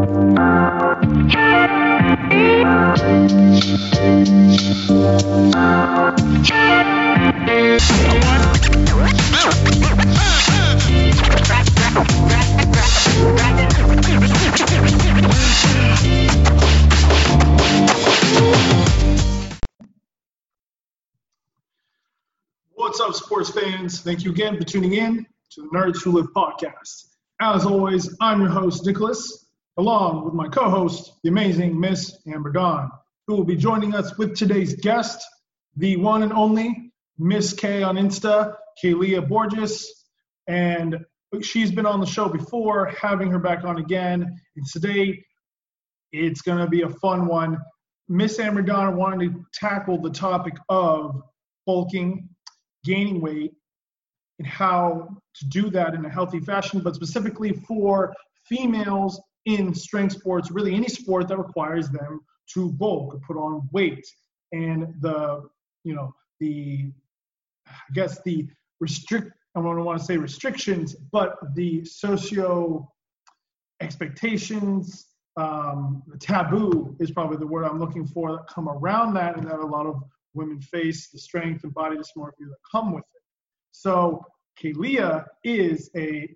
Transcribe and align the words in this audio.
What's 0.00 0.08
up, 23.00 23.12
sports 23.12 23.50
fans? 23.50 24.00
Thank 24.00 24.24
you 24.24 24.30
again 24.30 24.56
for 24.56 24.64
tuning 24.64 24.94
in 24.94 25.26
to 25.50 25.60
the 25.60 25.68
Nerds 25.74 26.02
Who 26.02 26.12
Live 26.12 26.32
podcast. 26.34 27.08
As 27.42 27.66
always, 27.66 28.16
I'm 28.22 28.40
your 28.40 28.48
host, 28.48 28.86
Nicholas, 28.86 29.39
along 29.76 30.24
with 30.24 30.34
my 30.34 30.48
co 30.48 30.68
host, 30.68 31.12
the 31.22 31.28
amazing 31.28 31.78
Miss 31.78 32.16
Amber 32.26 32.52
Dawn, 32.52 32.90
who 33.26 33.36
will 33.36 33.44
be 33.44 33.56
joining 33.56 33.94
us 33.94 34.16
with 34.18 34.36
today's 34.36 34.74
guest, 34.74 35.24
the 35.76 35.96
one 35.96 36.22
and 36.22 36.32
only 36.32 36.92
Miss 37.18 37.52
K 37.52 37.82
on 37.82 37.96
Insta, 37.96 38.56
Kaylia 38.82 39.26
Borges. 39.26 40.04
And 40.48 40.98
she's 41.42 41.70
been 41.70 41.86
on 41.86 42.00
the 42.00 42.06
show 42.06 42.28
before, 42.28 42.86
having 43.00 43.30
her 43.30 43.38
back 43.38 43.64
on 43.64 43.78
again. 43.78 44.40
And 44.56 44.66
today, 44.66 45.24
it's 46.12 46.42
going 46.42 46.58
to 46.58 46.66
be 46.66 46.82
a 46.82 46.88
fun 46.88 47.26
one. 47.26 47.58
Miss 48.08 48.38
Amber 48.40 48.62
Dawn 48.62 48.96
wanted 48.96 49.32
to 49.32 49.44
tackle 49.54 50.00
the 50.00 50.10
topic 50.10 50.54
of 50.68 51.22
bulking, 51.66 52.28
gaining 52.84 53.20
weight, 53.20 53.52
and 54.40 54.48
how 54.48 55.08
to 55.36 55.48
do 55.48 55.70
that 55.70 55.94
in 55.94 56.04
a 56.04 56.10
healthy 56.10 56.40
fashion, 56.40 56.80
but 56.80 56.94
specifically 56.94 57.52
for 57.52 58.12
females 58.48 59.20
in 59.46 59.74
strength 59.74 60.14
sports, 60.14 60.50
really 60.50 60.74
any 60.74 60.88
sport 60.88 61.28
that 61.28 61.38
requires 61.38 61.88
them 61.90 62.20
to 62.54 62.70
bulk 62.72 63.14
or 63.14 63.20
put 63.26 63.36
on 63.36 63.68
weight. 63.72 64.06
And 64.52 64.94
the, 65.00 65.48
you 65.84 65.94
know, 65.94 66.14
the, 66.40 66.92
I 67.66 67.92
guess 67.94 68.20
the 68.22 68.48
restrict, 68.80 69.32
I 69.54 69.62
don't 69.62 69.84
want 69.84 69.98
to 69.98 70.04
say 70.04 70.16
restrictions, 70.16 70.94
but 71.12 71.36
the 71.54 71.84
socio 71.84 72.90
expectations, 73.80 75.06
um, 75.36 76.02
the 76.06 76.18
taboo 76.18 76.96
is 77.00 77.10
probably 77.10 77.36
the 77.36 77.46
word 77.46 77.64
I'm 77.64 77.78
looking 77.78 78.06
for 78.06 78.32
that 78.32 78.46
come 78.48 78.68
around 78.68 79.14
that, 79.14 79.36
and 79.36 79.46
that 79.46 79.58
a 79.58 79.66
lot 79.66 79.86
of 79.86 80.02
women 80.34 80.60
face 80.60 81.10
the 81.10 81.18
strength 81.18 81.64
and 81.64 81.72
body 81.72 81.96
dysmorphia 81.96 82.32
that 82.40 82.56
come 82.70 82.92
with 82.92 83.04
it. 83.14 83.22
So 83.72 84.24
Kaylia 84.60 85.24
is 85.44 85.90
a 85.96 86.28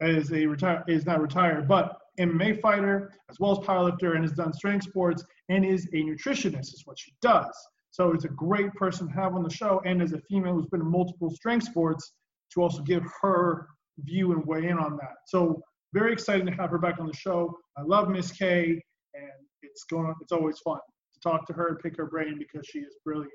is 0.00 0.32
a 0.32 0.46
retire 0.46 0.82
is 0.88 1.06
not 1.06 1.20
retired, 1.20 1.68
but 1.68 1.96
MMA 2.18 2.60
fighter 2.60 3.12
as 3.30 3.38
well 3.40 3.52
as 3.52 3.58
powerlifter 3.66 4.14
and 4.14 4.22
has 4.22 4.32
done 4.32 4.52
strength 4.52 4.84
sports 4.84 5.24
and 5.48 5.64
is 5.64 5.86
a 5.92 6.02
nutritionist 6.02 6.74
is 6.74 6.82
what 6.84 6.98
she 6.98 7.12
does. 7.22 7.54
So 7.90 8.12
it's 8.12 8.24
a 8.24 8.28
great 8.28 8.72
person 8.74 9.08
to 9.08 9.14
have 9.14 9.34
on 9.34 9.42
the 9.42 9.50
show 9.50 9.82
and 9.84 10.02
as 10.02 10.12
a 10.12 10.20
female 10.20 10.54
who's 10.54 10.66
been 10.66 10.80
in 10.80 10.90
multiple 10.90 11.30
strength 11.30 11.64
sports 11.64 12.12
to 12.54 12.62
also 12.62 12.82
give 12.82 13.04
her 13.20 13.68
view 13.98 14.32
and 14.32 14.44
weigh 14.46 14.68
in 14.68 14.78
on 14.78 14.96
that. 14.96 15.14
So 15.26 15.62
very 15.92 16.12
excited 16.12 16.46
to 16.46 16.52
have 16.52 16.70
her 16.70 16.78
back 16.78 16.98
on 16.98 17.06
the 17.06 17.16
show. 17.16 17.54
I 17.76 17.82
love 17.82 18.08
Miss 18.08 18.32
K 18.32 18.80
and 19.14 19.30
it's 19.62 19.84
going 19.84 20.14
it's 20.20 20.32
always 20.32 20.58
fun 20.60 20.78
to 21.14 21.20
talk 21.20 21.46
to 21.46 21.52
her 21.52 21.68
and 21.68 21.78
pick 21.78 21.96
her 21.96 22.06
brain 22.06 22.38
because 22.38 22.66
she 22.66 22.80
is 22.80 22.96
brilliant. 23.04 23.32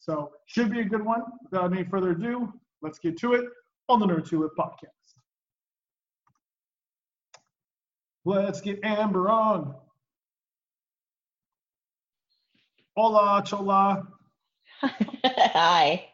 So 0.00 0.30
should 0.46 0.70
be 0.70 0.80
a 0.80 0.84
good 0.84 1.04
one. 1.04 1.22
Without 1.50 1.72
any 1.72 1.84
further 1.84 2.10
ado, 2.10 2.52
let's 2.82 2.98
get 2.98 3.16
to 3.18 3.34
it 3.34 3.44
on 3.88 4.00
the 4.00 4.06
Nerd 4.06 4.30
Live 4.32 4.50
podcast. 4.58 4.95
Let's 8.26 8.60
get 8.60 8.80
Amber 8.82 9.30
on. 9.30 9.76
Hola, 12.96 13.40
chola. 13.46 14.02
Hi. 14.82 16.06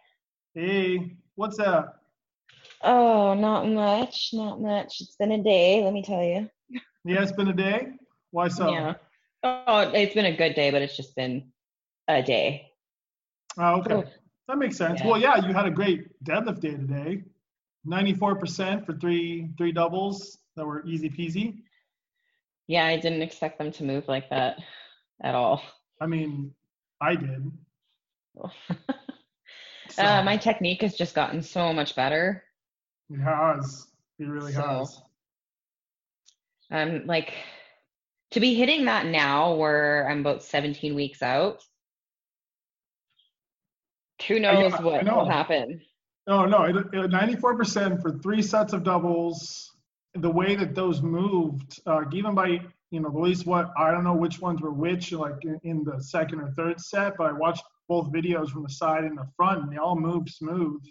Hey, 0.55 1.17
what's 1.37 1.59
up? 1.59 2.03
Oh, 2.83 3.33
not 3.33 3.67
much, 3.67 4.29
not 4.35 4.61
much. 4.61 5.01
It's 5.01 5.17
been 5.17 5.33
a 5.33 5.43
day, 5.43 5.83
let 5.83 5.95
me 5.95 6.03
tell 6.03 6.23
you. 6.23 6.51
Yeah, 7.07 7.23
it's 7.23 7.33
been 7.33 7.49
a 7.49 7.55
day. 7.55 7.93
Why 8.31 8.49
so? 8.49 8.71
Yeah. 8.71 8.95
Oh, 9.43 9.91
it's 9.95 10.15
been 10.15 10.27
a 10.27 10.37
good 10.37 10.55
day, 10.55 10.71
but 10.71 10.83
it's 10.83 10.95
just 10.95 11.17
been 11.17 11.51
a 12.09 12.23
day. 12.23 12.73
Oh, 13.57 13.81
okay. 13.81 13.95
Oh. 13.95 14.05
That 14.49 14.59
makes 14.59 14.77
sense. 14.77 15.01
Yeah. 15.01 15.07
Well, 15.07 15.19
yeah, 15.19 15.47
you 15.47 15.55
had 15.55 15.65
a 15.65 15.71
great 15.71 16.23
deadlift 16.23 16.61
day 16.61 16.73
today. 16.73 17.23
94% 17.87 18.85
for 18.85 18.93
three 18.99 19.49
three 19.57 19.73
doubles 19.73 20.37
that 20.57 20.67
were 20.67 20.85
easy 20.85 21.09
peasy. 21.09 21.63
Yeah, 22.67 22.85
I 22.87 22.97
didn't 22.97 23.23
expect 23.23 23.59
them 23.59 23.73
to 23.73 23.85
move 23.85 24.09
like 24.09 24.31
that 24.31 24.59
at 25.23 25.35
all. 25.35 25.63
I 26.01 26.07
mean, 26.07 26.53
I 27.01 27.15
did. 27.17 27.51
So, 28.37 28.51
uh, 30.03 30.23
my 30.23 30.37
technique 30.37 30.83
has 30.83 30.95
just 30.95 31.15
gotten 31.15 31.43
so 31.43 31.73
much 31.73 31.95
better. 31.97 32.43
it 33.11 33.21
has. 33.21 33.89
It 34.19 34.25
really 34.29 34.53
So- 34.53 34.63
has. 34.63 35.03
I'm 36.71 37.07
like, 37.07 37.35
to 38.31 38.41
be 38.41 38.55
hitting 38.55 38.87
that 38.87 39.05
now 39.05 39.55
where 39.55 40.09
I'm 40.09 40.21
about 40.21 40.43
17 40.43 40.95
weeks 40.95 41.23
out, 41.23 41.63
who 44.27 44.41
knows 44.41 44.73
I 44.73 44.83
what 44.83 45.05
will 45.05 45.29
happen. 45.29 45.83
No, 46.27 46.47
no, 46.47 46.63
it, 46.63 46.77
it, 46.77 47.11
94% 47.11 48.01
for 48.01 48.13
three 48.21 48.41
sets 48.41 48.73
of 48.73 48.85
doubles. 48.85 49.72
The 50.15 50.31
way 50.31 50.55
that 50.57 50.75
those 50.75 51.01
moved, 51.03 51.81
uh, 51.87 52.03
even 52.13 52.35
by, 52.35 52.61
you 52.91 53.01
know, 53.01 53.09
at 53.09 53.15
least 53.15 53.47
what, 53.47 53.73
I 53.79 53.91
don't 53.91 54.05
know 54.05 54.15
which 54.15 54.41
ones 54.41 54.61
were 54.61 54.71
which, 54.73 55.13
like 55.13 55.43
in, 55.45 55.59
in 55.65 55.85
the 55.85 56.03
second 56.03 56.41
or 56.41 56.51
third 56.53 56.81
set, 56.81 57.17
but 57.17 57.29
I 57.29 57.33
watched 57.33 57.65
both 57.89 58.13
videos 58.13 58.51
from 58.51 58.63
the 58.63 58.69
side 58.69 59.05
and 59.05 59.17
the 59.17 59.27
front, 59.37 59.63
and 59.63 59.73
they 59.73 59.79
all 59.79 59.97
moved 59.97 60.29
smooth. 60.29 60.83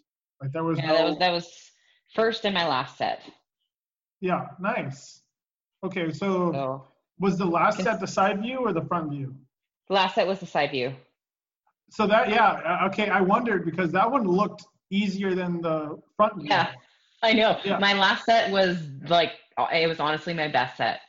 Like 0.41 0.51
there 0.51 0.63
was 0.63 0.79
Yeah, 0.79 0.87
no, 0.87 0.93
that 0.95 1.05
was 1.05 1.17
that 1.19 1.31
was 1.31 1.71
first 2.15 2.45
in 2.45 2.53
my 2.53 2.67
last 2.67 2.97
set. 2.97 3.21
yeah, 4.21 4.47
nice. 4.59 5.21
Okay, 5.83 6.11
so 6.11 6.51
So 6.51 6.85
was 7.19 7.37
the 7.37 7.45
last 7.45 7.81
set 7.81 7.99
the 7.99 8.07
side 8.07 8.41
view 8.41 8.57
or 8.59 8.73
the 8.73 8.83
front 8.85 9.11
view? 9.11 9.35
the 9.87 9.93
last 9.93 10.15
set 10.15 10.25
was 10.27 10.39
the 10.39 10.45
side 10.47 10.71
view. 10.71 10.93
So 11.91 12.07
that, 12.07 12.29
yeah, 12.29 12.51
uh, 12.81 12.87
okay, 12.87 13.09
I 13.09 13.21
wondered 13.21 13.65
because 13.65 13.91
that 13.91 14.09
one 14.09 14.23
looked 14.25 14.63
easier 14.89 15.35
than 15.35 15.61
the 15.61 16.01
front 16.15 16.37
view. 16.37 16.49
Yeah, 16.49 16.71
I 17.23 17.33
know. 17.33 17.59
Yeah. 17.63 17.77
My 17.77 17.93
last 17.93 18.25
set 18.25 18.51
was 18.51 18.77
like 19.07 19.33
it 19.71 19.87
was 19.87 19.99
honestly 19.99 20.33
my 20.33 20.47
best 20.47 20.77
set. 20.77 21.01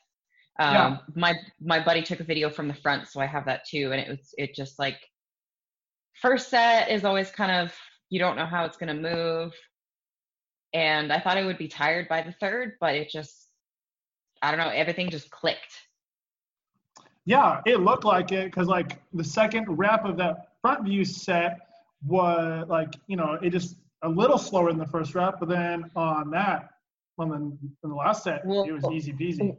Um, 0.58 0.74
Yeah. 0.74 0.96
My 1.14 1.34
my 1.60 1.82
buddy 1.82 2.02
took 2.02 2.20
a 2.20 2.24
video 2.24 2.50
from 2.50 2.68
the 2.68 2.74
front, 2.74 3.08
so 3.08 3.20
I 3.20 3.26
have 3.26 3.46
that 3.46 3.64
too. 3.66 3.92
And 3.92 4.00
it 4.00 4.08
was 4.08 4.34
it 4.36 4.54
just 4.54 4.78
like 4.78 4.98
first 6.14 6.50
set 6.50 6.90
is 6.90 7.04
always 7.04 7.30
kind 7.30 7.50
of 7.50 7.74
you 8.10 8.18
don't 8.18 8.36
know 8.36 8.46
how 8.46 8.64
it's 8.64 8.76
gonna 8.76 8.94
move, 8.94 9.52
and 10.74 11.12
I 11.12 11.18
thought 11.18 11.38
I 11.38 11.44
would 11.44 11.58
be 11.58 11.68
tired 11.68 12.08
by 12.08 12.22
the 12.22 12.32
third, 12.32 12.74
but 12.80 12.94
it 12.94 13.08
just 13.10 13.48
I 14.42 14.50
don't 14.50 14.60
know 14.60 14.68
everything 14.68 15.08
just 15.08 15.30
clicked. 15.30 15.72
Yeah, 17.24 17.60
it 17.64 17.80
looked 17.80 18.04
like 18.04 18.32
it 18.32 18.46
because 18.46 18.68
like 18.68 19.00
the 19.14 19.24
second 19.24 19.66
rep 19.78 20.04
of 20.04 20.16
that 20.18 20.48
front 20.60 20.84
view 20.84 21.04
set 21.04 21.58
was 22.04 22.66
like 22.68 22.94
you 23.06 23.16
know 23.16 23.38
it 23.40 23.50
just 23.50 23.76
a 24.02 24.08
little 24.08 24.38
slower 24.38 24.70
in 24.70 24.78
the 24.78 24.86
first 24.86 25.14
rep, 25.14 25.38
but 25.40 25.48
then 25.48 25.90
on 25.96 26.30
that 26.30 26.70
on 27.18 27.28
the, 27.28 27.36
on 27.36 27.90
the 27.90 27.94
last 27.94 28.24
set 28.24 28.44
Well, 28.44 28.64
it 28.64 28.72
was 28.72 28.84
easy 28.92 29.12
peasy. 29.12 29.56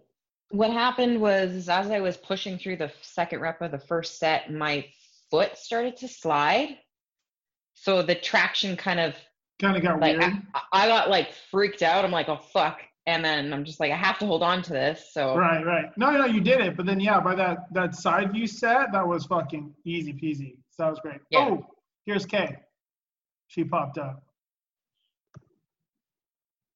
What 0.49 0.71
happened 0.71 1.19
was 1.19 1.69
as 1.69 1.89
I 1.89 1.99
was 1.99 2.17
pushing 2.17 2.57
through 2.57 2.77
the 2.77 2.91
second 3.01 3.39
rep 3.39 3.61
of 3.61 3.71
the 3.71 3.79
first 3.79 4.19
set, 4.19 4.51
my 4.51 4.85
foot 5.31 5.57
started 5.57 5.97
to 5.97 6.07
slide. 6.07 6.77
So 7.73 8.03
the 8.03 8.15
traction 8.15 8.77
kind 8.77 8.99
of 8.99 9.15
Kind 9.61 9.77
of 9.77 9.83
got 9.83 9.99
like 9.99 10.17
weird. 10.17 10.33
I, 10.53 10.61
I 10.73 10.87
got 10.87 11.09
like 11.09 11.31
freaked 11.51 11.83
out. 11.83 12.03
I'm 12.03 12.11
like, 12.11 12.27
oh 12.27 12.39
fuck. 12.51 12.81
And 13.05 13.23
then 13.23 13.53
I'm 13.53 13.65
just 13.65 13.79
like, 13.79 13.91
I 13.91 13.95
have 13.95 14.17
to 14.19 14.25
hold 14.25 14.43
on 14.43 14.61
to 14.63 14.73
this. 14.73 15.11
So 15.13 15.35
Right, 15.35 15.65
right. 15.65 15.85
No, 15.97 16.11
no, 16.11 16.25
you 16.25 16.41
did 16.41 16.59
it, 16.61 16.75
but 16.75 16.85
then 16.85 16.99
yeah, 16.99 17.19
by 17.19 17.35
that 17.35 17.73
that 17.73 17.95
side 17.95 18.31
view 18.33 18.47
set, 18.47 18.91
that 18.91 19.07
was 19.07 19.25
fucking 19.25 19.73
easy 19.85 20.13
peasy. 20.13 20.57
So 20.71 20.83
that 20.83 20.89
was 20.89 20.99
great. 20.99 21.19
Yeah. 21.29 21.49
Oh, 21.49 21.67
here's 22.05 22.25
Kay. 22.25 22.57
She 23.47 23.63
popped 23.63 23.97
up. 23.97 24.23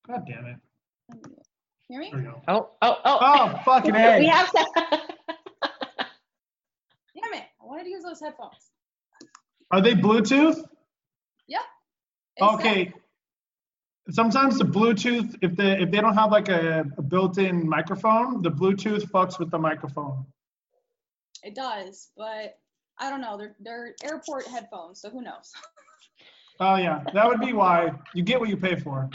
God 0.07 0.25
damn 0.27 0.45
it. 0.45 0.57
Hear 1.89 1.99
me? 1.99 2.09
There 2.11 2.19
we 2.19 2.25
go. 2.25 2.41
oh, 2.47 2.69
oh, 2.81 2.95
oh. 3.05 3.17
Oh, 3.21 3.59
fucking 3.65 3.95
A. 3.95 4.19
we 4.19 4.27
have 4.27 4.51
to. 4.51 4.65
Damn 7.15 7.33
it. 7.33 7.45
I 7.61 7.65
wanted 7.65 7.83
to 7.85 7.89
use 7.89 8.03
those 8.03 8.19
headphones. 8.19 8.71
Are 9.71 9.81
they 9.81 9.93
Bluetooth? 9.93 10.63
Yep. 11.47 11.61
It's 12.37 12.53
Okay. 12.53 12.93
Sometimes 14.09 14.57
the 14.57 14.63
Bluetooth, 14.63 15.35
if 15.41 15.55
they 15.57 15.81
if 15.81 15.91
they 15.91 15.99
don't 15.99 16.13
have 16.13 16.31
like 16.31 16.47
a, 16.47 16.85
a 16.97 17.01
built-in 17.01 17.67
microphone, 17.67 18.41
the 18.41 18.51
Bluetooth 18.51 19.03
fucks 19.11 19.37
with 19.39 19.51
the 19.51 19.57
microphone. 19.57 20.25
It 21.43 21.55
does, 21.55 22.09
but 22.15 22.57
I 22.97 23.09
don't 23.09 23.19
know. 23.19 23.37
They're 23.37 23.55
they're 23.59 23.95
airport 24.03 24.47
headphones, 24.47 25.01
so 25.01 25.09
who 25.09 25.21
knows? 25.21 25.51
Oh 26.59 26.75
yeah, 26.75 27.03
that 27.13 27.27
would 27.27 27.39
be 27.39 27.53
why 27.53 27.91
you 28.15 28.23
get 28.23 28.39
what 28.39 28.49
you 28.49 28.57
pay 28.57 28.75
for. 28.75 29.07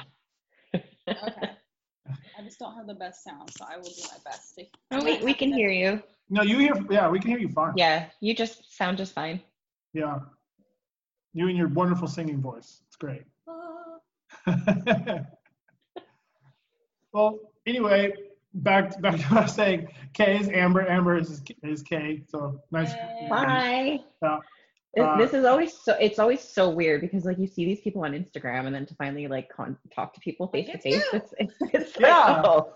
Okay. 1.08 1.50
I 2.38 2.42
just 2.42 2.58
don't 2.58 2.74
have 2.74 2.86
the 2.86 2.94
best 2.94 3.22
sound, 3.22 3.50
so 3.56 3.64
I 3.68 3.76
will 3.76 3.84
do 3.84 4.02
my 4.10 4.18
best. 4.24 4.56
To, 4.56 4.64
Oh, 4.90 5.04
we, 5.04 5.22
we 5.22 5.34
can 5.34 5.52
hear 5.52 5.70
you. 5.70 6.02
No, 6.30 6.42
you 6.42 6.58
hear? 6.58 6.74
Yeah, 6.90 7.08
we 7.08 7.20
can 7.20 7.30
hear 7.30 7.38
you 7.38 7.48
fine. 7.48 7.74
Yeah, 7.76 8.06
you 8.20 8.34
just 8.34 8.76
sound 8.76 8.98
just 8.98 9.12
fine. 9.12 9.40
Yeah. 9.92 10.20
You 11.34 11.48
and 11.48 11.56
your 11.56 11.68
wonderful 11.68 12.08
singing 12.08 12.40
voice. 12.40 12.80
It's 12.86 12.96
great. 12.96 13.22
Uh, 13.46 13.98
well, 17.12 17.38
anyway, 17.66 18.12
back 18.54 19.00
back 19.00 19.16
to 19.16 19.22
what 19.24 19.38
I 19.38 19.42
was 19.42 19.54
saying. 19.54 19.88
K 20.12 20.38
is 20.38 20.48
Amber. 20.48 20.88
Amber 20.88 21.16
is 21.16 21.42
is 21.62 21.82
K. 21.82 22.22
So 22.28 22.60
nice. 22.70 22.92
Hey. 22.92 23.26
Bye. 23.30 24.00
Yeah. 24.22 24.38
This- 24.94 25.04
Uh, 25.04 25.16
this 25.16 25.32
is 25.32 25.44
always 25.46 25.72
so 25.72 25.94
it's 26.00 26.18
always 26.18 26.40
so 26.40 26.68
weird 26.68 27.00
because 27.00 27.24
like 27.24 27.38
you 27.38 27.46
see 27.46 27.64
these 27.64 27.80
people 27.80 28.04
on 28.04 28.12
Instagram 28.12 28.66
and 28.66 28.74
then 28.74 28.84
to 28.86 28.94
finally 28.96 29.26
like 29.26 29.48
con- 29.48 29.78
talk 29.94 30.12
to 30.14 30.20
people 30.20 30.48
face 30.48 30.68
to 30.70 30.78
face 30.78 31.02
it's 31.14 31.32
it's, 31.38 31.54
it's 31.72 31.98
Yeah. 31.98 32.42
like, 32.42 32.44
oh. 32.46 32.74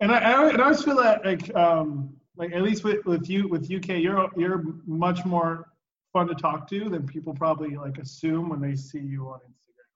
And 0.00 0.12
I, 0.12 0.18
I, 0.18 0.48
and 0.50 0.60
I 0.60 0.64
always 0.64 0.82
feel 0.84 0.96
that 0.96 1.24
like 1.26 1.54
um 1.54 2.16
like 2.36 2.52
at 2.52 2.62
least 2.62 2.84
with, 2.84 3.04
with 3.04 3.28
you 3.28 3.48
with 3.48 3.70
UK 3.70 3.98
you're 3.98 4.30
you're 4.36 4.62
much 4.86 5.24
more 5.24 5.72
fun 6.12 6.26
to 6.28 6.34
talk 6.34 6.68
to 6.70 6.88
than 6.88 7.06
people 7.06 7.34
probably 7.34 7.76
like 7.76 7.98
assume 7.98 8.48
when 8.48 8.60
they 8.60 8.76
see 8.76 9.00
you 9.00 9.28
on 9.28 9.40
Instagram. 9.40 9.90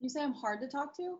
you 0.00 0.08
say 0.08 0.22
I'm 0.22 0.32
hard 0.32 0.60
to 0.62 0.68
talk 0.68 0.96
to? 0.96 1.18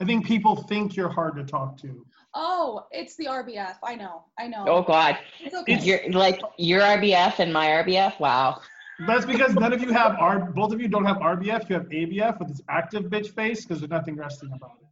I 0.00 0.04
think 0.04 0.26
people 0.26 0.54
think 0.56 0.94
you're 0.96 1.08
hard 1.08 1.36
to 1.36 1.44
talk 1.44 1.76
to. 1.78 2.04
Oh, 2.34 2.84
it's 2.92 3.16
the 3.16 3.26
RBF. 3.26 3.76
I 3.82 3.94
know. 3.96 4.24
I 4.38 4.46
know. 4.46 4.64
oh 4.68 4.82
god 4.82 5.18
It's 5.40 5.54
okay. 5.54 5.78
you're 5.80 6.10
like 6.12 6.40
your 6.56 6.80
RBF 6.82 7.38
and 7.40 7.52
my 7.52 7.66
RBF 7.66 8.20
wow 8.20 8.60
That's 9.06 9.24
because 9.26 9.54
none 9.54 9.72
of 9.72 9.80
you 9.82 9.92
have 9.92 10.16
R. 10.18 10.38
Both 10.40 10.72
of 10.72 10.80
you 10.80 10.88
don't 10.88 11.04
have 11.04 11.16
RBF. 11.18 11.68
You 11.68 11.76
have 11.76 11.88
ABF 11.88 12.38
with 12.38 12.48
this 12.48 12.60
active 12.68 13.04
bitch 13.04 13.30
face 13.34 13.64
because 13.64 13.80
there's 13.80 13.90
nothing 13.90 14.16
resting 14.16 14.52
about 14.52 14.72
it. 14.80 14.86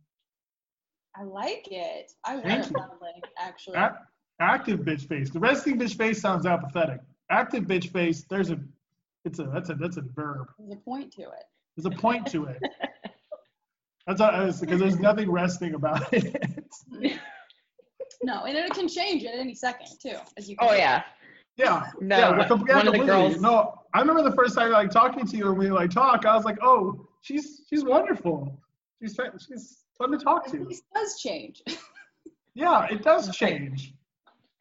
I 1.18 1.22
like 1.24 1.66
it. 1.70 2.12
I 2.24 2.34
wear 2.36 2.44
Thank 2.44 2.66
it 2.66 2.70
you. 2.72 2.76
lovely, 2.78 3.22
actually. 3.38 3.76
A- 3.76 3.98
active 4.40 4.80
bitch 4.80 5.08
face. 5.08 5.30
The 5.30 5.40
resting 5.40 5.78
bitch 5.78 5.96
face 5.96 6.20
sounds 6.20 6.46
apathetic. 6.46 7.00
Active 7.30 7.64
bitch 7.64 7.90
face. 7.92 8.24
There's 8.28 8.50
a. 8.50 8.58
It's 9.24 9.38
a. 9.40 9.44
That's 9.44 9.70
a. 9.70 9.74
That's 9.74 9.96
a 9.96 10.02
verb. 10.02 10.48
There's 10.58 10.72
a 10.72 10.76
point 10.76 11.12
to 11.14 11.22
it. 11.22 11.44
There's 11.76 11.86
a 11.86 11.98
point 11.98 12.26
to 12.28 12.44
it. 12.46 12.62
That's 14.06 14.60
because 14.60 14.78
there's 14.80 14.98
nothing 14.98 15.30
resting 15.30 15.74
about 15.74 16.12
it. 16.12 16.44
No, 18.22 18.44
and 18.44 18.56
it 18.56 18.70
can 18.72 18.88
change 18.88 19.24
at 19.24 19.34
any 19.34 19.54
second 19.54 19.88
too, 20.00 20.16
as 20.36 20.48
you. 20.48 20.56
Can 20.56 20.68
oh 20.68 20.72
see. 20.72 20.78
yeah 20.78 21.02
Yeah. 21.56 21.90
No, 22.00 22.18
yeah, 22.18 22.30
one- 22.30 22.40
I 22.40 22.48
one 22.48 22.52
of 22.52 22.66
the 22.66 22.74
completely. 22.98 23.06
girls- 23.06 23.40
No, 23.40 23.74
I 23.94 24.00
remember 24.00 24.22
the 24.22 24.34
first 24.34 24.54
time 24.56 24.70
like 24.72 24.90
talking 24.90 25.26
to 25.26 25.36
you 25.36 25.48
and 25.48 25.58
we 25.58 25.70
like 25.70 25.90
talk. 25.90 26.24
I 26.24 26.34
was 26.34 26.44
like, 26.44 26.58
oh, 26.62 27.06
she's 27.20 27.62
she's 27.68 27.84
wonderful. 27.84 28.60
She's 29.02 29.14
fa- 29.14 29.32
she's 29.38 29.84
fun 29.98 30.12
to 30.12 30.18
talk 30.18 30.46
It 30.48 30.52
to. 30.52 30.80
does 30.94 31.20
change. 31.20 31.62
Yeah, 32.54 32.86
it 32.90 33.02
does 33.02 33.36
change. 33.36 33.92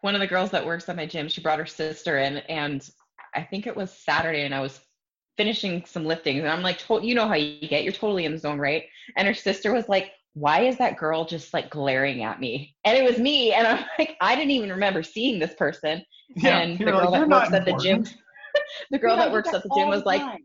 one 0.01 0.15
of 0.15 0.21
the 0.21 0.27
girls 0.27 0.51
that 0.51 0.65
works 0.65 0.89
at 0.89 0.95
my 0.97 1.05
gym 1.05 1.27
she 1.29 1.39
brought 1.41 1.59
her 1.59 1.65
sister 1.65 2.17
in 2.19 2.37
and 2.49 2.87
I 3.33 3.41
think 3.41 3.67
it 3.67 3.75
was 3.75 3.89
Saturday 3.91 4.43
and 4.43 4.53
I 4.53 4.59
was 4.59 4.79
finishing 5.37 5.83
some 5.85 6.05
liftings. 6.05 6.39
And 6.39 6.49
I'm 6.49 6.61
like 6.63 6.79
to- 6.79 7.05
you 7.05 7.15
know 7.15 7.27
how 7.27 7.35
you 7.35 7.67
get 7.67 7.83
you're 7.83 7.93
totally 7.93 8.25
in 8.25 8.31
the 8.33 8.39
zone 8.39 8.59
right? 8.59 8.83
And 9.17 9.27
her 9.27 9.33
sister 9.33 9.73
was 9.73 9.89
like 9.89 10.11
why 10.33 10.61
is 10.61 10.77
that 10.77 10.97
girl 10.97 11.25
just 11.25 11.53
like 11.53 11.69
glaring 11.69 12.23
at 12.23 12.39
me? 12.39 12.75
And 12.85 12.97
it 12.97 13.03
was 13.03 13.19
me 13.19 13.53
and 13.53 13.67
I'm 13.67 13.85
like 13.97 14.17
I 14.21 14.35
didn't 14.35 14.51
even 14.51 14.69
remember 14.69 15.03
seeing 15.03 15.39
this 15.39 15.53
person. 15.55 16.03
Yeah, 16.35 16.59
and 16.59 16.79
the 16.79 16.91
girl 16.91 17.11
like, 17.11 17.21
that 17.21 17.29
works 17.29 17.49
not 17.49 17.53
at 17.53 17.65
the 17.65 17.73
gym 17.73 18.03
the 18.91 18.99
girl 18.99 19.15
Yeah, 19.15 19.25
that 19.25 19.31
works 19.31 19.53
at 19.53 19.63
the 19.63 19.69
gym 19.69 19.87
all 19.87 19.89
was 19.89 20.05
like 20.05 20.21
time. 20.21 20.44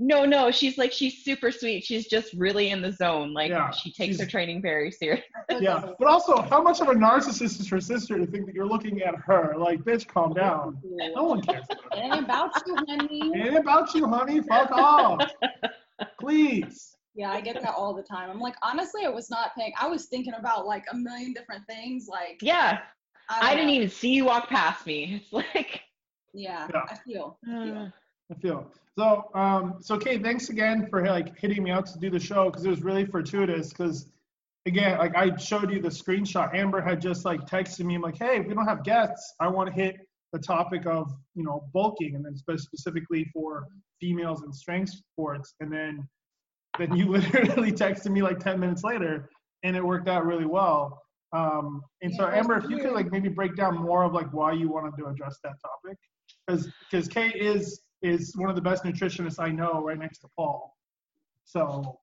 No 0.00 0.24
no 0.24 0.50
she's 0.50 0.76
like 0.76 0.90
she's 0.92 1.22
super 1.24 1.52
sweet 1.52 1.84
she's 1.84 2.08
just 2.08 2.32
really 2.34 2.70
in 2.70 2.82
the 2.82 2.90
zone 2.90 3.32
like 3.32 3.50
Yeah, 3.50 3.70
she 3.70 3.92
takes 3.92 4.18
her 4.18 4.26
training 4.26 4.60
very 4.60 4.90
serious 4.90 5.24
Yeah, 5.60 5.90
but 5.98 6.08
also, 6.08 6.42
how 6.42 6.60
much 6.62 6.80
of 6.80 6.88
a 6.88 6.94
narcissist 6.94 7.60
is 7.60 7.68
her 7.68 7.80
sister 7.80 8.18
to 8.18 8.26
think 8.26 8.46
that 8.46 8.54
you're 8.54 8.66
looking 8.66 9.02
at 9.02 9.14
her? 9.14 9.54
Like, 9.56 9.82
bitch, 9.84 10.06
calm 10.08 10.32
down. 10.32 10.78
No 11.14 11.24
one 11.24 11.42
cares 11.42 11.64
about 11.70 11.96
It 11.96 12.00
ain't 12.00 12.24
about 12.24 12.50
you, 12.66 12.76
honey. 12.88 13.20
it. 13.20 13.36
It 13.40 13.46
ain't 13.48 13.56
about 13.58 13.94
you, 13.94 14.08
honey. 14.08 14.40
Fuck 14.40 14.72
off. 14.72 15.20
Please. 16.20 16.96
Yeah, 17.14 17.30
I 17.30 17.40
get 17.40 17.60
that 17.62 17.74
all 17.76 17.94
the 17.94 18.02
time. 18.02 18.30
I'm 18.30 18.40
like, 18.40 18.56
honestly, 18.62 19.04
I 19.04 19.10
was 19.10 19.30
not 19.30 19.54
paying. 19.56 19.72
I 19.80 19.86
was 19.86 20.06
thinking 20.06 20.34
about 20.34 20.66
like 20.66 20.84
a 20.90 20.96
million 20.96 21.32
different 21.32 21.64
things. 21.68 22.08
Like, 22.08 22.38
yeah 22.40 22.80
I, 23.28 23.50
I 23.52 23.54
didn't 23.54 23.68
know. 23.68 23.74
even 23.74 23.88
see 23.90 24.10
you 24.14 24.24
walk 24.24 24.48
past 24.48 24.86
me 24.86 25.22
it's 25.22 25.32
like 25.32 25.82
Yeah, 26.32 26.66
Yeah. 26.72 26.82
I 26.88 26.96
feel. 26.96 27.38
I 27.46 27.64
feel. 27.64 27.76
Uh, 27.78 27.88
I 28.30 28.34
feel 28.34 28.70
so. 28.98 29.30
Um, 29.34 29.76
so, 29.80 29.98
Kate, 29.98 30.22
thanks 30.22 30.48
again 30.48 30.86
for 30.88 31.04
like 31.04 31.38
hitting 31.38 31.62
me 31.62 31.70
out 31.70 31.86
to 31.86 31.98
do 31.98 32.10
the 32.10 32.20
show 32.20 32.50
because 32.50 32.64
it 32.64 32.70
was 32.70 32.82
really 32.82 33.04
fortuitous. 33.04 33.68
Because 33.68 34.06
again, 34.66 34.98
like 34.98 35.14
I 35.14 35.36
showed 35.36 35.70
you 35.70 35.80
the 35.80 35.88
screenshot. 35.88 36.54
Amber 36.54 36.80
had 36.80 37.00
just 37.00 37.24
like 37.24 37.40
texted 37.42 37.84
me, 37.84 37.96
I'm 37.96 38.02
like, 38.02 38.18
hey, 38.18 38.38
if 38.38 38.46
we 38.46 38.54
don't 38.54 38.66
have 38.66 38.82
guests, 38.84 39.34
I 39.40 39.48
want 39.48 39.68
to 39.68 39.74
hit 39.74 39.96
the 40.32 40.38
topic 40.38 40.86
of 40.86 41.12
you 41.34 41.44
know 41.44 41.68
bulking, 41.72 42.14
and 42.14 42.24
then 42.24 42.36
specifically 42.36 43.28
for 43.32 43.66
females 44.00 44.42
in 44.42 44.52
strength 44.52 44.92
sports. 45.12 45.54
And 45.60 45.72
then 45.72 46.08
then 46.78 46.96
you 46.96 47.06
literally 47.12 47.72
texted 47.72 48.10
me 48.10 48.22
like 48.22 48.38
10 48.38 48.58
minutes 48.58 48.84
later, 48.84 49.28
and 49.64 49.76
it 49.76 49.84
worked 49.84 50.08
out 50.08 50.24
really 50.24 50.46
well. 50.46 51.02
Um, 51.34 51.82
and 52.00 52.14
so, 52.14 52.22
Yeah, 52.22 52.30
was 52.30 52.38
Amber, 52.38 52.58
if 52.58 52.70
you 52.70 52.78
could 52.78 52.92
like 52.92 53.10
maybe 53.10 53.28
break 53.28 53.56
down 53.56 53.76
more 53.76 54.04
of 54.04 54.12
like 54.12 54.32
why 54.32 54.52
you 54.52 54.70
wanted 54.70 54.96
to 54.98 55.06
address 55.06 55.38
that 55.42 55.54
topic 55.60 55.98
because 56.46 56.68
because 56.90 57.08
Kate 57.08 57.36
is 57.36 57.80
is 58.04 58.36
one 58.36 58.50
of 58.50 58.56
the 58.56 58.62
best 58.62 58.84
nutritionists 58.84 59.40
I 59.42 59.50
know, 59.50 59.82
right 59.82 59.98
next 59.98 60.18
to 60.18 60.28
Paul. 60.36 60.76
So 61.44 62.00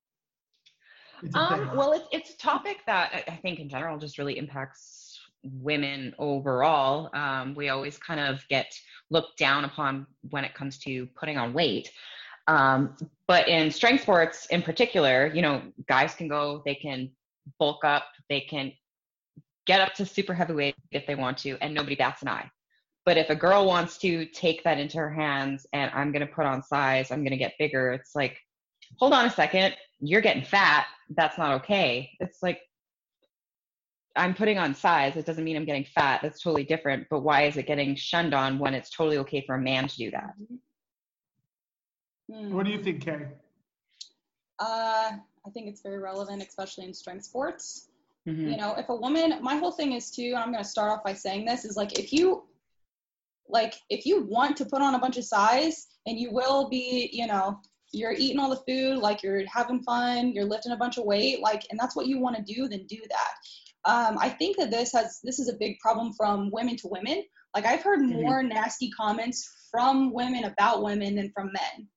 Um, 1.36 1.76
well, 1.76 1.92
it's 1.94 2.08
it's 2.12 2.34
a 2.34 2.38
topic 2.38 2.78
that 2.88 3.12
I- 3.14 3.34
I 3.34 3.36
think 3.38 3.60
in 3.60 3.70
general 3.70 4.00
just 4.00 4.18
really 4.18 4.38
impacts 4.40 5.20
women 5.44 6.16
overall. 6.18 7.10
Um, 7.16 7.54
we 7.54 7.70
always 7.70 7.98
kind 8.00 8.20
of 8.20 8.48
get 8.48 8.74
looked 9.12 9.38
down 9.38 9.66
upon 9.66 10.08
when 10.32 10.44
it 10.46 10.54
comes 10.56 10.80
to 10.80 11.06
putting 11.20 11.38
on 11.38 11.54
weight. 11.54 11.92
Um, 12.48 12.98
but 13.28 13.48
in 13.48 13.70
strength 13.70 14.02
sports 14.02 14.48
in 14.48 14.64
particular, 14.64 15.32
you 15.34 15.44
know, 15.44 15.62
guys 15.88 16.16
can 16.16 16.28
go, 16.28 16.64
they 16.66 16.76
can 16.76 17.12
bulk 17.60 17.86
up, 17.86 18.06
they 18.28 18.42
can 18.42 18.74
get 19.68 19.80
up 19.80 19.94
to 19.96 20.06
super 20.06 20.34
heavyweight 20.34 20.76
if 20.92 21.06
they 21.06 21.16
want 21.16 21.38
to, 21.40 21.56
and 21.62 21.74
nobody 21.74 21.96
bats 21.96 22.24
an 22.24 22.30
eye. 22.30 22.50
But 23.06 23.18
if 23.18 23.30
a 23.30 23.36
girl 23.36 23.66
wants 23.66 23.98
to 24.00 24.26
take 24.26 24.64
that 24.64 24.80
into 24.80 24.98
her 24.98 25.12
hands 25.12 25.66
and 25.74 25.90
I'm 25.94 26.12
going 26.12 26.26
to 26.26 26.32
put 26.32 26.46
on 26.46 26.62
size, 26.64 27.12
I'm 27.12 27.20
going 27.20 27.32
to 27.32 27.38
get 27.38 27.54
bigger, 27.58 27.92
it's 27.92 28.16
like, 28.16 28.38
hold 28.98 29.14
on 29.14 29.26
a 29.26 29.30
second, 29.30 29.76
you're 30.00 30.22
getting 30.22 30.44
fat. 30.44 30.86
That's 31.10 31.38
not 31.38 31.54
okay. 31.62 32.12
It's 32.20 32.44
like, 32.44 32.60
I'm 34.16 34.34
putting 34.34 34.58
on 34.58 34.76
size. 34.76 35.16
It 35.16 35.26
doesn't 35.26 35.44
mean 35.44 35.56
I'm 35.56 35.66
getting 35.66 35.86
fat. 35.86 36.20
That's 36.22 36.42
totally 36.42 36.64
different. 36.64 37.08
But 37.10 37.22
why 37.22 37.44
is 37.46 37.58
it 37.58 37.66
getting 37.66 37.96
shunned 37.96 38.34
on 38.34 38.60
when 38.60 38.74
it's 38.74 38.90
totally 38.90 39.18
okay 39.20 39.44
for 39.46 39.56
a 39.56 39.60
man 39.60 39.88
to 39.88 39.96
do 39.96 40.12
that? 40.12 40.34
Hmm. 42.32 42.54
what 42.54 42.66
do 42.66 42.72
you 42.72 42.82
think, 42.82 43.04
Kay? 43.04 43.28
Uh, 44.60 45.12
I 45.46 45.50
think 45.54 45.68
it's 45.68 45.82
very 45.82 45.98
relevant, 45.98 46.44
especially 46.44 46.86
in 46.86 46.94
strength 46.94 47.26
sports. 47.26 47.90
Mhm. 48.28 48.52
You 48.52 48.58
know, 48.58 48.76
if 48.76 48.90
a 48.90 48.96
woman, 48.96 49.42
my 49.42 49.56
whole 49.56 49.72
thing 49.72 49.94
is 49.94 50.12
too, 50.12 50.28
and 50.28 50.38
I'm 50.38 50.52
going 50.52 50.64
to 50.64 50.70
start 50.70 50.92
off 50.92 51.04
by 51.04 51.14
saying 51.14 51.46
this, 51.46 51.66
is 51.66 51.76
like 51.76 51.98
if 51.98 52.14
you, 52.14 52.44
like, 53.48 53.76
if 53.90 54.06
you 54.06 54.24
want 54.26 54.56
to 54.58 54.66
put 54.66 54.82
on 54.82 54.96
a 54.96 55.00
bunch 55.00 55.18
of 55.18 55.26
size 55.26 55.88
and 56.06 56.18
you 56.18 56.32
will 56.32 56.70
be, 56.70 57.10
you 57.12 57.28
know, 57.28 57.60
you're 57.94 58.14
eating 58.14 58.40
all 58.40 58.50
the 58.50 58.64
food, 58.68 58.98
like 59.00 59.22
you're 59.22 59.44
having 59.48 59.84
fun, 59.84 60.32
you're 60.32 60.46
lifting 60.46 60.72
a 60.72 60.78
bunch 60.78 60.98
of 60.98 61.04
weight, 61.06 61.42
like, 61.42 61.64
and 61.70 61.80
that's 61.80 61.96
what 61.96 62.08
you 62.08 62.20
want 62.20 62.36
to 62.38 62.54
do, 62.54 62.68
then 62.70 62.86
do 62.88 63.02
that. 63.10 63.34
Um, 63.92 64.18
I 64.20 64.30
think 64.30 64.56
that 64.58 64.72
this 64.72 64.94
has, 64.94 65.20
this 65.24 65.40
is 65.40 65.50
a 65.50 65.58
big 65.58 65.78
problem 65.80 66.14
from 66.14 66.50
women 66.52 66.78
to 66.78 66.88
women. 66.88 67.24
Like, 67.54 67.66
I've 67.66 67.82
heard 67.82 68.00
Mhm. 68.00 68.22
more 68.22 68.44
nasty 68.44 68.90
comments 68.92 69.68
from 69.70 70.14
women 70.14 70.46
about 70.46 70.84
women 70.84 71.16
than 71.16 71.32
from 71.34 71.52
men. 71.52 71.88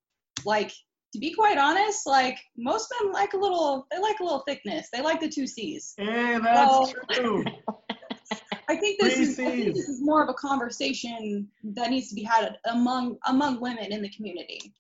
Like, 0.45 0.73
to 1.13 1.19
be 1.21 1.33
quite 1.33 1.59
honest, 1.59 2.07
like 2.09 2.39
most 2.57 2.93
men 3.01 3.13
like 3.13 3.35
a 3.35 3.37
little, 3.37 3.87
they 3.93 3.99
like 4.01 4.19
a 4.19 4.25
little 4.25 4.43
thickness. 4.49 4.89
They 4.93 5.01
like 5.01 5.21
the 5.21 5.29
two 5.29 5.47
C's. 5.47 5.95
Hey, 5.97 6.39
that's 6.43 6.43
Well- 6.43 6.93
true. 7.13 7.45
I 8.69 8.77
think 8.77 9.01
this 9.01 9.19
is, 9.19 9.39
I 9.39 9.51
think 9.51 9.75
this 9.75 9.89
is 9.89 10.01
more 10.03 10.23
of 10.23 10.29
a 10.29 10.35
conversation 10.35 11.49
that 11.65 11.91
needs 11.91 12.09
to 12.09 12.15
be 12.15 12.23
had 12.23 12.57
among 12.71 13.19
among 13.27 13.61
women 13.61 13.93
in 13.93 14.03
the 14.03 14.09
community. 14.11 14.73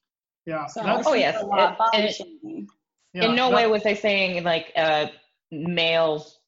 Yeah. 0.46 0.66
So 0.66 0.82
Oh, 0.84 1.12
I 1.12 1.16
yes. 1.16 1.42
a 1.42 1.46
It- 1.46 1.94
and 1.94 2.04
it- 2.04 2.68
yeah, 3.14 3.30
in 3.30 3.36
no 3.36 3.50
way 3.50 3.66
was 3.66 3.86
I 3.86 3.94
saying 3.94 4.42
like 4.44 4.72
uh, 4.76 5.06
males 5.50 6.40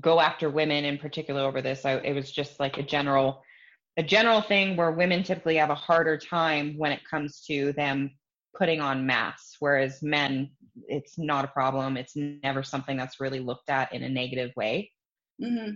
go 0.00 0.20
after 0.20 0.50
women 0.50 0.84
in 0.84 0.98
particular 0.98 1.42
over 1.42 1.62
this. 1.62 1.84
I, 1.84 1.96
it 1.98 2.14
was 2.14 2.32
just 2.32 2.58
like 2.58 2.78
a 2.78 2.82
general, 2.82 3.42
a 3.96 4.02
general 4.02 4.40
thing 4.40 4.76
where 4.76 4.90
women 4.90 5.22
typically 5.22 5.56
have 5.56 5.70
a 5.70 5.74
harder 5.74 6.16
time 6.16 6.76
when 6.78 6.92
it 6.92 7.00
comes 7.08 7.44
to 7.46 7.72
them 7.74 8.10
putting 8.56 8.80
on 8.80 9.06
mass, 9.06 9.56
whereas 9.60 10.02
men, 10.02 10.50
it's 10.88 11.18
not 11.18 11.44
a 11.44 11.48
problem. 11.48 11.96
It's 11.96 12.16
never 12.16 12.62
something 12.62 12.96
that's 12.96 13.20
really 13.20 13.40
looked 13.40 13.70
at 13.70 13.92
in 13.92 14.02
a 14.02 14.08
negative 14.08 14.50
way. 14.56 14.90
hmm 15.40 15.70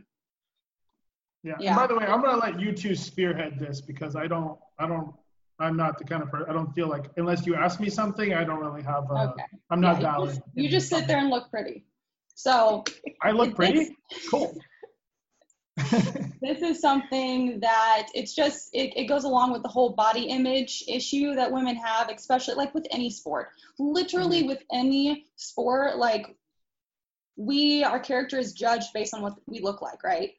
Yeah. 1.47 1.55
Yeah. 1.61 1.69
And 1.71 1.77
by 1.77 1.87
the 1.87 1.95
way, 1.97 2.05
I'm 2.07 2.21
gonna 2.23 2.39
let 2.39 2.59
you 2.61 2.73
two 2.73 2.95
spearhead 2.97 3.59
this 3.59 3.81
because 3.81 4.17
I 4.17 4.27
don't, 4.27 4.59
I 4.81 4.87
don't, 4.89 5.15
I'm 5.61 5.77
not 5.77 5.97
the 5.97 6.05
kind 6.05 6.23
of 6.23 6.31
person. 6.31 6.51
I 6.51 6.53
don't 6.53 6.75
feel 6.75 6.89
like 6.89 7.05
unless 7.17 7.47
you 7.47 7.55
ask 7.55 7.79
me 7.79 7.89
something, 7.89 8.35
I 8.35 8.43
don't 8.45 8.59
really 8.61 8.83
have. 8.83 9.05
A, 9.11 9.31
Okay. 9.31 9.45
I'm 9.71 9.81
not 9.81 10.01
Yeah, 10.03 10.09
you 10.09 10.13
valid. 10.15 10.31
just, 10.31 10.41
you 10.55 10.69
just 10.69 10.89
sit 10.89 11.07
there 11.07 11.19
and 11.19 11.31
look 11.31 11.49
pretty. 11.51 11.87
So 12.35 12.85
I 13.23 13.31
look 13.31 13.55
pretty. 13.55 13.97
Cool. 14.31 14.57
this 16.41 16.63
is 16.63 16.81
something 16.81 17.61
that 17.61 18.09
it's 18.15 18.35
just 18.35 18.71
it, 18.73 18.97
it 18.97 19.05
goes 19.05 19.25
along 19.25 19.53
with 19.53 19.63
the 19.63 19.69
whole 19.69 19.91
body 19.91 20.25
image 20.25 20.83
issue 20.89 21.35
that 21.35 21.53
women 21.53 21.77
have 21.77 22.09
especially 22.09 22.55
like 22.55 22.73
with 22.75 22.87
any 22.91 23.11
sport 23.11 23.49
literally 23.79 24.39
Mm-hmm. 24.41 24.49
with 24.49 24.63
any 24.73 25.27
sport 25.37 25.99
like 25.99 26.35
we 27.37 27.85
our 27.85 28.01
character 28.01 28.39
is 28.39 28.55
judged 28.55 28.89
based 28.95 29.13
on 29.13 29.21
what 29.21 29.35
we 29.47 29.61
look 29.61 29.83
like 29.83 30.03
right 30.03 30.31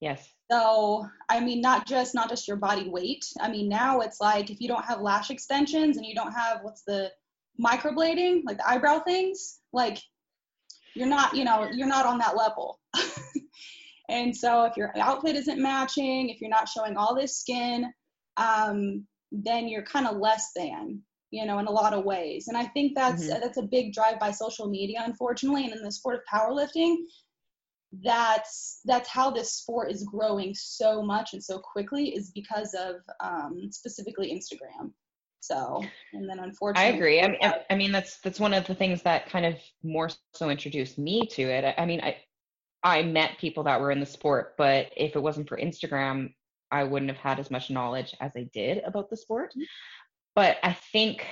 Yes. 0.00 0.32
So 0.50 1.06
i 1.28 1.40
mean 1.40 1.60
not 1.60 1.86
just 1.86 2.14
not 2.14 2.28
just 2.28 2.46
your 2.46 2.56
body 2.56 2.88
weight. 2.88 3.24
I 3.40 3.48
mean 3.50 3.68
now 3.68 4.00
it's 4.00 4.20
like 4.20 4.50
if 4.50 4.60
you 4.60 4.68
don't 4.68 4.84
have 4.84 5.00
lash 5.00 5.30
extensions 5.30 5.96
and 5.96 6.06
you 6.06 6.14
don't 6.14 6.32
have 6.32 6.60
what's 6.62 6.82
the 6.82 7.10
microblading 7.60 8.42
like 8.44 8.58
the 8.58 8.68
eyebrow 8.68 9.00
things 9.00 9.60
like 9.72 9.98
you're 10.94 11.08
not 11.08 11.34
you 11.34 11.44
know 11.44 11.68
you're 11.72 11.86
not 11.88 12.06
on 12.06 12.18
that 12.18 12.36
level. 12.36 12.78
And 14.08 14.36
so 14.36 14.64
if 14.66 14.76
your 14.76 14.92
outfit 14.96 15.34
isn't 15.34 15.60
matching 15.60 16.28
if 16.28 16.40
you're 16.40 16.48
not 16.50 16.68
showing 16.68 16.96
all 16.96 17.14
this 17.16 17.36
skin 17.38 17.92
um, 18.36 19.04
then 19.32 19.66
you're 19.66 19.82
kind 19.82 20.06
of 20.06 20.18
less 20.18 20.52
than 20.54 21.02
you 21.30 21.44
know 21.44 21.58
in 21.58 21.66
a 21.66 21.70
lot 21.72 21.92
of 21.92 22.04
ways. 22.04 22.46
And 22.48 22.56
i 22.56 22.64
think 22.66 22.94
that's 22.94 23.24
Mhm. 23.24 23.40
that's 23.40 23.58
a 23.58 23.62
big 23.62 23.92
drive 23.92 24.20
by 24.20 24.30
social 24.30 24.68
media 24.68 25.02
unfortunately 25.04 25.64
and 25.64 25.74
in 25.74 25.82
the 25.82 25.90
sport 25.90 26.14
of 26.16 26.22
powerlifting 26.32 26.94
that's 28.02 28.80
that's 28.84 29.08
how 29.08 29.30
this 29.30 29.52
sport 29.52 29.90
is 29.90 30.04
growing 30.04 30.54
so 30.54 31.02
much 31.02 31.32
and 31.32 31.42
so 31.42 31.58
quickly 31.58 32.14
is 32.14 32.30
because 32.32 32.74
of 32.74 32.96
um, 33.20 33.68
specifically 33.70 34.32
instagram 34.32 34.90
so 35.46 35.84
and 36.12 36.28
then 36.28 36.40
I 36.40 36.44
unfortunately 36.44 36.96
agree. 36.96 37.20
I 37.20 37.28
mean, 37.28 37.38
I, 37.40 37.60
I 37.70 37.76
mean, 37.76 37.92
that's 37.92 38.18
that's 38.18 38.40
one 38.40 38.52
of 38.52 38.66
the 38.66 38.74
things 38.74 39.02
that 39.02 39.28
kind 39.28 39.46
of 39.46 39.54
more 39.82 40.10
so 40.34 40.50
introduced 40.50 40.98
me 40.98 41.24
to 41.32 41.42
it. 41.42 41.64
I, 41.64 41.82
I 41.82 41.86
mean, 41.86 42.00
I 42.00 42.16
I 42.82 43.02
met 43.02 43.38
people 43.38 43.62
that 43.64 43.80
were 43.80 43.92
in 43.92 44.00
the 44.00 44.06
sport, 44.06 44.54
but 44.58 44.90
if 44.96 45.14
it 45.14 45.22
wasn't 45.22 45.48
for 45.48 45.56
Instagram, 45.56 46.32
I 46.70 46.84
wouldn't 46.84 47.10
have 47.10 47.20
had 47.20 47.38
as 47.38 47.50
much 47.50 47.70
knowledge 47.70 48.14
as 48.20 48.32
I 48.36 48.48
did 48.52 48.82
about 48.84 49.08
the 49.08 49.16
sport. 49.16 49.54
But 50.34 50.56
I 50.64 50.72
think 50.72 51.24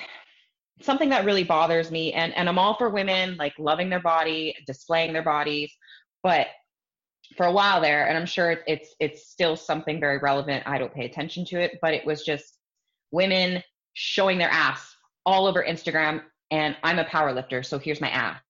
something 0.80 1.08
that 1.08 1.24
really 1.24 1.44
bothers 1.44 1.90
me, 1.90 2.12
and 2.12 2.32
and 2.36 2.48
I'm 2.48 2.58
all 2.58 2.74
for 2.74 2.90
women 2.90 3.36
like 3.36 3.54
loving 3.58 3.90
their 3.90 4.00
body, 4.00 4.54
displaying 4.66 5.12
their 5.12 5.24
bodies, 5.24 5.72
but 6.24 6.48
for 7.36 7.46
a 7.46 7.52
while 7.52 7.80
there, 7.80 8.08
and 8.08 8.18
I'm 8.18 8.26
sure 8.26 8.56
it's 8.66 8.94
it's 8.98 9.28
still 9.28 9.56
something 9.56 10.00
very 10.00 10.18
relevant. 10.18 10.64
I 10.66 10.78
don't 10.78 10.92
pay 10.92 11.04
attention 11.04 11.44
to 11.46 11.60
it, 11.60 11.78
but 11.80 11.94
it 11.94 12.04
was 12.04 12.24
just 12.24 12.58
women 13.12 13.62
showing 13.92 14.38
their 14.38 14.50
ass 14.50 14.96
all 15.26 15.46
over 15.46 15.64
Instagram, 15.64 16.22
and 16.50 16.76
I'm 16.82 16.98
a 16.98 17.04
power 17.04 17.32
lifter, 17.32 17.62
so 17.62 17.78
here's 17.78 18.00
my 18.00 18.10
ass. 18.10 18.40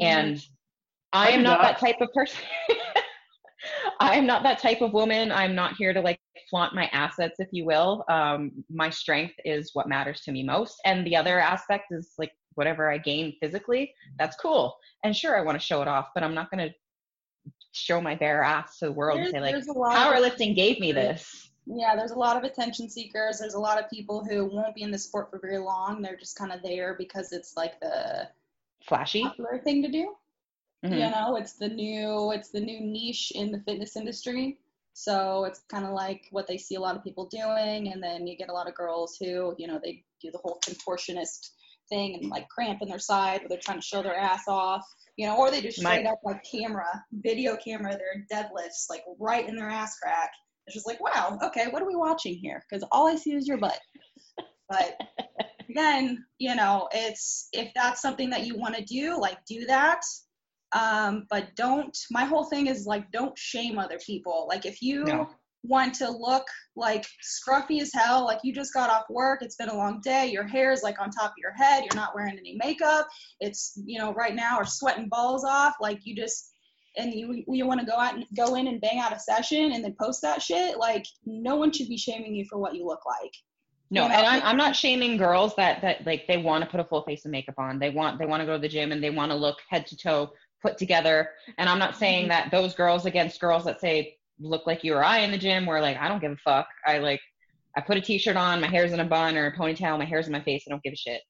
And 0.00 0.42
I 1.12 1.28
I 1.28 1.30
am 1.30 1.42
not 1.42 1.62
that. 1.62 1.80
that 1.80 1.86
type 1.86 2.00
of 2.00 2.12
person. 2.12 2.40
I 4.00 4.14
am 4.16 4.26
not 4.26 4.42
that 4.44 4.60
type 4.60 4.80
of 4.80 4.92
woman. 4.92 5.32
I'm 5.32 5.54
not 5.54 5.74
here 5.76 5.92
to 5.92 6.00
like 6.00 6.20
flaunt 6.48 6.74
my 6.74 6.88
assets, 6.92 7.36
if 7.40 7.48
you 7.50 7.64
will. 7.64 8.04
Um, 8.08 8.52
my 8.70 8.90
strength 8.90 9.34
is 9.44 9.70
what 9.72 9.88
matters 9.88 10.20
to 10.22 10.32
me 10.32 10.42
most, 10.42 10.76
and 10.84 11.06
the 11.06 11.16
other 11.16 11.38
aspect 11.40 11.86
is 11.90 12.12
like 12.18 12.32
whatever 12.54 12.90
I 12.90 12.98
gain 12.98 13.34
physically. 13.40 13.92
That's 14.18 14.36
cool, 14.36 14.76
and 15.04 15.14
sure, 15.14 15.38
I 15.38 15.42
want 15.42 15.60
to 15.60 15.66
show 15.66 15.82
it 15.82 15.88
off, 15.88 16.08
but 16.14 16.22
I'm 16.22 16.34
not 16.34 16.50
going 16.50 16.68
to 16.68 16.74
show 17.72 18.00
my 18.00 18.14
bare 18.14 18.42
ass 18.42 18.78
to 18.78 18.86
the 18.86 18.92
world 18.92 19.18
there's, 19.18 19.32
and 19.32 19.44
say 19.44 19.52
like 19.54 19.66
lot 19.76 19.96
of 19.96 20.14
powerlifting 20.14 20.54
gave 20.54 20.80
me 20.80 20.92
this. 20.92 21.50
Yeah, 21.66 21.94
there's 21.96 22.12
a 22.12 22.18
lot 22.18 22.36
of 22.36 22.44
attention 22.44 22.88
seekers. 22.88 23.38
There's 23.38 23.54
a 23.54 23.60
lot 23.60 23.82
of 23.82 23.90
people 23.90 24.24
who 24.24 24.46
won't 24.46 24.74
be 24.74 24.82
in 24.82 24.90
the 24.90 24.98
sport 24.98 25.30
for 25.30 25.38
very 25.38 25.58
long. 25.58 26.00
They're 26.00 26.16
just 26.16 26.36
kind 26.36 26.50
of 26.50 26.62
there 26.62 26.94
because 26.98 27.32
it's 27.32 27.56
like 27.56 27.78
the 27.80 28.28
Flashy. 28.86 29.22
popular 29.22 29.58
thing 29.58 29.82
to 29.82 29.90
do. 29.90 30.16
Mhm. 30.84 30.92
You 30.92 31.10
know, 31.10 31.36
it's 31.36 31.54
the 31.54 31.68
new 31.68 32.32
it's 32.32 32.50
the 32.50 32.60
new 32.60 32.80
niche 32.80 33.32
in 33.34 33.52
the 33.52 33.60
fitness 33.60 33.96
industry. 33.96 34.58
So 34.94 35.44
it's 35.44 35.60
kind 35.68 35.84
of 35.84 35.92
like 35.92 36.26
what 36.30 36.46
they 36.46 36.58
see 36.58 36.74
a 36.74 36.80
lot 36.80 36.96
of 36.96 37.04
people 37.04 37.26
doing, 37.26 37.92
and 37.92 38.02
then 38.02 38.26
you 38.26 38.36
get 38.36 38.48
a 38.48 38.52
lot 38.52 38.68
of 38.68 38.74
girls 38.74 39.16
who, 39.16 39.54
you 39.58 39.66
know, 39.66 39.78
they 39.82 40.04
do 40.20 40.30
the 40.30 40.38
whole 40.38 40.58
contortionist 40.64 41.50
thing 41.88 42.18
and 42.20 42.30
like 42.30 42.48
cramp 42.48 42.80
in 42.82 42.88
their 42.88 42.98
side, 42.98 43.42
or 43.42 43.48
they're 43.48 43.58
trying 43.62 43.80
to 43.80 43.86
show 43.86 44.02
their 44.02 44.16
ass 44.16 44.44
off, 44.48 44.84
you 45.16 45.26
know, 45.26 45.36
or 45.36 45.50
they 45.50 45.60
just 45.60 45.82
My- 45.82 45.94
straight 45.94 46.06
up 46.06 46.20
like 46.24 46.42
camera, 46.50 46.86
video 47.12 47.56
camera 47.56 47.96
their 47.96 48.24
deadlifts 48.32 48.88
like 48.90 49.02
right 49.18 49.48
in 49.48 49.56
their 49.56 49.68
ass 49.68 49.98
crack. 49.98 50.30
It's 50.66 50.74
just 50.74 50.86
like, 50.86 51.00
wow, 51.02 51.38
okay, 51.42 51.68
what 51.70 51.80
are 51.82 51.86
we 51.86 51.96
watching 51.96 52.34
here? 52.34 52.62
Because 52.68 52.84
all 52.92 53.08
I 53.08 53.16
see 53.16 53.32
is 53.32 53.48
your 53.48 53.56
butt. 53.56 53.80
But 54.68 55.00
again, 55.70 56.24
you 56.38 56.54
know, 56.54 56.88
it's 56.92 57.48
if 57.52 57.72
that's 57.74 58.02
something 58.02 58.30
that 58.30 58.46
you 58.46 58.58
want 58.58 58.76
to 58.76 58.84
do, 58.84 59.18
like 59.18 59.38
do 59.46 59.64
that. 59.66 60.02
Um, 60.72 61.26
but 61.30 61.56
don't. 61.56 61.96
My 62.10 62.24
whole 62.24 62.44
thing 62.44 62.66
is 62.66 62.84
like, 62.84 63.10
don't 63.10 63.36
shame 63.38 63.78
other 63.78 63.98
people. 64.04 64.46
Like 64.46 64.66
if 64.66 64.82
you 64.82 65.04
No. 65.04 65.30
Want 65.64 65.94
to 65.94 66.10
look 66.10 66.46
like 66.76 67.06
scruffy 67.22 67.80
as 67.80 67.92
hell, 67.92 68.24
like 68.24 68.38
you 68.42 68.52
just 68.54 68.72
got 68.72 68.90
off 68.90 69.04
work, 69.10 69.42
it's 69.42 69.56
been 69.56 69.68
a 69.68 69.76
long 69.76 70.00
day, 70.02 70.26
your 70.26 70.46
hair 70.46 70.72
is 70.72 70.82
like 70.82 71.00
on 71.00 71.10
top 71.10 71.30
of 71.30 71.38
your 71.38 71.52
head, 71.52 71.84
you're 71.84 72.00
not 72.00 72.14
wearing 72.14 72.38
any 72.38 72.56
makeup, 72.62 73.06
it's 73.40 73.80
you 73.84 73.98
know 73.98 74.12
right 74.14 74.34
now 74.34 74.56
are 74.56 74.66
sweating 74.66 75.08
balls 75.08 75.44
off, 75.44 75.74
like 75.80 76.00
you 76.04 76.14
just 76.14 76.52
and 76.96 77.12
you 77.12 77.44
you 77.48 77.66
want 77.66 77.80
to 77.80 77.86
go 77.86 77.96
out 77.96 78.14
and 78.14 78.24
go 78.36 78.54
in 78.54 78.66
and 78.68 78.80
bang 78.80 78.98
out 78.98 79.12
a 79.14 79.18
session 79.18 79.72
and 79.72 79.84
then 79.84 79.94
post 80.00 80.22
that 80.22 80.42
shit, 80.42 80.78
like 80.78 81.04
no 81.24 81.56
one 81.56 81.72
should 81.72 81.88
be 81.88 81.98
shaming 81.98 82.34
you 82.34 82.44
for 82.48 82.58
what 82.58 82.74
you 82.74 82.86
look 82.86 83.04
like. 83.06 83.32
No, 83.90 84.02
you 84.02 84.08
know? 84.10 84.14
and 84.16 84.26
I'm, 84.26 84.42
I'm 84.42 84.56
not 84.56 84.76
shaming 84.76 85.16
girls 85.16 85.56
that 85.56 85.80
that 85.82 86.06
like 86.06 86.26
they 86.26 86.36
want 86.36 86.62
to 86.62 86.70
put 86.70 86.80
a 86.80 86.84
full 86.84 87.02
face 87.02 87.24
of 87.24 87.30
makeup 87.30 87.54
on. 87.58 87.78
They 87.78 87.90
want 87.90 88.18
they 88.18 88.26
want 88.26 88.40
to 88.40 88.46
go 88.46 88.52
to 88.52 88.58
the 88.58 88.68
gym 88.68 88.92
and 88.92 89.02
they 89.02 89.10
want 89.10 89.32
to 89.32 89.36
look 89.36 89.58
head 89.68 89.86
to 89.88 89.96
toe 89.96 90.30
put 90.60 90.76
together. 90.76 91.30
And 91.56 91.68
I'm 91.68 91.78
not 91.78 91.96
saying 91.96 92.26
Mhm. 92.26 92.28
that 92.28 92.50
those 92.50 92.74
girls 92.74 93.06
against 93.06 93.40
girls 93.40 93.64
that 93.64 93.80
say 93.80 94.17
look 94.40 94.66
like 94.66 94.84
you 94.84 94.94
or 94.94 95.04
I 95.04 95.18
in 95.18 95.30
the 95.30 95.38
gym 95.38 95.66
where 95.66 95.80
like 95.80 95.96
I 95.98 96.08
don't 96.08 96.20
give 96.20 96.32
a 96.32 96.36
fuck. 96.36 96.68
I 96.86 96.98
like 96.98 97.20
I 97.76 97.80
put 97.80 97.96
a 97.96 98.00
t-shirt 98.00 98.36
on, 98.36 98.60
my 98.60 98.66
hair's 98.66 98.92
in 98.92 99.00
a 99.00 99.04
bun 99.04 99.36
or 99.36 99.46
a 99.46 99.56
ponytail, 99.56 99.98
my 99.98 100.04
hair's 100.04 100.26
in 100.26 100.32
my 100.32 100.40
face, 100.42 100.64
I 100.66 100.70
don't 100.70 100.82
give 100.82 100.92
a 100.92 100.96
shit. 100.96 101.22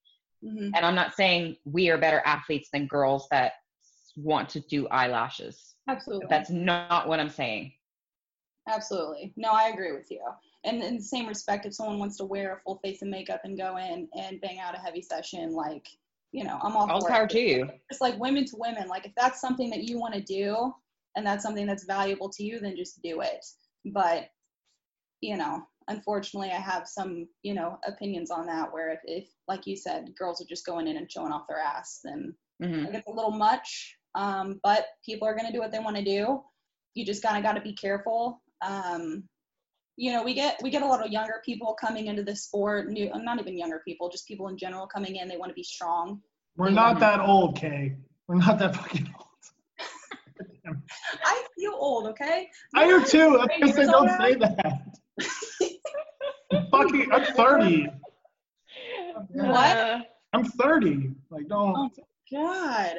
Mhm. 0.45 0.71
And 0.75 0.87
I'm 0.87 0.95
not 0.95 1.15
saying 1.15 1.57
we 1.65 1.91
are 1.91 1.99
better 1.99 2.23
athletes 2.25 2.69
than 2.73 2.87
girls 2.87 3.27
that 3.31 3.53
want 4.17 4.49
to 4.51 4.61
do 4.61 4.89
eyelashes. 4.89 5.75
Absolutely. 5.89 6.27
That's 6.31 6.51
not 6.51 7.09
what 7.09 7.21
I'm 7.21 7.29
saying. 7.31 7.73
Absolutely. 8.69 9.33
No, 9.37 9.51
I 9.51 9.69
agree 9.69 9.93
with 9.93 10.11
you. 10.11 10.21
And 10.65 10.83
in 10.83 10.97
the 10.97 11.03
same 11.03 11.27
respect, 11.27 11.67
if 11.67 11.75
someone 11.75 11.99
wants 11.99 12.17
to 12.19 12.25
wear 12.25 12.55
a 12.55 12.61
full 12.61 12.79
face 12.79 13.01
of 13.03 13.09
makeup 13.09 13.41
and 13.45 13.57
go 13.57 13.77
in 13.77 14.09
and 14.17 14.41
bang 14.41 14.59
out 14.59 14.75
a 14.75 14.79
heavy 14.79 15.01
session, 15.01 15.55
like, 15.55 15.89
you 16.33 16.45
know, 16.45 16.59
I'm 16.63 16.77
all 16.77 16.91
All 16.91 17.01
for 17.01 17.09
power 17.09 17.25
it. 17.25 17.31
to 17.31 17.41
you. 17.41 17.71
It's 17.91 18.01
like 18.01 18.19
women 18.19 18.45
to 18.47 18.57
women. 18.57 18.87
Like, 18.89 19.07
if 19.07 19.15
that's 19.17 19.41
something 19.41 19.71
that 19.71 19.85
you 19.85 19.99
want 19.99 20.15
to 20.15 20.21
do 20.21 20.75
and 21.19 21.27
that's 21.27 21.43
something 21.43 21.67
that's 21.67 21.85
valuable 21.85 22.31
to 22.31 22.45
you, 22.45 22.61
then 22.61 22.77
just 22.77 23.03
do 23.03 23.21
it. 23.23 23.45
But, 23.85 24.29
you 25.21 25.37
know, 25.37 25.65
unfortunately, 25.89 26.51
I 26.51 26.61
have 26.61 26.87
some, 26.87 27.27
you 27.43 27.55
know, 27.55 27.77
opinions 27.85 28.31
on 28.31 28.47
that 28.47 28.73
where 28.73 28.93
if, 28.93 29.01
if 29.03 29.29
like 29.49 29.67
you 29.67 29.77
said, 29.77 30.15
girls 30.17 30.41
are 30.41 30.49
just 30.49 30.65
going 30.65 30.87
in 30.87 30.97
and 30.97 31.11
showing 31.11 31.33
off 31.33 31.49
their 31.49 31.59
ass, 31.59 32.01
then 32.05 32.35
hmm 32.63 32.85
like 32.85 32.95
it's 32.95 33.09
a 33.09 33.13
little 33.13 33.33
much, 33.33 33.97
um, 34.15 34.61
but 34.63 34.87
people 35.05 35.27
are 35.27 35.35
going 35.35 35.47
to 35.47 35.53
do 35.53 35.59
what 35.59 35.73
they 35.73 35.81
want 35.81 35.97
to 35.97 36.05
do. 36.05 36.41
You 36.95 37.05
just 37.05 37.23
kind 37.23 37.37
of 37.37 37.43
got 37.43 37.55
to 37.55 37.61
be 37.61 37.75
careful. 37.75 38.41
Um, 38.65 39.25
you 39.97 40.13
know, 40.13 40.23
we 40.23 40.35
get 40.35 40.61
we 40.63 40.71
get 40.71 40.83
a 40.83 40.87
lot 40.87 41.05
of 41.05 41.11
younger 41.11 41.43
people 41.45 41.77
coming 41.81 42.07
into 42.07 42.23
the 42.23 42.37
sport. 42.37 42.89
New, 42.89 43.11
not 43.13 43.41
even 43.41 43.59
younger 43.59 43.83
people, 43.85 44.09
just 44.09 44.29
people 44.29 44.47
in 44.47 44.57
general 44.57 44.87
coming 44.87 45.17
in. 45.17 45.27
They 45.27 45.37
want 45.37 45.51
to 45.51 45.55
be 45.55 45.65
strong. 45.65 46.21
We're 46.57 46.71
not 46.71 47.01
that 47.01 47.19
old, 47.19 47.57
Kay. 47.57 47.97
We're 48.29 48.37
not 48.37 48.61
that 48.61 48.77
fucking 48.77 49.13
old. 49.19 49.28
I 51.25 51.45
feel 51.57 51.73
old, 51.75 52.07
okay? 52.09 52.49
I 52.75 52.87
do 52.87 53.05
too. 53.05 53.39
I 53.39 53.47
was 53.47 53.49
gonna 53.61 53.73
say, 53.73 53.81
Years 53.83 53.91
don't 53.91 54.11
say 54.21 54.35
that. 54.35 54.83
I'm 56.53 56.67
fucking, 56.71 57.13
I'm 57.13 57.25
30. 57.35 57.89
What? 59.33 60.07
I'm 60.33 60.45
30. 60.45 61.11
Like, 61.31 61.49
don't. 61.49 61.77
Oh. 61.77 61.91
God. 62.31 62.97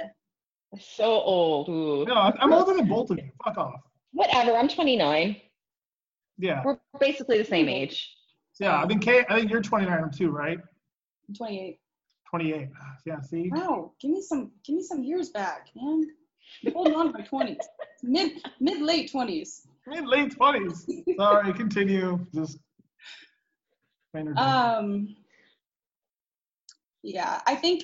so 0.80 1.06
old. 1.06 1.70
Ooh. 1.70 2.06
No, 2.06 2.16
I'm 2.16 2.34
I'm 2.40 2.54
older 2.54 2.76
than 2.76 2.88
both 2.88 3.12
of 3.12 3.18
you. 3.18 3.30
Fuck 3.44 3.58
off. 3.58 3.82
Whatever. 4.14 4.56
I'm 4.56 4.68
29. 4.68 5.36
Yeah. 6.38 6.64
We're 6.66 6.80
basically 7.00 7.38
the 7.38 7.46
same 7.46 7.70
age. 7.70 8.12
Yeah. 8.60 8.82
I 8.82 8.88
think 8.88 9.04
Kay, 9.04 9.26
I 9.30 9.40
think 9.40 9.52
you're 9.52 9.62
29 9.62 10.12
too, 10.12 10.32
right? 10.32 10.58
I'm 11.28 11.36
28. 11.36 11.80
28. 12.30 12.70
Yeah. 13.06 13.22
See. 13.22 13.50
Wow, 13.54 13.94
give 14.02 14.12
me 14.12 14.22
some 14.22 14.52
give 14.64 14.76
me 14.76 14.84
some 14.84 15.04
years 15.04 15.30
back, 15.30 15.70
man. 15.76 16.08
Hold 16.74 16.94
on 16.94 17.12
to 17.14 17.20
my 17.20 17.26
20s. 17.26 17.58
Mid 18.04 18.42
mid 18.60 18.82
late 18.82 19.12
20s. 19.12 19.68
Mid 19.88 20.06
late 20.06 20.38
20s. 20.38 20.86
Sorry. 21.18 21.54
Continue. 21.54 22.26
Just. 22.34 22.60
Um, 24.38 25.16
yeah, 27.04 27.42
I 27.46 27.56
think 27.56 27.84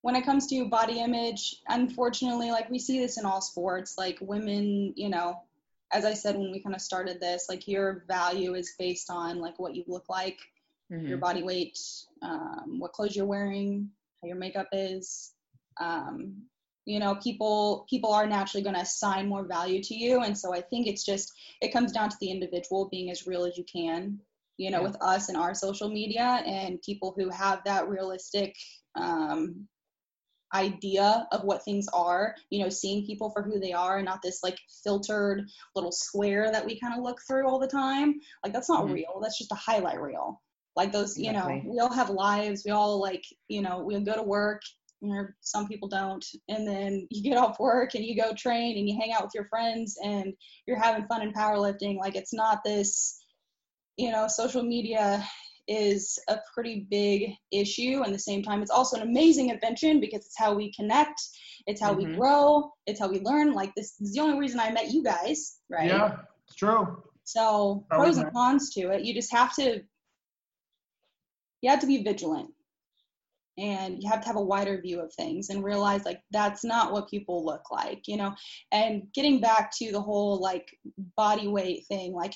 when 0.00 0.16
it 0.16 0.24
comes 0.24 0.46
to 0.48 0.64
body 0.68 1.00
image, 1.00 1.56
unfortunately, 1.68 2.50
like 2.50 2.70
we 2.70 2.78
see 2.78 2.98
this 2.98 3.18
in 3.18 3.24
all 3.26 3.40
sports, 3.40 3.96
like 3.98 4.18
women, 4.20 4.94
you 4.96 5.08
know, 5.08 5.42
as 5.92 6.04
I 6.04 6.14
said 6.14 6.36
when 6.36 6.50
we 6.50 6.60
kind 6.62 6.74
of 6.74 6.80
started 6.80 7.20
this, 7.20 7.46
like 7.48 7.68
your 7.68 8.04
value 8.08 8.54
is 8.54 8.74
based 8.78 9.10
on 9.10 9.40
like 9.40 9.58
what 9.58 9.74
you 9.74 9.84
look 9.86 10.08
like, 10.08 10.40
Mhm. 10.90 11.08
your 11.08 11.18
body 11.18 11.42
weight, 11.42 11.78
um, 12.22 12.78
what 12.78 12.92
clothes 12.92 13.14
you're 13.14 13.26
wearing, 13.26 13.90
how 14.20 14.28
your 14.28 14.36
makeup 14.36 14.68
is. 14.72 15.34
Um, 15.78 16.48
you 16.84 16.98
know 16.98 17.14
people 17.16 17.86
people 17.88 18.12
are 18.12 18.26
naturally 18.26 18.62
going 18.62 18.74
to 18.74 18.82
assign 18.82 19.28
more 19.28 19.46
value 19.46 19.82
to 19.82 19.94
you. 19.94 20.22
And 20.22 20.36
so 20.36 20.54
i 20.54 20.60
think 20.60 20.86
it's 20.86 21.04
just 21.04 21.32
it 21.60 21.72
comes 21.72 21.92
down 21.92 22.08
to 22.10 22.16
the 22.20 22.30
individual 22.30 22.88
being 22.90 23.10
as 23.10 23.26
real 23.26 23.44
as 23.44 23.56
you 23.56 23.64
can 23.72 24.18
you 24.58 24.70
know 24.70 24.80
Yeah. 24.80 24.88
with 24.88 24.96
us 25.00 25.28
and 25.28 25.38
our 25.38 25.54
social 25.54 25.88
media 25.88 26.42
and 26.46 26.82
people 26.82 27.14
who 27.16 27.30
have 27.30 27.62
that 27.64 27.88
realistic 27.88 28.54
um 28.96 29.66
idea 30.54 31.26
of 31.32 31.44
what 31.44 31.64
things 31.64 31.86
are 31.94 32.34
you 32.50 32.62
know 32.62 32.68
seeing 32.68 33.06
people 33.06 33.30
for 33.30 33.42
who 33.42 33.58
they 33.58 33.72
are 33.72 33.96
and 33.96 34.04
not 34.04 34.20
this 34.22 34.40
like 34.42 34.58
filtered 34.84 35.48
little 35.74 35.92
square 35.92 36.50
that 36.52 36.64
we 36.64 36.78
kind 36.78 36.94
of 36.94 37.02
look 37.02 37.18
through 37.26 37.48
all 37.48 37.58
the 37.58 37.66
time. 37.66 38.20
Like 38.44 38.52
that's 38.52 38.68
not 38.68 38.84
Mhm. 38.84 38.92
real. 38.92 39.18
That's 39.22 39.38
just 39.38 39.52
a 39.52 39.54
highlight 39.56 40.00
reel. 40.00 40.42
Like 40.76 40.92
those 40.92 41.18
you 41.18 41.32
know 41.32 41.62
we 41.64 41.78
all 41.80 41.92
have 41.92 42.10
lives. 42.10 42.64
We 42.64 42.70
all 42.70 43.00
like 43.00 43.24
you 43.48 43.62
know 43.62 43.82
we'll 43.82 44.00
go 44.00 44.14
to 44.14 44.22
work 44.22 44.60
or 45.02 45.34
some 45.40 45.66
people 45.68 45.88
don't. 45.88 46.24
And 46.48 46.66
then 46.66 47.06
you 47.10 47.22
get 47.22 47.36
off 47.36 47.58
work 47.58 47.94
and 47.94 48.04
you 48.04 48.16
go 48.20 48.32
train 48.34 48.78
and 48.78 48.88
you 48.88 48.96
hang 49.00 49.12
out 49.12 49.24
with 49.24 49.34
your 49.34 49.46
friends 49.46 49.98
and 50.02 50.32
you're 50.66 50.78
having 50.80 51.06
fun 51.06 51.22
in 51.22 51.32
powerlifting. 51.32 51.98
Like 51.98 52.16
it's 52.16 52.32
not 52.34 52.60
this 52.64 53.18
you 53.98 54.10
know 54.10 54.26
social 54.28 54.62
media 54.62 55.22
is 55.68 56.18
a 56.28 56.38
pretty 56.54 56.86
big 56.90 57.30
issue. 57.52 58.02
And 58.04 58.14
the 58.14 58.18
same 58.18 58.42
time 58.42 58.62
it's 58.62 58.70
also 58.70 58.96
an 58.96 59.02
amazing 59.08 59.50
invention 59.50 60.00
because 60.00 60.20
it's 60.24 60.38
how 60.38 60.54
we 60.54 60.72
connect. 60.72 61.20
It's 61.66 61.80
how 61.80 61.92
we 61.92 62.04
Mhm. 62.04 62.16
grow. 62.16 62.72
It's 62.86 62.98
how 63.00 63.08
we 63.08 63.20
learn. 63.20 63.52
Like 63.52 63.74
this 63.74 64.00
is 64.00 64.12
the 64.12 64.20
only 64.20 64.38
reason 64.38 64.58
i 64.60 64.70
met 64.72 64.90
you 64.92 65.02
guys. 65.04 65.58
Right. 65.70 65.88
Yeah, 65.88 66.16
it's 66.46 66.56
true. 66.56 67.02
so 67.24 67.84
Probably 67.88 68.06
pros 68.06 68.16
and 68.18 68.32
cons 68.32 68.70
to 68.74 68.90
it. 68.90 69.04
You 69.04 69.14
just 69.14 69.32
have 69.32 69.54
to 69.56 69.82
you 71.60 71.70
have 71.70 71.80
to 71.80 71.86
be 71.86 72.02
vigilant. 72.02 72.50
And 73.58 74.02
you 74.02 74.08
have 74.08 74.22
to 74.22 74.26
have 74.26 74.36
a 74.36 74.42
wider 74.42 74.80
view 74.80 75.00
of 75.00 75.12
things 75.12 75.50
and 75.50 75.62
realize 75.62 76.04
like 76.04 76.22
that's 76.30 76.64
not 76.64 76.92
what 76.92 77.10
people 77.10 77.44
look 77.44 77.70
like, 77.70 78.08
you 78.08 78.16
know. 78.16 78.34
And 78.72 79.04
getting 79.14 79.40
back 79.40 79.70
to 79.78 79.92
the 79.92 80.00
whole 80.00 80.40
like 80.40 80.68
body 81.16 81.48
weight 81.48 81.84
thing, 81.86 82.14
like 82.14 82.34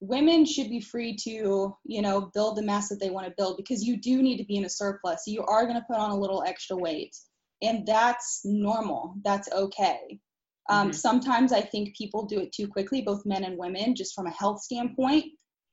women 0.00 0.44
should 0.44 0.68
be 0.68 0.80
free 0.80 1.14
to, 1.24 1.76
you 1.84 2.02
know, 2.02 2.30
build 2.32 2.56
the 2.56 2.62
mass 2.62 2.88
that 2.88 3.00
they 3.00 3.10
want 3.10 3.26
to 3.26 3.34
build 3.36 3.56
because 3.56 3.84
you 3.84 3.96
do 3.96 4.22
need 4.22 4.38
to 4.38 4.44
be 4.44 4.56
in 4.56 4.64
a 4.64 4.70
surplus. 4.70 5.24
You 5.26 5.44
are 5.44 5.64
going 5.66 5.76
to 5.76 5.86
put 5.88 5.98
on 5.98 6.10
a 6.10 6.18
little 6.18 6.42
extra 6.46 6.76
weight. 6.76 7.16
And 7.62 7.86
that's 7.86 8.40
normal. 8.44 9.14
That's 9.22 9.50
okay. 9.52 10.18
Um, 10.68 10.90
Mhm. 10.90 10.94
Sometimes 10.94 11.52
I 11.52 11.60
think 11.60 11.96
people 11.96 12.24
do 12.24 12.40
it 12.40 12.52
too 12.52 12.68
quickly, 12.68 13.02
both 13.02 13.26
men 13.26 13.44
and 13.44 13.58
women, 13.58 13.94
just 13.94 14.14
from 14.14 14.26
a 14.26 14.30
health 14.30 14.62
standpoint. 14.62 15.26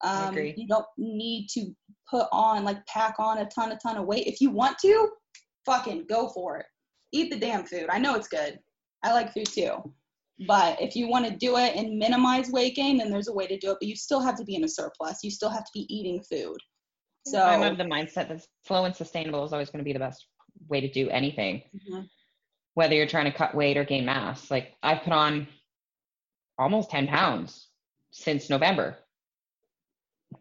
Um. 0.03 0.35
You 0.37 0.67
don't 0.67 0.85
need 0.97 1.47
to 1.53 1.75
put 2.09 2.27
on, 2.31 2.63
like, 2.63 2.85
pack 2.85 3.15
on 3.19 3.39
a 3.39 3.45
ton, 3.45 3.71
a 3.71 3.77
ton 3.77 3.97
of 3.97 4.05
weight. 4.05 4.27
If 4.27 4.39
you 4.41 4.49
want 4.49 4.77
to, 4.79 5.09
fucking 5.65 6.05
go 6.07 6.29
for 6.29 6.57
it. 6.57 6.65
Eat 7.11 7.31
the 7.31 7.39
damn 7.39 7.65
food. 7.65 7.87
I 7.89 7.99
know 7.99 8.15
it's 8.15 8.27
good. 8.27 8.59
I 9.03 9.13
like 9.13 9.33
food 9.33 9.47
too. 9.47 9.93
But 10.47 10.79
if 10.81 10.95
you 10.95 11.07
want 11.07 11.25
to 11.25 11.35
do 11.35 11.57
it 11.57 11.75
and 11.75 11.97
minimize 11.97 12.51
weight 12.51 12.75
gain, 12.75 12.97
then 12.97 13.09
there's 13.09 13.27
a 13.27 13.33
way 13.33 13.47
to 13.47 13.57
do 13.57 13.71
it. 13.71 13.77
But 13.79 13.87
you 13.87 13.95
still 13.95 14.19
have 14.21 14.37
to 14.37 14.43
be 14.43 14.55
in 14.55 14.63
a 14.63 14.67
surplus. 14.69 15.23
You 15.23 15.31
still 15.31 15.49
have 15.49 15.65
to 15.65 15.71
be 15.73 15.87
eating 15.93 16.21
food. 16.21 16.57
So 17.25 17.41
I'm 17.41 17.63
of 17.63 17.77
the 17.77 17.83
mindset 17.83 18.29
that 18.29 18.45
slow 18.65 18.85
and 18.85 18.95
sustainable 18.95 19.43
is 19.43 19.51
always 19.51 19.69
going 19.69 19.79
to 19.79 19.83
be 19.83 19.93
the 19.93 19.99
best 19.99 20.27
way 20.69 20.79
to 20.79 20.89
do 20.89 21.09
anything, 21.09 21.63
Mhm. 21.75 22.07
whether 22.75 22.93
you're 22.95 23.07
trying 23.07 23.25
to 23.31 23.37
cut 23.37 23.55
weight 23.55 23.77
or 23.77 23.83
gain 23.83 24.05
mass. 24.05 24.49
Like 24.51 24.75
I've 24.83 25.01
put 25.01 25.11
on 25.13 25.47
almost 26.57 26.89
10 26.91 27.07
pounds 27.07 27.69
since 28.11 28.49
November, 28.49 28.97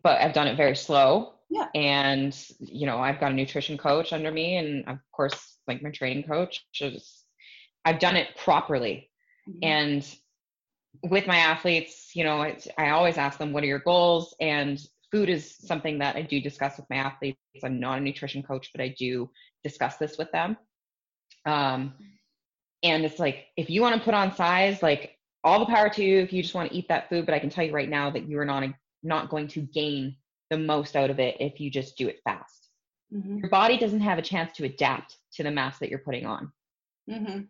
but 0.03 0.21
I've 0.21 0.33
done 0.33 0.49
it 0.49 0.57
very 0.57 0.77
slow. 0.77 1.35
Yeah. 1.49 1.69
And, 1.75 2.37
you 2.59 2.87
know, 2.87 2.99
I've 2.99 3.21
got 3.21 3.33
a 3.33 3.35
nutrition 3.35 3.79
coach 3.79 4.13
under 4.13 4.31
me 4.33 4.57
and 4.57 4.87
of 4.89 4.99
course, 5.13 5.59
like 5.69 5.83
my 5.83 5.91
training 5.91 6.25
coach, 6.25 6.65
just, 6.73 7.25
I've 7.85 8.01
done 8.01 8.17
it 8.17 8.37
properly. 8.37 9.11
Mhm. 9.49 9.59
And 9.63 10.17
with 11.11 11.27
my 11.27 11.37
athletes, 11.37 12.11
you 12.15 12.25
know, 12.25 12.43
it's, 12.43 12.67
I 12.79 12.91
always 12.91 13.19
ask 13.19 13.39
them, 13.39 13.53
what 13.53 13.63
are 13.63 13.67
your 13.67 13.79
goals? 13.79 14.35
And 14.41 14.81
food 15.13 15.29
is 15.29 15.57
something 15.57 15.99
that 15.99 16.17
I 16.17 16.23
do 16.23 16.41
discuss 16.41 16.79
with 16.79 16.91
my 16.91 16.97
athletes. 16.97 17.39
I'm 17.63 17.79
not 17.79 17.99
a 17.99 18.01
nutrition 18.01 18.43
coach, 18.43 18.71
but 18.73 18.83
I 18.83 18.95
do 18.99 19.31
discuss 19.63 19.99
this 19.99 20.19
with 20.19 20.33
them. 20.33 20.57
Um, 21.45 21.95
and 22.83 23.05
it's 23.05 23.21
like, 23.21 23.47
if 23.57 23.71
you 23.71 23.83
want 23.83 23.95
to 23.95 24.05
put 24.05 24.15
on 24.15 24.35
size, 24.35 24.83
like 24.83 25.17
all 25.45 25.61
the 25.61 25.67
power 25.67 25.89
to 25.91 26.03
you 26.03 26.19
if 26.19 26.33
you 26.33 26.43
just 26.43 26.55
want 26.55 26.71
to 26.71 26.77
eat 26.77 26.89
that 26.89 27.09
food. 27.09 27.25
But 27.25 27.35
I 27.35 27.39
can 27.39 27.51
tell 27.51 27.65
you 27.65 27.73
right 27.73 27.89
now 27.89 28.11
that 28.11 28.29
you 28.29 28.39
are 28.41 28.45
not, 28.45 28.65
not 29.03 29.29
going 29.31 29.49
to 29.49 29.61
gain 29.61 30.17
the 30.51 30.59
most 30.59 30.97
out 30.97 31.11
of 31.11 31.19
it 31.19 31.37
if 31.41 31.61
you 31.61 31.71
just 31.71 31.97
do 31.97 32.09
it 32.09 32.21
fast. 32.25 32.69
Mhm. 33.13 33.41
Your 33.41 33.51
body 33.51 33.77
doesn't 33.79 34.01
have 34.01 34.19
a 34.19 34.23
chance 34.23 34.53
to 34.57 34.65
adapt 34.65 35.17
to 35.35 35.43
the 35.43 35.51
mass 35.51 35.79
that 35.79 35.89
you're 35.91 35.99
putting 36.01 36.27
on. 36.27 36.53
Mhm. 37.09 37.49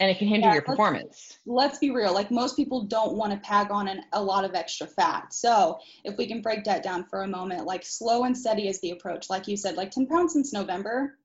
And 0.00 0.10
it 0.10 0.16
can 0.18 0.28
hinder 0.28 0.46
Yeah, 0.48 0.54
your 0.54 0.62
let's- 0.62 0.66
performance. 0.70 1.38
let's 1.44 1.78
be 1.78 1.90
real 1.90 2.14
like 2.14 2.30
most 2.30 2.56
people 2.56 2.84
don't 2.86 3.16
want 3.16 3.32
to 3.32 3.38
pack 3.46 3.70
on 3.70 3.86
an, 3.86 4.02
a 4.14 4.22
lot 4.22 4.44
of 4.46 4.54
extra 4.54 4.86
fat 4.86 5.30
so 5.32 5.78
if 6.04 6.16
we 6.16 6.26
can 6.26 6.40
break 6.40 6.64
that 6.64 6.82
down 6.82 7.04
for 7.04 7.22
a 7.22 7.28
moment 7.28 7.66
like 7.66 7.84
slow 7.84 8.24
and 8.24 8.36
steady 8.36 8.66
is 8.66 8.80
the 8.80 8.92
approach 8.92 9.28
like 9.28 9.46
you 9.46 9.58
said 9.58 9.76
like 9.76 9.90
10 9.90 10.06
pounds 10.06 10.32
since 10.32 10.54
november 10.54 11.18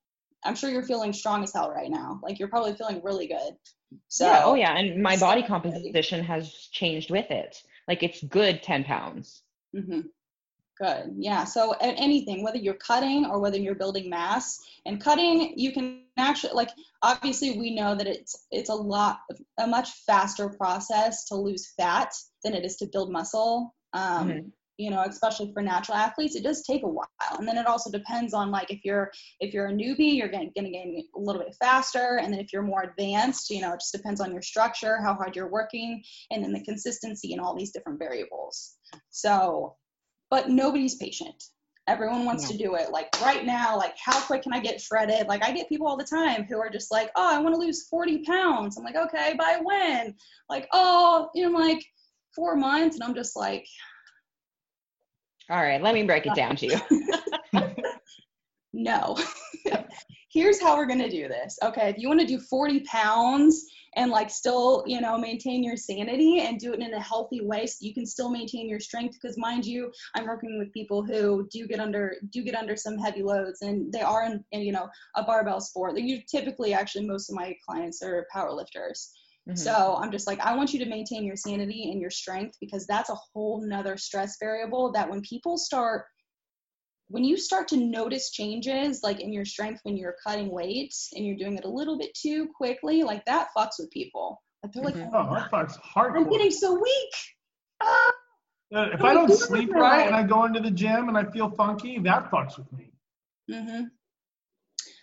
i'm 0.44 0.56
sure 0.56 0.70
you're 0.70 0.84
feeling 0.84 1.14
strong 1.14 1.42
as 1.42 1.54
hell 1.54 1.72
right 1.72 1.90
now 1.90 2.20
like 2.22 2.38
you're 2.38 2.50
probably 2.50 2.74
feeling 2.76 3.02
really 3.02 3.28
good 3.28 3.56
so 4.10 4.26
yeah, 4.26 4.42
oh 4.44 4.56
yeah, 4.56 4.76
and 4.78 5.02
my 5.02 5.16
body 5.16 5.42
composition 5.42 6.22
has 6.26 6.52
changed 6.74 7.10
with 7.12 7.32
it. 7.32 7.56
Like 7.88 8.04
it's 8.04 8.24
good 8.24 8.64
10 8.64 8.84
pounds. 8.84 9.44
mm-hmm. 9.76 10.02
Good. 10.78 11.14
Yeah. 11.18 11.46
So 11.46 11.72
anything, 11.80 12.44
whether 12.44 12.58
you're 12.58 12.74
cutting 12.74 13.26
or 13.26 13.40
whether 13.40 13.58
you're 13.58 13.76
building 13.76 14.10
mass, 14.10 14.60
and 14.86 15.00
cutting, 15.00 15.54
you 15.58 15.72
can 15.72 16.02
actually 16.18 16.54
like 16.54 16.70
obviously 17.02 17.58
we 17.58 17.74
know 17.74 17.96
that 17.96 18.08
it's 18.08 18.46
it's 18.52 18.70
a 18.70 18.76
lot 18.76 19.20
a 19.58 19.68
much 19.68 19.90
faster 20.06 20.50
process 20.50 21.26
to 21.26 21.36
lose 21.36 21.72
fat 21.78 22.14
than 22.44 22.54
it 22.54 22.66
is 22.66 22.76
to 22.78 22.88
build 22.88 23.10
muscle. 23.10 23.74
Um, 23.94 24.30
Mhm. 24.30 24.52
You 24.78 24.92
know, 24.92 25.04
especially 25.04 25.52
for 25.54 25.62
natural 25.62 25.98
athletes, 25.98 26.36
it 26.36 26.44
does 26.44 26.64
take 26.64 26.84
a 26.84 26.88
while, 26.88 27.08
and 27.38 27.48
then 27.48 27.58
it 27.58 27.68
also 27.68 27.90
depends 27.90 28.34
on 28.34 28.52
like 28.52 28.72
if 28.72 28.84
you're 28.84 29.12
if 29.40 29.54
you're 29.54 29.68
a 29.68 29.74
newbie, 29.74 30.16
you're 30.18 30.30
gonna, 30.30 30.50
gonna 30.56 30.70
gain 30.72 31.08
a 31.16 31.20
little 31.20 31.42
bit 31.42 31.56
faster, 31.60 32.20
and 32.22 32.34
then 32.34 32.40
if 32.40 32.52
you're 32.52 32.62
more 32.62 32.84
advanced, 32.84 33.50
you 33.50 33.62
know, 33.62 33.74
it 33.74 33.80
just 33.80 33.94
depends 33.94 34.20
on 34.20 34.32
your 34.34 34.42
structure, 34.42 35.02
how 35.02 35.14
hard 35.14 35.36
you're 35.36 35.52
working, 35.52 36.04
and 36.32 36.44
then 36.44 36.52
the 36.52 36.64
consistency 36.64 37.34
and 37.34 37.42
all 37.42 37.56
these 37.56 37.72
different 37.72 38.00
variables. 38.00 38.76
So 39.10 39.76
but 40.30 40.50
nobody's 40.50 40.96
patient. 40.96 41.44
Everyone 41.88 42.26
wants 42.26 42.46
No. 42.46 42.52
to 42.52 42.58
do 42.58 42.76
it 42.76 42.92
like 42.92 43.10
right 43.22 43.46
now. 43.46 43.78
Like, 43.78 43.96
how 44.04 44.20
quick 44.22 44.42
can 44.42 44.54
I 44.54 44.60
get 44.60 44.82
shredded? 44.82 45.28
Like, 45.28 45.44
I 45.44 45.52
get 45.52 45.70
people 45.70 45.88
all 45.88 45.98
the 45.98 46.04
time 46.04 46.44
who 46.44 46.58
are 46.60 46.70
just 46.70 46.92
like, 46.92 47.12
oh, 47.16 47.30
I 47.34 47.40
want 47.40 47.54
to 47.54 47.62
lose 47.62 47.88
40 47.88 48.24
pounds. 48.24 48.78
I'm 48.78 48.84
like, 48.84 48.96
okay, 48.96 49.36
by 49.38 49.60
when? 49.62 50.16
Like, 50.50 50.68
oh, 50.74 51.30
you 51.36 51.50
know 51.50 51.58
like 51.58 51.86
four 52.36 52.56
months. 52.56 52.96
And 52.96 53.04
I'm 53.04 53.14
just 53.16 53.36
like, 53.36 53.66
All 55.50 55.62
right, 55.62 55.82
let 55.82 55.94
me 55.94 56.04
break 56.04 56.26
it 56.26 56.34
down 56.34 56.56
to 56.58 56.68
you. 56.68 56.80
no. 58.74 59.18
Here's 60.32 60.60
how 60.62 60.76
we're 60.76 60.88
going 60.88 61.00
to 61.00 61.10
do 61.10 61.30
this. 61.30 61.58
Okay, 61.64 61.90
if 61.90 61.98
you 61.98 62.10
want 62.10 62.20
to 62.20 62.26
do 62.26 62.40
40 62.40 62.82
pounds 62.82 63.66
and 63.96 64.12
like 64.12 64.30
still, 64.30 64.84
you 64.86 65.00
know, 65.00 65.18
maintain 65.18 65.64
your 65.64 65.78
sanity 65.78 66.42
and 66.42 66.60
do 66.60 66.74
it 66.74 66.82
in 66.82 66.94
a 66.94 67.00
healthy 67.00 67.40
way 67.42 67.66
so 67.68 67.78
you 67.80 67.94
can 67.94 68.06
still 68.06 68.30
maintain 68.30 68.68
your 68.68 68.82
strength 68.82 69.14
because 69.14 69.38
mind 69.38 69.66
you, 69.66 69.92
I'm 70.14 70.26
working 70.26 70.60
with 70.60 70.74
people 70.74 71.06
who 71.06 71.48
do 71.52 71.68
get 71.68 71.80
under 71.80 72.16
do 72.32 72.44
get 72.44 72.56
under 72.56 72.76
some 72.76 72.98
heavy 72.98 73.24
loads 73.24 73.62
and 73.62 73.94
they 73.94 74.02
are 74.02 74.26
in, 74.26 74.44
in 74.52 74.62
you 74.62 74.74
know, 74.74 74.90
a 75.16 75.24
barbell 75.24 75.62
sport. 75.62 75.98
You 75.98 76.22
typically 76.30 76.74
actually 76.74 77.08
most 77.08 77.30
of 77.30 77.36
my 77.36 77.56
clients 77.66 78.04
are 78.04 78.28
power 78.34 78.52
lifters. 78.52 79.14
Mhm. 79.48 79.58
So 79.58 79.98
I'm 80.00 80.12
just 80.12 80.28
like, 80.28 80.40
I 80.40 80.56
want 80.56 80.74
you 80.74 80.80
to 80.80 80.90
maintain 80.90 81.24
your 81.24 81.36
sanity 81.36 81.92
and 81.92 82.02
your 82.02 82.10
strength 82.10 82.58
because 82.60 82.88
that's 82.88 83.10
a 83.10 83.16
whole 83.16 83.62
nother 83.62 83.96
stress 83.98 84.38
variable 84.40 84.92
that 84.94 85.10
when 85.10 85.22
people 85.22 85.58
start, 85.58 86.06
when 87.10 87.24
you 87.24 87.38
start 87.38 87.68
to 87.68 87.78
notice 87.78 88.32
changes 88.32 89.04
like 89.04 89.20
in 89.20 89.32
your 89.32 89.46
strength 89.46 89.82
when 89.84 89.96
you're 89.96 90.16
cutting 90.26 90.50
weight 90.50 90.94
and 91.14 91.26
you're 91.26 91.38
doing 91.38 91.58
it 91.58 91.66
a 91.66 91.70
little 91.70 91.98
bit 91.98 92.16
too 92.16 92.48
quickly, 92.56 93.04
like 93.04 93.24
that 93.26 93.50
fucks 93.56 93.78
with 93.78 93.92
people. 93.92 94.42
Like 94.64 94.74
they're 94.74 94.84
like, 94.84 94.96
Mhm. 94.96 95.12
oh, 95.14 95.36
that 95.36 95.52
God, 95.52 95.68
fucks 95.68 95.80
I'm 95.96 96.30
getting 96.30 96.50
so 96.52 96.74
weak. 96.74 97.14
Ah! 97.82 98.12
Uh, 98.74 98.90
if 98.94 98.96
I 98.96 98.98
do 98.98 99.08
I 99.08 99.14
don't 99.14 99.28
do 99.28 99.36
sleep 99.36 99.70
my 99.72 99.80
right 99.80 100.08
and 100.08 100.16
I 100.16 100.24
go 100.24 100.46
into 100.46 100.60
the 100.60 100.72
gym 100.72 101.08
and 101.08 101.16
I 101.16 101.24
feel 101.26 101.52
funky, 101.52 102.00
that 102.00 102.32
fucks 102.32 102.58
with 102.58 102.72
me. 102.74 102.92
Mm-hmm. 103.52 103.84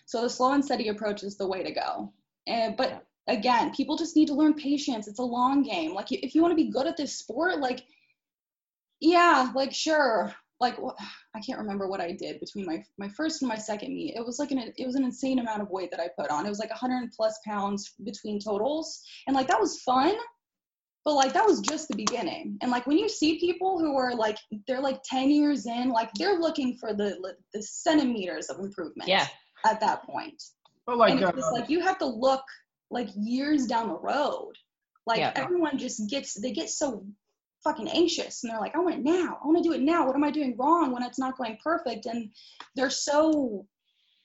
So 0.05 0.21
the 0.21 0.29
slow 0.29 0.51
and 0.51 0.65
steady 0.65 0.89
approach 0.89 1.23
is 1.23 1.37
the 1.37 1.47
way 1.47 1.63
to 1.63 1.71
go. 1.71 2.13
And 2.45 2.75
but 2.75 3.05
again, 3.27 3.73
people 3.73 3.97
just 3.97 4.15
need 4.15 4.27
to 4.27 4.33
learn 4.33 4.53
patience. 4.53 5.07
It's 5.07 5.19
a 5.19 5.23
long 5.23 5.63
game. 5.63 5.93
Like 5.93 6.11
if 6.11 6.35
you 6.35 6.41
want 6.41 6.51
to 6.51 6.63
be 6.63 6.71
good 6.71 6.87
at 6.87 6.97
this 6.97 7.17
sport, 7.17 7.59
like 7.59 7.83
yeah, 8.99 9.51
like 9.55 9.73
sure. 9.73 10.33
Like 10.59 10.81
what 10.81 10.95
I 11.35 11.41
can't 11.41 11.59
remember 11.59 11.87
what 11.87 11.99
I 11.99 12.13
did 12.13 12.39
between 12.39 12.65
my 12.65 12.83
my 12.97 13.09
first 13.09 13.41
and 13.41 13.49
my 13.49 13.57
second 13.57 13.93
meet. 13.93 14.15
It 14.15 14.25
was 14.25 14.39
like 14.39 14.51
an 14.51 14.59
it 14.77 14.85
was 14.85 14.95
an 14.95 15.03
insane 15.03 15.39
amount 15.39 15.61
of 15.61 15.69
weight 15.69 15.91
that 15.91 15.99
I 15.99 16.09
put 16.17 16.31
on. 16.31 16.45
It 16.45 16.49
was 16.49 16.59
like 16.59 16.69
100 16.69 17.11
plus 17.11 17.37
pounds 17.45 17.93
between 18.03 18.39
totals, 18.39 19.01
and 19.27 19.35
like 19.35 19.47
that 19.47 19.59
was 19.59 19.81
fun. 19.81 20.15
But 21.05 21.15
like 21.15 21.33
that 21.33 21.45
was 21.45 21.59
just 21.59 21.89
the 21.89 21.97
beginning. 21.97 22.57
And 22.61 22.71
like 22.71 22.87
when 22.87 22.97
you 22.97 23.09
see 23.09 23.39
people 23.39 23.77
who 23.77 23.97
are 23.97 24.15
like 24.15 24.37
they're 24.67 24.79
like 24.79 25.01
10 25.03 25.29
years 25.31 25.65
in, 25.65 25.89
like 25.89 26.09
they're 26.13 26.39
looking 26.39 26.77
for 26.77 26.93
the 26.93 27.35
the 27.53 27.61
centimeters 27.61 28.49
of 28.49 28.59
improvement 28.59 29.09
yeah. 29.09 29.27
at 29.65 29.81
that 29.81 30.03
point. 30.05 30.41
But 30.85 30.97
like, 30.97 31.11
and 31.11 31.21
it's 31.21 31.29
uh, 31.29 31.35
just 31.35 31.51
like 31.51 31.69
you 31.69 31.81
have 31.81 31.97
to 31.99 32.05
look 32.05 32.43
like 32.93 33.09
years 33.15 33.65
down 33.65 33.87
the 33.89 33.97
road. 33.99 34.53
Like 35.05 35.19
Yeah. 35.19 35.33
everyone 35.35 35.77
just 35.77 36.09
gets 36.09 36.33
they 36.39 36.51
get 36.53 36.69
so 36.69 37.05
fucking 37.63 37.89
anxious 37.89 38.43
and 38.43 38.51
they're 38.51 38.59
like, 38.59 38.75
I 38.75 38.79
want 38.79 38.95
it 38.95 39.03
now. 39.03 39.37
I 39.41 39.47
want 39.47 39.57
to 39.57 39.63
do 39.69 39.73
it 39.73 39.81
now. 39.81 40.05
What 40.05 40.15
am 40.15 40.23
I 40.23 40.31
doing 40.31 40.55
wrong 40.57 40.91
when 40.91 41.03
it's 41.03 41.19
not 41.19 41.37
going 41.37 41.57
perfect? 41.63 42.05
And 42.05 42.29
they're 42.75 42.89
so 42.89 43.65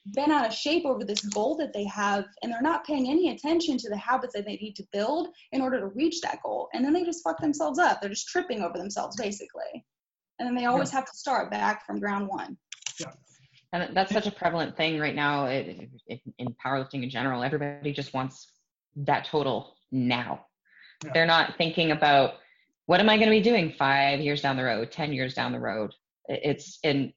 bent 0.05 0.31
out 0.31 0.47
of 0.47 0.53
shape 0.53 0.85
over 0.85 1.03
this 1.03 1.21
goal 1.21 1.55
that 1.57 1.73
they 1.73 1.85
have 1.85 2.25
and 2.41 2.51
they're 2.51 2.61
not 2.61 2.85
paying 2.85 3.09
any 3.09 3.29
attention 3.31 3.77
to 3.77 3.89
the 3.89 3.97
habits 3.97 4.33
that 4.33 4.45
they 4.45 4.55
need 4.57 4.75
to 4.75 4.83
build 4.91 5.27
in 5.51 5.61
order 5.61 5.79
to 5.79 5.87
reach 5.87 6.21
that 6.21 6.39
goal. 6.43 6.67
And 6.73 6.83
then 6.83 6.93
they 6.93 7.03
just 7.03 7.23
fuck 7.23 7.39
themselves 7.39 7.79
up. 7.79 7.99
They're 8.01 8.09
just 8.09 8.27
tripping 8.27 8.61
over 8.61 8.77
themselves 8.77 9.15
basically. 9.17 9.85
And 10.39 10.47
then 10.47 10.55
they 10.55 10.65
always 10.65 10.89
have 10.91 11.05
to 11.05 11.15
start 11.17 11.51
back 11.51 11.85
from 11.85 11.99
ground 11.99 12.27
one. 12.27 12.57
Yeah. 12.99 13.11
And 13.71 13.95
that's 13.95 14.11
such 14.11 14.25
a 14.27 14.31
prevalent 14.31 14.75
thing 14.77 14.99
right 14.99 15.13
now 15.15 15.45
i- 15.45 15.87
i- 16.09 16.21
in 16.39 16.55
powerlifting 16.65 17.03
in 17.03 17.09
general. 17.09 17.43
Everybody 17.43 17.93
just 17.93 18.13
wants 18.13 18.51
that 18.95 19.25
total 19.25 19.75
now. 19.91 20.45
Yeah. 21.03 21.11
They're 21.13 21.25
not 21.25 21.55
thinking 21.57 21.91
about 21.91 22.35
what 22.85 22.99
am 22.99 23.09
I 23.09 23.17
going 23.17 23.29
to 23.29 23.35
be 23.35 23.41
doing 23.41 23.73
five 23.77 24.19
years 24.19 24.41
down 24.41 24.57
the 24.57 24.63
road, 24.63 24.91
10 24.91 25.13
years 25.13 25.33
down 25.33 25.51
the 25.51 25.59
road. 25.59 25.93
It's, 26.27 26.79
and 26.83 27.13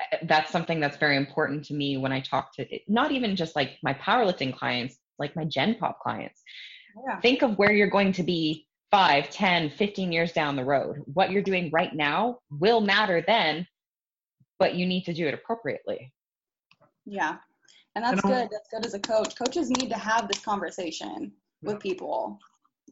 uh, 0.00 0.18
that's 0.24 0.50
something 0.50 0.80
that's 0.80 0.96
very 0.96 1.16
important 1.16 1.64
to 1.66 1.74
me 1.74 1.96
when 1.96 2.12
I 2.12 2.20
talk 2.20 2.54
to 2.54 2.66
not 2.86 3.12
even 3.12 3.36
just 3.36 3.56
like 3.56 3.78
my 3.82 3.94
powerlifting 3.94 4.56
clients, 4.56 4.96
like 5.18 5.34
my 5.36 5.44
Gen 5.44 5.74
Pop 5.74 6.00
clients. 6.00 6.42
Yeah. 7.06 7.20
Think 7.20 7.42
of 7.42 7.58
where 7.58 7.72
you're 7.72 7.90
going 7.90 8.12
to 8.12 8.22
be 8.22 8.66
five, 8.90 9.28
10, 9.30 9.70
15 9.70 10.12
years 10.12 10.32
down 10.32 10.56
the 10.56 10.64
road. 10.64 11.02
What 11.06 11.30
you're 11.30 11.42
doing 11.42 11.70
right 11.72 11.94
now 11.94 12.38
will 12.50 12.80
matter 12.80 13.22
then, 13.26 13.66
but 14.58 14.74
you 14.74 14.86
need 14.86 15.04
to 15.04 15.12
do 15.12 15.26
it 15.26 15.34
appropriately. 15.34 16.12
Yeah. 17.04 17.36
And 17.96 18.04
that's 18.04 18.22
And 18.22 18.22
good. 18.22 18.48
That's 18.52 18.68
good 18.68 18.84
as 18.84 18.92
a 18.92 19.00
coach. 19.00 19.34
Coaches 19.34 19.70
need 19.70 19.88
to 19.88 19.96
have 19.96 20.28
this 20.28 20.38
conversation 20.38 21.32
with 21.62 21.80
people. 21.80 22.38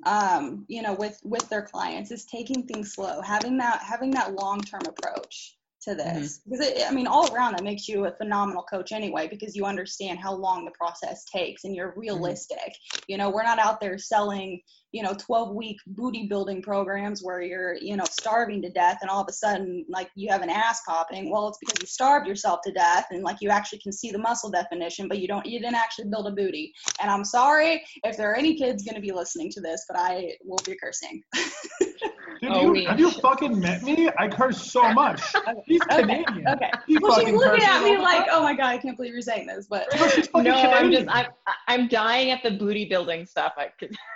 Um, 0.07 0.65
you 0.67 0.83
know, 0.83 0.95
with 0.95 1.21
with 1.23 1.47
their 1.51 1.63
clients 1.63 2.11
is 2.11 2.25
taking 2.25 2.67
things 2.67 2.95
slow, 2.95 3.21
having 3.21 3.59
that 3.59 3.81
having 3.81 4.11
that 4.13 4.35
long-term 4.35 4.81
approach 4.87 5.57
to 5.83 5.95
this. 5.95 6.41
Because 6.49 6.67
it, 6.67 6.83
I 6.89 6.91
mean, 6.91 7.07
all 7.07 7.33
around 7.35 7.53
that 7.53 7.63
makes 7.63 7.87
you 7.87 8.07
a 8.07 8.13
phenomenal 8.13 8.63
coach 8.63 8.93
anyway 8.93 9.29
because 9.29 9.55
you 9.55 9.67
understand 9.67 10.19
how 10.19 10.35
long 10.35 10.65
the 10.65 10.71
process 10.71 11.27
takes 11.27 11.65
and 11.65 11.77
you're 11.77 11.93
realistic. 11.97 12.75
You 13.07 13.19
know, 13.19 13.29
we're 13.29 13.45
not 13.45 13.59
out 13.59 13.81
there 13.81 13.99
selling, 13.99 14.63
you 14.95 15.03
know, 15.03 15.13
12 15.19 15.57
week 15.57 15.79
booty 15.89 16.29
building 16.29 16.63
programs 16.63 17.21
where 17.21 17.43
you're, 17.43 17.75
you 17.81 17.97
know, 17.97 18.05
starving 18.09 18.63
to 18.63 18.71
death 18.71 18.99
and 19.03 19.11
all 19.11 19.21
of 19.21 19.27
a 19.29 19.33
sudden 19.33 19.85
like 19.89 20.09
you 20.15 20.31
have 20.31 20.41
an 20.43 20.49
ass 20.49 20.83
popping. 20.87 21.33
Well, 21.33 21.49
it's 21.49 21.59
because 21.59 21.81
you 21.81 21.89
starved 21.89 22.29
yourself 22.29 22.61
to 22.65 22.71
death 22.73 23.07
and 23.11 23.25
like 23.25 23.39
you 23.41 23.51
actually 23.51 23.81
can 23.81 23.91
see 23.91 24.13
the 24.13 24.19
muscle 24.19 24.51
definition, 24.53 25.09
but 25.09 25.19
you 25.19 25.27
don't, 25.27 25.45
you 25.45 25.59
didn't 25.59 25.75
actually 25.75 26.11
build 26.11 26.29
a 26.29 26.31
booty. 26.31 26.73
And 27.03 27.11
I'm 27.11 27.25
sorry 27.25 27.83
if 28.05 28.17
there 28.17 28.31
are 28.31 28.37
any 28.37 28.55
kids 28.57 28.85
going 28.85 28.95
to 28.95 29.01
be 29.01 29.11
listening 29.11 29.51
to 29.51 29.61
this, 29.61 29.85
but 29.89 29.99
I 29.99 30.37
will 30.45 30.61
be 30.65 30.77
cursing. 30.81 31.25
dude, 31.81 32.53
Oh, 32.53 32.61
you, 32.61 32.71
we- 32.71 32.85
have 32.85 33.01
you 33.01 33.11
fucking 33.11 33.59
met 33.59 33.83
me? 33.83 34.09
I 34.17 34.29
curse 34.29 34.71
so 34.71 34.93
much. 34.93 35.21
He's 35.67 35.81
Okay, 35.91 36.03
Canadian. 36.03 36.49
okay. 36.51 36.71
He 36.87 36.99
Well, 37.03 37.19
she's 37.19 37.35
looking 37.35 37.65
at 37.67 37.83
me 37.83 37.99
like, 37.99 38.29
oh 38.31 38.45
my 38.45 38.55
God, 38.55 38.67
I 38.67 38.79
can't 38.79 38.97
believe 38.97 39.13
you're 39.13 39.23
saying 39.23 39.49
this, 39.49 39.67
but 39.69 39.89
No, 39.97 40.07
she's 40.09 40.29
fucking 40.29 40.45
No, 40.53 40.55
I'm 40.57 40.93
just 40.93 41.09
I'm 41.11 41.27
I'm 41.67 41.89
dying 41.89 42.31
at 42.31 42.45
the 42.45 42.53
booty 42.53 42.85
building 42.85 43.27
stuff. 43.27 43.55
I 43.57 43.71
could 43.81 43.91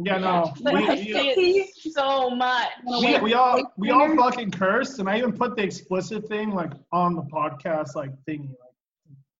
Yeah, 0.00 0.18
no. 0.18 0.52
We, 0.64 0.70
I 0.72 0.94
we, 0.94 1.04
see 1.04 1.58
it 1.58 1.92
so 1.92 2.30
much. 2.30 2.68
we, 2.86 3.18
we 3.18 3.34
all 3.34 3.72
we 3.76 3.90
all 3.90 4.14
fucking 4.16 4.52
curse, 4.52 4.98
and 5.00 5.08
I 5.08 5.18
even 5.18 5.32
put 5.32 5.56
the 5.56 5.62
explicit 5.64 6.28
thing 6.28 6.50
like 6.52 6.70
on 6.92 7.14
the 7.16 7.22
podcast 7.22 7.96
like 7.96 8.10
thingy. 8.28 8.48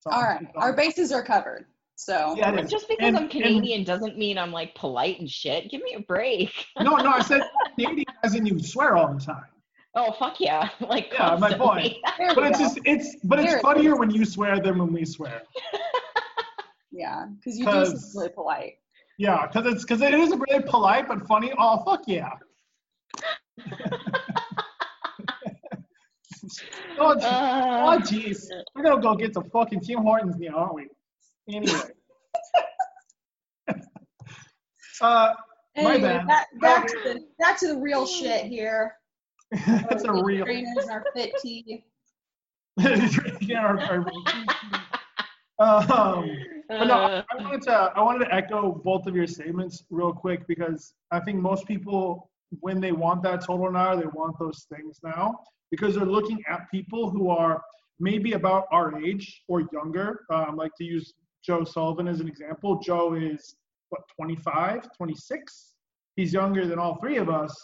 Like, 0.05 0.15
all 0.15 0.21
right, 0.23 0.45
our 0.55 0.73
bases 0.73 1.11
are 1.13 1.23
covered. 1.23 1.65
So 1.95 2.33
Yeah, 2.37 2.49
it 2.51 2.55
But 2.55 2.63
is. 2.65 2.71
just 2.71 2.87
because 2.89 3.07
And- 3.07 3.15
I'm 3.17 3.23
and- 3.23 3.31
Canadian 3.31 3.83
doesn't 3.83 4.17
mean 4.17 4.37
I'm 4.37 4.51
like 4.51 4.73
polite 4.75 5.19
and 5.19 5.29
shit. 5.29 5.69
Give 5.69 5.81
me 5.81 5.93
a 5.95 5.99
break. 6.01 6.51
No, 6.79 6.95
no, 6.97 7.09
I 7.11 7.21
said 7.21 7.41
Canadian 7.75 8.05
as 8.23 8.35
in 8.35 8.45
you 8.45 8.59
swear 8.59 8.95
all 8.97 9.13
the 9.13 9.19
time. 9.19 9.43
Oh 9.95 10.11
fuck 10.13 10.39
yeah! 10.39 10.69
Like 10.81 11.07
Yeah, 11.13 11.35
my 11.39 11.49
constantly. 11.51 12.01
there 12.17 12.35
But 12.35 12.47
it's 12.47 12.57
go. 12.59 12.63
just 12.65 12.79
it's 12.85 13.15
but 13.23 13.39
it's 13.39 13.49
There 13.49 13.57
it 13.59 13.61
funnier 13.61 13.95
when 13.95 14.11
you 14.11 14.23
swear 14.25 14.59
than 14.59 14.77
when 14.77 14.91
we 14.93 15.03
swear. 15.05 15.41
yeah, 16.91 17.25
because 17.37 17.57
you 17.57 17.65
do 17.65 17.71
'Cause- 17.71 18.11
seem 18.11 18.19
really 18.21 18.33
polite. 18.33 18.73
Yeah, 19.19 19.45
because 19.45 19.71
it's 19.73 19.83
because 19.83 20.01
it 20.01 20.13
is 20.13 20.29
really 20.33 20.63
polite 20.65 21.09
but 21.09 21.27
funny. 21.27 21.51
Oh 21.57 21.83
fuck 21.83 22.03
yeah. 22.07 22.29
oh 26.97 27.15
gee- 27.15 27.25
Uh, 27.25 27.83
oh, 27.85 27.99
jeez, 27.99 28.45
we're 28.73 28.83
gonna 28.83 29.01
go 29.01 29.15
get 29.15 29.33
some 29.33 29.43
fucking 29.51 29.81
Tim 29.81 29.99
Hortons 29.99 30.37
now, 30.37 30.55
aren't 30.55 30.73
we? 30.75 30.87
Anyway. 31.53 31.79
uh, 33.69 33.73
My 35.01 35.33
Anyway, 35.75 36.01
bad. 36.01 36.25
Back, 36.27 36.47
back 36.61 36.87
to 36.87 36.97
the 37.03 37.19
back 37.39 37.59
to 37.59 37.67
the 37.67 37.77
real 37.77 38.05
shit 38.07 38.45
here. 38.45 38.93
it's 39.51 40.05
a 40.05 40.13
real. 40.23 40.45
trainers 40.45 40.77
and 40.77 40.91
our 40.91 41.03
fit 41.13 41.33
tea. 41.41 41.83
yeah, 43.41 43.59
our- 43.65 44.05
our- 45.59 45.91
um, 45.91 46.29
But 46.69 46.85
no, 46.85 46.93
I, 46.93 47.13
uh, 47.17 47.23
I 47.31 47.41
wanted 47.41 47.61
to 47.63 47.73
I 47.95 48.01
wanted 48.01 48.25
to 48.25 48.33
echo 48.33 48.71
both 48.71 49.07
of 49.07 49.15
your 49.15 49.27
statements 49.27 49.83
real 49.89 50.13
quick 50.13 50.47
because 50.47 50.93
I 51.11 51.19
think 51.19 51.39
most 51.39 51.65
people 51.65 52.29
when 52.61 52.79
they 52.79 52.91
want 52.91 53.23
that 53.23 53.41
total 53.41 53.71
now, 53.71 53.95
they 53.95 54.07
want 54.07 54.37
those 54.39 54.65
things 54.73 54.99
now 55.03 55.39
because 55.71 55.95
they're 55.95 56.05
looking 56.05 56.43
at 56.47 56.69
people 56.71 57.09
who 57.09 57.29
are 57.29 57.61
maybe 57.99 58.33
about 58.33 58.65
our 58.71 58.99
age 59.03 59.43
or 59.47 59.67
younger. 59.73 60.21
Um, 60.31 60.55
like 60.55 60.71
to 60.77 60.83
use 60.83 61.13
Joe 61.43 61.63
Sullivan 61.63 62.07
as 62.07 62.19
an 62.19 62.27
example. 62.27 62.79
Joe 62.79 63.15
is 63.15 63.55
what 63.89 64.01
25, 64.15 64.89
26. 64.95 65.73
He's 66.15 66.33
younger 66.33 66.67
than 66.67 66.79
all 66.79 66.95
three 66.99 67.17
of 67.17 67.29
us, 67.29 67.55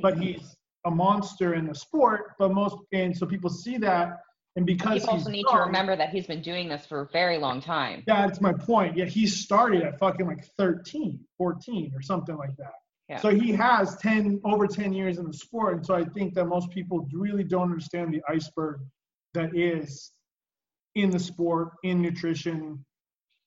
but 0.00 0.18
he's 0.18 0.56
a 0.84 0.90
monster 0.90 1.54
in 1.54 1.66
the 1.66 1.74
sport. 1.74 2.32
But 2.38 2.52
most 2.52 2.76
and 2.92 3.16
so 3.16 3.26
people 3.26 3.50
see 3.50 3.78
that, 3.78 4.18
and 4.56 4.66
because 4.66 5.00
People 5.00 5.14
also 5.14 5.30
need 5.30 5.46
to 5.50 5.56
remember 5.56 5.96
that 5.96 6.10
he's 6.10 6.26
been 6.26 6.42
doing 6.42 6.68
this 6.68 6.84
for 6.84 7.00
a 7.00 7.08
very 7.10 7.38
long 7.38 7.60
time. 7.60 8.04
Yeah, 8.06 8.26
that's 8.26 8.40
my 8.40 8.52
point. 8.52 8.96
Yeah, 8.96 9.06
he 9.06 9.26
started 9.26 9.82
at 9.82 9.98
fucking 9.98 10.26
like 10.26 10.44
13, 10.58 11.20
14 11.38 11.92
or 11.94 12.02
something 12.02 12.36
like 12.36 12.54
that. 12.58 12.74
Yeah. 13.08 13.18
So 13.18 13.30
he 13.30 13.52
has 13.52 13.96
10 13.96 14.42
over 14.44 14.66
10 14.66 14.92
years 14.92 15.18
in 15.18 15.26
the 15.26 15.32
sport. 15.32 15.76
And 15.76 15.86
so 15.86 15.94
I 15.94 16.04
think 16.04 16.34
that 16.34 16.44
most 16.46 16.70
people 16.70 17.08
really 17.12 17.44
don't 17.44 17.62
understand 17.62 18.12
the 18.12 18.22
iceberg 18.28 18.80
that 19.32 19.56
is 19.56 20.12
in 20.94 21.10
the 21.10 21.18
sport, 21.18 21.70
in 21.82 22.02
nutrition, 22.02 22.84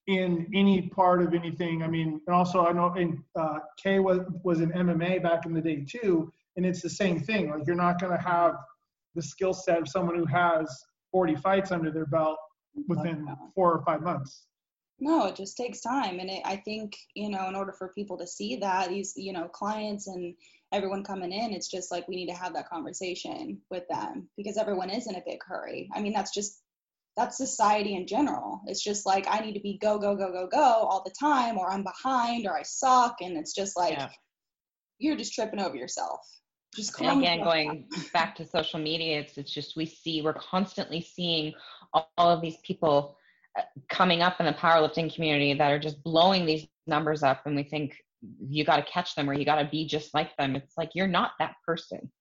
in 0.07 0.47
any 0.53 0.89
part 0.89 1.21
of 1.21 1.35
anything. 1.35 1.83
I 1.83 1.87
mean, 1.87 2.19
and 2.25 2.35
also 2.35 2.65
I 2.65 2.71
know 2.71 2.93
in 2.95 3.23
uh, 3.35 3.59
Kay 3.81 3.99
was 3.99 4.21
was 4.43 4.61
in 4.61 4.71
MMA 4.71 5.21
back 5.21 5.45
in 5.45 5.53
the 5.53 5.61
day 5.61 5.85
too, 5.87 6.31
and 6.55 6.65
it's 6.65 6.81
the 6.81 6.89
same 6.89 7.19
thing. 7.19 7.51
Like 7.51 7.65
you're 7.65 7.75
not 7.75 7.99
gonna 7.99 8.21
have 8.21 8.55
the 9.15 9.21
skill 9.21 9.53
set 9.53 9.79
of 9.79 9.87
someone 9.87 10.15
who 10.15 10.25
has 10.25 10.67
40 11.15 11.35
fights 11.37 11.71
under 11.71 11.91
their 11.91 12.05
belt 12.05 12.37
within 12.89 13.25
four 13.55 13.71
or 13.71 13.81
five 13.85 14.01
months. 14.01 14.47
No, 14.99 15.27
it 15.27 15.37
just 15.37 15.55
takes 15.55 15.79
time, 15.79 16.19
and 16.19 16.29
it, 16.29 16.41
I 16.43 16.57
think 16.57 16.97
you 17.13 17.29
know, 17.29 17.47
in 17.47 17.55
order 17.55 17.71
for 17.71 17.93
people 17.95 18.17
to 18.17 18.27
see 18.27 18.57
that 18.57 18.89
these 18.89 19.13
you 19.15 19.31
know 19.31 19.47
clients 19.47 20.07
and 20.07 20.35
everyone 20.73 21.05
coming 21.05 21.31
in, 21.31 21.53
it's 21.53 21.69
just 21.69 21.89
like 21.89 22.05
we 22.09 22.17
need 22.17 22.27
to 22.27 22.37
have 22.37 22.53
that 22.53 22.67
conversation 22.67 23.61
with 23.71 23.83
them 23.89 24.27
because 24.35 24.57
everyone 24.57 24.89
is 24.89 25.07
in 25.07 25.15
a 25.15 25.23
big 25.25 25.39
hurry. 25.41 25.89
I 25.95 26.01
mean, 26.01 26.11
that's 26.11 26.33
just 26.33 26.61
that's 27.15 27.37
society 27.37 27.95
in 27.95 28.07
general. 28.07 28.59
It's 28.67 28.83
just 28.83 29.05
like 29.05 29.25
I 29.29 29.39
need 29.39 29.53
to 29.53 29.61
be 29.61 29.77
go 29.81 29.97
go 29.97 30.17
go 30.17 30.33
go 30.33 30.47
go 30.47 30.59
all 30.59 31.01
the 31.05 31.15
time, 31.17 31.57
or 31.57 31.71
I'm 31.71 31.83
behind, 31.83 32.45
or 32.45 32.57
I 32.57 32.63
suck, 32.63 33.15
and 33.21 33.37
it's 33.37 33.53
just 33.53 33.77
like 33.77 33.97
Yeah. 33.97 34.09
you're 34.97 35.15
just 35.15 35.33
tripping 35.33 35.61
over 35.61 35.77
yourself. 35.77 36.19
Just 36.75 36.99
And 36.99 37.19
again, 37.21 37.43
going 37.43 37.87
back 38.13 38.35
to 38.35 38.45
social 38.45 38.79
media, 38.79 39.19
it's 39.19 39.37
it's 39.37 39.51
just 39.51 39.75
we 39.75 39.85
see 39.85 40.21
we're 40.21 40.33
constantly 40.33 41.01
seeing 41.01 41.53
all, 41.93 42.11
all 42.17 42.29
of 42.29 42.41
these 42.41 42.57
people 42.63 43.17
uh, 43.57 43.61
coming 43.89 44.21
up 44.21 44.39
in 44.39 44.45
the 44.45 44.53
powerlifting 44.53 45.13
community 45.13 45.53
that 45.53 45.71
are 45.71 45.79
just 45.79 46.03
blowing 46.03 46.45
these 46.45 46.67
numbers 46.87 47.23
up, 47.23 47.45
and 47.45 47.55
we 47.55 47.63
think 47.63 47.95
you 48.39 48.65
got 48.65 48.77
to 48.77 48.83
catch 48.91 49.15
them 49.15 49.29
or 49.29 49.33
you 49.33 49.45
got 49.45 49.61
to 49.61 49.69
be 49.69 49.87
just 49.87 50.13
like 50.13 50.35
them. 50.37 50.55
It's 50.55 50.77
like 50.77 50.91
you're 50.95 51.07
not 51.07 51.31
that 51.39 51.55
person. 51.65 52.11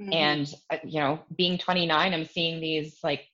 Mhm. 0.00 0.14
And 0.14 0.54
uh, 0.70 0.78
you 0.84 1.00
know, 1.00 1.20
being 1.36 1.58
29, 1.58 2.14
I'm 2.14 2.24
seeing 2.24 2.60
these 2.60 2.98
like 3.02 3.26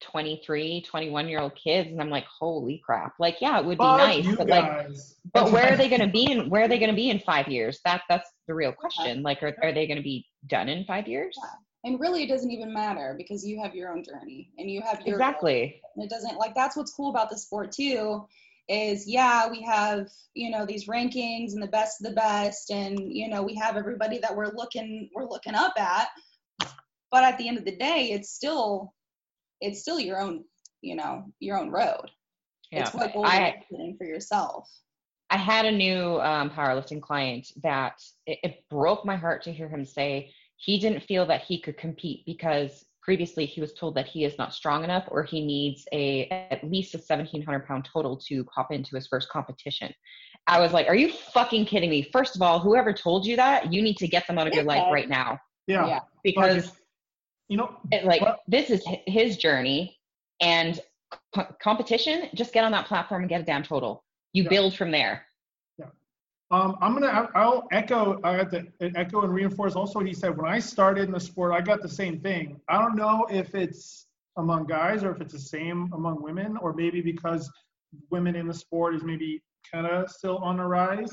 23, 0.00 0.82
21 0.82 1.28
year 1.28 1.40
old 1.40 1.54
kids, 1.54 1.90
and 1.90 2.00
I'm 2.00 2.10
like, 2.10 2.24
holy 2.26 2.82
crap! 2.84 3.14
Like, 3.18 3.36
yeah, 3.40 3.58
it 3.58 3.64
would 3.64 3.78
be 3.78 3.84
Fuck 3.84 3.98
nice, 3.98 4.24
you 4.24 4.36
but 4.36 4.48
like 4.48 4.88
but 5.32 5.52
where 5.52 5.72
are 5.72 5.76
they 5.76 5.88
going 5.88 6.00
to 6.00 6.08
be 6.08 6.30
in 6.30 6.50
where 6.50 6.64
are 6.64 6.68
they 6.68 6.78
going 6.78 6.90
to 6.90 6.96
be 6.96 7.10
in 7.10 7.20
five 7.20 7.48
years? 7.48 7.80
That 7.84 8.02
that's 8.08 8.30
the 8.46 8.54
real 8.54 8.72
question. 8.72 9.22
Like 9.22 9.42
are, 9.42 9.54
are 9.62 9.72
they 9.72 9.86
going 9.86 9.98
to 9.98 10.02
be 10.02 10.26
done 10.46 10.68
in 10.68 10.84
five 10.84 11.06
years? 11.06 11.36
And 11.84 11.98
really, 11.98 12.24
it 12.24 12.28
doesn't 12.28 12.50
even 12.50 12.72
matter 12.72 13.14
because 13.16 13.46
you 13.46 13.60
have 13.62 13.74
your 13.74 13.90
own 13.90 14.04
journey 14.04 14.50
and 14.58 14.70
you 14.70 14.82
have 14.82 15.00
your 15.06 15.16
exactly. 15.16 15.80
And 15.96 16.04
it 16.04 16.10
doesn't 16.10 16.38
like 16.38 16.54
that's 16.54 16.76
what's 16.76 16.92
cool 16.92 17.10
about 17.10 17.30
the 17.30 17.38
sport 17.38 17.72
too 17.72 18.26
is 18.70 19.08
yeah 19.08 19.50
we 19.50 19.60
have 19.62 20.08
you 20.34 20.48
know 20.48 20.64
these 20.64 20.86
rankings 20.86 21.52
and 21.52 21.62
the 21.62 21.66
best 21.66 22.00
of 22.00 22.06
the 22.06 22.14
best 22.14 22.70
and 22.70 23.12
you 23.12 23.28
know 23.28 23.42
we 23.42 23.54
have 23.54 23.76
everybody 23.76 24.18
that 24.18 24.34
we're 24.34 24.54
looking 24.54 25.10
we're 25.12 25.28
looking 25.28 25.56
up 25.56 25.74
at 25.76 26.06
but 27.10 27.24
at 27.24 27.36
the 27.36 27.48
end 27.48 27.58
of 27.58 27.64
the 27.64 27.74
day 27.74 28.10
it's 28.12 28.30
still 28.30 28.94
it's 29.60 29.80
still 29.80 30.00
your 30.00 30.20
own 30.20 30.44
you 30.80 30.94
know 30.94 31.24
your 31.40 31.58
own 31.58 31.70
road 31.70 32.10
Yeah. 32.70 32.82
It's 32.82 32.94
what 32.94 33.12
goals 33.12 33.26
I- 33.28 33.48
you're 33.70 33.78
setting 33.78 33.96
for 33.96 34.04
yourself. 34.06 34.68
I 35.32 35.36
had 35.36 35.64
a 35.64 35.70
new 35.70 36.20
um, 36.20 36.50
powerlifting 36.50 37.00
client 37.00 37.46
that 37.62 38.02
it, 38.26 38.38
it 38.42 38.64
broke 38.68 39.04
my 39.04 39.14
heart 39.14 39.42
to 39.44 39.52
hear 39.52 39.68
him 39.68 39.84
say 39.84 40.32
he 40.56 40.78
didn't 40.80 41.04
feel 41.04 41.24
that 41.26 41.42
he 41.42 41.60
could 41.60 41.78
compete 41.78 42.24
because 42.26 42.84
previously 43.00 43.46
he 43.46 43.60
was 43.60 43.72
told 43.72 43.94
that 43.94 44.06
he 44.06 44.24
is 44.24 44.36
not 44.38 44.52
strong 44.52 44.82
enough 44.82 45.04
or 45.08 45.22
he 45.22 45.40
needs 45.44 45.86
a 45.92 46.28
at 46.50 46.62
least 46.68 46.94
a 46.94 46.98
1700 46.98 47.64
pound 47.66 47.88
total 47.92 48.16
to 48.28 48.42
pop 48.44 48.72
into 48.72 48.96
his 48.96 49.06
first 49.06 49.28
competition. 49.28 49.92
I 50.48 50.58
was 50.60 50.72
like, 50.72 50.88
are 50.88 50.96
you 50.96 51.12
fucking 51.12 51.66
kidding 51.66 51.90
me? 51.90 52.08
First 52.12 52.34
of 52.34 52.42
all, 52.42 52.58
whoever 52.58 52.92
told 52.92 53.24
you 53.24 53.36
that, 53.36 53.72
you 53.72 53.82
need 53.82 53.98
to 53.98 54.08
get 54.08 54.26
them 54.26 54.36
out 54.36 54.48
of 54.48 54.54
your 54.54 54.64
life 54.64 54.84
right 54.92 55.08
now 55.08 55.38
Yeah. 55.68 55.86
Yeah. 55.86 56.00
because 56.24 56.72
You 57.50 57.56
know, 57.56 57.76
it, 57.90 58.04
like 58.04 58.22
Well- 58.22 58.38
this 58.46 58.70
is 58.70 58.82
his 59.06 59.36
journey 59.36 59.98
and 60.40 60.80
co- 61.34 61.52
competition 61.60 62.28
just 62.32 62.52
get 62.52 62.62
on 62.64 62.70
that 62.70 62.86
platform 62.86 63.22
and 63.22 63.28
get 63.28 63.40
a 63.40 63.44
damn 63.44 63.64
total 63.64 64.04
you 64.32 64.44
Yeah. 64.44 64.48
build 64.50 64.74
from 64.74 64.90
there 64.92 65.26
Um, 66.52 66.76
I'm 66.80 66.94
gonna. 66.94 67.30
I'll 67.36 67.68
echo. 67.70 68.20
I 68.24 68.32
have 68.32 68.50
to 68.50 68.66
echo 68.96 69.22
and 69.22 69.32
reinforce 69.32 69.76
also 69.76 70.00
what 70.00 70.06
he 70.08 70.12
said. 70.12 70.36
When 70.36 70.50
I 70.50 70.58
started 70.58 71.04
in 71.04 71.12
the 71.12 71.20
sport, 71.20 71.52
I 71.52 71.60
got 71.60 71.80
the 71.80 71.88
same 71.88 72.18
thing. 72.18 72.60
I 72.68 72.76
don't 72.82 72.96
know 72.96 73.24
if 73.30 73.54
it's 73.54 74.08
among 74.36 74.66
guys 74.66 75.04
or 75.04 75.12
if 75.12 75.20
it's 75.20 75.32
the 75.32 75.38
same 75.38 75.88
among 75.92 76.20
women, 76.20 76.56
or 76.56 76.72
maybe 76.72 77.00
because 77.02 77.48
women 78.10 78.34
in 78.34 78.48
the 78.48 78.54
sport 78.54 78.96
is 78.96 79.04
maybe 79.04 79.40
kind 79.72 79.86
of 79.86 80.10
still 80.10 80.38
on 80.38 80.56
the 80.56 80.64
rise. 80.64 81.12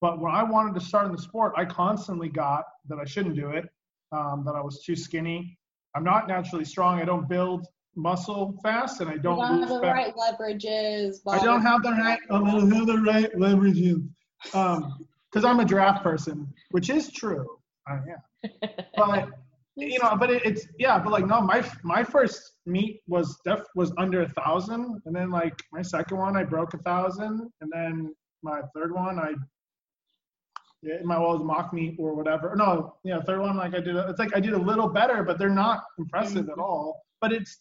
But 0.00 0.20
when 0.20 0.34
I 0.34 0.42
wanted 0.42 0.72
to 0.76 0.80
start 0.80 1.04
in 1.04 1.12
the 1.12 1.20
sport, 1.20 1.52
I 1.54 1.66
constantly 1.66 2.30
got 2.30 2.64
that 2.88 2.98
I 2.98 3.04
shouldn't 3.04 3.36
do 3.36 3.50
it. 3.50 3.68
Um, 4.12 4.42
that 4.46 4.54
I 4.54 4.62
was 4.62 4.82
too 4.82 4.96
skinny. 4.96 5.57
I'm 5.94 6.04
not 6.04 6.28
naturally 6.28 6.64
strong. 6.64 7.00
I 7.00 7.04
don't 7.04 7.28
build 7.28 7.66
muscle 7.96 8.58
fast, 8.62 9.00
and 9.00 9.10
I 9.10 9.16
don't 9.16 9.38
don't 9.38 9.60
lose 9.60 9.68
have 9.68 9.80
the 9.80 9.80
fat. 9.80 9.92
right 9.92 10.14
leverages. 10.14 11.20
I 11.28 11.38
don't 11.44 11.62
have 11.62 11.82
the 11.82 11.90
right. 11.90 12.18
I 12.30 12.38
don't 12.38 12.72
have 12.72 12.86
the 12.86 12.98
right 12.98 13.32
leverages. 13.34 14.08
Um, 14.54 15.06
because 15.30 15.44
I'm 15.44 15.60
a 15.60 15.64
draft 15.64 16.02
person, 16.02 16.52
which 16.70 16.90
is 16.90 17.10
true. 17.10 17.46
I 17.86 17.94
am. 17.94 18.70
But 18.96 19.28
you 19.76 19.98
know, 20.02 20.16
but 20.16 20.30
it, 20.30 20.42
it's 20.44 20.66
yeah. 20.78 20.98
But 20.98 21.12
like 21.12 21.26
no, 21.26 21.40
my 21.40 21.64
my 21.82 22.02
first 22.02 22.54
meet 22.66 23.00
was 23.06 23.38
def 23.44 23.60
was 23.74 23.92
under 23.98 24.22
a 24.22 24.28
thousand, 24.28 25.00
and 25.06 25.14
then 25.14 25.30
like 25.30 25.62
my 25.72 25.82
second 25.82 26.18
one 26.18 26.36
I 26.36 26.44
broke 26.44 26.74
a 26.74 26.78
thousand, 26.78 27.50
and 27.60 27.72
then 27.72 28.14
my 28.42 28.60
third 28.74 28.92
one 28.92 29.18
I. 29.18 29.34
Yeah, 30.82 30.94
my 31.04 31.18
well, 31.18 31.30
it 31.32 31.38
was 31.38 31.44
mock 31.44 31.72
me 31.72 31.96
or 31.98 32.14
whatever. 32.14 32.54
No, 32.56 32.94
yeah, 33.02 33.20
third 33.20 33.40
one 33.40 33.56
like 33.56 33.74
I 33.74 33.80
did. 33.80 33.96
A, 33.96 34.08
it's 34.10 34.18
like 34.18 34.34
I 34.36 34.40
did 34.40 34.52
a 34.52 34.58
little 34.58 34.88
better, 34.88 35.24
but 35.24 35.38
they're 35.38 35.48
not 35.50 35.82
impressive 35.98 36.48
at 36.48 36.58
all. 36.58 37.02
But 37.20 37.32
it's 37.32 37.58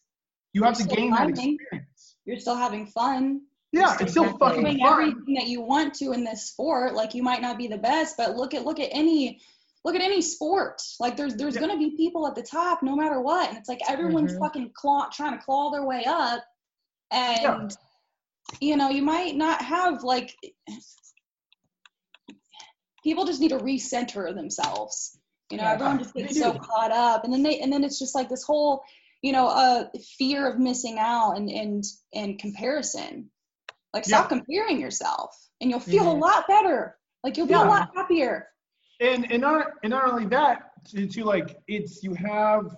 you 0.53 0.63
have 0.63 0.75
to 0.77 0.83
You're 0.83 0.95
gain 0.95 1.11
that 1.11 1.27
learning. 1.27 1.57
experience. 1.59 2.15
You're 2.25 2.39
still 2.39 2.55
having 2.55 2.85
fun. 2.85 3.41
Yeah, 3.71 3.97
it's 3.99 4.11
still 4.11 4.37
fucking 4.37 4.61
doing 4.63 4.79
fun. 4.79 4.91
everything 4.93 5.33
that 5.35 5.47
you 5.47 5.61
want 5.61 5.95
to 5.95 6.11
in 6.13 6.23
this 6.23 6.47
sport. 6.49 6.93
Like 6.93 7.15
you 7.15 7.23
might 7.23 7.41
not 7.41 7.57
be 7.57 7.67
the 7.67 7.77
best, 7.77 8.17
but 8.17 8.35
look 8.35 8.53
at 8.53 8.65
look 8.65 8.79
at 8.79 8.89
any 8.91 9.39
look 9.83 9.95
at 9.95 10.01
any 10.01 10.21
sport. 10.21 10.81
Like 10.99 11.17
there's 11.17 11.35
there's 11.35 11.55
Yeah. 11.55 11.61
gonna 11.61 11.77
be 11.77 11.95
people 11.97 12.27
at 12.27 12.35
the 12.35 12.43
top 12.43 12.83
no 12.83 12.95
matter 12.95 13.19
what, 13.19 13.49
and 13.49 13.57
it's 13.57 13.67
like 13.67 13.81
everyone's 13.89 14.33
Mhm. 14.33 14.39
fucking 14.39 14.71
claw 14.75 15.07
trying 15.11 15.37
to 15.37 15.43
claw 15.43 15.71
their 15.71 15.85
way 15.85 16.03
up, 16.05 16.43
and 17.11 17.41
Yeah. 17.41 17.67
you 18.61 18.77
know 18.77 18.89
you 18.89 19.01
might 19.01 19.35
not 19.35 19.61
have 19.63 20.03
like 20.03 20.35
people 23.03 23.25
just 23.25 23.39
need 23.41 23.49
to 23.49 23.59
recenter 23.59 24.33
themselves. 24.33 25.17
You 25.49 25.57
know, 25.57 25.63
Yeah, 25.63 25.73
everyone 25.73 25.99
just 25.99 26.13
gets 26.13 26.37
so 26.39 26.53
caught 26.53 26.91
up, 26.91 27.23
and 27.23 27.33
then 27.33 27.43
they 27.43 27.59
and 27.59 27.71
then 27.71 27.83
it's 27.83 27.99
just 27.99 28.15
like 28.15 28.29
this 28.29 28.43
whole 28.43 28.83
you 29.21 29.31
know 29.31 29.47
uh 29.47 29.87
fear 30.17 30.47
of 30.47 30.59
missing 30.59 30.97
out 30.99 31.37
and 31.37 31.49
and 31.49 31.83
and 32.13 32.39
comparison. 32.39 33.29
Like 33.93 34.05
stop 34.05 34.29
comparing 34.29 34.79
yourself 34.79 35.35
and 35.61 35.69
you'll 35.71 35.79
feel 35.79 36.03
Mhm. 36.03 36.17
a 36.17 36.17
lot 36.19 36.47
better. 36.47 36.97
Like 37.23 37.37
you'll 37.37 37.47
be 37.47 37.53
Yeah. 37.53 37.63
a 37.65 37.69
lot 37.69 37.89
happier. 37.95 38.47
And 38.99 39.31
and 39.31 39.41
not 39.41 39.67
and 39.83 39.91
not 39.91 40.09
only 40.09 40.25
that 40.27 40.71
to 40.89 41.23
like 41.23 41.57
it's 41.67 42.03
you 42.03 42.13
have 42.15 42.75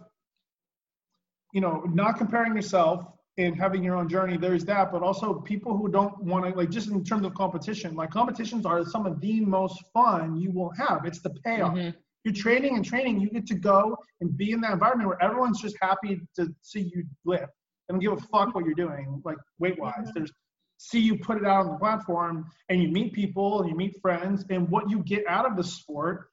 you 1.53 1.61
know 1.61 1.81
not 1.91 2.17
comparing 2.17 2.55
yourself 2.55 3.05
and 3.39 3.55
having 3.55 3.81
your 3.83 3.95
own 3.95 4.07
journey 4.09 4.37
there's 4.37 4.65
that 4.65 4.91
but 4.91 5.01
also 5.01 5.33
people 5.53 5.75
who 5.77 5.87
don't 5.87 6.15
want 6.23 6.43
to 6.45 6.51
like 6.59 6.69
just 6.69 6.89
in 6.89 7.03
terms 7.03 7.25
of 7.25 7.33
competition 7.33 7.95
like 7.95 8.11
competitions 8.11 8.65
are 8.65 8.83
some 8.85 9.05
of 9.05 9.19
the 9.21 9.39
most 9.41 9.77
fun 9.93 10.35
you 10.35 10.51
will 10.51 10.71
have. 10.71 11.05
It's 11.05 11.21
the 11.21 11.31
payoff. 11.45 11.73
Mhm. 11.75 11.95
you're 12.25 12.33
training 12.33 12.75
and 12.75 12.83
training. 12.83 13.21
You 13.21 13.29
get 13.29 13.45
to 13.47 13.55
go 13.55 13.97
and 14.19 14.35
be 14.35 14.51
in 14.51 14.59
that 14.61 14.73
environment 14.73 15.07
where 15.09 15.23
everyone's 15.23 15.61
just 15.61 15.77
happy 15.81 16.19
to 16.35 16.53
see 16.61 16.81
you 16.93 17.05
lift 17.25 17.53
they 17.87 17.93
don't 17.93 18.01
give 18.01 18.11
a 18.11 18.17
fuck 18.33 18.53
what 18.53 18.65
you're 18.65 18.81
doing 18.85 19.21
like 19.23 19.37
weight 19.59 19.79
wise 19.79 20.07
Mhm. 20.09 20.13
there's 20.15 20.31
see 20.77 20.99
you 20.99 21.17
put 21.17 21.37
it 21.37 21.45
out 21.45 21.65
on 21.65 21.71
the 21.73 21.77
platform 21.77 22.35
and 22.69 22.81
you 22.83 22.89
meet 22.89 23.13
people 23.13 23.61
and 23.61 23.69
you 23.69 23.75
meet 23.83 23.93
friends 24.01 24.45
and 24.49 24.69
what 24.69 24.89
you 24.89 24.99
get 25.13 25.23
out 25.27 25.45
of 25.49 25.55
the 25.55 25.63
sport 25.63 26.29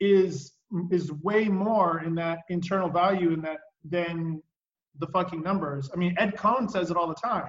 is 0.00 0.52
is 0.90 1.12
way 1.28 1.42
more 1.48 2.00
in 2.06 2.14
that 2.22 2.38
internal 2.48 2.88
value 2.88 3.30
in 3.32 3.40
that 3.42 3.60
than 3.84 4.40
the 5.00 5.06
fucking 5.08 5.42
numbers. 5.42 5.90
I 5.92 5.96
mean, 5.96 6.14
Ed 6.18 6.36
Coan 6.36 6.70
says 6.70 6.90
it 6.90 6.96
all 6.96 7.08
the 7.08 7.14
time. 7.14 7.48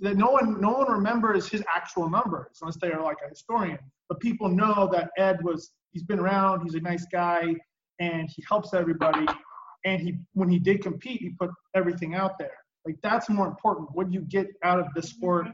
That 0.00 0.16
no 0.16 0.30
one 0.30 0.60
no 0.60 0.70
one 0.72 0.90
remembers 0.90 1.48
his 1.48 1.62
actual 1.74 2.10
numbers 2.10 2.58
unless 2.60 2.76
they 2.76 2.90
are 2.90 3.02
like 3.02 3.18
a 3.24 3.28
historian. 3.28 3.78
But 4.08 4.18
people 4.20 4.48
know 4.48 4.88
that 4.92 5.10
Ed 5.16 5.38
was 5.44 5.70
he's 5.92 6.02
been 6.02 6.18
around, 6.18 6.62
he's 6.64 6.74
a 6.74 6.80
nice 6.80 7.06
guy, 7.12 7.54
and 8.00 8.28
he 8.28 8.42
helps 8.48 8.74
everybody. 8.74 9.26
And 9.84 10.02
he 10.02 10.18
when 10.32 10.48
he 10.48 10.58
did 10.58 10.82
compete, 10.82 11.20
he 11.20 11.30
put 11.30 11.50
everything 11.76 12.14
out 12.14 12.38
there. 12.38 12.56
Like 12.84 12.96
that's 13.02 13.28
more 13.28 13.46
important. 13.46 13.88
What 13.92 14.12
you 14.12 14.22
get 14.22 14.48
out 14.64 14.80
of 14.80 14.86
the 14.94 15.00
mm-hmm. 15.00 15.06
sport, 15.08 15.46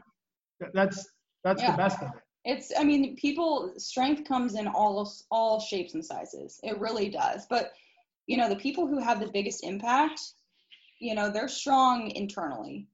that's 0.73 1.07
that's 1.43 1.61
Yeah. 1.61 1.71
the 1.71 1.77
best 1.77 2.01
of 2.01 2.09
it. 2.09 2.21
it's 2.43 2.71
i 2.79 2.83
mean 2.83 3.15
people 3.15 3.73
strength 3.77 4.27
comes 4.27 4.55
in 4.55 4.67
all 4.67 5.11
all 5.31 5.59
shapes 5.59 5.93
and 5.93 6.03
sizes 6.03 6.59
it 6.63 6.77
really 6.79 7.09
does 7.09 7.45
but 7.49 7.73
you 8.27 8.37
know 8.37 8.49
the 8.49 8.55
people 8.55 8.87
who 8.87 8.99
have 8.99 9.19
the 9.19 9.27
biggest 9.27 9.63
impact 9.63 10.19
you 10.99 11.15
know 11.15 11.29
they're 11.29 11.47
strong 11.47 12.09
internally 12.11 12.87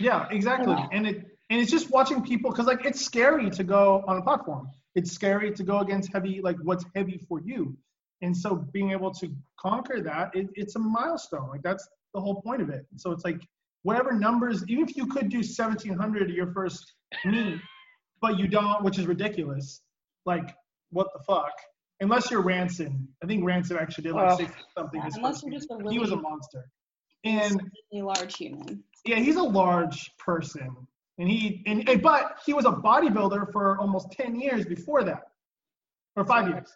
Yeah, 0.00 0.26
exactly. 0.30 0.74
Yeah. 0.74 0.86
And 0.92 1.06
it 1.06 1.26
and 1.50 1.60
it's 1.60 1.70
just 1.70 1.90
watching 1.90 2.22
people 2.22 2.50
because 2.50 2.66
like 2.66 2.84
it's 2.84 3.00
scary 3.00 3.50
to 3.50 3.64
go 3.64 4.02
on 4.06 4.16
a 4.16 4.22
platform. 4.22 4.68
It's 4.94 5.12
scary 5.12 5.52
to 5.52 5.62
go 5.62 5.80
against 5.80 6.12
heavy 6.12 6.40
like 6.42 6.56
what's 6.62 6.84
heavy 6.94 7.18
for 7.28 7.40
you. 7.40 7.76
And 8.22 8.36
so 8.36 8.66
being 8.72 8.92
able 8.92 9.12
to 9.14 9.30
conquer 9.58 10.00
that, 10.00 10.30
it, 10.34 10.48
it's 10.54 10.76
a 10.76 10.78
milestone. 10.78 11.48
Like 11.48 11.62
that's 11.62 11.86
the 12.14 12.20
whole 12.20 12.40
point 12.40 12.62
of 12.62 12.70
it. 12.70 12.86
So 12.96 13.10
it's 13.10 13.24
like 13.24 13.40
whatever 13.82 14.12
numbers, 14.12 14.64
even 14.68 14.88
if 14.88 14.96
you 14.96 15.06
could 15.06 15.28
do 15.28 15.38
1700 15.38 16.30
your 16.30 16.52
first 16.52 16.94
meet, 17.24 17.60
but 18.20 18.38
you 18.38 18.46
don't, 18.46 18.84
which 18.84 18.98
is 18.98 19.06
ridiculous. 19.06 19.82
Like 20.24 20.54
what 20.90 21.08
the 21.12 21.22
fuck? 21.24 21.52
Unless 22.00 22.30
you're 22.30 22.42
Ranson. 22.42 23.08
I 23.22 23.26
think 23.26 23.44
Ranson 23.44 23.76
actually 23.76 24.04
did 24.04 24.14
like. 24.14 24.38
60 24.38 24.56
something. 24.76 25.00
Yeah, 25.00 25.10
unless 25.16 25.42
you're 25.42 25.52
just 25.52 25.70
a 25.70 25.90
he 25.90 25.98
was 25.98 26.12
a 26.12 26.16
monster. 26.16 26.68
And 27.24 27.70
a 27.92 28.02
large 28.02 28.36
human 28.36 28.82
yeah, 29.04 29.16
he's 29.16 29.36
a 29.36 29.42
large 29.42 30.10
person, 30.18 30.76
and 31.18 31.28
he 31.28 31.62
and, 31.66 31.88
and- 31.88 32.02
but 32.02 32.38
he 32.46 32.52
was 32.52 32.64
a 32.64 32.70
bodybuilder 32.72 33.52
for 33.52 33.78
almost 33.78 34.12
ten 34.12 34.34
years 34.38 34.64
before 34.64 35.02
that, 35.04 35.22
or 36.16 36.24
five 36.24 36.48
years. 36.48 36.68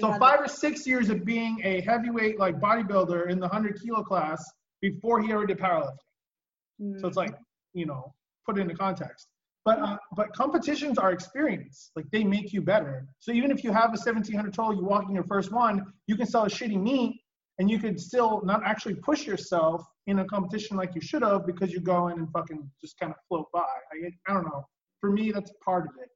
So 0.00 0.08
five 0.18 0.40
or 0.40 0.48
six 0.48 0.86
years 0.86 1.08
of 1.10 1.24
being 1.24 1.60
a 1.64 1.80
heavyweight 1.82 2.38
like 2.38 2.60
bodybuilder 2.60 3.30
in 3.30 3.38
the 3.40 3.48
hundred 3.48 3.80
kilo 3.80 4.02
class 4.02 4.44
before 4.80 5.20
he 5.22 5.32
ever 5.32 5.46
did 5.46 5.58
powerlifting. 5.58 5.96
the- 6.78 7.00
So 7.00 7.08
it's 7.08 7.16
like 7.16 7.34
you 7.74 7.86
know 7.86 8.14
put 8.46 8.58
it 8.58 8.62
into 8.62 8.74
context. 8.74 9.28
But 9.64 9.78
uh, 9.78 9.96
but 10.16 10.32
competitions 10.34 10.98
are 10.98 11.12
experience. 11.12 11.92
Like 11.94 12.06
they 12.10 12.24
make 12.24 12.52
you 12.52 12.62
better. 12.62 13.06
So 13.20 13.30
even 13.32 13.50
if 13.52 13.62
you 13.62 13.72
have 13.72 13.90
a 13.94 13.96
1700 13.96 14.52
total, 14.52 14.74
you 14.74 14.84
walk 14.84 15.04
in 15.08 15.14
your 15.14 15.24
first 15.24 15.52
one, 15.52 15.92
you 16.08 16.16
can 16.16 16.26
sell 16.26 16.44
a 16.44 16.48
shitty 16.48 16.80
meat, 16.80 17.21
and 17.62 17.70
you 17.70 17.78
could 17.78 18.00
still 18.00 18.42
not 18.44 18.60
actually 18.64 18.96
push 18.96 19.24
yourself 19.24 19.86
in 20.08 20.18
a 20.18 20.24
competition 20.24 20.76
like 20.76 20.96
you 20.96 21.00
should 21.00 21.22
have 21.22 21.46
because 21.46 21.70
you 21.70 21.78
go 21.78 22.08
in 22.08 22.18
and 22.18 22.28
fucking 22.32 22.68
just 22.80 22.98
kind 22.98 23.12
of 23.12 23.18
float 23.28 23.46
by. 23.54 23.60
I, 23.60 24.10
I 24.28 24.34
don't 24.34 24.42
know. 24.42 24.66
For 25.00 25.12
me, 25.12 25.30
that's 25.30 25.52
part 25.64 25.84
of 25.84 25.92
it. 26.02 26.08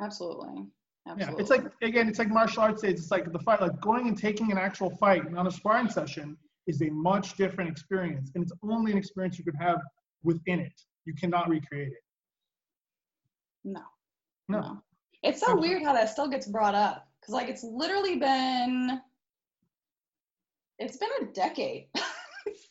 absolutely 0.00 0.64
Yeah, 1.18 1.32
it's 1.38 1.50
like 1.50 1.66
again, 1.82 2.08
it's 2.08 2.18
like 2.18 2.30
martial 2.30 2.62
arts. 2.62 2.82
It's 2.82 3.02
it's 3.02 3.10
like 3.10 3.30
the 3.30 3.38
fight, 3.40 3.60
like 3.60 3.78
going 3.82 4.08
and 4.08 4.16
taking 4.16 4.50
an 4.50 4.56
actual 4.56 4.88
fight 4.96 5.22
on 5.36 5.46
a 5.46 5.50
sparring 5.50 5.90
session 5.90 6.34
is 6.66 6.80
a 6.80 6.88
much 6.88 7.36
different 7.36 7.68
experience, 7.68 8.30
and 8.34 8.42
it's 8.42 8.52
only 8.62 8.92
an 8.92 8.96
experience 8.96 9.38
you 9.38 9.44
can 9.44 9.54
have 9.56 9.80
within 10.22 10.60
it. 10.60 10.80
You 11.04 11.12
cannot 11.20 11.50
recreate 11.50 11.92
it. 11.98 12.04
no 13.64 13.82
No. 14.48 14.82
It's 15.22 15.40
so 15.40 15.46
Absolutely. 15.48 15.68
weird 15.68 15.82
how 15.82 15.92
that 15.92 16.08
still 16.08 16.28
gets 16.28 16.46
brought 16.46 16.74
up 16.74 17.06
because 17.20 17.34
like 17.34 17.48
it's 17.48 17.64
literally 17.64 18.16
been 18.16 19.02
it's 20.78 20.96
been 20.96 21.08
a 21.22 21.24
decade. 21.32 21.86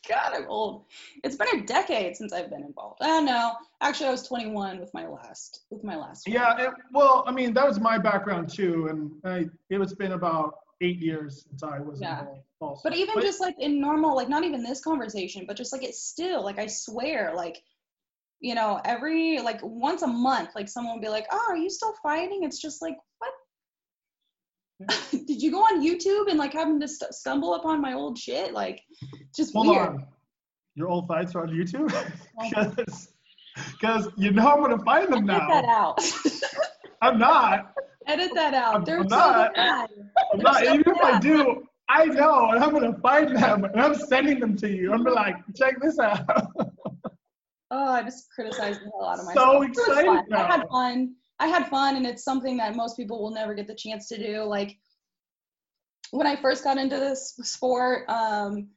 God, 0.08 0.32
I'm 0.34 0.46
old. 0.48 0.86
It's 1.22 1.36
been 1.36 1.60
a 1.60 1.66
decade 1.66 2.16
since 2.16 2.32
I've 2.32 2.50
been 2.50 2.64
involved. 2.64 2.98
Oh 3.02 3.20
no, 3.20 3.52
actually, 3.80 4.08
I 4.08 4.10
was 4.10 4.26
21 4.26 4.80
with 4.80 4.92
my 4.94 5.06
last 5.06 5.60
with 5.70 5.84
my 5.84 5.96
last. 5.96 6.26
one. 6.26 6.34
Yeah, 6.34 6.56
it, 6.58 6.74
well, 6.92 7.24
I 7.26 7.32
mean, 7.32 7.52
that 7.54 7.66
was 7.66 7.78
my 7.78 7.98
background 7.98 8.48
too, 8.48 8.88
and 8.88 9.12
I, 9.24 9.48
it 9.70 9.78
was 9.78 9.94
been 9.94 10.12
about 10.12 10.54
eight 10.80 10.98
years 10.98 11.44
since 11.48 11.62
I 11.62 11.80
was 11.80 12.00
Yeah. 12.00 12.20
involved. 12.20 12.40
Also. 12.60 12.88
But 12.88 12.98
even 12.98 13.20
just 13.20 13.40
like 13.40 13.54
in 13.60 13.80
normal, 13.80 14.16
like 14.16 14.28
not 14.28 14.44
even 14.44 14.62
this 14.62 14.80
conversation, 14.80 15.44
but 15.46 15.56
just 15.56 15.72
like 15.72 15.84
it's 15.84 16.02
still 16.02 16.42
like 16.42 16.58
I 16.58 16.66
swear, 16.66 17.32
like 17.36 17.62
you 18.40 18.54
know, 18.54 18.80
every 18.84 19.40
like 19.40 19.60
once 19.62 20.02
a 20.02 20.06
month, 20.06 20.50
like 20.54 20.68
someone 20.68 20.94
will 20.94 21.02
be 21.02 21.08
like, 21.08 21.26
"Oh, 21.30 21.46
are 21.50 21.56
you 21.56 21.70
still 21.70 21.94
fighting?" 22.02 22.42
It's 22.42 22.60
just 22.60 22.82
like? 22.82 22.96
Did 25.10 25.42
you 25.42 25.50
go 25.50 25.58
on 25.58 25.82
YouTube 25.84 26.28
and 26.30 26.38
like 26.38 26.52
happen 26.52 26.78
to 26.80 26.88
st- 26.88 27.12
stumble 27.14 27.54
upon 27.54 27.80
my 27.80 27.94
old 27.94 28.16
shit? 28.18 28.52
Like, 28.52 28.80
just 29.34 29.52
Hold 29.54 29.68
weird. 29.68 29.88
on. 29.88 30.06
Your 30.74 30.88
old 30.88 31.08
fights 31.08 31.34
are 31.34 31.42
on 31.42 31.50
YouTube? 31.50 31.92
Because 33.72 34.08
you 34.16 34.30
know 34.30 34.46
I'm 34.52 34.60
gonna 34.60 34.78
find 34.84 35.12
them 35.12 35.28
Edit 35.28 35.42
that 35.48 35.64
now. 35.64 35.96
out. 35.96 36.00
I'm 37.02 37.18
not. 37.18 37.72
Edit 38.06 38.30
that 38.34 38.54
out. 38.54 38.74
I'm- 38.74 38.84
They're 38.84 39.00
I'm 39.00 39.08
so 39.08 39.16
not. 39.16 39.54
bad. 39.54 39.90
I'm 40.32 40.38
not. 40.40 40.54
so 40.64 40.74
Even 40.74 40.94
if 40.94 41.02
I 41.02 41.18
do, 41.18 41.66
I 41.88 42.04
know, 42.04 42.50
and 42.52 42.62
I'm 42.62 42.70
gonna 42.72 42.96
find 43.00 43.36
them, 43.36 43.64
and 43.64 43.80
I'm 43.80 43.96
sending 43.96 44.38
them 44.38 44.56
to 44.58 44.68
you. 44.72 44.92
I'm 44.92 45.02
be 45.02 45.10
like, 45.10 45.34
check 45.56 45.80
this 45.82 45.98
out. 45.98 46.24
Oh, 47.72 47.92
I 47.92 48.02
just 48.04 48.28
criticized 48.32 48.80
the 48.80 48.90
hell 48.96 49.08
out 49.08 49.18
of 49.18 49.24
So 49.24 49.34
myself. 49.34 49.58
Was 49.58 49.68
excited. 49.70 50.32
I 50.32 50.46
had 50.46 50.68
fun. 50.70 51.14
I 51.40 51.46
had 51.46 51.68
fun, 51.68 51.96
and 51.96 52.06
it's 52.06 52.24
something 52.24 52.56
that 52.56 52.76
most 52.76 52.96
people 52.96 53.22
will 53.22 53.30
never 53.30 53.54
get 53.54 53.66
the 53.66 53.74
chance 53.74 54.08
to 54.08 54.18
do. 54.18 54.44
Like 54.44 54.76
when 56.10 56.26
I 56.26 56.36
first 56.36 56.64
got 56.64 56.78
into 56.78 56.96
this 56.96 57.34
sport, 57.42 58.08
um, 58.08 58.68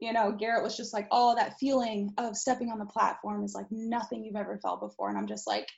you 0.00 0.12
know, 0.12 0.32
Garrett 0.32 0.64
was 0.64 0.76
just 0.76 0.92
like, 0.92 1.06
"Oh, 1.10 1.34
that 1.36 1.58
feeling 1.58 2.12
of 2.18 2.36
stepping 2.36 2.70
on 2.70 2.78
the 2.78 2.86
platform 2.86 3.44
is 3.44 3.54
like 3.54 3.66
nothing 3.70 4.24
you've 4.24 4.36
ever 4.36 4.58
felt 4.58 4.80
before," 4.80 5.08
and 5.08 5.18
I'm 5.18 5.28
just 5.28 5.46
like. 5.46 5.68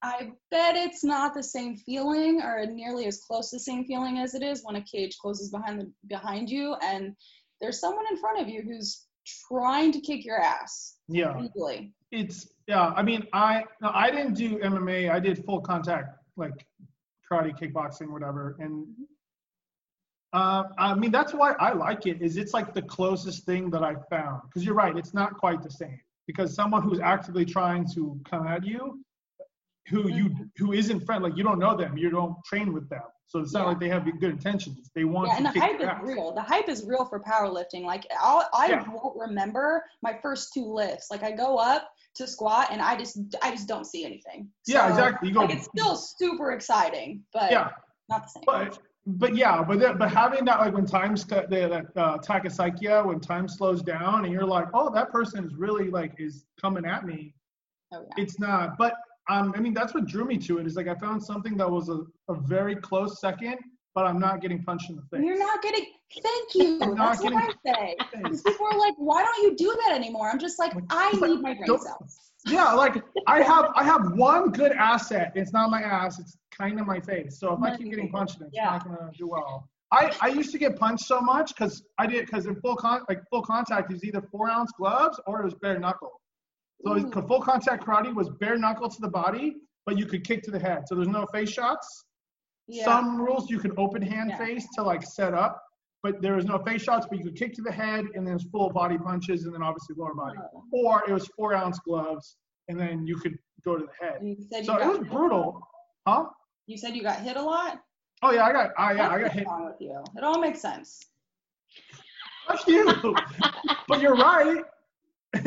I 0.00 0.30
bet 0.52 0.76
it's 0.76 1.02
not 1.02 1.34
the 1.34 1.42
same 1.42 1.76
feeling 1.76 2.40
or 2.40 2.64
nearly 2.66 3.06
as 3.06 3.18
close 3.18 3.50
to 3.50 3.56
the 3.56 3.60
same 3.60 3.84
feeling 3.84 4.18
as 4.20 4.32
it 4.32 4.44
is 4.44 4.62
when 4.62 4.76
a 4.76 4.84
cage 4.84 5.18
closes 5.18 5.50
behind 5.50 5.80
the 5.80 5.92
behind 6.06 6.48
you 6.48 6.76
and 6.80 7.16
there's 7.60 7.80
someone 7.80 8.04
in 8.08 8.16
front 8.16 8.40
of 8.40 8.48
you 8.48 8.62
who's 8.62 9.07
trying 9.48 9.92
to 9.92 10.00
kick 10.00 10.24
your 10.24 10.40
ass 10.40 10.96
yeah. 11.08 11.38
legally. 11.38 11.92
It's 12.10 12.48
yeah. 12.66 12.92
I 12.96 13.02
mean, 13.02 13.26
I 13.32 13.64
no, 13.82 13.90
I 13.92 14.10
didn't 14.10 14.34
do 14.34 14.58
MMA. 14.58 15.10
I 15.10 15.20
did 15.20 15.44
full 15.44 15.60
contact, 15.60 16.16
like 16.36 16.66
karate, 17.30 17.58
kickboxing, 17.58 18.10
whatever. 18.10 18.56
And 18.60 18.86
uh, 20.32 20.64
I 20.78 20.94
mean, 20.94 21.10
that's 21.10 21.34
why 21.34 21.52
I 21.58 21.72
like 21.72 22.06
it. 22.06 22.22
Is 22.22 22.36
it's 22.36 22.54
like 22.54 22.74
the 22.74 22.82
closest 22.82 23.44
thing 23.44 23.70
that 23.70 23.82
I 23.82 23.96
found. 24.10 24.42
Because 24.44 24.64
you're 24.64 24.74
right, 24.74 24.96
it's 24.96 25.14
not 25.14 25.36
quite 25.36 25.62
the 25.62 25.70
same. 25.70 26.00
Because 26.26 26.54
someone 26.54 26.82
who's 26.82 27.00
actively 27.00 27.44
trying 27.44 27.86
to 27.94 28.18
come 28.28 28.46
at 28.46 28.64
you, 28.64 29.02
who 29.90 30.08
you 30.08 30.34
who 30.56 30.72
isn't 30.72 31.00
friend, 31.06 31.22
like 31.22 31.36
you 31.36 31.44
don't 31.44 31.58
know 31.58 31.76
them, 31.76 31.96
you 31.96 32.10
don't 32.10 32.36
train 32.44 32.72
with 32.72 32.88
them. 32.88 33.02
So 33.26 33.40
it's 33.40 33.52
not 33.52 33.60
Yeah. 33.60 33.66
like 33.66 33.80
they 33.80 33.88
have 33.90 34.04
good 34.20 34.30
intentions. 34.30 34.90
They 34.94 35.04
want 35.04 35.28
Yeah, 35.28 35.36
and 35.36 35.46
the 35.46 35.60
hype 35.60 35.80
is 35.80 35.88
real. 36.02 36.32
The 36.32 36.42
hype 36.42 36.68
is 36.68 36.84
real 36.86 37.04
for 37.04 37.20
powerlifting. 37.20 37.82
Like 37.82 38.06
I'll, 38.18 38.48
I 38.54 38.68
Yeah. 38.68 38.84
won't 38.90 39.16
remember 39.16 39.84
my 40.02 40.18
first 40.22 40.52
two 40.54 40.64
lifts. 40.64 41.10
Like 41.10 41.22
I 41.22 41.32
go 41.32 41.58
up 41.58 41.90
to 42.16 42.26
squat 42.26 42.68
and 42.70 42.80
I 42.80 42.96
just 42.96 43.18
I 43.42 43.50
just 43.50 43.68
don't 43.68 43.84
see 43.84 44.04
anything. 44.04 44.48
Yeah, 44.66 44.88
exactly. 44.88 45.28
You 45.28 45.34
go. 45.34 45.40
Like 45.40 45.54
it's 45.54 45.66
still 45.66 45.94
super 45.96 46.52
exciting, 46.52 47.22
but 47.32 47.50
yeah. 47.50 47.70
not 48.08 48.22
the 48.24 48.28
same. 48.28 48.42
But 48.46 48.78
but 49.06 49.34
yeah, 49.36 49.62
but 49.62 49.78
that, 49.80 49.98
but 49.98 50.10
having 50.10 50.44
that 50.46 50.60
like 50.60 50.74
when 50.74 50.84
times 50.86 51.24
cut 51.24 51.48
the 51.48 51.68
that 51.68 52.02
uh, 52.02 52.18
tachypsychia 52.18 53.04
when 53.06 53.20
time 53.20 53.48
slows 53.48 53.82
down 53.82 54.24
and 54.24 54.32
you're 54.32 54.44
like, 54.44 54.68
oh, 54.74 54.90
that 54.92 55.10
person 55.10 55.44
is 55.44 55.54
really 55.54 55.90
like 55.90 56.12
is 56.18 56.44
coming 56.60 56.84
at 56.84 57.06
me. 57.06 57.34
oh, 57.92 58.02
yeah. 58.02 58.22
It's 58.22 58.38
not. 58.38 58.76
But 58.78 58.94
um, 59.28 59.52
I 59.56 59.60
mean 59.60 59.74
that's 59.74 59.94
what 59.94 60.06
drew 60.06 60.24
me 60.24 60.38
to 60.38 60.58
it 60.58 60.66
is 60.66 60.76
like 60.76 60.88
I 60.88 60.94
found 60.94 61.22
something 61.22 61.56
that 61.58 61.70
was 61.70 61.88
a, 61.88 62.00
a 62.32 62.34
very 62.34 62.76
close 62.76 63.20
second, 63.20 63.56
but 63.94 64.06
I'm 64.06 64.18
not 64.18 64.40
getting 64.40 64.62
punched 64.64 64.90
in 64.90 64.96
the 64.96 65.02
face. 65.02 65.24
You're 65.24 65.38
not 65.38 65.62
getting. 65.62 65.84
Thank 66.22 66.54
you. 66.54 66.78
That's 66.96 67.22
what 67.22 67.34
I 67.34 67.50
say. 67.66 67.96
Because 68.16 68.42
people 68.42 68.66
are 68.66 68.78
like, 68.78 68.94
why 68.96 69.22
don't 69.22 69.42
you 69.42 69.54
do 69.56 69.76
that 69.84 69.94
anymore? 69.94 70.30
I'm 70.30 70.38
just 70.38 70.58
like, 70.58 70.72
I 70.88 71.12
like, 71.18 71.30
need 71.30 71.40
my 71.40 71.54
brain 71.54 71.78
cells. 71.78 72.30
Yeah, 72.46 72.72
like 72.72 73.02
I 73.26 73.42
have 73.42 73.66
I 73.74 73.84
have 73.84 74.12
one 74.12 74.50
good 74.50 74.72
asset. 74.72 75.32
It's 75.34 75.52
not 75.52 75.70
my 75.70 75.82
ass. 75.82 76.18
It's 76.18 76.36
kind 76.56 76.80
of 76.80 76.86
my 76.86 77.00
face. 77.00 77.38
So 77.38 77.52
if 77.52 77.62
I 77.62 77.76
keep 77.76 77.90
getting 77.90 78.10
punched, 78.10 78.40
it's 78.40 78.50
Yeah. 78.54 78.70
not 78.70 78.84
gonna 78.84 79.10
do 79.16 79.28
well. 79.28 79.68
I, 79.90 80.14
I 80.20 80.28
used 80.28 80.52
to 80.52 80.58
get 80.58 80.78
punched 80.78 81.04
so 81.06 81.20
much 81.20 81.54
because 81.54 81.82
I 81.98 82.06
did 82.06 82.26
because 82.26 82.46
in 82.46 82.56
full 82.60 82.76
con 82.76 83.02
like 83.08 83.20
full 83.30 83.42
contact 83.42 83.92
is 83.92 84.04
either 84.04 84.22
four 84.30 84.50
ounce 84.50 84.70
gloves 84.78 85.18
or 85.26 85.40
it 85.40 85.44
was 85.44 85.54
bare 85.54 85.78
knuckle. 85.78 86.20
So 86.86 86.96
Ooh. 86.96 87.10
full 87.26 87.40
contact 87.40 87.84
karate 87.84 88.14
was 88.14 88.28
bare 88.40 88.56
knuckle 88.56 88.88
to 88.88 89.00
the 89.00 89.08
body, 89.08 89.56
but 89.86 89.98
you 89.98 90.06
could 90.06 90.24
kick 90.24 90.42
to 90.44 90.50
the 90.50 90.58
head. 90.58 90.84
So 90.86 90.94
there's 90.94 91.08
no 91.08 91.26
face 91.32 91.50
shots. 91.50 92.04
Yeah. 92.68 92.84
Some 92.84 93.20
rules 93.20 93.50
you 93.50 93.58
can 93.58 93.72
open 93.78 94.02
hand 94.02 94.30
Yeah. 94.30 94.38
face 94.38 94.66
to 94.76 94.82
like 94.82 95.02
set 95.02 95.34
up, 95.34 95.60
but 96.02 96.20
there 96.22 96.36
was 96.36 96.44
no 96.44 96.58
face 96.58 96.82
shots. 96.82 97.06
But 97.08 97.18
you 97.18 97.24
could 97.24 97.36
kick 97.36 97.54
to 97.54 97.62
the 97.62 97.72
head 97.72 98.04
and 98.14 98.26
then 98.26 98.34
it's 98.34 98.44
full 98.44 98.70
body 98.70 98.98
punches 98.98 99.44
and 99.44 99.54
then 99.54 99.62
obviously 99.62 99.96
lower 99.98 100.14
body. 100.14 100.38
Oh. 100.54 100.62
Or 100.72 101.02
it 101.08 101.12
was 101.12 101.26
four 101.36 101.54
ounce 101.54 101.78
gloves 101.80 102.36
and 102.68 102.78
then 102.78 103.06
you 103.06 103.16
could 103.16 103.36
go 103.64 103.76
to 103.76 103.84
the 103.84 104.06
head. 104.06 104.20
You 104.22 104.36
you 104.38 104.64
So 104.64 104.76
it 104.76 104.86
was 104.86 104.98
brutal, 105.08 105.60
huh? 106.06 106.26
You 106.66 106.76
said 106.76 106.94
you 106.94 107.02
got 107.02 107.20
hit 107.20 107.36
a 107.36 107.42
lot. 107.42 107.80
Oh 108.22 108.32
yeah, 108.32 108.44
I 108.44 108.52
got, 108.52 108.70
I 108.76 108.92
yeah, 108.92 109.08
I 109.10 109.20
got 109.22 109.32
hit. 109.32 109.46
with 109.48 109.76
you? 109.80 110.02
It 110.16 110.24
all 110.24 110.38
makes 110.38 110.60
sense. 110.60 111.00
Fuck 112.46 112.66
you. 112.66 112.92
but 113.88 114.00
you're 114.00 114.16
right. 114.16 114.62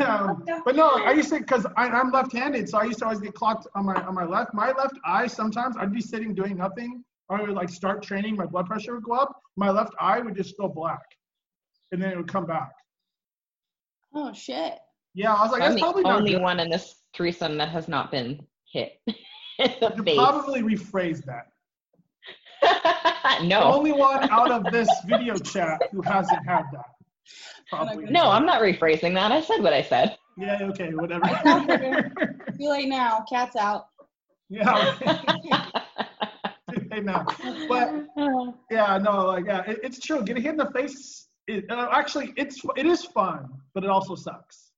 Um, 0.00 0.44
but 0.64 0.76
no, 0.76 0.88
I 1.04 1.12
used 1.12 1.30
to 1.30 1.38
because 1.38 1.66
I'm 1.76 2.10
left-handed, 2.10 2.68
so 2.68 2.78
I 2.78 2.84
used 2.84 2.98
to 3.00 3.04
always 3.06 3.20
get 3.20 3.34
clocked 3.34 3.66
on 3.74 3.86
my 3.86 3.94
on 3.94 4.14
my 4.14 4.24
left. 4.24 4.54
My 4.54 4.72
left 4.72 4.94
eye 5.04 5.26
sometimes 5.26 5.76
I'd 5.78 5.92
be 5.92 6.00
sitting 6.00 6.34
doing 6.34 6.56
nothing, 6.56 7.04
or 7.28 7.38
I 7.38 7.42
would 7.42 7.50
like 7.50 7.68
start 7.68 8.02
training, 8.02 8.36
my 8.36 8.46
blood 8.46 8.66
pressure 8.66 8.94
would 8.94 9.04
go 9.04 9.12
up. 9.14 9.40
My 9.56 9.70
left 9.70 9.92
eye 10.00 10.20
would 10.20 10.36
just 10.36 10.56
go 10.58 10.68
black, 10.68 11.00
and 11.92 12.00
then 12.02 12.10
it 12.10 12.16
would 12.16 12.28
come 12.28 12.46
back. 12.46 12.72
Oh 14.14 14.32
shit. 14.32 14.78
Yeah, 15.14 15.34
I 15.34 15.42
was 15.42 15.52
like, 15.52 15.62
I'm 15.62 15.70
that's 15.70 15.74
the 15.76 15.80
probably 15.80 16.02
not 16.04 16.18
only 16.20 16.32
good. 16.32 16.42
one 16.42 16.60
in 16.60 16.70
this 16.70 16.94
threesome 17.14 17.58
that 17.58 17.68
has 17.68 17.86
not 17.88 18.10
been 18.10 18.40
hit 18.72 18.92
You 19.58 20.02
face. 20.04 20.16
probably 20.16 20.62
rephrase 20.62 21.22
that. 21.24 21.46
No. 23.42 23.60
The 23.60 23.64
only 23.64 23.92
one 23.92 24.28
out 24.30 24.50
of 24.50 24.64
this 24.72 24.88
video 25.06 25.36
chat 25.36 25.80
who 25.90 26.02
hasn't 26.02 26.46
had 26.46 26.64
that. 26.72 26.84
Probably. 27.68 28.04
no, 28.04 28.24
I'm 28.30 28.44
not 28.46 28.60
rephrasing 28.60 29.14
that. 29.14 29.32
I 29.32 29.40
said 29.40 29.62
what 29.62 29.72
I 29.72 29.82
said. 29.82 30.16
Yeah, 30.36 30.58
okay, 30.70 30.90
whatever. 30.94 31.22
It's. 31.24 32.58
Too 32.58 32.68
late 32.68 32.88
now. 32.88 33.24
Cat's 33.28 33.56
out. 33.56 33.86
yeah. 34.48 34.94
hey, 36.90 37.00
now. 37.00 37.24
But 37.68 38.06
yeah, 38.70 38.98
no, 38.98 39.26
like 39.26 39.46
yeah, 39.46 39.62
it, 39.70 39.80
it's 39.82 39.98
true. 39.98 40.22
Getting 40.22 40.42
hit 40.42 40.52
in 40.52 40.56
the 40.58 40.70
face, 40.70 41.28
it, 41.46 41.64
uh, 41.70 41.88
actually, 41.92 42.32
it's 42.36 42.60
it 42.76 42.86
is 42.86 43.04
fun, 43.04 43.48
but 43.74 43.84
it 43.84 43.90
also 43.90 44.14
sucks. 44.14 44.70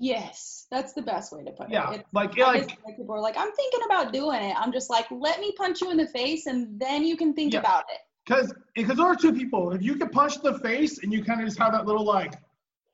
Yes, 0.00 0.66
that's 0.70 0.92
the 0.92 1.02
best 1.02 1.32
way 1.32 1.42
to 1.44 1.50
put 1.50 1.70
Yeah, 1.70 1.90
it. 1.92 2.00
It's, 2.00 2.14
like 2.14 2.36
yeah, 2.36 2.54
guess, 2.54 2.66
like 2.68 2.78
like, 2.86 2.96
people 2.96 3.14
are 3.16 3.20
like, 3.20 3.36
I'm 3.36 3.50
thinking 3.52 3.80
about 3.84 4.12
doing 4.12 4.40
it. 4.42 4.54
I'm 4.56 4.72
just 4.72 4.90
like, 4.90 5.06
let 5.10 5.40
me 5.40 5.52
punch 5.56 5.80
you 5.80 5.90
in 5.90 5.96
the 5.96 6.06
face, 6.06 6.46
and 6.46 6.78
then 6.80 7.04
you 7.04 7.16
can 7.16 7.34
think 7.34 7.52
Yeah. 7.52 7.60
about 7.60 7.84
it. 7.92 7.98
Because 8.28 8.52
because 8.74 8.96
there 8.96 9.06
are 9.06 9.16
two 9.16 9.32
people. 9.32 9.72
If 9.72 9.82
you 9.82 9.96
can 9.96 10.10
punch 10.10 10.40
the 10.42 10.58
face 10.58 11.02
and 11.02 11.12
you 11.12 11.24
kind 11.24 11.40
of 11.40 11.46
just 11.46 11.58
have 11.58 11.72
that 11.72 11.86
little 11.86 12.04
like, 12.04 12.34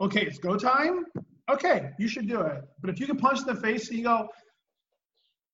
okay, 0.00 0.22
it's 0.22 0.38
go 0.38 0.56
time. 0.56 1.04
Okay, 1.50 1.90
you 1.98 2.08
should 2.08 2.28
do 2.28 2.40
it. 2.40 2.62
But 2.80 2.90
if 2.90 3.00
you 3.00 3.06
can 3.06 3.16
punch 3.16 3.40
the 3.44 3.54
face 3.54 3.88
and 3.88 3.98
you 3.98 4.04
go, 4.04 4.28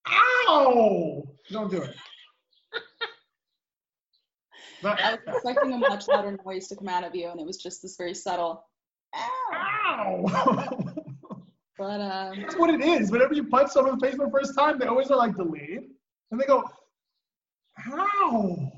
ow, 0.09 1.23
don't 1.51 1.71
do 1.71 1.83
it. 1.83 1.95
But, 4.83 5.01
I 5.03 5.13
was 5.13 5.21
expecting 5.27 5.73
a 5.73 5.79
much 5.79 6.07
louder 6.09 6.39
noise 6.45 6.69
to 6.69 6.77
come 6.77 6.89
out 6.89 7.05
of 7.05 7.15
you, 7.15 7.29
and 7.29 7.41
it 7.41 7.47
was 7.47 7.57
just 7.57 7.83
this 7.83 7.97
very 7.97 8.15
subtle. 8.15 8.65
Ow. 9.15 10.25
ow. 10.29 10.95
But 11.79 12.03
um, 12.03 12.43
That's 12.43 12.57
what 12.57 12.69
it 12.69 12.83
is. 12.83 13.11
Whenever 13.11 13.33
you 13.33 13.45
punch 13.45 13.71
someone 13.71 13.95
in 13.95 13.99
the 13.99 14.07
face 14.07 14.15
for 14.15 14.27
the 14.27 14.31
first 14.31 14.55
time, 14.55 14.79
they 14.79 14.85
always 14.85 15.11
are 15.11 15.17
like 15.17 15.35
delayed. 15.35 15.89
And 16.31 16.39
they 16.39 16.45
go, 16.45 16.63
How? 17.73 18.71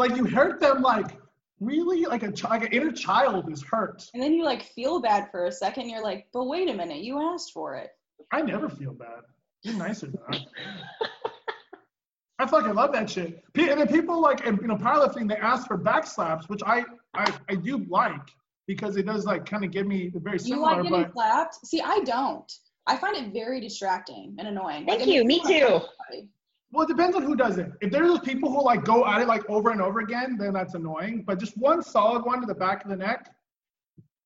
Like 0.00 0.16
you 0.16 0.24
hurt 0.24 0.60
them 0.60 0.80
like 0.80 1.18
really 1.60 2.06
like 2.06 2.22
a 2.22 2.32
chi- 2.32 2.48
like 2.48 2.62
an 2.64 2.72
inner 2.72 2.90
child 2.90 3.52
is 3.52 3.62
hurt. 3.62 4.08
and 4.14 4.22
then 4.22 4.32
you 4.32 4.44
like 4.44 4.62
feel 4.62 4.98
bad 4.98 5.30
for 5.30 5.44
a 5.44 5.52
second. 5.52 5.90
You're 5.90 6.02
like, 6.02 6.26
but 6.32 6.44
wait 6.46 6.70
a 6.70 6.72
minute, 6.72 7.02
you 7.02 7.20
asked 7.20 7.52
for 7.52 7.74
it. 7.74 7.90
I 8.32 8.40
never 8.40 8.70
feel 8.70 8.94
bad. 8.94 9.20
Be 9.62 9.74
nicer 9.74 10.06
than 10.06 10.18
that. 10.30 10.40
I 12.38 12.46
fucking 12.46 12.72
love 12.72 12.94
that 12.94 13.10
shit. 13.10 13.44
Pe- 13.52 13.68
And 13.68 13.78
then 13.78 13.88
people 13.88 14.18
like 14.22 14.46
in, 14.46 14.56
you 14.56 14.68
know 14.68 14.76
powerlifting, 14.76 15.28
they 15.28 15.36
ask 15.36 15.66
for 15.66 15.76
back 15.76 16.06
slaps, 16.06 16.48
which 16.48 16.62
I 16.64 16.82
I, 17.12 17.30
I 17.50 17.56
do 17.56 17.84
like 17.90 18.26
because 18.66 18.96
it 18.96 19.04
does 19.04 19.26
like 19.26 19.44
kind 19.44 19.66
of 19.66 19.70
give 19.70 19.86
me 19.86 20.08
the 20.08 20.18
very 20.18 20.38
similar. 20.38 20.56
You 20.56 20.62
like 20.62 20.82
getting 20.84 21.02
but 21.02 21.12
slapped? 21.12 21.66
See, 21.66 21.82
I 21.82 22.00
don't. 22.06 22.50
I 22.86 22.96
find 22.96 23.16
it 23.18 23.34
very 23.34 23.60
distracting 23.60 24.34
and 24.38 24.48
annoying. 24.48 24.86
Thank 24.86 25.02
it 25.02 25.08
you. 25.08 25.24
Me 25.24 25.40
too. 25.40 25.44
wanna 25.44 25.70
punch 25.80 25.82
somebody. 26.08 26.28
Well, 26.72 26.84
it 26.84 26.88
depends 26.88 27.16
on 27.16 27.22
who 27.22 27.34
does 27.34 27.58
it. 27.58 27.72
If 27.80 27.90
there's 27.90 28.06
those 28.08 28.20
people 28.20 28.50
who 28.50 28.62
like 28.64 28.84
go 28.84 29.04
at 29.06 29.20
it 29.20 29.26
like 29.28 29.48
over 29.50 29.70
and 29.70 29.82
over 29.82 30.00
again, 30.00 30.36
then 30.38 30.52
that's 30.52 30.74
annoying. 30.74 31.24
But 31.26 31.38
just 31.40 31.56
one 31.58 31.82
solid 31.82 32.24
one 32.24 32.40
to 32.40 32.46
the 32.46 32.54
back 32.54 32.84
of 32.84 32.90
the 32.90 32.96
neck, 32.96 33.28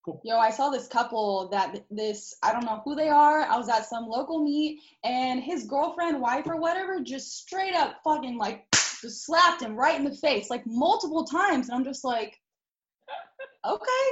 cool. 0.04 0.20
Yo, 0.24 0.38
I 0.38 0.50
saw 0.50 0.68
this 0.68 0.86
couple 0.86 1.48
that 1.50 1.84
this, 1.90 2.34
I 2.42 2.52
don't 2.52 2.66
know 2.66 2.82
who 2.84 2.94
they 2.94 3.08
are. 3.08 3.40
I 3.40 3.56
was 3.56 3.68
at 3.70 3.86
some 3.86 4.06
local 4.06 4.44
meet 4.44 4.80
and 5.04 5.42
his 5.42 5.64
girlfriend, 5.64 6.20
wife, 6.20 6.46
or 6.46 6.60
whatever 6.60 7.00
just 7.00 7.38
straight 7.38 7.74
up 7.74 7.96
fucking 8.04 8.36
like 8.36 8.66
just 9.00 9.24
slapped 9.24 9.62
him 9.62 9.74
right 9.74 9.98
in 9.98 10.04
the 10.04 10.14
face 10.14 10.50
like 10.50 10.64
multiple 10.66 11.24
times. 11.24 11.68
And 11.68 11.76
I'm 11.78 11.84
just 11.84 12.04
like, 12.04 12.38
okay. 13.66 14.06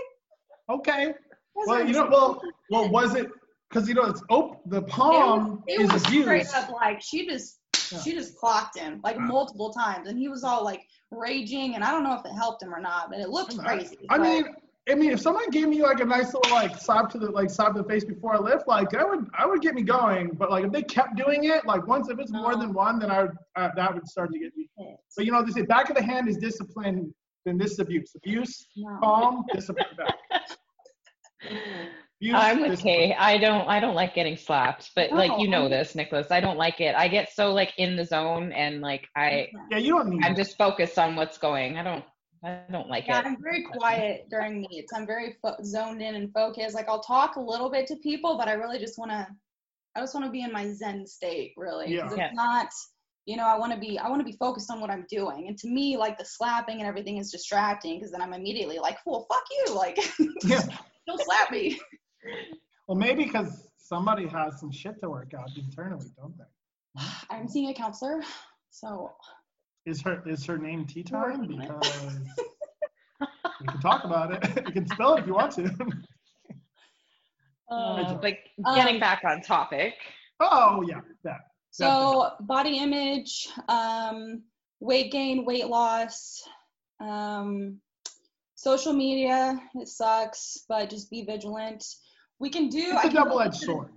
Okay. 0.71 1.15
Well, 1.55 1.87
you 1.87 1.93
know, 1.93 2.09
well, 2.11 2.43
well, 2.71 2.91
was 2.91 3.15
it? 3.15 3.29
because 3.69 3.89
you 3.89 3.95
know 3.95 4.05
it's 4.05 4.23
op- 4.29 4.63
the 4.69 4.79
It 4.79 4.83
was, 4.85 4.93
palm 4.93 5.65
it 5.67 5.81
is 5.81 5.93
was 5.93 6.05
abused. 6.05 6.25
straight 6.25 6.55
up 6.55 6.71
like 6.71 7.01
she 7.03 7.27
just. 7.27 7.59
She 8.01 8.13
just 8.13 8.37
clocked 8.37 8.79
him 8.79 9.01
like 9.05 9.19
multiple 9.19 9.71
times, 9.73 10.09
and 10.09 10.19
he 10.19 10.29
was 10.29 10.45
all 10.45 10.65
like 10.65 10.83
raging, 11.11 11.75
and 11.75 11.85
I 11.85 11.91
don't 11.91 12.03
know 12.05 12.15
if 12.15 12.25
it 12.25 12.33
helped 12.33 12.63
him 12.63 12.75
or 12.75 12.81
not, 12.81 13.11
but 13.11 13.21
it 13.21 13.29
looked 13.29 13.59
I- 13.59 13.63
crazy. 13.77 13.99
I 14.11 14.19
but- 14.19 14.23
mean, 14.25 14.45
I 14.91 14.97
mean, 14.97 15.13
if 15.13 15.21
someone 15.21 15.49
gave 15.51 15.69
me 15.69 15.81
like 15.81 16.01
a 16.01 16.05
nice 16.05 16.35
little 16.35 16.51
like 16.51 16.77
slap 16.77 17.09
to 17.11 17.19
the 17.19 17.31
like 17.31 17.51
slap 17.51 17.75
to 17.75 17.83
the 17.83 17.89
face 17.89 18.05
before 18.05 18.35
I 18.35 18.39
lift, 18.39 18.67
like 18.67 18.91
that 18.91 19.09
would 19.09 19.29
I 19.39 19.47
would 19.47 19.61
get 19.63 19.75
me 19.77 19.83
going. 19.83 20.31
But 20.31 20.51
like 20.51 20.65
if 20.65 20.73
they 20.73 20.83
kept 20.83 21.15
doing 21.15 21.45
it, 21.45 21.65
like 21.65 21.87
once 21.87 22.09
if 22.09 22.19
it's 22.19 22.33
more 22.33 22.53
No. 22.55 22.59
than 22.59 22.73
one, 22.73 22.99
then 22.99 23.09
I 23.11 23.23
would 23.23 23.37
uh, 23.55 23.69
that 23.77 23.95
would 23.95 24.09
start 24.09 24.33
to 24.33 24.39
get 24.41 24.57
me. 24.57 24.69
But 25.17 25.25
you 25.25 25.31
know, 25.31 25.41
they 25.45 25.53
say 25.53 25.63
back 25.63 25.89
of 25.89 25.95
the 25.95 26.03
hand 26.03 26.29
is 26.29 26.37
discipline, 26.37 27.15
then 27.45 27.59
this 27.59 27.71
is 27.73 27.79
abuse. 27.79 28.13
Abuse, 28.17 28.67
no. 28.77 28.99
palm, 29.01 29.45
discipline 29.53 29.87
back. 29.97 30.17
Abuse, 32.23 32.35
I'm 32.37 32.61
with. 32.61 32.81
Kay. 32.83 33.15
I 33.15 33.37
don't 33.39 33.67
I 33.69 33.81
don't 33.81 33.95
like 33.95 34.15
getting 34.15 34.37
slapped, 34.37 34.91
but 34.95 35.11
like 35.13 35.33
you 35.41 35.49
know 35.49 35.65
No. 35.65 35.69
this, 35.69 35.95
Nicholas. 35.95 36.31
I 36.31 36.41
don't 36.41 36.57
like 36.57 36.81
it. 36.81 36.95
I 36.95 37.09
get 37.09 37.33
so 37.33 37.53
like 37.53 37.73
in 37.79 37.97
the 37.97 38.05
zone 38.05 38.53
and 38.53 38.81
like 38.81 39.09
I 39.17 39.49
Yeah, 39.71 39.79
you 39.79 39.93
don't 39.95 40.09
need. 40.09 40.25
I'm 40.25 40.33
it. 40.33 40.37
just 40.37 40.57
focused 40.57 40.99
on 40.99 41.17
what's 41.17 41.37
going. 41.39 41.79
I 41.79 41.83
don't 41.83 42.05
I 42.45 42.61
don't 42.71 42.89
like 42.89 43.07
Yeah, 43.09 43.21
it. 43.21 43.27
I'm 43.27 43.37
very 43.43 43.65
quiet 43.65 44.27
during 44.31 44.61
meets. 44.71 44.93
I'm 44.93 45.07
very 45.07 45.37
fo- 45.43 45.57
zoned 45.65 46.01
in 46.03 46.15
and 46.15 46.33
focused. 46.33 46.75
Like 46.75 46.89
I'll 46.89 47.03
talk 47.03 47.37
a 47.37 47.41
little 47.41 47.71
bit 47.71 47.87
to 47.89 47.97
people, 47.97 48.37
but 48.39 48.47
I 48.49 48.53
really 48.53 48.79
just 48.79 48.99
want 48.99 49.11
to. 49.11 49.27
I 49.95 50.01
just 50.01 50.15
want 50.15 50.25
to 50.27 50.33
be 50.33 50.43
in 50.43 50.53
my 50.53 50.73
zen 50.73 51.07
state, 51.07 51.53
really. 51.57 51.95
Yeah. 51.95 52.07
It's 52.07 52.17
Yeah. 52.17 52.31
not. 52.35 52.69
You 53.27 53.37
know, 53.37 53.45
I 53.47 53.57
want 53.59 53.73
to 53.73 53.79
be. 53.79 53.99
I 53.99 54.09
want 54.09 54.21
to 54.21 54.25
be 54.25 54.37
focused 54.39 54.71
on 54.71 54.81
what 54.81 54.91
I'm 54.91 55.07
doing. 55.09 55.47
And 55.49 55.57
to 55.59 55.69
me, 55.69 55.97
like 55.97 56.19
the 56.19 56.25
slapping 56.25 56.79
and 56.79 56.87
everything 56.89 57.19
is 57.19 57.31
distracting 57.31 57.99
because 57.99 58.11
then 58.11 58.21
I'm 58.23 58.33
immediately 58.33 58.79
like, 58.81 58.99
"Well, 59.07 59.27
fuck 59.31 59.45
you!" 59.51 59.75
Like, 59.77 59.97
Yeah. 60.45 60.63
don't 61.07 61.21
slap 61.23 61.53
me. 61.53 61.79
Well, 62.89 62.99
maybe 62.99 63.25
because 63.25 63.69
somebody 63.77 64.27
has 64.27 64.59
some 64.61 64.73
shit 64.73 65.01
to 65.01 65.11
work 65.11 65.33
out 65.35 65.51
internally, 65.57 66.07
don't 66.17 66.35
they? 66.39 67.03
I'm 67.31 67.49
seeing 67.49 67.71
a 67.71 67.75
counselor, 67.75 68.21
so 68.71 69.13
Is 69.87 70.03
her 70.03 70.23
is 70.27 70.45
her 70.47 70.59
name 70.59 70.87
Tea 70.87 71.03
Time? 71.03 71.41
Working 71.41 71.71
on 71.71 71.81
it. 71.83 71.83
Because 73.19 73.29
we 73.61 73.67
can 73.69 73.81
talk 73.81 74.05
about 74.05 74.33
it. 74.33 74.65
You 74.67 74.73
can 74.73 74.87
spell 74.89 75.15
it 75.15 75.21
if 75.21 75.27
you 75.27 75.35
want 75.35 75.53
to. 75.53 75.71
Uh, 77.71 78.15
but 78.15 78.35
Um, 78.65 78.75
getting 78.75 79.01
back 79.01 79.23
on 79.25 79.41
topic. 79.41 79.95
oh 80.41 80.83
yeah, 80.87 81.01
that. 81.25 81.41
So 81.71 82.33
body 82.41 82.79
image, 82.79 83.49
um, 83.69 84.43
weight 84.81 85.11
gain, 85.11 85.47
weight 85.47 85.69
loss, 85.69 86.43
um, 87.01 87.81
social 88.57 88.93
media. 88.93 89.59
It 89.77 89.89
sucks, 89.89 90.65
but 90.69 90.91
just 90.91 91.11
be 91.11 91.25
vigilant. 91.25 91.83
We 92.43 92.51
can 92.51 92.69
do. 92.69 92.81
It's 92.81 93.05
I 93.05 93.09
a 93.09 93.13
double-edged 93.13 93.55
sword. 93.55 93.89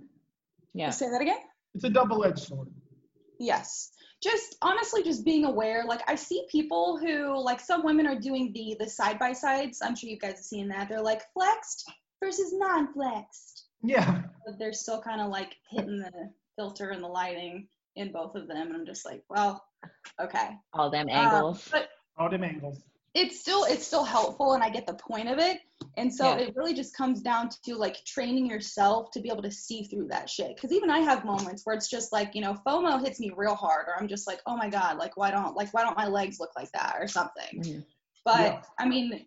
Yeah. 0.72 0.90
Say 0.90 1.10
that 1.10 1.20
again. 1.20 1.40
It's 1.74 1.82
a 1.84 1.90
double-edged 1.90 2.38
sword. 2.38 2.68
Yes. 3.40 3.90
Just 4.22 4.56
honestly, 4.62 5.02
just 5.02 5.24
being 5.24 5.44
aware. 5.44 5.84
Like 5.84 6.02
I 6.08 6.14
see 6.14 6.46
people 6.50 6.96
who, 6.96 7.36
like 7.42 7.60
some 7.60 7.84
women 7.84 8.06
are 8.06 8.18
doing 8.18 8.52
the 8.54 8.76
the 8.78 8.88
side 8.88 9.18
by 9.18 9.32
sides. 9.32 9.80
I'm 9.82 9.96
sure 9.96 10.08
you 10.08 10.18
guys 10.18 10.34
have 10.36 10.44
seen 10.44 10.68
that. 10.68 10.88
They're 10.88 11.02
like 11.02 11.22
flexed 11.34 11.90
versus 12.22 12.52
non-flexed. 12.54 13.64
Yeah. 13.82 14.22
But 14.46 14.58
they're 14.60 14.72
still 14.72 15.02
kind 15.02 15.20
of 15.20 15.28
like 15.28 15.56
hitting 15.70 15.98
the 15.98 16.12
filter 16.56 16.90
and 16.90 17.02
the 17.02 17.08
lighting 17.08 17.66
in 17.96 18.12
both 18.12 18.36
of 18.36 18.46
them, 18.46 18.68
and 18.68 18.76
I'm 18.76 18.86
just 18.86 19.04
like, 19.04 19.22
well, 19.28 19.64
okay. 20.20 20.50
All 20.72 20.88
them 20.90 21.08
Um, 21.10 21.16
angles. 21.16 21.68
but 21.72 21.88
All 22.16 22.30
them 22.30 22.44
angles. 22.44 22.78
It's 23.16 23.40
still 23.40 23.64
it's 23.64 23.86
still 23.86 24.04
helpful 24.04 24.52
and 24.52 24.62
i 24.62 24.68
get 24.68 24.86
the 24.86 24.94
point 24.94 25.28
of 25.28 25.38
it 25.38 25.60
and 25.96 26.12
so 26.14 26.32
Yeah. 26.32 26.44
it 26.44 26.54
really 26.54 26.74
just 26.74 26.94
comes 26.94 27.22
down 27.22 27.48
to 27.64 27.74
like 27.74 28.04
training 28.04 28.46
yourself 28.46 29.10
to 29.12 29.20
be 29.20 29.30
able 29.30 29.42
to 29.42 29.50
see 29.50 29.84
through 29.84 30.08
that 30.08 30.28
shit 30.28 30.54
because 30.54 30.70
even 30.70 30.90
i 30.90 30.98
have 30.98 31.24
moments 31.24 31.62
where 31.64 31.74
it's 31.74 31.88
just 31.88 32.12
like 32.12 32.34
you 32.34 32.42
know 32.42 32.54
fomo 32.66 33.02
hits 33.02 33.18
me 33.18 33.32
real 33.34 33.54
hard 33.54 33.86
or 33.88 33.98
i'm 33.98 34.06
just 34.06 34.26
like 34.26 34.40
oh 34.46 34.56
my 34.56 34.68
god 34.68 34.98
like 34.98 35.16
why 35.16 35.30
don't 35.30 35.56
like 35.56 35.72
why 35.72 35.82
don't 35.82 35.96
my 35.96 36.06
legs 36.06 36.38
look 36.38 36.50
like 36.56 36.70
that 36.72 36.96
or 37.00 37.08
something 37.08 37.54
Mhm. 37.54 37.84
but 38.24 38.40
Yeah. 38.40 38.62
i 38.78 38.86
mean 38.86 39.26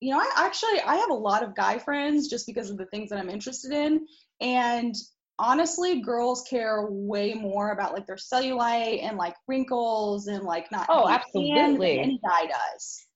you 0.00 0.12
know 0.12 0.20
i 0.20 0.30
actually 0.36 0.80
i 0.82 0.94
have 0.96 1.10
a 1.10 1.14
lot 1.14 1.42
of 1.42 1.56
guy 1.56 1.78
friends 1.78 2.28
just 2.28 2.46
because 2.46 2.70
of 2.70 2.76
the 2.78 2.86
things 2.86 3.10
that 3.10 3.18
i'm 3.18 3.30
interested 3.30 3.72
in 3.72 4.06
and 4.40 4.94
honestly 5.38 6.00
girls 6.00 6.42
care 6.48 6.86
way 6.90 7.34
more 7.34 7.72
about 7.72 7.92
like 7.92 8.06
their 8.06 8.16
cellulite 8.16 9.02
and 9.02 9.16
like 9.16 9.34
wrinkles 9.48 10.26
and 10.26 10.44
like 10.44 10.70
not 10.70 10.86
Oh, 10.88 11.08
absolutely. 11.08 11.96
than 11.96 12.04
any 12.04 12.20
guy 12.26 12.46
does 12.46 13.06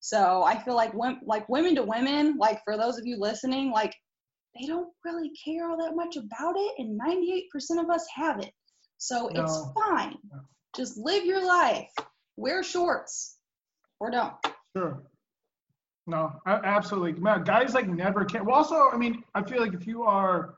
so 0.00 0.42
i 0.44 0.56
feel 0.58 0.74
like 0.74 0.94
when 0.94 1.20
like 1.24 1.48
women 1.48 1.74
to 1.74 1.82
women 1.82 2.36
like 2.38 2.60
for 2.64 2.76
those 2.76 2.98
of 2.98 3.06
you 3.06 3.18
listening 3.18 3.70
like 3.70 3.94
they 4.58 4.66
don't 4.66 4.88
really 5.04 5.30
care 5.44 5.68
all 5.68 5.76
that 5.76 5.94
much 5.94 6.16
about 6.16 6.54
it 6.56 6.72
and 6.78 6.98
98% 6.98 7.82
of 7.82 7.90
us 7.90 8.06
have 8.14 8.40
it 8.40 8.52
so 8.96 9.28
it's 9.28 9.62
fine 9.74 10.16
No. 10.32 10.40
just 10.76 10.96
live 10.96 11.24
your 11.24 11.44
life 11.44 11.90
wear 12.36 12.62
shorts 12.62 13.36
or 14.00 14.10
don't 14.10 14.34
Sure. 14.76 15.02
No, 16.06 16.32
absolutely. 16.46 17.12
Guys 17.44 17.74
like 17.74 17.86
never 17.88 18.24
care. 18.24 18.42
Well, 18.42 18.56
also, 18.56 18.88
I 18.90 18.96
mean, 18.96 19.24
I 19.34 19.42
feel 19.42 19.60
like 19.60 19.74
if 19.74 19.86
you 19.86 20.04
are, 20.04 20.54
if 20.54 20.57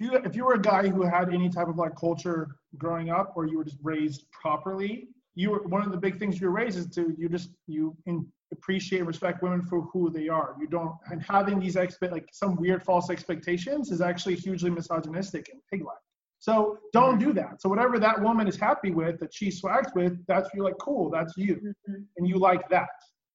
you 0.00 0.14
if 0.14 0.34
you 0.36 0.44
were 0.44 0.54
a 0.54 0.60
guy 0.60 0.88
who 0.88 1.02
had 1.02 1.32
any 1.32 1.48
type 1.48 1.68
of 1.68 1.76
like 1.76 1.94
culture 1.96 2.48
growing 2.78 3.10
up, 3.10 3.32
or 3.36 3.46
you 3.46 3.58
were 3.58 3.64
just 3.64 3.78
raised 3.82 4.24
properly, 4.30 5.08
you 5.34 5.50
were 5.50 5.62
one 5.64 5.82
of 5.82 5.92
the 5.92 5.98
big 5.98 6.18
things 6.18 6.40
you 6.40 6.48
were 6.48 6.52
raised 6.52 6.78
is 6.78 6.86
to 6.88 7.14
you 7.18 7.28
just 7.28 7.50
you 7.66 7.96
in, 8.06 8.26
appreciate 8.52 8.98
and 8.98 9.06
respect 9.06 9.42
women 9.42 9.62
for 9.62 9.82
who 9.82 10.10
they 10.10 10.28
are. 10.28 10.56
You 10.60 10.66
don't 10.66 10.94
and 11.10 11.22
having 11.22 11.60
these 11.60 11.76
expect 11.76 12.12
like 12.12 12.28
some 12.32 12.56
weird 12.56 12.82
false 12.82 13.10
expectations 13.10 13.90
is 13.90 14.00
actually 14.00 14.36
hugely 14.36 14.70
misogynistic 14.70 15.48
and 15.52 15.60
pig-like. 15.70 15.96
So 16.40 16.78
don't 16.92 17.18
do 17.18 17.32
that. 17.34 17.60
So 17.60 17.68
whatever 17.68 17.98
that 17.98 18.20
woman 18.20 18.48
is 18.48 18.56
happy 18.56 18.90
with, 18.90 19.20
that 19.20 19.32
she 19.32 19.50
swags 19.50 19.92
with, 19.94 20.18
that's 20.26 20.48
you're 20.54 20.64
like 20.64 20.78
cool. 20.80 21.10
That's 21.10 21.34
you 21.36 21.56
mm-hmm. 21.56 22.02
and 22.16 22.28
you 22.28 22.38
like 22.38 22.68
that. 22.70 22.88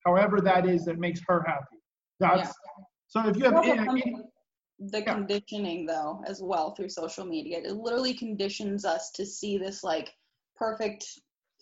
However, 0.05 0.41
that 0.41 0.67
is 0.67 0.85
that 0.85 0.99
makes 0.99 1.21
her 1.27 1.43
happy. 1.45 1.77
That's 2.19 2.51
so. 3.07 3.27
If 3.27 3.37
you 3.37 3.45
have 3.45 3.63
any, 3.63 4.15
the 4.79 4.99
Yeah. 5.01 5.13
conditioning 5.13 5.85
though 5.85 6.21
as 6.27 6.41
well 6.41 6.75
through 6.75 6.89
social 6.89 7.25
media 7.25 7.59
it 7.59 7.71
literally 7.71 8.13
conditions 8.13 8.83
us 8.85 9.11
to 9.11 9.25
see 9.25 9.57
this 9.57 9.83
like 9.83 10.13
perfect 10.55 11.05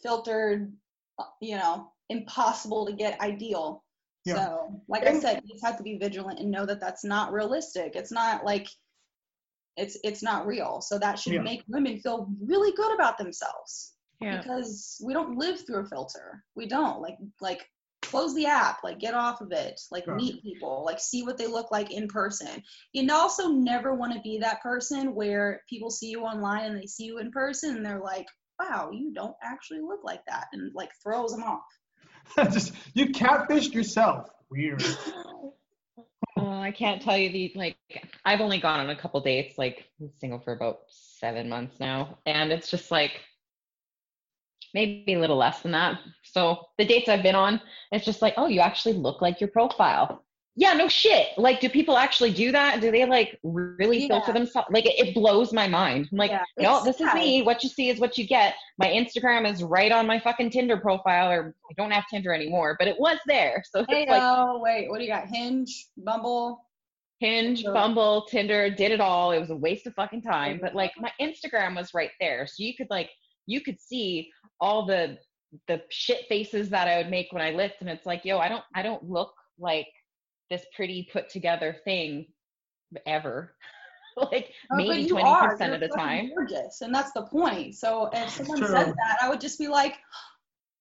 filtered 0.01 0.73
uh, 1.19 1.23
you 1.41 1.55
know 1.55 1.91
impossible 2.09 2.85
to 2.85 2.93
get 2.93 3.19
ideal 3.21 3.83
Yeah. 4.25 4.35
so 4.35 4.81
like 4.87 5.05
i 5.05 5.19
said 5.19 5.41
you 5.43 5.53
just 5.53 5.65
have 5.65 5.77
to 5.77 5.83
be 5.83 5.97
vigilant 5.97 6.39
and 6.39 6.49
know 6.51 6.65
that 6.65 6.79
that's 6.79 7.03
not 7.03 7.31
realistic 7.31 7.95
it's 7.95 8.11
not 8.11 8.43
like 8.43 8.67
it's 9.77 9.97
it's 10.03 10.21
not 10.23 10.45
real 10.47 10.81
so 10.81 10.97
that 10.99 11.17
should 11.19 11.33
Yeah. 11.33 11.41
make 11.41 11.63
women 11.67 11.99
feel 11.99 12.27
really 12.41 12.71
good 12.75 12.93
about 12.93 13.17
themselves 13.17 13.93
Yeah. 14.19 14.37
because 14.37 14.99
we 15.03 15.13
don't 15.13 15.37
live 15.37 15.65
through 15.65 15.81
a 15.81 15.85
filter. 15.85 16.43
We 16.55 16.67
don't 16.67 17.01
like 17.01 17.17
like 17.41 17.67
close 18.13 18.35
the 18.35 18.45
app, 18.45 18.77
like 18.83 18.99
get 18.99 19.15
off 19.15 19.41
of 19.41 19.51
it, 19.51 19.81
like 19.89 20.05
Yeah. 20.07 20.15
meet 20.15 20.43
people, 20.43 20.83
like 20.85 20.99
see 20.99 21.23
what 21.23 21.35
they 21.35 21.47
look 21.47 21.71
like 21.71 21.91
in 21.91 22.07
person. 22.07 22.61
You 22.93 23.11
also 23.11 23.47
never 23.49 23.95
want 23.95 24.13
to 24.13 24.21
be 24.21 24.37
that 24.37 24.61
person 24.61 25.15
where 25.15 25.61
people 25.67 25.89
see 25.89 26.11
you 26.11 26.21
online 26.21 26.65
and 26.65 26.79
they 26.79 26.85
see 26.85 27.05
you 27.05 27.17
in 27.17 27.31
person 27.31 27.75
and 27.75 27.83
they're 27.83 28.03
like, 28.03 28.27
"Wow, 28.59 28.91
you 28.93 29.11
don't 29.13 29.35
actually 29.41 29.81
look 29.81 30.03
like 30.03 30.23
that," 30.27 30.45
and 30.53 30.71
like 30.75 30.91
throws 31.01 31.31
them 31.31 31.41
off. 31.41 31.63
just 32.53 32.73
you 32.93 33.07
catfished 33.07 33.73
yourself. 33.73 34.29
Weird. 34.51 34.83
Oh, 36.35 36.49
I 36.49 36.71
can't 36.71 36.99
tell 36.99 37.15
you 37.15 37.31
the 37.31 37.51
like. 37.55 37.77
I've 38.25 38.41
only 38.41 38.57
gone 38.57 38.79
on 38.79 38.89
a 38.89 38.95
couple 38.95 39.21
dates. 39.21 39.59
Like, 39.59 39.85
I'm 40.01 40.09
single 40.17 40.39
for 40.39 40.53
about 40.53 40.79
seven 40.87 41.47
months 41.47 41.79
now, 41.79 42.17
and 42.25 42.51
it's 42.51 42.71
just 42.71 42.89
like 42.89 43.21
maybe 44.73 45.13
a 45.13 45.19
little 45.19 45.37
less 45.37 45.61
than 45.61 45.71
that. 45.71 45.99
So 46.23 46.65
the 46.77 46.85
dates 46.85 47.09
I've 47.09 47.23
been 47.23 47.35
on, 47.35 47.61
it's 47.91 48.05
just 48.05 48.21
like, 48.21 48.33
oh, 48.37 48.47
you 48.47 48.59
actually 48.59 48.93
look 48.95 49.21
like 49.21 49.39
your 49.39 49.49
profile. 49.49 50.23
Yeah, 50.55 50.73
no 50.73 50.87
shit. 50.87 51.29
Like, 51.35 51.61
do 51.61 51.67
people 51.67 51.97
actually 51.97 52.31
do 52.31 52.51
that? 52.51 52.79
Do 52.79 52.91
they 52.91 53.05
like 53.05 53.39
really 53.43 54.07
filter 54.07 54.27
Yeah. 54.27 54.33
themselves? 54.33 54.67
Like, 54.71 54.85
it, 54.85 55.07
it 55.07 55.15
blows 55.15 55.51
my 55.51 55.67
mind. 55.67 56.09
I'm 56.11 56.17
like, 56.19 56.29
Yeah, 56.29 56.43
no, 56.59 56.83
this 56.83 57.01
is 57.01 57.11
me. 57.15 57.41
What 57.41 57.63
you 57.63 57.69
see 57.69 57.89
is 57.89 57.99
what 57.99 58.19
you 58.19 58.27
get. 58.27 58.53
My 58.77 58.87
Instagram 58.87 59.51
is 59.51 59.63
right 59.63 59.91
on 59.91 60.05
my 60.05 60.19
fucking 60.19 60.51
Tinder 60.51 60.77
profile, 60.77 61.31
or 61.31 61.55
I 61.71 61.73
don't 61.75 61.89
have 61.89 62.03
Tinder 62.07 62.33
anymore, 62.33 62.75
but 62.77 62.87
it 62.87 62.99
was 62.99 63.17
there. 63.25 63.63
So 63.71 63.83
Hey, 63.89 64.03
it's 64.03 64.11
like, 64.11 64.21
oh 64.23 64.59
wait, 64.59 64.89
what 64.89 64.99
do 64.99 65.03
you 65.05 65.09
got? 65.09 65.27
Hinge, 65.27 65.87
Bumble. 65.97 66.63
Hinge, 67.19 67.63
Bumble, 67.63 68.25
Tinder, 68.29 68.69
did 68.69 68.91
it 68.91 69.01
all. 69.01 69.31
It 69.31 69.39
was 69.39 69.49
a 69.49 69.55
waste 69.55 69.87
of 69.87 69.95
fucking 69.95 70.21
time. 70.21 70.59
But 70.61 70.75
like 70.75 70.91
my 70.99 71.11
Instagram 71.19 71.75
was 71.75 71.95
right 71.95 72.11
there. 72.19 72.45
So 72.45 72.61
you 72.61 72.75
could 72.75 72.87
like 72.91 73.09
you 73.45 73.61
could 73.61 73.79
see 73.79 74.29
all 74.59 74.85
the 74.85 75.17
the 75.67 75.81
shit 75.89 76.25
faces 76.27 76.69
that 76.69 76.87
I 76.87 76.97
would 76.97 77.09
make 77.11 77.31
when 77.31 77.41
I 77.41 77.51
lift 77.51 77.81
and 77.81 77.89
it's 77.89 78.05
like, 78.05 78.25
yo, 78.25 78.39
I 78.39 78.49
don't 78.49 78.63
I 78.75 78.81
don't 78.81 79.07
look 79.09 79.33
like 79.59 79.87
this 80.49 80.65
pretty 80.75 81.09
put 81.11 81.29
together 81.29 81.75
thing 81.83 82.27
ever. 83.05 83.55
like 84.31 84.51
Oh, 84.71 84.75
maybe 84.75 85.01
you 85.03 85.09
twenty 85.09 85.29
are. 85.29 85.49
percent 85.51 85.69
You're 85.69 85.75
of 85.75 85.81
the 85.81 85.87
fucking 85.89 86.03
time. 86.03 86.29
Gorgeous, 86.35 86.81
and 86.81 86.93
that's 86.93 87.11
the 87.13 87.23
point. 87.23 87.75
So 87.75 88.09
if 88.13 88.29
someone 88.29 88.59
True. 88.59 88.67
said 88.67 88.93
that, 88.95 89.17
I 89.21 89.29
would 89.29 89.41
just 89.41 89.57
be 89.59 89.67
like, 89.67 89.95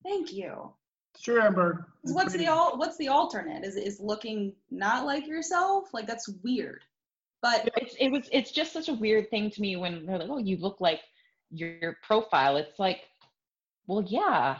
"Thank 0.04 0.32
you." 0.32 0.72
Sure, 1.18 1.40
Amber. 1.40 1.86
What's 2.02 2.34
the 2.34 2.46
al- 2.46 2.76
what's 2.78 2.96
the 2.96 3.08
alternate? 3.08 3.64
Is 3.64 3.76
is 3.76 4.00
looking 4.00 4.54
not 4.70 5.06
like 5.06 5.26
yourself? 5.26 5.92
Like 5.92 6.06
that's 6.06 6.28
weird. 6.42 6.82
But 7.42 7.70
it's 7.76 7.94
it 7.98 8.08
was 8.08 8.28
it's 8.32 8.52
just 8.52 8.72
such 8.72 8.88
a 8.88 8.94
weird 8.94 9.30
thing 9.30 9.50
to 9.50 9.60
me 9.60 9.76
when 9.76 10.06
they're 10.06 10.18
like, 10.18 10.30
"Oh, 10.30 10.38
you 10.38 10.56
look 10.58 10.80
like 10.80 11.00
your 11.52 11.98
profile." 12.02 12.56
It's 12.56 12.78
like, 12.78 13.02
well, 13.86 14.02
yeah, 14.02 14.58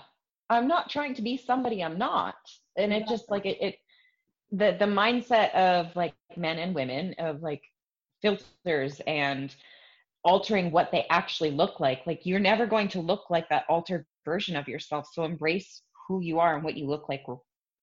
I'm 0.50 0.68
not 0.68 0.90
trying 0.90 1.14
to 1.14 1.22
be 1.22 1.36
somebody 1.36 1.82
I'm 1.82 1.98
not, 1.98 2.36
and 2.76 2.92
it 2.92 3.08
just 3.08 3.30
like 3.30 3.46
it, 3.46 3.58
it 3.60 3.76
the 4.50 4.76
the 4.78 4.86
mindset 4.86 5.54
of 5.54 5.94
like 5.96 6.14
men 6.36 6.58
and 6.58 6.74
women 6.74 7.14
of 7.18 7.42
like 7.42 7.62
filters 8.22 9.00
and 9.06 9.54
altering 10.24 10.70
what 10.70 10.90
they 10.92 11.06
actually 11.10 11.50
look 11.50 11.80
like. 11.80 12.06
Like 12.06 12.24
you're 12.24 12.38
never 12.40 12.66
going 12.66 12.88
to 12.88 13.00
look 13.00 13.30
like 13.30 13.48
that 13.48 13.64
altered 13.68 14.06
version 14.24 14.56
of 14.56 14.68
yourself. 14.68 15.08
So 15.12 15.24
embrace 15.24 15.82
who 16.06 16.20
you 16.20 16.38
are 16.38 16.54
and 16.54 16.64
what 16.64 16.76
you 16.76 16.86
look 16.86 17.08
like 17.08 17.24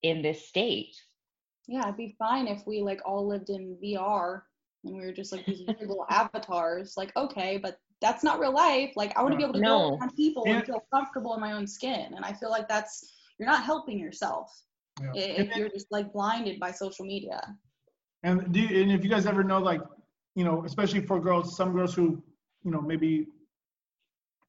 in 0.04 0.22
this 0.22 0.48
state. 0.48 0.96
yeah, 1.68 1.84
it'd 1.84 1.98
be 1.98 2.16
fine 2.18 2.48
if 2.48 2.66
we 2.66 2.82
like 2.82 3.02
all 3.06 3.28
lived 3.28 3.50
in 3.50 3.78
VR 3.84 4.42
and 4.84 4.96
we 4.96 5.06
were 5.06 5.12
just 5.12 5.32
like 5.32 5.46
these 5.46 5.68
little 5.80 6.06
avatars. 6.10 6.96
Like, 6.98 7.16
okay, 7.16 7.58
but 7.58 7.78
that's 8.02 8.24
not 8.24 8.40
real 8.40 8.54
life. 8.54 8.94
Like, 8.96 9.18
I 9.18 9.22
want 9.22 9.34
to 9.34 9.38
be 9.38 9.44
oh, 9.44 9.48
able 9.50 9.54
to 9.56 9.60
No. 9.62 9.78
go 9.92 9.98
around 9.98 10.16
people 10.16 10.44
Yeah. 10.46 10.58
and 10.58 10.66
feel 10.66 10.84
comfortable 10.94 11.34
in 11.36 11.42
my 11.42 11.52
own 11.54 11.68
skin. 11.68 12.14
And 12.16 12.24
I 12.24 12.34
feel 12.34 12.50
like 12.50 12.68
that's 12.68 13.14
you're 13.38 13.48
not 13.48 13.64
helping 13.64 13.98
yourself 14.00 14.64
Yeah. 15.02 15.12
i- 15.16 15.18
And 15.38 15.48
if 15.50 15.56
you're 15.56 15.70
just 15.70 15.92
like 15.92 16.12
blinded 16.14 16.60
by 16.60 16.72
social 16.72 17.06
media. 17.06 17.42
And 18.24 18.52
do 18.54 18.60
you, 18.60 18.82
and 18.82 18.92
if 18.92 19.04
you 19.04 19.10
guys 19.10 19.26
ever 19.26 19.44
know, 19.44 19.60
like, 19.60 19.82
you 20.36 20.44
know, 20.44 20.64
especially 20.66 21.02
for 21.02 21.20
girls, 21.20 21.56
some 21.56 21.72
girls 21.74 21.94
who, 21.94 22.22
you 22.64 22.72
know, 22.72 22.82
maybe 22.82 23.28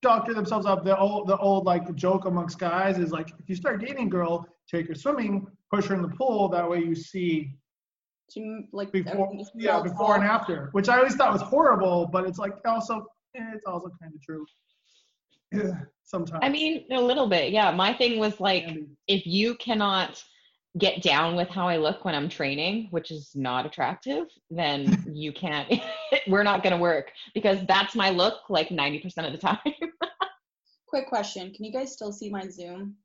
doctor 0.02 0.32
themselves 0.34 0.66
up. 0.66 0.84
The 0.84 0.96
old, 0.98 1.28
the 1.28 1.36
old 1.36 1.66
like 1.66 1.94
joke 1.94 2.24
amongst 2.24 2.58
guys 2.58 2.98
is 2.98 3.10
like, 3.12 3.30
if 3.38 3.48
you 3.48 3.54
start 3.54 3.80
dating 3.80 4.06
a 4.06 4.10
girl, 4.10 4.46
take 4.68 4.88
her 4.88 4.94
swimming, 4.94 5.46
push 5.72 5.86
her 5.86 5.94
in 5.94 6.02
the 6.02 6.08
pool. 6.08 6.48
That 6.48 6.68
way 6.68 6.80
you 6.80 6.94
see 6.94 7.54
She, 8.32 8.68
like 8.72 8.92
before, 8.92 9.30
yeah, 9.54 9.72
melts 9.72 9.90
before 9.90 10.14
and 10.14 10.24
after, 10.24 10.68
which 10.72 10.88
I 10.88 10.98
always 10.98 11.16
thought 11.16 11.32
was 11.32 11.42
horrible, 11.42 12.06
but 12.06 12.24
it's 12.26 12.38
like 12.38 12.54
also, 12.64 13.06
eh, 13.34 13.52
it's 13.54 13.66
also 13.66 13.90
kind 14.00 14.14
of 14.14 14.22
true. 14.22 14.44
Yeah, 15.52 15.72
sometimes. 16.04 16.40
I 16.42 16.48
mean, 16.48 16.84
a 16.90 17.00
little 17.00 17.28
bit. 17.28 17.52
Yeah. 17.52 17.70
My 17.70 17.92
thing 17.92 18.18
was 18.18 18.40
like, 18.40 18.64
Andy. 18.64 18.86
if 19.06 19.26
you 19.26 19.54
cannot 19.56 20.22
get 20.78 21.02
down 21.02 21.34
with 21.34 21.48
how 21.48 21.66
I 21.66 21.78
look 21.78 22.04
when 22.04 22.14
I'm 22.14 22.28
training, 22.28 22.88
which 22.90 23.10
is 23.10 23.32
not 23.34 23.66
attractive, 23.66 24.26
then 24.50 25.04
you 25.12 25.32
can't, 25.32 25.72
we're 26.28 26.44
not 26.44 26.62
going 26.62 26.74
to 26.74 26.80
work 26.80 27.10
because 27.34 27.58
that's 27.66 27.94
my 27.94 28.10
look 28.10 28.48
like 28.48 28.68
90% 28.68 29.04
of 29.26 29.32
the 29.32 29.38
time. 29.38 29.58
Quick 30.88 31.08
question: 31.08 31.52
Can 31.54 31.64
you 31.64 31.72
guys 31.72 31.92
still 31.92 32.12
see 32.12 32.30
my 32.30 32.48
Zoom? 32.48 32.96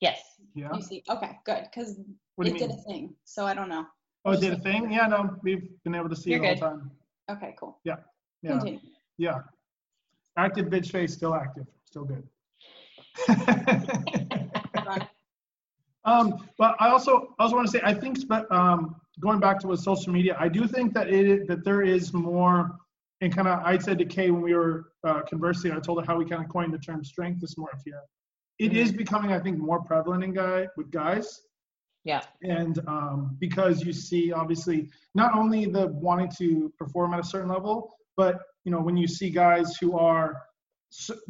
yes. 0.00 0.22
yeah. 0.54 0.70
You 0.74 0.80
see? 0.80 1.02
Okay, 1.10 1.38
good, 1.44 1.64
because 1.64 1.98
it 1.98 2.04
did 2.44 2.54
mean? 2.54 2.70
a 2.70 2.82
thing. 2.90 3.14
So 3.26 3.44
I 3.44 3.52
don't 3.52 3.68
know. 3.68 3.84
Oh, 4.24 4.32
it 4.32 4.40
did 4.40 4.54
a 4.54 4.58
thing? 4.60 4.90
Yeah, 4.90 5.06
no, 5.06 5.36
we've 5.42 5.68
been 5.84 5.94
able 5.94 6.08
to 6.08 6.16
see 6.16 6.30
You're 6.30 6.42
it 6.42 6.48
all 6.48 6.54
good. 6.54 6.62
the 6.62 6.66
time. 6.66 6.90
Okay, 7.30 7.54
cool. 7.58 7.78
Yeah. 7.84 7.96
Continue. 8.46 8.80
Yeah. 9.20 9.40
Active 10.38 10.66
bitch 10.66 10.90
face, 10.90 11.12
still 11.12 11.34
active, 11.34 11.66
still 11.84 12.04
good. 12.04 12.26
Um, 16.06 16.48
but 16.56 16.76
I 16.80 16.88
also 16.88 17.34
I 17.38 17.42
also 17.42 17.56
want 17.56 17.66
to 17.66 17.72
say 17.72 17.80
I 17.84 17.92
think 17.92 18.16
um, 18.50 18.96
going 19.20 19.38
back 19.38 19.60
to 19.60 19.66
with 19.66 19.80
social 19.80 20.10
media, 20.14 20.34
I 20.40 20.48
do 20.48 20.66
think 20.66 20.94
that 20.94 21.10
it 21.10 21.46
that 21.46 21.62
there 21.62 21.82
is 21.82 22.14
more. 22.14 22.78
And 23.20 23.30
kind 23.36 23.46
of, 23.48 23.58
I 23.62 23.76
said 23.76 23.98
to 23.98 24.06
Kay 24.06 24.30
when 24.30 24.40
we 24.40 24.54
were 24.54 24.92
uh, 25.06 25.20
conversing, 25.28 25.72
I 25.72 25.78
told 25.78 26.00
her 26.00 26.06
how 26.06 26.16
we 26.16 26.24
kind 26.24 26.42
of 26.42 26.48
coined 26.48 26.72
the 26.72 26.78
term 26.78 27.04
strength 27.04 27.42
dysmorphia. 27.42 28.00
It 28.58 28.74
is 28.74 28.92
becoming, 28.92 29.30
I 29.32 29.38
think, 29.38 29.58
more 29.58 29.82
prevalent 29.82 30.24
in 30.24 30.32
guy 30.32 30.68
with 30.78 30.90
guys 30.90 31.42
Yeah. 32.04 32.22
and 32.42 32.78
um, 32.88 33.36
because 33.38 33.84
you 33.84 33.92
see 33.92 34.32
obviously 34.32 34.88
not 35.14 35.34
only 35.34 35.66
the 35.66 35.88
wanting 35.88 36.30
to 36.38 36.72
perform 36.78 37.12
at 37.12 37.20
a 37.20 37.24
certain 37.24 37.50
level 37.50 37.94
but 38.16 38.40
you 38.64 38.72
know 38.72 38.80
when 38.80 38.96
you 38.96 39.06
see 39.08 39.30
guys 39.30 39.76
who 39.80 39.98
are 39.98 40.36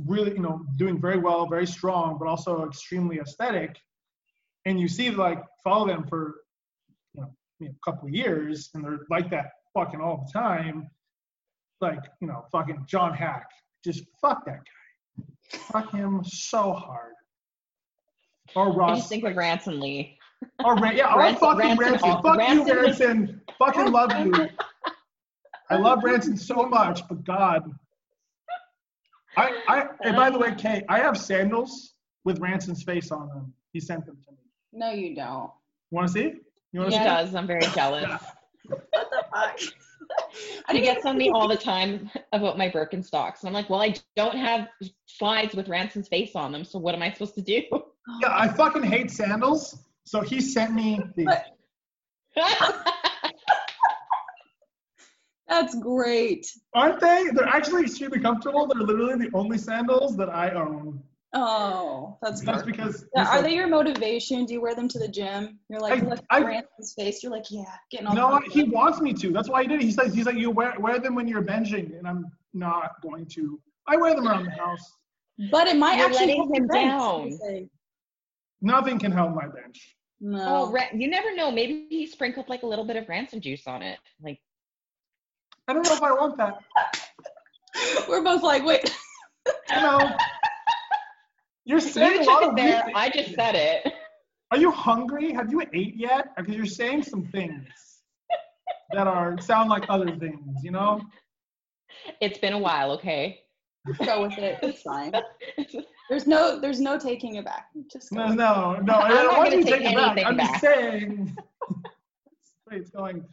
really 0.06 0.32
you 0.32 0.40
know 0.40 0.64
doing 0.76 1.00
very 1.00 1.18
well 1.18 1.46
very 1.46 1.66
strong 1.66 2.16
but 2.18 2.26
also 2.28 2.64
extremely 2.66 3.18
aesthetic 3.18 3.76
and 4.66 4.80
you 4.80 4.88
see 4.88 5.10
like 5.10 5.42
follow 5.62 5.86
them 5.86 6.04
for 6.08 6.36
you 7.14 7.20
know, 7.22 7.28
you 7.60 7.66
know, 7.68 7.74
a 7.74 7.90
couple 7.90 8.08
of 8.08 8.14
years 8.14 8.70
and 8.74 8.84
they're 8.84 9.00
like 9.10 9.30
that 9.30 9.46
fucking 9.74 10.00
all 10.00 10.24
the 10.26 10.32
time 10.38 10.88
like 11.80 12.00
you 12.20 12.26
know 12.26 12.44
fucking 12.52 12.84
John 12.88 13.14
Haack 13.14 13.44
just 13.84 14.02
fuck 14.20 14.44
that 14.46 14.58
guy 14.58 15.24
fuck 15.72 15.92
him 15.92 16.22
so 16.24 16.72
hard 16.72 17.12
or 18.56 18.72
I 18.72 18.74
ross 18.74 18.98
just 18.98 19.08
think 19.08 19.24
of 19.24 19.36
Ransom 19.36 19.78
Lee. 19.80 20.16
Oh, 20.64 20.74
Ran- 20.80 20.96
yeah, 20.96 21.06
I 21.06 21.16
Ransom- 21.18 21.40
fucking 21.40 21.76
Ransom- 21.76 21.78
Ransom. 21.78 22.22
Fuck 22.22 22.48
you, 22.48 22.82
Ransom 22.82 23.22
is- 23.24 23.30
Fucking 23.58 23.92
love 23.92 24.10
you. 24.26 24.32
I 25.70 25.76
love 25.76 26.02
Ransom 26.02 26.36
so 26.36 26.66
much, 26.66 27.06
but 27.08 27.24
God. 27.24 27.70
I, 29.36 29.62
I, 29.68 29.86
and 30.02 30.16
by 30.16 30.30
the 30.30 30.38
way, 30.38 30.54
Kate, 30.56 30.82
I 30.88 30.98
have 30.98 31.16
sandals 31.16 31.94
with 32.24 32.40
Ransom's 32.40 32.82
face 32.82 33.12
on 33.12 33.28
them. 33.28 33.54
He 33.72 33.80
sent 33.80 34.04
them 34.04 34.18
to 34.24 34.32
me. 34.32 34.38
No, 34.72 34.90
you 34.90 35.14
don't. 35.14 35.50
You 35.90 35.96
Want 35.96 36.08
to 36.08 36.12
see? 36.12 36.32
You 36.72 36.80
want 36.80 36.92
He 36.92 36.98
to 36.98 37.04
Yeah. 37.04 37.22
does. 37.22 37.34
I'm 37.34 37.46
very 37.46 37.66
jealous. 37.72 38.04
What 38.66 39.10
the 39.10 39.24
fuck? 39.32 39.58
I 40.66 40.72
He 40.72 40.80
didn't 40.80 41.06
on 41.06 41.16
me 41.16 41.30
all 41.30 41.46
the 41.46 41.56
time 41.56 42.10
about 42.32 42.58
my 42.58 42.68
Birkenstocks. 42.68 43.40
And 43.40 43.48
I'm 43.48 43.52
like, 43.52 43.70
well, 43.70 43.80
I 43.80 43.94
don't 44.16 44.36
have 44.36 44.68
slides 45.06 45.54
with 45.54 45.68
Ransom's 45.68 46.08
face 46.08 46.34
on 46.34 46.50
them. 46.50 46.64
So 46.64 46.78
what 46.78 46.94
am 46.94 47.02
I 47.02 47.12
supposed 47.12 47.36
to 47.36 47.42
do? 47.42 47.62
Yeah, 48.20 48.32
I 48.32 48.48
fucking 48.48 48.82
hate 48.82 49.10
sandals. 49.10 49.78
So 50.04 50.20
he 50.20 50.40
sent 50.40 50.74
me 50.74 51.00
these. 51.14 51.28
But- 55.50 55.60
That's 55.62 55.74
great. 55.74 56.46
Aren't 56.74 57.00
they? 57.00 57.28
They're 57.34 57.46
actually 57.48 57.82
extremely 57.82 58.20
comfortable. 58.20 58.66
They're 58.66 58.86
literally 58.86 59.26
the 59.26 59.36
only 59.36 59.58
sandals 59.58 60.16
that 60.16 60.30
I 60.30 60.50
own. 60.50 61.02
Oh, 61.32 62.18
that's 62.22 62.40
That's 62.40 62.62
good. 62.62 62.72
because. 62.72 63.06
Yeah, 63.14 63.22
are 63.22 63.36
like- 63.36 63.44
they 63.44 63.54
your 63.54 63.68
motivation? 63.68 64.46
Do 64.46 64.52
you 64.54 64.60
wear 64.60 64.74
them 64.74 64.88
to 64.88 64.98
the 64.98 65.06
gym? 65.08 65.60
You're 65.68 65.80
like, 65.80 66.02
I- 66.02 66.06
look 66.06 66.20
at 66.30 66.44
Ransom's 66.44 66.94
face. 66.96 67.22
You're 67.22 67.30
like, 67.32 67.44
yeah, 67.50 67.64
getting 67.90 68.06
all 68.08 68.14
No, 68.14 68.30
confident. 68.30 68.52
he 68.52 68.62
wants 68.64 69.00
me 69.00 69.12
to. 69.14 69.32
That's 69.32 69.48
why 69.48 69.62
he 69.62 69.68
did 69.68 69.80
it. 69.80 69.84
He 69.84 69.92
says 69.92 70.12
he's 70.14 70.26
like 70.26 70.36
you 70.36 70.50
wear 70.50 70.74
wear 70.80 70.98
them 70.98 71.14
when 71.14 71.28
you're 71.28 71.42
benching, 71.44 71.96
and 71.98 72.06
I'm 72.08 72.26
not 72.52 73.00
going 73.02 73.26
to. 73.26 73.60
I 73.86 73.96
wear 73.96 74.14
them 74.14 74.26
around 74.26 74.44
the 74.46 74.50
house. 74.52 74.96
But 75.50 75.68
it 75.68 75.76
might 75.76 75.96
You're 75.98 76.06
actually 76.06 76.26
letting 76.26 76.36
help 76.36 76.56
him 76.56 76.66
bench, 76.66 77.40
down. 77.40 77.70
Nothing 78.60 78.98
can 78.98 79.12
help 79.12 79.34
my 79.34 79.46
bench. 79.46 79.96
No. 80.20 80.70
oh, 80.74 80.78
you 80.94 81.08
never 81.08 81.34
know. 81.34 81.50
Maybe 81.50 81.86
he 81.88 82.06
sprinkled 82.06 82.48
like 82.48 82.62
a 82.62 82.66
little 82.66 82.84
bit 82.84 82.96
of 82.96 83.08
Ransom 83.08 83.40
juice 83.40 83.66
on 83.66 83.80
it. 83.82 83.98
Like, 84.22 84.38
I 85.68 85.72
don't 85.72 85.84
know 85.84 85.92
if 85.94 86.02
I 86.02 86.12
want 86.12 86.36
that. 86.38 86.58
We're 88.08 88.22
both 88.22 88.42
like, 88.42 88.64
wait. 88.64 88.92
You 89.70 89.76
know, 89.76 90.10
you're 91.64 91.78
you 91.78 91.88
saying 91.88 92.22
a 92.22 92.30
lot 92.30 92.42
of 92.42 92.50
it 92.50 92.56
there. 92.56 92.82
weird 92.84 92.96
I 92.96 93.10
just 93.10 93.34
said 93.34 93.54
it. 93.54 93.92
Are 94.50 94.58
you 94.58 94.70
hungry? 94.70 95.32
Have 95.32 95.50
you 95.50 95.62
ate 95.72 95.96
yet? 95.96 96.28
Because 96.36 96.54
you're 96.54 96.66
saying 96.66 97.04
some 97.04 97.24
things 97.26 97.68
that 98.92 99.06
are 99.06 99.40
sound 99.40 99.70
like 99.70 99.84
other 99.88 100.14
things. 100.16 100.58
You 100.62 100.72
know. 100.72 101.00
It's 102.20 102.38
been 102.38 102.52
a 102.54 102.58
while, 102.58 102.90
okay? 102.92 103.40
go 104.04 104.22
with 104.22 104.38
it. 104.38 104.58
It's 104.62 104.82
fine. 104.82 105.12
There's 106.10 106.26
no 106.26 106.58
there's 106.60 106.80
no 106.80 106.98
taking 106.98 107.36
it 107.36 107.44
back. 107.44 107.66
Just 107.90 108.10
go. 108.10 108.26
No, 108.26 108.34
no, 108.34 108.80
no. 108.82 108.94
I 108.94 109.06
I'm 109.10 109.14
don't 109.14 109.36
want 109.36 109.50
gonna 109.50 109.56
you 109.58 109.64
to 109.64 109.70
take 109.70 109.82
take 109.82 109.92
it 109.92 109.96
back. 109.96 110.10
anything 110.18 110.26
I'm 110.26 110.38
just 110.38 110.60
saying. 110.60 111.36
That's 111.70 112.54
the 112.66 112.70
way 112.70 112.76
it's 112.78 112.90
going. 112.90 113.24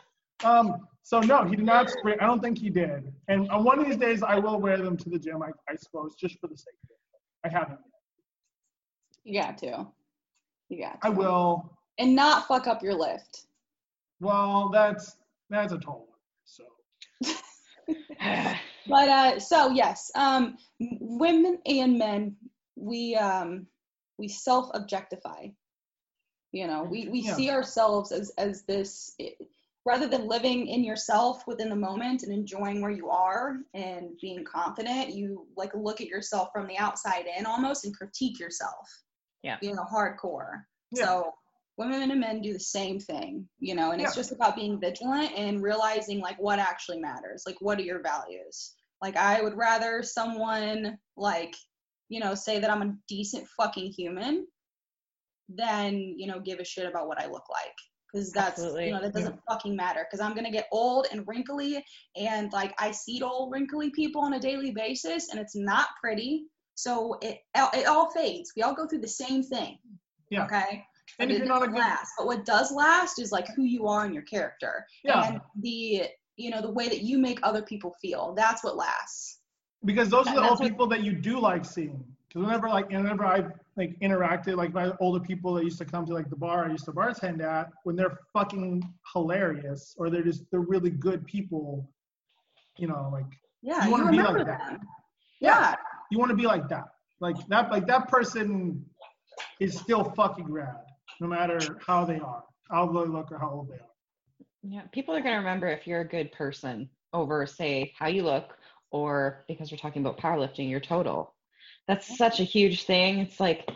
Um, 0.44 0.88
so 1.04 1.20
no, 1.20 1.46
he 1.46 1.56
did 1.56 1.66
not 1.66 1.90
spray. 1.90 2.16
I 2.20 2.26
don't 2.26 2.42
think 2.42 2.58
he 2.58 2.70
did. 2.70 3.14
And 3.28 3.50
on 3.50 3.64
one 3.64 3.80
of 3.80 3.86
these 3.86 3.98
days, 3.98 4.22
I 4.24 4.38
will 4.40 4.60
wear 4.60 4.78
them 4.78 4.98
to 4.98 5.10
the 5.10 5.18
gym. 5.18 5.42
I, 5.42 5.50
I 5.70 5.76
suppose, 5.76 6.16
just 6.16 6.40
for 6.40 6.48
the 6.48 6.58
sake 6.58 6.76
of 6.84 6.90
it. 6.92 7.50
I 7.56 7.60
haven't. 7.60 7.80
You 9.24 9.42
got 9.42 9.58
to. 9.60 9.88
You 10.70 10.82
got 10.84 11.02
to. 11.02 11.08
I 11.08 11.10
will. 11.10 11.78
And 11.98 12.16
not 12.16 12.48
fuck 12.48 12.68
up 12.68 12.84
your 12.84 12.94
lift. 12.94 13.46
Well, 14.20 14.70
that's 14.70 15.16
that's 15.50 15.74
a 15.74 15.78
tall 15.78 16.08
one. 16.10 16.20
So 16.46 16.64
But 18.88 19.10
uh, 19.10 19.40
so 19.40 19.72
yes, 19.72 20.12
um, 20.16 20.58
women 20.80 21.60
and 21.66 21.98
men, 21.98 22.36
we 22.76 23.16
um, 23.16 23.68
we 24.18 24.28
self-objectify. 24.28 25.48
You 26.52 26.68
know, 26.68 26.84
we 26.84 27.10
we 27.10 27.20
Yeah. 27.22 27.34
see 27.34 27.50
ourselves 27.50 28.12
as 28.12 28.32
as 28.38 28.64
this 28.64 29.16
rather 29.88 30.06
than 30.06 30.28
living 30.28 30.68
in 30.68 30.84
yourself 30.84 31.44
within 31.48 31.70
the 31.70 31.76
moment 31.76 32.24
and 32.24 32.34
enjoying 32.34 32.82
where 32.82 32.92
you 32.92 33.10
are 33.10 33.56
and 33.74 34.10
being 34.22 34.44
confident. 34.44 35.16
You 35.16 35.48
like 35.56 35.72
look 35.74 36.02
at 36.02 36.08
yourself 36.08 36.50
from 36.54 36.68
the 36.68 36.78
outside 36.78 37.24
in 37.38 37.46
almost 37.46 37.86
and 37.86 37.96
critique 37.96 38.38
yourself. 38.38 38.86
Yeah. 39.44 39.56
You 39.62 39.74
know, 39.74 39.86
hardcore. 39.90 40.64
Yeah. 40.92 41.06
So 41.06 41.32
women 41.78 42.12
and 42.12 42.20
men 42.20 42.42
do 42.42 42.52
the 42.52 42.60
same 42.60 43.00
thing, 43.00 43.48
you 43.60 43.76
know, 43.76 43.92
and 43.92 44.02
it's 44.02 44.14
just 44.16 44.34
about 44.34 44.58
being 44.58 44.78
vigilant 44.78 45.32
and 45.38 45.64
realizing 45.64 46.20
like 46.20 46.38
what 46.38 46.60
actually 46.60 47.00
matters. 47.00 47.44
Like 47.48 47.56
what 47.62 47.80
are 47.80 47.84
your 47.84 48.02
values? 48.02 48.74
Like 49.02 49.16
I 49.16 49.42
would 49.42 49.56
rather 49.56 50.04
someone 50.04 50.98
like, 51.16 51.56
you 52.10 52.20
know, 52.20 52.36
say 52.36 52.60
that 52.60 52.70
I'm 52.70 52.82
a 52.82 52.94
decent 53.08 53.48
fucking 53.56 53.94
human 53.94 54.48
than, 55.48 55.96
you 56.18 56.28
know, 56.28 56.42
give 56.42 56.60
a 56.60 56.66
shit 56.66 56.88
about 56.88 57.08
what 57.08 57.22
I 57.22 57.28
look 57.28 57.46
like. 57.50 57.76
Because 58.12 58.32
that's 58.32 58.60
Absolutely. 58.60 58.88
you 58.88 58.92
know 58.94 59.02
that 59.02 59.14
doesn't 59.14 59.40
fucking 59.50 59.76
matter 59.76 60.06
because 60.10 60.20
I'm 60.24 60.34
gonna 60.36 60.52
get 60.52 60.68
old 60.72 61.08
and 61.12 61.28
wrinkly 61.28 61.84
and 62.16 62.52
like 62.54 62.74
I 62.80 62.92
see 62.92 63.22
old 63.22 63.52
wrinkly 63.52 63.90
people 63.92 64.22
on 64.22 64.34
a 64.34 64.40
daily 64.40 64.72
basis 64.72 65.30
and 65.30 65.40
it's 65.40 65.56
not 65.56 65.88
pretty. 66.02 66.46
So 66.76 67.18
it 67.22 67.40
it 67.56 67.88
all 67.88 68.12
fades. 68.12 68.54
We 68.56 68.62
all 68.62 68.76
go 68.76 68.88
through 68.88 69.02
the 69.02 69.08
same 69.08 69.44
thing. 69.44 69.78
Yeah. 70.30 70.46
Okay. 70.46 70.84
And 71.20 71.30
But 71.30 71.32
if 71.32 71.36
it 71.36 71.38
you're 71.40 71.48
not 71.48 71.58
a 71.58 71.60
doesn't 71.68 71.74
good, 71.74 71.80
last. 71.80 72.12
But 72.18 72.28
what 72.28 72.46
does 72.46 72.72
last 72.72 73.20
is 73.20 73.32
like 73.32 73.48
who 73.56 73.64
you 73.64 73.88
are 73.88 74.06
and 74.06 74.14
your 74.14 74.24
character 74.24 74.86
yeah, 75.04 75.26
and 75.28 75.42
the 75.62 76.04
you 76.36 76.50
know 76.52 76.62
the 76.62 76.72
way 76.72 76.88
that 76.90 77.02
you 77.02 77.18
make 77.18 77.40
other 77.44 77.62
people 77.64 77.96
feel. 78.02 78.34
That's 78.36 78.64
what 78.64 78.76
lasts. 78.78 79.40
because 79.86 80.10
those 80.10 80.28
are 80.28 80.36
the 80.36 80.42
That's 80.42 80.52
old 80.52 80.60
what- 80.60 80.70
people 80.70 80.88
that 80.88 81.04
you 81.04 81.14
do 81.14 81.40
like 81.40 81.66
seeing. 81.66 82.04
Because 82.28 82.44
whenever 82.46 82.68
like 82.70 82.90
whenever 82.90 83.26
I've 83.26 83.52
like 83.78 83.98
interacted 84.02 84.56
like 84.58 84.74
my 84.74 84.92
older 85.00 85.20
people 85.20 85.54
that 85.54 85.64
used 85.64 85.78
to 85.78 85.86
come 85.86 86.06
to 86.08 86.14
like 86.14 86.30
the 86.30 86.36
bar 86.36 86.66
I 86.66 86.72
used 86.72 86.86
to 86.86 86.92
bartend 86.92 87.42
at, 87.42 87.70
when 87.84 87.96
they're 87.96 88.18
fucking 88.34 88.84
hilarious 89.14 89.96
or 89.98 90.10
they're 90.10 90.24
just 90.24 90.44
they're 90.52 90.62
really 90.62 90.90
good 90.90 91.26
people, 91.26 91.90
you 92.78 92.88
know, 92.88 93.10
like 93.14 93.26
Yeah, 93.62 93.84
You 93.84 93.86
you, 93.86 93.92
wanna 93.92 94.12
be 94.12 94.18
like 94.18 94.28
remember 94.30 94.46
that. 94.52 94.80
Yeah. 95.40 95.60
Yeah. 95.60 95.76
you 96.12 96.18
want 96.20 96.32
to 96.32 96.36
be 96.36 96.48
like 96.48 96.68
that. 96.70 96.86
Like 97.20 97.36
that 97.48 97.72
like 97.72 97.86
that 97.88 98.08
person 98.08 98.84
is 99.60 99.78
still 99.78 100.04
fucking 100.16 100.52
rad, 100.52 100.84
no 101.22 101.28
matter 101.28 101.60
how 101.86 102.06
they 102.06 102.20
are, 102.20 102.44
how 102.72 102.88
they 102.88 103.08
look 103.10 103.32
or 103.32 103.40
how 103.40 103.50
old 103.52 103.70
they 103.70 103.76
are. 103.76 103.92
Yeah, 104.64 104.82
people 104.92 105.16
are 105.16 105.22
going 105.22 105.34
to 105.34 105.38
remember 105.40 105.68
if 105.68 105.88
you're 105.88 106.02
a 106.02 106.08
good 106.08 106.32
person 106.32 106.90
over, 107.14 107.46
say, 107.46 107.94
how 107.98 108.08
you 108.08 108.24
look, 108.24 108.58
or 108.92 109.46
because 109.48 109.72
we're 109.72 109.78
talking 109.78 110.02
about 110.02 110.20
powerlifting, 110.20 110.70
your 110.70 110.80
total. 110.80 111.34
That's 111.88 112.18
such 112.18 112.40
a 112.40 112.44
huge 112.44 112.84
thing. 112.84 113.20
It's 113.20 113.40
like 113.40 113.70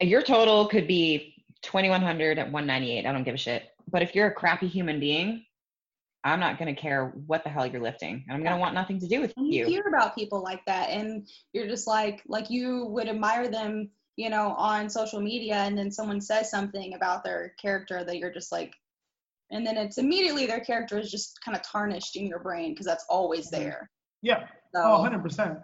your 0.00 0.22
total 0.22 0.66
could 0.68 0.86
be 0.86 1.44
2100 1.62 2.38
at 2.38 2.50
198. 2.50 3.06
I 3.06 3.12
don't 3.12 3.24
give 3.24 3.34
a 3.34 3.38
shit. 3.38 3.64
But 3.90 4.02
if 4.02 4.14
you're 4.14 4.26
a 4.26 4.34
crappy 4.34 4.66
human 4.66 4.98
being, 4.98 5.44
I'm 6.24 6.40
not 6.40 6.58
going 6.58 6.74
to 6.74 6.80
care 6.80 7.12
what 7.26 7.44
the 7.44 7.50
hell 7.50 7.66
you're 7.66 7.80
lifting. 7.80 8.24
I'm 8.28 8.42
going 8.42 8.52
to 8.52 8.58
want 8.58 8.74
nothing 8.74 8.98
to 9.00 9.06
do 9.06 9.20
with 9.20 9.32
you 9.36 9.60
you. 9.60 9.66
hear 9.66 9.84
about 9.86 10.16
people 10.16 10.42
like 10.42 10.64
that 10.66 10.88
and 10.90 11.28
you're 11.52 11.68
just 11.68 11.86
like 11.86 12.22
like 12.26 12.50
you 12.50 12.86
would 12.86 13.08
admire 13.08 13.48
them 13.48 13.88
you 14.16 14.30
know 14.30 14.54
on 14.56 14.88
social 14.88 15.20
media 15.20 15.56
and 15.56 15.76
then 15.76 15.90
someone 15.90 16.20
says 16.20 16.50
something 16.50 16.94
about 16.94 17.22
their 17.22 17.54
character 17.60 18.02
that 18.04 18.18
you're 18.18 18.32
just 18.32 18.50
like 18.50 18.72
and 19.50 19.66
then 19.66 19.76
it's 19.76 19.98
immediately 19.98 20.46
their 20.46 20.60
character 20.60 20.98
is 20.98 21.10
just 21.10 21.38
kind 21.44 21.56
of 21.56 21.62
tarnished 21.62 22.16
in 22.16 22.26
your 22.26 22.40
brain 22.40 22.72
because 22.72 22.86
that's 22.86 23.04
always 23.08 23.48
Mhm. 23.48 23.50
there 23.58 23.90
Yeah, 24.22 24.48
so 24.74 24.82
oh, 24.82 25.02
100%. 25.02 25.62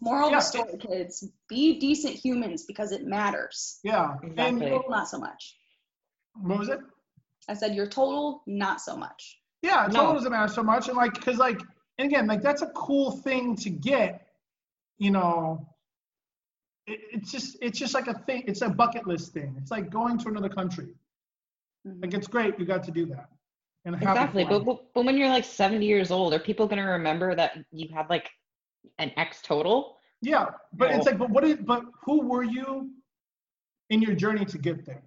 Moral 0.00 0.30
Yeah. 0.30 0.36
of 0.38 0.42
the 0.42 0.46
story 0.48 0.78
kids 0.78 1.24
be 1.48 1.78
decent 1.80 2.14
humans 2.14 2.64
because 2.64 2.92
it 2.92 3.04
matters 3.04 3.80
Yeah. 3.82 4.14
Exactly. 4.22 4.44
And 4.46 4.60
Total, 4.60 4.90
not 4.90 5.08
so 5.08 5.18
much 5.18 5.56
what 6.34 6.58
was 6.58 6.68
it? 6.68 6.80
i 7.48 7.54
said 7.54 7.74
your 7.74 7.86
total 7.86 8.42
not 8.46 8.80
so 8.80 8.96
much 8.96 9.40
Yeah, 9.62 9.86
total 9.88 10.04
No. 10.08 10.14
doesn't 10.14 10.30
matter 10.30 10.52
so 10.52 10.62
much. 10.62 10.88
And 10.88 10.96
like, 10.96 11.14
cause 11.24 11.38
like, 11.38 11.60
and 11.98 12.06
again, 12.10 12.26
like 12.26 12.42
that's 12.42 12.62
a 12.62 12.66
cool 12.68 13.10
thing 13.10 13.56
to 13.56 13.70
get, 13.70 14.28
you 14.98 15.10
know. 15.10 15.66
It, 16.86 17.00
it's 17.14 17.32
just, 17.32 17.56
it's 17.62 17.78
just 17.78 17.94
like 17.94 18.06
a 18.06 18.14
thing. 18.26 18.44
It's 18.46 18.60
a 18.62 18.68
bucket 18.68 19.06
list 19.06 19.32
thing. 19.32 19.56
It's 19.58 19.70
like 19.70 19.90
going 19.90 20.18
to 20.18 20.28
another 20.28 20.50
country. 20.50 20.94
Mhm. 21.86 22.02
Like 22.02 22.14
it's 22.14 22.28
great, 22.28 22.58
you 22.60 22.66
got 22.66 22.84
to 22.84 22.90
do 22.92 23.06
that. 23.06 23.28
And 23.86 23.94
Exactly. 23.96 24.44
But, 24.44 24.64
but, 24.64 24.92
but 24.94 25.04
when 25.06 25.16
you're 25.16 25.30
like 25.30 25.44
70 25.44 25.84
years 25.86 26.10
old, 26.10 26.34
are 26.34 26.38
people 26.38 26.66
going 26.66 26.82
to 26.84 26.90
remember 26.90 27.34
that 27.34 27.56
you 27.72 27.88
had 27.94 28.08
like 28.10 28.30
an 28.98 29.12
X 29.16 29.40
total? 29.42 29.96
yeah, 30.22 30.46
but 30.72 30.90
it's 30.90 31.06
like, 31.06 31.18
but 31.18 31.30
what 31.30 31.44
is, 31.44 31.58
but 31.58 31.82
who 32.04 32.26
were 32.26 32.42
you 32.42 32.90
in 33.90 34.00
your 34.00 34.14
journey 34.14 34.44
to 34.46 34.58
get 34.58 34.84
there? 34.86 35.02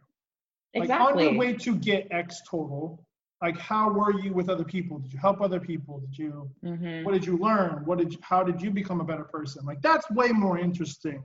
Like 0.76 0.90
on 0.90 1.18
your 1.20 1.34
way 1.34 1.54
to 1.54 1.76
get 1.76 2.08
X 2.12 2.42
total, 2.50 3.04
like 3.42 3.58
how 3.58 3.90
were 3.90 4.14
you 4.20 4.34
with 4.34 4.50
other 4.50 4.64
people? 4.64 5.00
Did 5.00 5.12
you 5.12 5.20
help 5.20 5.42
other 5.42 5.60
people? 5.60 6.00
Did 6.00 6.18
you 6.18 6.50
hmm 6.64 7.04
what 7.04 7.14
did 7.14 7.26
you 7.26 7.38
learn 7.38 7.86
what 7.86 7.98
did 7.98 8.12
you, 8.12 8.20
how 8.22 8.44
did 8.44 8.62
you 8.62 8.70
become 8.70 9.00
a 9.00 9.04
better 9.06 9.24
person 9.24 9.66
like 9.66 9.82
that's 9.82 10.10
way 10.12 10.30
more 10.30 10.60
interesting 10.60 11.24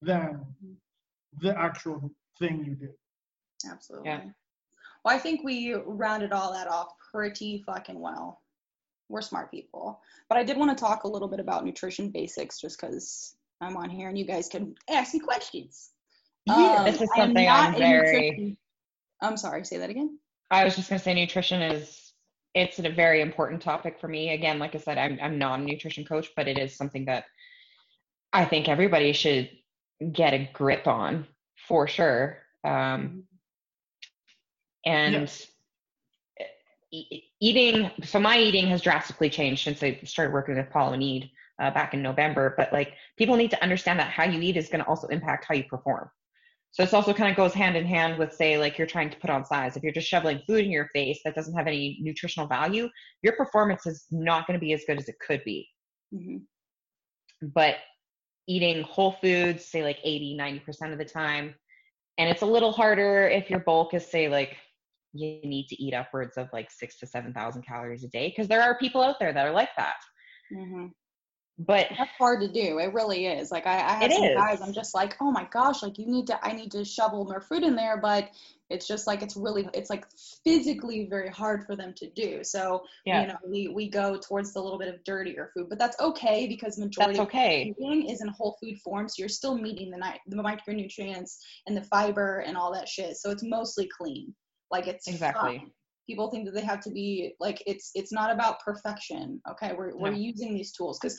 than 0.00 0.40
the 1.40 1.56
actual 1.58 2.12
thing 2.38 2.64
you 2.64 2.76
did 2.76 2.94
Absolutely. 3.68 4.08
Yeah. 4.08 4.20
Well, 5.04 5.14
I 5.14 5.18
think 5.18 5.42
we 5.42 5.74
rounded 5.74 6.32
all 6.32 6.52
that 6.52 6.68
off 6.68 6.92
pretty 7.12 7.62
fucking 7.66 7.98
well. 7.98 8.42
We're 9.10 9.20
smart 9.22 9.50
people. 9.50 10.00
But 10.28 10.38
I 10.38 10.44
did 10.44 10.56
want 10.56 10.76
to 10.76 10.80
talk 10.82 11.02
a 11.04 11.08
little 11.08 11.28
bit 11.28 11.40
about 11.40 11.64
nutrition 11.64 12.10
basics 12.10 12.60
just 12.60 12.80
because 12.80 13.34
I'm 13.60 13.76
on 13.76 13.90
here 13.90 14.08
and 14.08 14.16
you 14.16 14.24
guys 14.24 14.48
can 14.48 14.74
ask 14.88 15.12
me 15.12 15.20
questions. 15.20 15.90
yeah 16.46 16.76
Um, 16.78 16.84
This 16.86 17.00
is 17.02 17.08
I 17.16 17.20
am 17.22 17.26
something 17.28 17.44
not 17.44 17.68
I'm 17.68 17.74
very- 17.76 18.30
nutrition- 18.30 18.56
I'm 19.20 19.36
sorry, 19.36 19.64
say 19.64 19.76
that 19.78 19.90
again. 19.90 20.18
I 20.50 20.64
was 20.64 20.76
just 20.76 20.88
going 20.88 20.98
to 20.98 21.04
say 21.04 21.12
nutrition 21.12 21.60
is 21.60 22.12
it's 22.54 22.78
a 22.78 22.88
very 22.88 23.20
important 23.20 23.60
topic 23.62 24.00
for 24.00 24.08
me. 24.08 24.32
Again, 24.32 24.58
like 24.58 24.74
I 24.74 24.78
said, 24.78 24.96
I'm 24.98 25.18
I'm 25.22 25.38
not 25.38 25.60
a 25.60 25.62
nutrition 25.62 26.04
coach, 26.04 26.28
but 26.36 26.48
it 26.48 26.58
is 26.58 26.74
something 26.76 27.04
that 27.04 27.24
I 28.32 28.44
think 28.44 28.68
everybody 28.68 29.12
should 29.12 29.50
get 30.12 30.32
a 30.34 30.48
grip 30.52 30.86
on 30.88 31.26
for 31.68 31.86
sure. 31.86 32.38
Um, 32.64 33.24
and 34.86 35.14
e- 35.28 35.44
eating 37.40 37.90
so 38.02 38.18
my 38.18 38.38
eating 38.38 38.66
has 38.66 38.82
drastically 38.82 39.30
changed 39.30 39.62
since 39.64 39.82
i 39.82 39.98
started 40.04 40.32
working 40.32 40.56
with 40.56 40.70
paul 40.70 40.92
and 40.92 41.02
Ede, 41.02 41.30
uh, 41.62 41.70
back 41.70 41.94
in 41.94 42.02
november 42.02 42.54
but 42.56 42.72
like 42.72 42.94
people 43.16 43.36
need 43.36 43.50
to 43.50 43.62
understand 43.62 43.98
that 44.00 44.10
how 44.10 44.24
you 44.24 44.40
eat 44.40 44.56
is 44.56 44.68
going 44.68 44.82
to 44.82 44.88
also 44.88 45.06
impact 45.08 45.44
how 45.48 45.54
you 45.54 45.64
perform. 45.64 46.10
So 46.72 46.84
this 46.84 46.94
also 46.94 47.12
kind 47.12 47.28
of 47.30 47.36
goes 47.36 47.52
hand 47.52 47.76
in 47.76 47.84
hand 47.84 48.16
with 48.16 48.32
say 48.32 48.56
like 48.56 48.78
you're 48.78 48.86
trying 48.86 49.10
to 49.10 49.16
put 49.18 49.28
on 49.28 49.44
size. 49.44 49.76
If 49.76 49.82
you're 49.82 49.92
just 49.92 50.06
shoveling 50.08 50.40
food 50.46 50.64
in 50.64 50.70
your 50.70 50.88
face 50.92 51.20
that 51.24 51.34
doesn't 51.34 51.54
have 51.54 51.66
any 51.66 51.98
nutritional 52.00 52.46
value 52.46 52.88
your 53.22 53.34
performance 53.34 53.86
is 53.86 54.06
not 54.10 54.46
going 54.46 54.58
to 54.58 54.64
be 54.64 54.72
as 54.72 54.84
good 54.86 54.98
as 54.98 55.08
it 55.08 55.16
could 55.18 55.42
be. 55.44 55.68
Mhm. 56.14 56.42
but 57.54 57.76
eating 58.46 58.82
whole 58.82 59.12
foods 59.20 59.64
say 59.64 59.82
like 59.82 59.98
80 60.02 60.36
90% 60.36 60.92
of 60.92 60.98
the 60.98 61.04
time 61.04 61.54
and 62.18 62.28
it's 62.28 62.42
a 62.42 62.46
little 62.46 62.72
harder 62.72 63.28
if 63.28 63.48
your 63.48 63.60
bulk 63.60 63.94
is 63.94 64.06
say 64.06 64.28
like 64.28 64.56
you 65.12 65.40
need 65.42 65.66
to 65.68 65.82
eat 65.82 65.94
upwards 65.94 66.36
of 66.36 66.48
like 66.52 66.70
six 66.70 66.98
to 66.98 67.06
seven 67.06 67.32
thousand 67.32 67.62
calories 67.62 68.04
a 68.04 68.08
day 68.08 68.28
because 68.28 68.48
there 68.48 68.62
are 68.62 68.78
people 68.78 69.02
out 69.02 69.16
there 69.18 69.32
that 69.32 69.46
are 69.46 69.52
like 69.52 69.70
that 69.76 69.96
Mhm. 70.52 70.92
but 71.58 71.88
That's 71.98 72.10
hard 72.18 72.40
to 72.40 72.48
do. 72.48 72.78
It 72.78 72.92
really 72.94 73.26
is. 73.26 73.50
Like 73.50 73.66
I, 73.66 73.76
I 73.76 73.92
have 73.94 74.12
some 74.12 74.24
is. 74.24 74.34
guys. 74.34 74.60
I'm 74.62 74.72
just 74.72 74.94
like, 74.94 75.16
oh 75.20 75.30
my 75.30 75.46
gosh, 75.52 75.82
like 75.82 75.98
you 75.98 76.06
need 76.06 76.26
to. 76.28 76.44
I 76.44 76.52
need 76.52 76.70
to 76.72 76.84
shovel 76.84 77.24
more 77.24 77.40
food 77.40 77.62
in 77.62 77.76
there, 77.76 77.98
but 78.00 78.30
it's 78.70 78.86
just 78.86 79.06
like 79.06 79.20
it's 79.20 79.36
really, 79.36 79.68
it's 79.74 79.90
like 79.90 80.06
physically 80.44 81.06
very 81.10 81.28
hard 81.28 81.66
for 81.66 81.76
them 81.76 81.92
to 81.94 82.08
do. 82.10 82.42
So 82.44 82.82
yeah 83.04 83.22
you 83.22 83.26
know, 83.28 83.36
we 83.46 83.68
we 83.68 83.88
go 83.90 84.16
towards 84.16 84.52
the 84.54 84.62
little 84.62 84.78
bit 84.78 84.88
of 84.88 85.02
dirtier 85.04 85.50
food, 85.52 85.68
but 85.68 85.78
that's 85.78 86.00
okay 86.00 86.46
because 86.46 86.78
majority 86.78 87.18
that's 87.18 87.28
okay 87.28 87.62
of 87.62 87.76
eating 87.78 88.08
is 88.08 88.22
in 88.22 88.28
whole 88.28 88.56
food 88.62 88.78
form, 88.78 89.08
so 89.08 89.16
you're 89.18 89.28
still 89.28 89.56
meeting 89.58 89.90
the 89.90 89.98
ni- 89.98 90.20
the 90.28 90.42
micronutrients 90.42 91.36
and 91.66 91.76
the 91.76 91.82
fiber 91.82 92.38
and 92.46 92.56
all 92.56 92.72
that 92.72 92.88
shit. 92.88 93.16
So 93.16 93.30
it's 93.30 93.42
mostly 93.42 93.88
clean. 93.88 94.34
Like 94.70 94.86
it's 94.86 95.08
Exactly. 95.08 95.58
fine. 95.58 95.70
People 96.08 96.30
think 96.30 96.44
that 96.46 96.54
they 96.54 96.62
have 96.62 96.80
to 96.80 96.90
be 96.90 97.34
like 97.40 97.62
it's 97.66 97.90
it's 97.94 98.12
not 98.12 98.30
about 98.32 98.60
perfection. 98.64 99.40
Okay, 99.50 99.72
we're 99.76 99.96
we're 99.96 100.10
No. 100.10 100.16
using 100.16 100.54
these 100.54 100.72
tools 100.72 100.98
because 101.00 101.18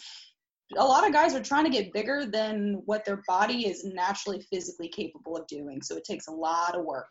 a 0.77 0.83
lot 0.83 1.05
of 1.05 1.13
guys 1.13 1.35
are 1.35 1.43
trying 1.43 1.65
to 1.65 1.69
get 1.69 1.91
bigger 1.93 2.25
than 2.25 2.81
what 2.85 3.03
their 3.05 3.21
body 3.27 3.67
is 3.67 3.83
naturally 3.85 4.41
physically 4.51 4.87
capable 4.89 5.35
of 5.37 5.45
doing. 5.47 5.81
So 5.81 5.95
it 5.97 6.03
takes 6.05 6.27
a 6.27 6.31
lot 6.31 6.75
of 6.75 6.85
work. 6.85 7.09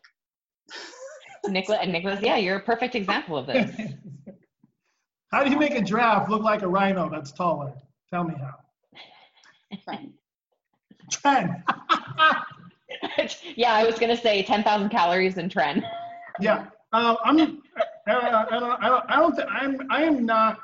nicholas 1.48 1.78
and 1.82 1.90
nicholas 1.90 2.20
yeah 2.20 2.36
you're 2.36 2.56
a 2.56 2.62
perfect 2.62 2.94
example 2.94 3.36
of 3.36 3.46
this 3.46 3.74
how 5.32 5.42
do 5.42 5.50
you 5.50 5.58
make 5.58 5.74
a 5.74 5.80
giraffe 5.80 6.28
look 6.28 6.42
like 6.42 6.60
a 6.62 6.68
rhino 6.68 7.08
that's 7.08 7.32
taller 7.32 7.72
tell 8.10 8.24
me 8.24 8.34
how 8.38 8.54
Friend. 9.84 10.12
Trend. 11.10 11.62
yeah 13.56 13.72
i 13.72 13.84
was 13.84 13.98
going 13.98 14.14
to 14.14 14.20
say 14.20 14.42
10000 14.42 14.90
calories 14.90 15.38
in 15.38 15.48
tren 15.48 15.82
yeah 16.40 16.66
uh, 16.92 17.16
i'm 17.24 17.60
uh, 17.76 17.82
I 18.06 18.58
don't, 18.58 18.82
I 18.82 18.88
don't, 18.88 19.04
I 19.10 19.16
don't 19.16 19.36
think 19.36 19.48
I'm, 19.50 19.78
I 19.90 20.02
am 20.02 20.26
not, 20.26 20.58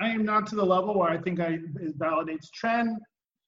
I 0.00 0.08
am 0.08 0.24
not 0.24 0.46
to 0.48 0.56
the 0.56 0.64
level 0.64 0.98
where 0.98 1.10
I 1.10 1.18
think 1.18 1.40
I 1.40 1.58
it 1.80 1.98
validates 1.98 2.46
tren, 2.58 2.96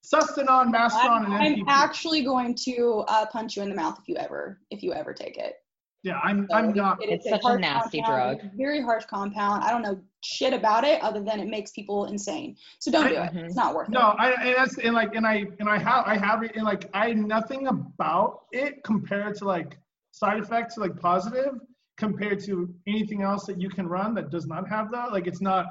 Sustanon, 0.05 0.73
Masteron, 0.73 1.27
I'm, 1.29 1.33
and 1.33 1.43
I'm 1.61 1.65
actually 1.69 2.23
going 2.23 2.55
to 2.67 3.05
uh, 3.09 3.27
punch 3.27 3.57
you 3.57 3.63
in 3.63 3.71
the 3.71 3.75
mouth 3.75 3.99
if 4.01 4.09
you 4.09 4.17
ever 4.17 4.61
if 4.71 4.83
you 4.83 4.93
ever 4.93 5.15
take 5.15 5.39
it. 5.39 5.55
yeah, 6.03 6.19
I'm, 6.23 6.47
So 6.51 6.57
I'm 6.57 6.73
not. 6.75 7.03
it 7.03 7.07
is 7.07 7.21
It's 7.21 7.31
such 7.31 7.41
a 7.45 7.49
harsh 7.49 7.61
nasty 7.61 8.03
compound, 8.03 8.41
drug. 8.41 8.51
Very 8.57 8.83
harsh 8.83 9.05
compound. 9.07 9.65
I 9.65 9.71
don't 9.71 9.83
know 9.83 9.99
shit 10.23 10.53
about 10.53 10.85
it 10.85 11.01
other 11.03 11.23
than 11.23 11.41
it 11.41 11.49
makes 11.49 11.71
people 11.73 12.07
insane. 12.07 12.57
So 12.81 12.91
don't 12.91 13.07
I- 13.07 13.09
do 13.11 13.17
it. 13.17 13.33
Mhm. 13.33 13.45
It's 13.47 13.57
not 13.57 13.75
worth 13.75 13.89
No, 13.89 14.01
it. 14.01 14.03
No, 14.03 14.09
I 14.19 14.31
and 14.33 14.55
that's 14.57 14.79
and 14.79 14.95
like 14.95 15.15
and 15.15 15.27
I 15.27 15.47
and 15.61 15.69
I 15.69 15.79
have 15.79 16.05
I 16.07 16.17
have 16.19 16.43
it 16.43 16.55
and 16.57 16.65
like 16.65 16.91
I 16.93 17.13
nothing 17.13 17.67
about 17.69 18.43
it 18.53 18.83
compared 18.85 19.37
to 19.37 19.45
like 19.47 19.79
side 20.19 20.39
effects 20.43 20.77
like 20.77 20.99
positive 21.01 21.55
compared 21.97 22.41
to 22.45 22.73
anything 22.87 23.23
else 23.23 23.45
that 23.47 23.61
you 23.61 23.69
can 23.69 23.87
run 23.87 24.15
that 24.15 24.31
does 24.31 24.47
not 24.47 24.69
have 24.69 24.91
that. 24.93 25.13
Like 25.13 25.27
it's 25.27 25.41
not 25.41 25.67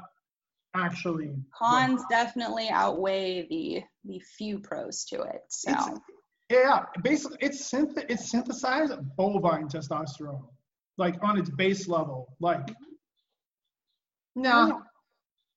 actually 0.74 1.34
Cons 1.56 2.02
definitely 2.10 2.68
outweigh 2.70 3.46
the 3.48 3.82
the 4.04 4.20
few 4.36 4.58
pros 4.58 5.04
to 5.06 5.22
it. 5.22 5.42
So 5.48 5.70
It's- 5.70 5.98
Yeah, 6.50 6.84
basically 7.02 7.38
it's 7.40 7.60
synth 7.70 7.96
it's 8.08 8.30
synthesized 8.30 8.94
bovine 9.16 9.68
testosterone. 9.68 10.46
like 10.98 11.16
on 11.22 11.38
its 11.38 11.50
base 11.50 11.86
level. 11.86 12.20
Like, 12.40 12.66
no, 14.34 14.82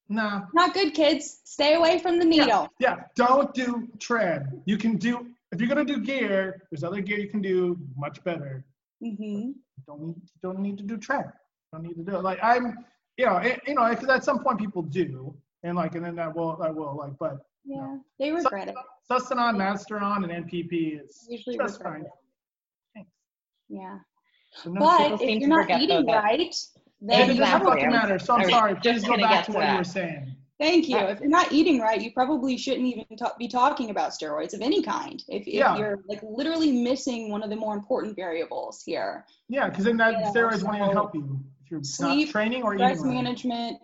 no. 0.10 0.46
Not 0.54 0.74
good, 0.74 0.94
kids. 0.94 1.40
Stay 1.46 1.74
away 1.76 1.98
from 2.00 2.20
the 2.20 2.26
needle. 2.26 2.68
Yeah, 2.80 2.98
don't 3.16 3.52
do 3.54 3.88
tread. 4.00 4.62
You 4.66 4.78
can 4.78 4.98
do 4.98 5.28
if 5.52 5.60
you're 5.60 5.68
gonna 5.70 5.86
do 5.86 6.00
gear. 6.00 6.64
There's 6.70 6.84
other 6.84 7.02
gear 7.02 7.18
you 7.20 7.30
can 7.30 7.42
do 7.42 7.78
much 7.98 8.24
better. 8.24 8.64
Hmm 9.02 9.52
Don't 9.88 10.02
need 10.02 10.16
don't 10.44 10.60
need 10.60 10.78
to 10.78 10.84
do 10.84 10.98
tread. 10.98 11.26
Don't 11.74 11.84
need 11.84 11.96
to 11.96 12.04
do 12.04 12.16
it. 12.18 12.24
Like 12.24 12.40
I'm, 12.44 12.86
you 13.18 13.26
know, 13.26 13.38
it, 13.38 13.60
you 13.68 13.76
know, 13.76 13.90
because 13.90 14.10
at 14.10 14.24
some 14.24 14.40
point 14.44 14.60
people 14.60 14.82
do, 14.84 15.36
and 15.64 15.76
like, 15.76 15.96
and 15.96 16.06
then 16.06 16.16
that 16.16 16.36
will 16.36 16.56
that 16.58 16.74
will 16.74 16.96
like, 16.98 17.18
but 17.20 17.38
Yeah, 17.66 17.98
they 18.20 18.32
regret 18.32 18.68
it. 18.70 18.76
Sustanon, 19.10 19.56
Masteron, 19.58 20.24
and 20.24 20.46
NPP 20.46 21.04
is 21.04 21.28
Usually 21.30 21.58
just 21.58 21.82
fine. 21.84 22.06
it. 22.96 23.06
Yeah. 23.70 23.98
So 24.54 24.70
no 24.72 24.80
But 24.82 25.22
if 25.22 25.40
you're 25.40 25.50
not 25.50 25.70
eating 25.70 26.06
though, 26.06 26.12
that- 26.14 26.24
right, 26.24 26.40
It 26.42 26.58
then 27.02 27.20
doesn't 27.28 27.32
Exactly. 27.44 27.72
fucking 27.72 27.90
matter. 27.90 28.20
So 28.20 28.36
I'm 28.36 28.50
sorry. 28.50 28.76
Please 28.76 29.04
go 29.04 29.18
back 29.18 29.46
to 29.46 29.52
to 29.52 29.58
what 29.58 29.70
you 29.72 29.78
were 29.78 29.84
saying. 29.84 30.36
Thank 30.62 30.88
you. 30.88 30.98
If 30.98 31.20
you're 31.20 31.28
not 31.30 31.52
eating 31.52 31.80
right, 31.80 32.00
you 32.00 32.12
probably 32.12 32.56
shouldn't 32.56 32.86
even 32.86 33.06
ta- 33.18 33.34
be 33.40 33.48
talking 33.48 33.90
about 33.90 34.12
steroids 34.12 34.54
of 34.54 34.62
any 34.62 34.84
kind. 34.84 35.24
If, 35.28 35.48
if 35.48 35.56
Yeah. 35.56 35.76
you're 35.76 36.04
like 36.08 36.22
literally 36.22 36.72
missing 36.72 37.32
one 37.32 37.42
of 37.42 37.50
the 37.50 37.56
more 37.56 37.74
important 37.74 38.16
variables 38.16 38.84
here, 38.84 39.26
Yeah, 39.50 39.70
because 39.70 39.86
then 39.86 39.98
that 39.98 40.14
Yeah, 40.14 40.32
steroids 40.32 40.64
won't 40.64 40.78
even 40.78 40.92
help 40.92 41.16
you 41.16 41.40
if 41.64 41.72
you're 41.72 41.84
sleep, 41.84 42.28
not 42.28 42.32
training 42.32 42.62
or 42.62 42.76
stress 42.76 43.00
eating 43.00 43.08
right. 43.08 43.24
management, 43.24 43.80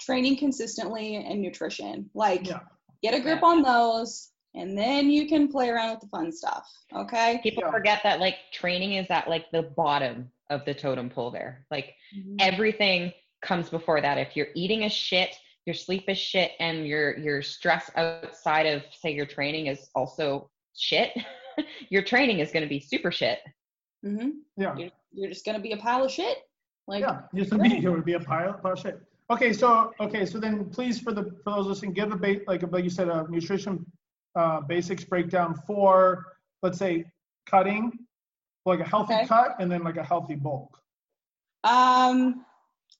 training 0.00 0.36
consistently, 0.38 1.14
and 1.14 1.40
nutrition. 1.40 2.10
Like, 2.14 2.48
Yeah. 2.48 2.60
get 3.00 3.14
a 3.14 3.20
grip 3.20 3.40
Yeah. 3.40 3.48
on 3.48 3.62
those, 3.62 4.32
and 4.56 4.76
then 4.76 5.10
you 5.10 5.28
can 5.28 5.46
play 5.46 5.68
around 5.68 5.92
with 5.92 6.00
the 6.00 6.08
fun 6.08 6.32
stuff. 6.32 6.68
Okay. 6.92 7.38
People 7.44 7.62
Yeah. 7.64 7.70
forget 7.70 8.02
that 8.02 8.18
like 8.18 8.38
training 8.52 8.94
is 8.94 9.06
at 9.08 9.28
like 9.28 9.52
the 9.52 9.62
bottom 9.62 10.32
of 10.50 10.64
the 10.64 10.74
totem 10.74 11.10
pole 11.10 11.30
there. 11.30 11.64
Like 11.70 11.94
mm-hmm. 12.12 12.36
everything 12.40 13.12
comes 13.40 13.70
before 13.70 14.00
that. 14.00 14.18
If 14.18 14.34
you're 14.34 14.48
eating 14.56 14.82
a 14.82 14.88
shit, 14.88 15.38
your 15.66 15.74
sleep 15.74 16.04
is 16.08 16.18
shit, 16.18 16.52
and 16.60 16.86
your 16.86 17.16
your 17.18 17.42
stress 17.42 17.90
outside 17.96 18.66
of 18.66 18.82
say 18.92 19.12
your 19.12 19.26
training 19.26 19.66
is 19.66 19.90
also 19.94 20.50
shit, 20.76 21.10
your 21.90 22.02
training 22.02 22.38
is 22.40 22.50
going 22.52 22.62
to 22.62 22.68
be 22.68 22.80
super 22.80 23.10
shit. 23.12 23.38
hmm 24.04 24.30
Yeah. 24.56 24.74
You're, 24.76 24.90
you're 25.12 25.30
just 25.30 25.44
gonna 25.44 25.60
be 25.60 25.72
a 25.72 25.76
pile 25.76 26.04
of 26.04 26.10
shit. 26.10 26.38
Like, 26.86 27.00
Yeah, 27.02 27.20
just 27.34 27.52
a 27.52 27.58
video 27.58 27.92
would 27.94 28.04
be 28.04 28.14
a 28.14 28.20
pile, 28.20 28.54
pile 28.54 28.72
of 28.72 28.78
shit. 28.78 29.00
Okay, 29.30 29.52
so 29.52 29.92
okay, 30.00 30.24
so 30.24 30.38
then 30.38 30.70
please 30.70 30.98
for 30.98 31.12
the 31.12 31.24
for 31.44 31.50
those 31.56 31.66
listening, 31.66 31.92
give 31.92 32.10
a 32.12 32.16
ba- 32.16 32.40
like 32.46 32.62
like 32.72 32.84
you 32.84 32.90
said 32.90 33.08
a 33.08 33.26
nutrition 33.28 33.84
uh, 34.36 34.60
basics 34.62 35.04
breakdown 35.04 35.54
for 35.66 36.24
let's 36.62 36.78
say 36.78 37.04
cutting, 37.46 37.92
like 38.64 38.80
a 38.80 38.84
healthy 38.84 39.14
Okay. 39.14 39.26
cut 39.26 39.56
and 39.60 39.70
then 39.70 39.82
like 39.84 39.96
a 39.98 40.02
healthy 40.04 40.34
bulk. 40.34 40.78
um, 41.64 42.44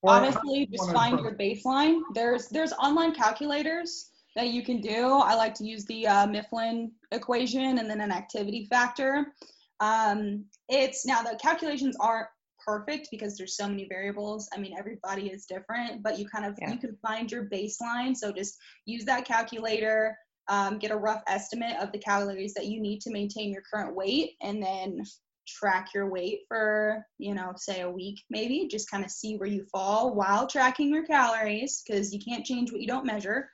Or 0.03 0.12
honestly 0.12 0.68
just 0.70 0.93
find 0.93 1.18
your 1.18 1.34
baseline. 1.34 2.01
There's 2.14 2.49
there's 2.49 2.72
online 2.72 3.14
calculators 3.14 4.11
that 4.36 4.49
you 4.49 4.62
can 4.62 4.80
do. 4.80 5.18
I 5.18 5.34
like 5.34 5.55
to 5.55 5.64
use 5.64 5.84
the 5.86 6.07
uh, 6.07 6.26
mifflin 6.26 6.93
equation 7.11 7.78
and 7.78 7.91
then 7.91 8.01
an 8.01 8.12
activity 8.12 8.66
factor. 8.70 9.32
Um, 9.80 10.45
it's 10.68 11.05
now 11.05 11.22
the 11.22 11.39
calculations 11.41 11.97
aren't 12.01 12.28
perfect 12.64 13.09
because 13.11 13.36
there's 13.36 13.57
so 13.57 13.68
many 13.68 13.86
variables. 13.89 14.49
I 14.55 14.59
mean 14.59 14.74
everybody 14.78 15.28
is 15.28 15.47
different 15.47 16.03
but 16.03 16.18
you 16.18 16.28
kind 16.28 16.45
of 16.45 16.57
Yeah. 16.61 16.70
you 16.70 16.78
can 16.78 16.97
find 17.03 17.30
your 17.30 17.47
baseline. 17.47 18.16
So 18.16 18.32
just 18.32 18.57
use 18.84 19.05
that 19.07 19.24
calculator 19.24 20.16
um, 20.49 20.78
get 20.78 20.91
a 20.91 20.97
rough 20.97 21.22
estimate 21.26 21.76
of 21.80 21.93
the 21.93 21.99
calories 21.99 22.55
that 22.55 22.66
you 22.66 22.80
need 22.80 23.01
to 23.03 23.11
maintain 23.11 23.53
your 23.53 23.62
current 23.62 23.95
weight 23.95 24.36
and 24.41 24.62
then 24.62 25.03
track 25.49 25.88
your 25.94 26.11
weight 26.11 26.40
for, 26.49 27.05
you 27.18 27.34
know, 27.34 27.53
say 27.57 27.80
a 27.80 27.90
week 27.90 28.22
maybe, 28.30 28.68
just 28.68 28.90
kind 28.90 29.05
of 29.05 29.11
see 29.11 29.36
where 29.36 29.49
you 29.49 29.64
fall 29.72 30.14
while 30.14 30.46
tracking 30.46 30.92
your 30.92 31.07
calories 31.07 31.82
because 31.86 32.12
you 32.12 32.20
can't 32.20 32.44
change 32.44 32.70
what 32.70 32.80
you 32.80 32.86
don't 32.86 33.07
measure. 33.07 33.49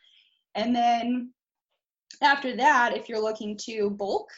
And 0.55 0.75
then 0.75 1.33
after 2.23 2.57
that, 2.57 2.97
if 2.97 3.09
you're 3.09 3.23
looking 3.23 3.59
to 3.67 3.91
bulk, 3.91 4.29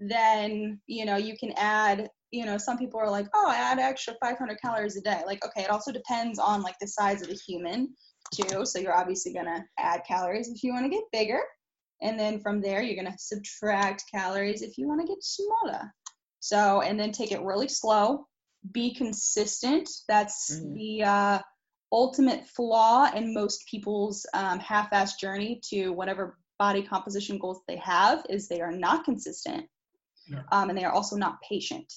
then, 0.00 0.80
you 0.86 1.04
know, 1.04 1.16
you 1.16 1.36
can 1.38 1.52
add, 1.56 2.10
you 2.30 2.44
know, 2.46 2.58
some 2.58 2.78
people 2.78 3.00
are 3.00 3.10
like, 3.10 3.26
oh, 3.34 3.48
I 3.48 3.56
add 3.56 3.78
extra 3.78 4.14
500 4.20 4.58
calories 4.60 4.96
a 4.96 5.00
day. 5.00 5.22
Like, 5.26 5.44
okay, 5.44 5.62
it 5.62 5.70
also 5.70 5.92
depends 5.92 6.38
on 6.38 6.62
like 6.62 6.76
the 6.80 6.88
size 6.88 7.22
of 7.22 7.28
the 7.28 7.38
human 7.46 7.94
too. 8.34 8.64
So 8.64 8.78
you're 8.78 8.96
obviously 8.96 9.32
going 9.32 9.46
to 9.46 9.64
add 9.78 10.02
calories 10.06 10.48
if 10.48 10.62
you 10.62 10.72
want 10.72 10.84
to 10.86 10.90
get 10.90 11.04
bigger. 11.12 11.40
And 12.00 12.18
then 12.18 12.40
from 12.40 12.60
there, 12.60 12.82
you're 12.82 13.00
going 13.00 13.12
to 13.12 13.18
subtract 13.18 14.04
calories 14.12 14.62
if 14.62 14.76
you 14.76 14.88
want 14.88 15.00
to 15.02 15.06
get 15.06 15.22
smaller. 15.22 15.94
So, 16.42 16.82
and 16.82 16.98
then 16.98 17.12
take 17.12 17.30
it 17.30 17.40
really 17.42 17.68
slow, 17.68 18.26
be 18.72 18.92
consistent. 18.94 19.88
That's 20.08 20.50
Mhm. 20.50 20.74
the 20.74 21.04
uh, 21.04 21.38
ultimate 21.92 22.48
flaw 22.48 23.08
in 23.14 23.32
most 23.32 23.64
people's 23.68 24.26
um, 24.34 24.58
half-ass 24.58 25.16
journey 25.16 25.60
to 25.70 25.90
whatever 25.90 26.38
body 26.58 26.82
composition 26.82 27.38
goals 27.38 27.60
they 27.68 27.76
have 27.76 28.26
is 28.28 28.48
they 28.48 28.60
are 28.60 28.72
not 28.72 29.04
consistent, 29.04 29.68
Yeah. 30.26 30.42
um, 30.50 30.68
and 30.68 30.76
they 30.76 30.84
are 30.84 30.92
also 30.92 31.16
not 31.16 31.40
patient. 31.42 31.92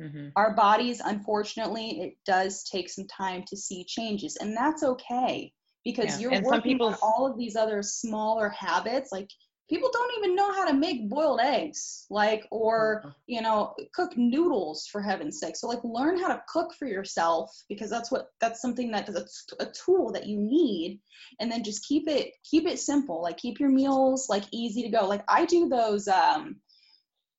hmm 0.00 0.28
Our 0.36 0.54
bodies, 0.54 1.00
unfortunately, 1.04 2.00
it 2.00 2.14
does 2.24 2.64
take 2.64 2.88
some 2.88 3.06
time 3.06 3.44
to 3.48 3.56
see 3.58 3.84
changes, 3.84 4.36
and 4.36 4.56
that's 4.56 4.82
okay 4.82 5.52
because 5.84 6.14
Yeah, 6.14 6.20
you're 6.20 6.32
and 6.32 6.44
working 6.46 6.80
on 6.80 6.96
all 7.02 7.26
of 7.26 7.36
these 7.36 7.56
other 7.56 7.82
smaller 7.82 8.48
habits. 8.48 9.12
Like 9.12 9.28
people 9.68 9.90
don't 9.92 10.12
even 10.18 10.36
know 10.36 10.52
how 10.52 10.66
to 10.66 10.74
make 10.74 11.08
boiled 11.08 11.40
eggs, 11.40 12.06
like 12.10 12.46
or 12.50 13.14
you 13.26 13.40
know 13.40 13.74
cook 13.94 14.16
noodles 14.16 14.86
for 14.90 15.00
heaven's 15.00 15.38
sake. 15.38 15.56
So 15.56 15.68
like 15.68 15.82
learn 15.84 16.18
how 16.18 16.28
to 16.28 16.42
cook 16.48 16.74
for 16.78 16.86
yourself 16.86 17.50
because 17.68 17.90
that's 17.90 18.10
what 18.10 18.26
that's 18.40 18.60
something 18.60 18.90
that 18.92 19.06
that's 19.06 19.46
a 19.60 19.66
tool 19.66 20.12
that 20.12 20.26
you 20.26 20.38
need, 20.38 21.00
and 21.40 21.50
then 21.50 21.64
just 21.64 21.86
keep 21.86 22.08
it 22.08 22.32
keep 22.48 22.66
it 22.66 22.78
simple. 22.78 23.22
Like 23.22 23.38
keep 23.38 23.60
your 23.60 23.70
meals 23.70 24.28
like 24.28 24.44
easy 24.52 24.82
to 24.82 24.88
go. 24.88 25.06
Like 25.06 25.24
I 25.28 25.46
do 25.46 25.68
those 25.68 26.08
um 26.08 26.56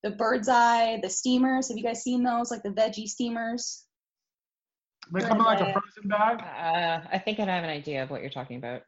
the 0.02 0.10
Birds 0.10 0.48
Eye, 0.48 1.00
the 1.02 1.08
steamers. 1.10 1.68
Have 1.68 1.78
you 1.78 1.82
guys 1.82 2.02
seen 2.02 2.22
those? 2.22 2.50
Like 2.50 2.62
the 2.62 2.68
veggie 2.68 3.08
steamers. 3.08 3.83
They 5.12 5.20
come 5.20 5.38
in 5.38 5.44
like 5.44 5.60
a 5.60 5.72
frozen 5.72 6.08
bag. 6.08 6.40
Uh, 6.40 7.06
I 7.12 7.18
think 7.18 7.38
I 7.38 7.44
have 7.44 7.64
an 7.64 7.70
idea 7.70 8.02
of 8.02 8.10
what 8.10 8.20
you're 8.20 8.30
talking 8.30 8.56
about. 8.56 8.82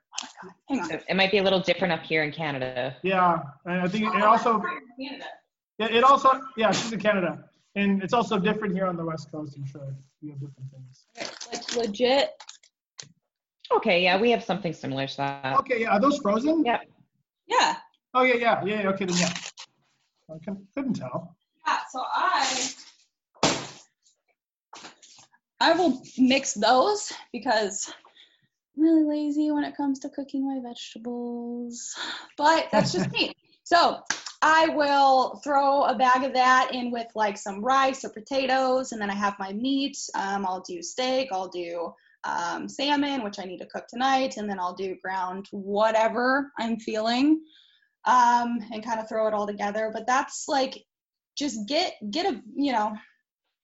Hang 0.69 0.81
on. 0.81 0.91
It, 0.91 1.05
it 1.09 1.15
might 1.17 1.31
be 1.31 1.39
a 1.39 1.43
little 1.43 1.61
different 1.61 1.93
up 1.93 2.03
here 2.03 2.23
in 2.23 2.33
Canada. 2.33 2.97
Yeah, 3.03 3.39
and 3.65 3.83
I 3.83 3.89
think 3.89 4.15
it 4.15 4.23
also 4.23 4.63
yeah, 4.99 5.89
it 5.89 6.05
also 6.05 6.41
yeah, 6.57 6.71
she's 6.73 6.93
in 6.93 7.01
Canada, 7.01 7.45
and 7.75 8.03
it's 8.03 8.15
also 8.15 8.39
different 8.39 8.75
here 8.75 8.87
on 8.87 8.97
the 8.97 9.05
West 9.05 9.31
Coast. 9.31 9.57
I'm 9.57 9.67
sure 9.67 9.95
you 10.23 10.31
have 10.31 10.41
different 10.41 10.71
things. 10.71 11.07
Like 11.53 11.77
legit. 11.77 12.31
Okay, 13.75 14.03
yeah, 14.03 14.19
we 14.21 14.31
have 14.31 14.45
something 14.45 14.73
similar 14.73 15.07
to 15.07 15.17
that. 15.19 15.57
Okay, 15.59 15.83
yeah, 15.83 15.95
are 15.95 16.01
those 16.01 16.19
frozen? 16.19 16.65
Yeah. 16.65 16.79
Yeah. 17.47 17.77
Oh 18.15 18.23
yeah, 18.23 18.35
yeah, 18.35 18.65
yeah. 18.65 18.83
yeah, 18.83 18.89
Okay, 18.91 19.05
then 19.05 19.17
yeah. 19.19 19.33
I 20.35 20.39
can, 20.43 20.67
couldn't 20.75 20.95
tell. 20.95 21.37
Yeah. 21.67 21.79
So 21.93 22.03
I 22.03 22.71
I 25.61 25.73
will 25.73 26.03
mix 26.19 26.55
those 26.55 27.13
because 27.33 27.93
I'm 28.77 28.83
really 28.83 29.05
lazy 29.05 29.51
when 29.51 29.65
it 29.65 29.77
comes 29.77 30.01
to 30.01 30.09
cooking 30.11 30.47
my 30.47 30.61
vegetables. 30.67 31.95
But 32.37 32.69
that's 32.73 32.93
just 32.93 33.11
me. 33.13 33.33
So 33.67 33.99
I 34.43 34.69
will 34.69 35.41
throw 35.43 35.83
a 35.83 35.99
bag 35.99 36.23
of 36.23 36.35
that 36.35 36.71
in 36.73 36.93
with 36.93 37.09
like 37.17 37.37
some 37.37 37.65
rice 37.65 38.05
or 38.05 38.11
potatoes, 38.11 38.93
and 38.93 39.01
then 39.01 39.11
I 39.11 39.15
have 39.15 39.35
my 39.41 39.53
meat. 39.53 39.99
Um, 40.15 40.47
I'll 40.47 40.61
do 40.61 40.83
steak. 40.83 41.31
I'll 41.33 41.49
do 41.49 41.93
um, 42.23 42.69
salmon, 42.69 43.25
which 43.25 43.41
I 43.41 43.45
need 43.45 43.59
to 43.59 43.67
cook 43.67 43.89
tonight, 43.89 44.37
and 44.37 44.49
then 44.49 44.61
I'll 44.61 44.77
do 44.77 44.95
ground 45.03 45.49
whatever 45.51 46.53
I'm 46.61 46.79
feeling, 46.79 47.41
um, 48.05 48.61
and 48.73 48.85
kind 48.85 49.01
of 49.01 49.09
throw 49.09 49.27
it 49.27 49.35
all 49.35 49.49
together. 49.49 49.91
But 49.93 50.07
that's 50.07 50.45
like 50.47 50.85
just 51.37 51.67
get 51.67 51.95
get 52.13 52.33
a 52.33 52.41
you 52.55 52.71
know 52.71 52.95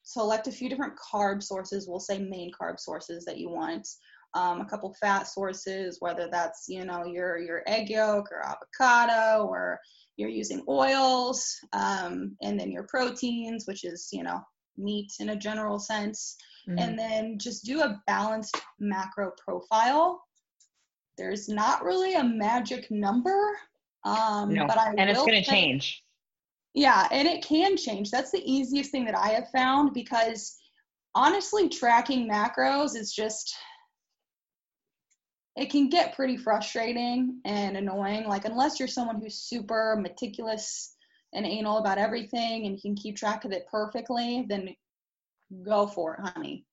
select 0.02 0.46
a 0.46 0.52
few 0.52 0.68
different 0.68 0.94
carb 0.96 1.42
sources. 1.42 1.88
We'll 1.88 2.00
say 2.00 2.18
main 2.18 2.50
carb 2.52 2.78
sources 2.78 3.24
that 3.24 3.38
you 3.38 3.48
want. 3.50 3.88
Um, 4.34 4.62
a 4.62 4.64
couple 4.64 4.94
fat 4.94 5.24
sources, 5.24 5.98
whether 6.00 6.28
that's 6.30 6.64
you 6.68 6.84
know 6.84 7.04
your 7.04 7.38
your 7.38 7.62
egg 7.66 7.90
yolk 7.90 8.32
or 8.32 8.42
avocado 8.42 9.44
or 9.46 9.78
you're 10.16 10.30
using 10.30 10.64
oils, 10.68 11.54
um, 11.72 12.36
and 12.42 12.58
then 12.58 12.70
your 12.70 12.84
proteins, 12.84 13.66
which 13.66 13.84
is 13.84 14.08
you 14.10 14.22
know 14.22 14.40
meat 14.78 15.12
in 15.20 15.30
a 15.30 15.36
general 15.36 15.78
sense, 15.78 16.36
Mhm. 16.66 16.80
and 16.80 16.98
then 16.98 17.38
just 17.38 17.64
do 17.64 17.82
a 17.82 18.00
balanced 18.06 18.56
macro 18.78 19.32
profile. 19.32 20.24
There's 21.18 21.48
not 21.48 21.84
really 21.84 22.14
a 22.14 22.24
magic 22.24 22.90
number, 22.90 23.58
um, 24.04 24.54
no, 24.54 24.66
but 24.66 24.78
I 24.78 24.94
and 24.96 25.10
it's 25.10 25.20
going 25.20 25.42
to 25.42 25.48
change. 25.48 26.01
Yeah, 26.74 27.08
and 27.10 27.28
it 27.28 27.44
can 27.44 27.76
change. 27.76 28.10
That's 28.10 28.30
the 28.30 28.42
easiest 28.50 28.90
thing 28.90 29.04
that 29.06 29.16
I 29.16 29.28
have 29.28 29.50
found 29.50 29.92
because 29.94 30.56
honestly, 31.14 31.68
tracking 31.68 32.28
macros 32.28 32.96
is 32.96 33.12
just, 33.12 33.54
it 35.56 35.70
can 35.70 35.88
get 35.90 36.14
pretty 36.16 36.36
frustrating 36.36 37.40
and 37.44 37.76
annoying. 37.76 38.24
Like, 38.26 38.46
unless 38.46 38.78
you're 38.78 38.88
someone 38.88 39.20
who's 39.20 39.34
super 39.42 39.96
meticulous 40.00 40.94
and 41.34 41.46
anal 41.46 41.78
about 41.78 41.98
everything 41.98 42.66
and 42.66 42.74
you 42.74 42.80
can 42.80 42.94
keep 42.94 43.16
track 43.16 43.44
of 43.44 43.52
it 43.52 43.66
perfectly, 43.70 44.46
then 44.48 44.74
go 45.62 45.86
for 45.86 46.14
it, 46.14 46.20
honey. 46.34 46.64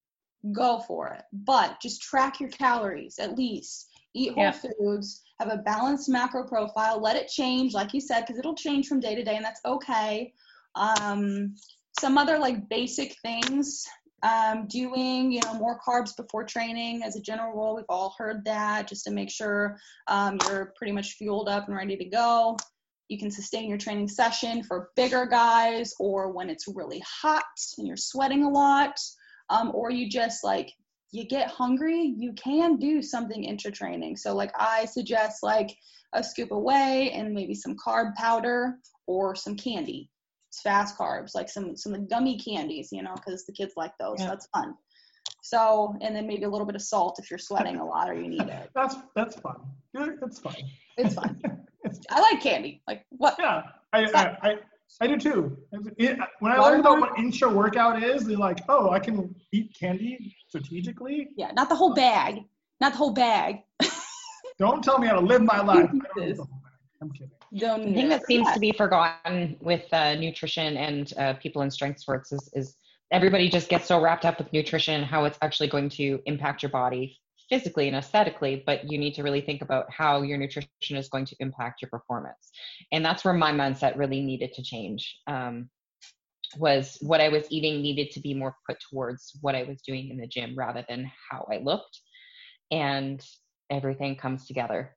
go 0.54 0.80
for 0.80 1.10
it. 1.10 1.24
But 1.34 1.82
just 1.82 2.02
track 2.02 2.40
your 2.40 2.50
calories 2.50 3.20
at 3.20 3.38
least. 3.38 3.90
Eat 4.14 4.34
whole 4.34 4.44
Yeah. 4.44 4.52
foods, 4.54 5.22
have 5.40 5.52
a 5.52 5.58
balanced 5.58 6.10
macro 6.10 6.46
profile, 6.46 7.02
let 7.02 7.16
it 7.16 7.28
change, 7.28 7.74
like 7.74 7.94
you 7.94 8.02
said, 8.02 8.22
because 8.22 8.38
it'll 8.38 8.56
change 8.56 8.88
from 8.88 9.00
day 9.00 9.16
to 9.16 9.24
day, 9.24 9.36
and 9.36 9.46
that's 9.46 9.62
okay. 9.66 10.34
Um, 10.76 11.56
some 12.00 12.18
other 12.18 12.38
like 12.38 12.70
basic 12.70 13.16
things 13.22 13.86
um, 14.24 14.68
doing 14.68 15.32
you 15.32 15.42
know 15.42 15.54
more 15.54 15.80
carbs 15.80 16.16
before 16.16 16.44
training 16.44 17.04
as 17.04 17.16
a 17.16 17.22
general 17.22 17.54
rule 17.54 17.76
we've 17.76 17.86
all 17.90 18.14
heard 18.18 18.44
that 18.46 18.88
just 18.88 19.06
to 19.06 19.12
make 19.12 19.30
sure 19.30 19.78
um, 20.08 20.38
you're 20.48 20.74
pretty 20.76 20.92
much 20.92 21.14
fueled 21.14 21.48
up 21.48 21.68
and 21.68 21.76
ready 21.76 21.96
to 21.96 22.06
go 22.06 22.58
you 23.08 23.18
can 23.18 23.32
sustain 23.32 23.70
your 23.70 23.78
training 23.78 24.08
session 24.08 24.64
for 24.64 24.90
bigger 24.96 25.26
guys 25.26 25.94
or 26.00 26.32
when 26.32 26.50
it's 26.50 26.68
really 26.68 27.02
hot 27.22 27.44
and 27.78 27.88
you're 27.88 27.98
sweating 27.98 28.44
a 28.44 28.50
lot 28.50 28.98
um, 29.50 29.72
or 29.74 29.90
you 29.90 30.10
just 30.10 30.44
like 30.44 30.72
you 31.12 31.26
get 31.26 31.50
hungry 31.50 32.14
you 32.18 32.34
can 32.34 32.78
do 32.78 33.02
something 33.02 33.44
intra 33.44 33.72
training 33.72 34.16
so 34.16 34.36
like 34.36 34.52
i 34.58 34.86
suggest 34.86 35.44
like 35.44 35.76
a 36.14 36.24
scoop 36.24 36.52
of 36.52 36.62
whey 36.62 37.12
and 37.12 37.34
maybe 37.34 37.54
some 37.54 37.76
carb 37.76 38.16
powder 38.16 38.78
or 39.08 39.36
some 39.36 39.56
candy. 39.56 40.10
It's 40.50 40.62
fast 40.62 40.98
carbs 40.98 41.36
like 41.36 41.48
some 41.48 41.78
some 41.78 42.08
gummy 42.08 42.40
candies 42.40 42.90
you 42.92 43.04
know 43.04 43.14
because 43.14 43.46
the 43.46 43.54
kids 43.54 43.74
like 43.78 43.92
those 44.00 44.20
so 44.20 44.26
that's 44.26 44.48
fun. 44.48 44.74
So 45.44 45.96
and 46.02 46.16
then 46.16 46.26
maybe 46.26 46.44
a 46.44 46.50
little 46.50 46.66
bit 46.66 46.76
of 46.76 46.82
salt 46.82 47.20
if 47.20 47.30
you're 47.30 47.38
sweating 47.38 47.78
a 47.78 47.86
lot 47.86 48.10
or 48.10 48.16
you 48.16 48.28
need 48.28 48.42
it. 48.42 48.70
That's 48.76 48.96
that's 49.16 49.36
fun. 49.40 49.58
Yeah, 49.94 50.08
That's 50.20 50.40
fun. 50.40 50.56
it's 50.98 51.14
fun. 51.14 51.40
I 52.10 52.20
like 52.20 52.42
candy. 52.42 52.82
Like 52.88 53.06
what? 53.10 53.36
Yeah, 53.40 53.62
I, 53.94 54.06
I, 54.06 54.38
I, 54.42 54.56
I 55.02 55.08
do 55.08 55.18
too. 55.18 55.58
When 56.40 56.52
I 56.52 56.58
learned 56.58 56.82
about 56.82 57.00
what 57.00 57.18
intra 57.20 57.50
workout 57.50 58.02
is, 58.04 58.26
they're 58.26 58.38
like, 58.38 58.60
oh, 58.70 58.90
I 58.90 59.00
can 59.00 59.34
eat 59.52 59.76
candy 59.80 60.36
strategically. 60.48 61.30
yeah 61.38 61.52
not 61.52 61.70
the 61.70 61.76
whole 61.76 61.94
bag 61.94 62.44
not 62.82 62.92
the 62.94 62.98
whole 62.98 63.14
bag 63.14 63.60
Don't 64.58 64.84
tell 64.84 65.00
me 65.00 65.08
how 65.08 65.14
to 65.14 65.26
live 65.26 65.42
my 65.42 65.62
life. 65.62 65.78
I 65.78 65.82
don't 65.84 65.94
need 66.18 66.36
the 66.36 66.44
whole 66.44 66.62
bag. 66.64 66.74
I'm 67.02 67.12
kidding. 67.12 67.32
don't 67.58 67.80
The 67.82 67.86
need 67.88 67.96
thing 67.96 68.10
that 68.10 68.26
seems 68.26 68.48
Yeah. 68.48 68.54
to 68.56 68.60
be 68.60 68.72
forgotten 68.74 69.56
with 69.62 69.86
uh, 69.94 70.16
nutrition 70.16 70.76
and 70.76 71.14
uh, 71.18 71.34
people 71.36 71.62
in 71.62 71.72
strength 71.72 72.00
sports 72.02 72.32
is, 72.34 72.50
is 72.54 72.76
everybody 73.12 73.48
just 73.50 73.70
gets 73.70 73.88
so 73.88 74.02
wrapped 74.02 74.26
up 74.26 74.38
with 74.38 74.52
nutrition 74.52 74.96
and 74.96 75.06
how 75.06 75.24
it's 75.26 75.38
actually 75.42 75.70
going 75.70 75.88
to 75.90 76.22
impact 76.26 76.62
your 76.62 76.72
body 76.72 77.18
physically 77.50 77.88
and 77.88 77.98
aesthetically, 77.98 78.64
but 78.66 78.90
you 78.92 78.98
need 78.98 79.14
to 79.16 79.24
really 79.24 79.42
think 79.42 79.62
about 79.62 79.92
how 79.92 80.22
your 80.22 80.38
nutrition 80.38 80.98
is 80.98 81.10
going 81.10 81.26
to 81.26 81.36
impact 81.40 81.82
your 81.82 81.90
performance. 81.90 82.52
And 82.92 83.04
that's 83.04 83.26
where 83.26 83.34
my 83.34 83.52
mindset 83.52 83.98
really 83.98 84.22
needed 84.22 84.54
to 84.54 84.64
change. 84.64 85.18
Um, 85.28 85.70
was 86.58 86.98
what 87.02 87.22
I 87.22 87.30
was 87.30 87.46
eating 87.52 87.82
needed 87.82 88.10
to 88.12 88.20
be 88.20 88.34
more 88.34 88.56
put 88.68 88.78
towards 88.90 89.38
what 89.42 89.56
I 89.56 89.64
was 89.64 89.82
doing 89.82 90.10
in 90.10 90.18
the 90.18 90.28
gym 90.28 90.56
rather 90.58 90.84
than 90.90 91.12
how 91.30 91.48
I 91.52 91.58
looked. 91.58 92.00
And 92.72 93.24
everything 93.70 94.16
comes 94.16 94.48
together 94.48 94.96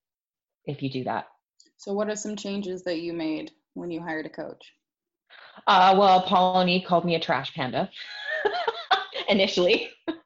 if 0.64 0.82
you 0.82 0.90
do 0.90 1.04
that. 1.04 1.26
So, 1.76 1.92
what 1.92 2.08
are 2.08 2.16
some 2.16 2.36
changes 2.36 2.84
that 2.84 3.00
you 3.00 3.12
made 3.12 3.50
when 3.74 3.90
you 3.90 4.00
hired 4.00 4.26
a 4.26 4.30
coach? 4.30 4.72
Uh, 5.66 5.94
well, 5.98 6.22
Pauline 6.22 6.84
called 6.84 7.04
me 7.04 7.14
a 7.14 7.20
trash 7.20 7.52
panda 7.54 7.90
initially. 9.28 9.90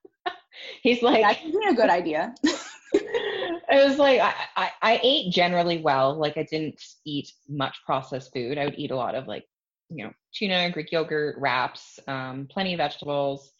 He's 0.86 1.02
like, 1.02 1.22
That 1.22 1.42
could 1.42 1.50
be 1.50 1.66
a 1.68 1.74
good 1.74 1.90
idea. 1.90 2.32
it 2.92 3.88
was 3.88 3.98
like 3.98 4.20
I, 4.20 4.34
I, 4.54 4.70
I 4.82 5.00
ate 5.02 5.32
generally 5.32 5.78
well. 5.78 6.14
Like 6.14 6.36
I 6.36 6.44
didn't 6.44 6.80
eat 7.04 7.32
much 7.48 7.76
processed 7.84 8.32
food. 8.32 8.56
I 8.56 8.66
would 8.66 8.78
eat 8.78 8.92
a 8.92 8.96
lot 8.96 9.16
of 9.16 9.26
like, 9.26 9.44
you 9.90 10.04
know, 10.04 10.12
tuna, 10.32 10.70
Greek 10.70 10.92
yogurt, 10.92 11.38
wraps, 11.40 11.98
um, 12.06 12.46
plenty 12.48 12.72
of 12.72 12.78
vegetables, 12.78 13.50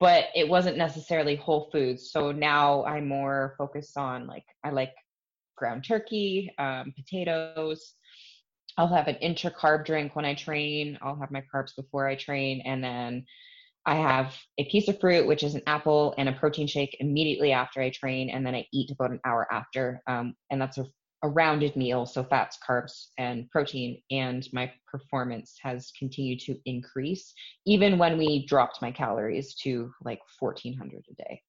but 0.00 0.24
it 0.34 0.48
wasn't 0.48 0.76
necessarily 0.76 1.36
whole 1.36 1.68
foods. 1.70 2.10
So 2.10 2.32
now 2.32 2.84
I'm 2.86 3.06
more 3.06 3.54
focused 3.56 3.96
on 3.96 4.26
like 4.26 4.44
I 4.64 4.70
like 4.70 4.94
ground 5.56 5.84
turkey, 5.86 6.52
um, 6.58 6.92
potatoes. 6.96 7.94
I'll 8.76 8.88
have 8.88 9.06
an 9.06 9.14
intra 9.16 9.52
carb 9.52 9.86
drink 9.86 10.16
when 10.16 10.24
I 10.24 10.34
train. 10.34 10.98
I'll 11.02 11.20
have 11.20 11.30
my 11.30 11.44
carbs 11.54 11.76
before 11.76 12.08
I 12.08 12.16
train, 12.16 12.62
and 12.64 12.82
then 12.82 13.26
I 13.86 13.96
have 13.96 14.34
a 14.58 14.64
piece 14.64 14.88
of 14.88 14.98
fruit, 14.98 15.26
which 15.26 15.42
is 15.42 15.54
an 15.54 15.62
apple, 15.66 16.14
and 16.16 16.28
a 16.28 16.32
protein 16.32 16.66
shake 16.66 16.96
immediately 17.00 17.52
after 17.52 17.80
I 17.80 17.90
train, 17.90 18.30
and 18.30 18.46
then 18.46 18.54
I 18.54 18.66
eat 18.72 18.90
about 18.90 19.10
an 19.10 19.20
hour 19.24 19.46
after. 19.52 20.02
Um, 20.06 20.34
and 20.50 20.60
that's 20.60 20.78
a, 20.78 20.86
a 21.22 21.28
rounded 21.28 21.76
meal, 21.76 22.06
so 22.06 22.24
fats, 22.24 22.58
carbs, 22.66 23.08
and 23.18 23.50
protein. 23.50 24.00
And 24.10 24.46
my 24.52 24.72
performance 24.90 25.56
has 25.62 25.92
continued 25.98 26.40
to 26.40 26.56
increase, 26.64 27.34
even 27.66 27.98
when 27.98 28.16
we 28.16 28.46
dropped 28.46 28.80
my 28.80 28.90
calories 28.90 29.54
to 29.62 29.92
like 30.02 30.20
1,400 30.38 31.04
a 31.10 31.14
day. 31.14 31.42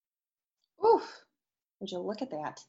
Oof. 0.86 1.04
Would 1.80 1.92
you 1.92 2.00
look 2.00 2.22
at 2.22 2.32
that? 2.32 2.60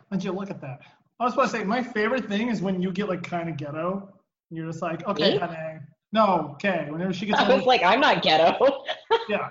Would 0.10 0.22
you 0.22 0.32
look 0.32 0.50
at 0.50 0.60
that? 0.60 0.80
I 1.18 1.24
was 1.24 1.32
about 1.32 1.44
to 1.44 1.48
say 1.48 1.64
my 1.64 1.82
favorite 1.82 2.26
thing 2.26 2.48
is 2.48 2.60
when 2.60 2.80
you 2.80 2.92
get 2.92 3.08
like 3.08 3.22
kind 3.22 3.48
of 3.48 3.56
ghetto. 3.56 4.12
You're 4.50 4.66
just 4.66 4.82
like, 4.82 5.06
okay, 5.08 5.32
Me? 5.32 5.38
honey. 5.38 5.75
No, 6.16 6.52
okay. 6.54 6.86
Whenever 6.88 7.12
she 7.12 7.26
gets, 7.26 7.38
I 7.38 7.54
was 7.54 7.66
like, 7.66 7.82
I'm 7.82 8.00
not 8.00 8.22
ghetto. 8.22 8.84
yeah, 9.28 9.50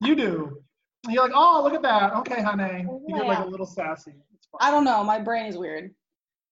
you 0.00 0.16
do. 0.16 0.62
And 1.04 1.12
you're 1.12 1.22
like, 1.22 1.32
oh, 1.34 1.60
look 1.62 1.74
at 1.74 1.82
that. 1.82 2.14
Okay, 2.14 2.40
honey. 2.40 2.86
You 3.06 3.14
get 3.14 3.26
like 3.26 3.40
a 3.40 3.44
little 3.44 3.66
sassy. 3.66 4.14
I 4.58 4.70
don't 4.70 4.84
know. 4.84 5.04
My 5.04 5.18
brain 5.18 5.44
is 5.44 5.58
weird. 5.58 5.84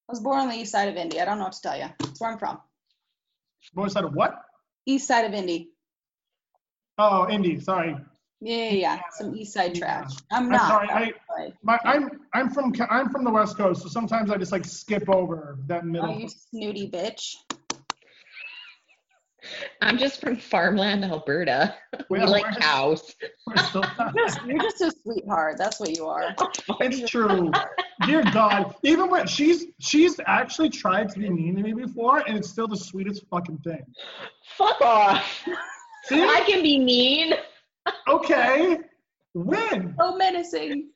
I 0.07 0.12
was 0.12 0.21
born 0.21 0.39
on 0.41 0.49
the 0.51 0.55
east 0.55 0.71
side 0.71 0.89
of 0.89 0.97
Indy. 0.97 1.19
I 1.19 1.25
don't 1.25 1.39
know 1.39 1.45
what 1.45 1.55
to 1.55 1.62
tell 1.62 1.79
you. 1.79 1.87
That's 1.99 2.21
where 2.21 2.31
I'm 2.31 2.39
from. 2.39 2.61
Born 3.73 3.89
side 3.89 4.05
of 4.05 4.12
what? 4.12 4.39
East 4.85 5.09
side 5.09 5.25
of 5.25 5.33
Indy. 5.33 5.71
Oh, 6.99 7.27
Indy. 7.31 7.59
Sorry. 7.59 7.97
Yeah, 8.43 8.57
yeah, 8.57 8.71
yeah. 8.71 9.01
Some 9.12 9.35
east 9.35 9.55
side 9.55 9.79
Yeah. 9.79 9.81
trash. 9.81 10.12
I'm 10.31 10.51
not. 10.51 10.61
I'm 10.61 10.69
sorry. 10.69 11.15
I, 11.39 11.53
my, 11.62 11.79
I'm 11.85 12.11
I'm 12.35 12.51
from 12.51 12.75
I'm 12.91 13.09
from 13.09 13.25
the 13.25 13.31
West 13.31 13.57
Coast, 13.57 13.81
so 13.83 13.89
sometimes 13.89 14.31
I 14.31 14.37
just 14.37 14.53
like 14.53 14.67
skip 14.67 15.09
over 15.09 15.57
that 15.69 15.87
middle. 15.87 16.11
Oh, 16.11 16.19
you 16.19 16.29
snooty 16.29 16.91
bitch. 16.91 17.37
I'm 19.80 19.99
just 19.99 20.20
from 20.20 20.36
farmland, 20.36 21.05
Alberta. 21.05 21.74
We 22.11 22.18
Well, 22.18 22.30
like 22.30 22.45
cows. 22.61 23.14
we're 23.47 23.57
still- 23.57 23.84
You're 24.14 24.26
just, 24.26 24.45
you're 24.45 24.59
just 24.62 24.80
a 24.82 24.92
sweetheart. 25.03 25.57
That's 25.59 25.78
what 25.80 25.97
you 25.97 26.07
are. 26.07 26.34
it's 26.80 27.09
true. 27.11 27.51
Dear 28.07 28.22
God, 28.32 28.74
even 28.82 29.09
when 29.11 29.26
she's 29.26 29.66
she's 29.80 30.18
actually 30.26 30.68
tried 30.70 31.09
to 31.11 31.18
be 31.20 31.30
mean 31.30 31.57
to 31.57 31.62
me 31.62 31.72
before, 31.72 32.18
and 32.26 32.36
it's 32.36 32.49
still 32.51 32.66
the 32.68 32.76
sweetest 32.76 33.24
fucking 33.30 33.59
thing. 33.59 33.84
Fuck 34.57 34.80
off. 34.80 35.45
See? 36.05 36.22
I 36.22 36.42
can 36.47 36.62
be 36.62 36.78
mean. 36.78 37.34
Okay. 38.09 38.78
When? 39.34 39.95
So 39.99 40.16
menacing. 40.16 40.90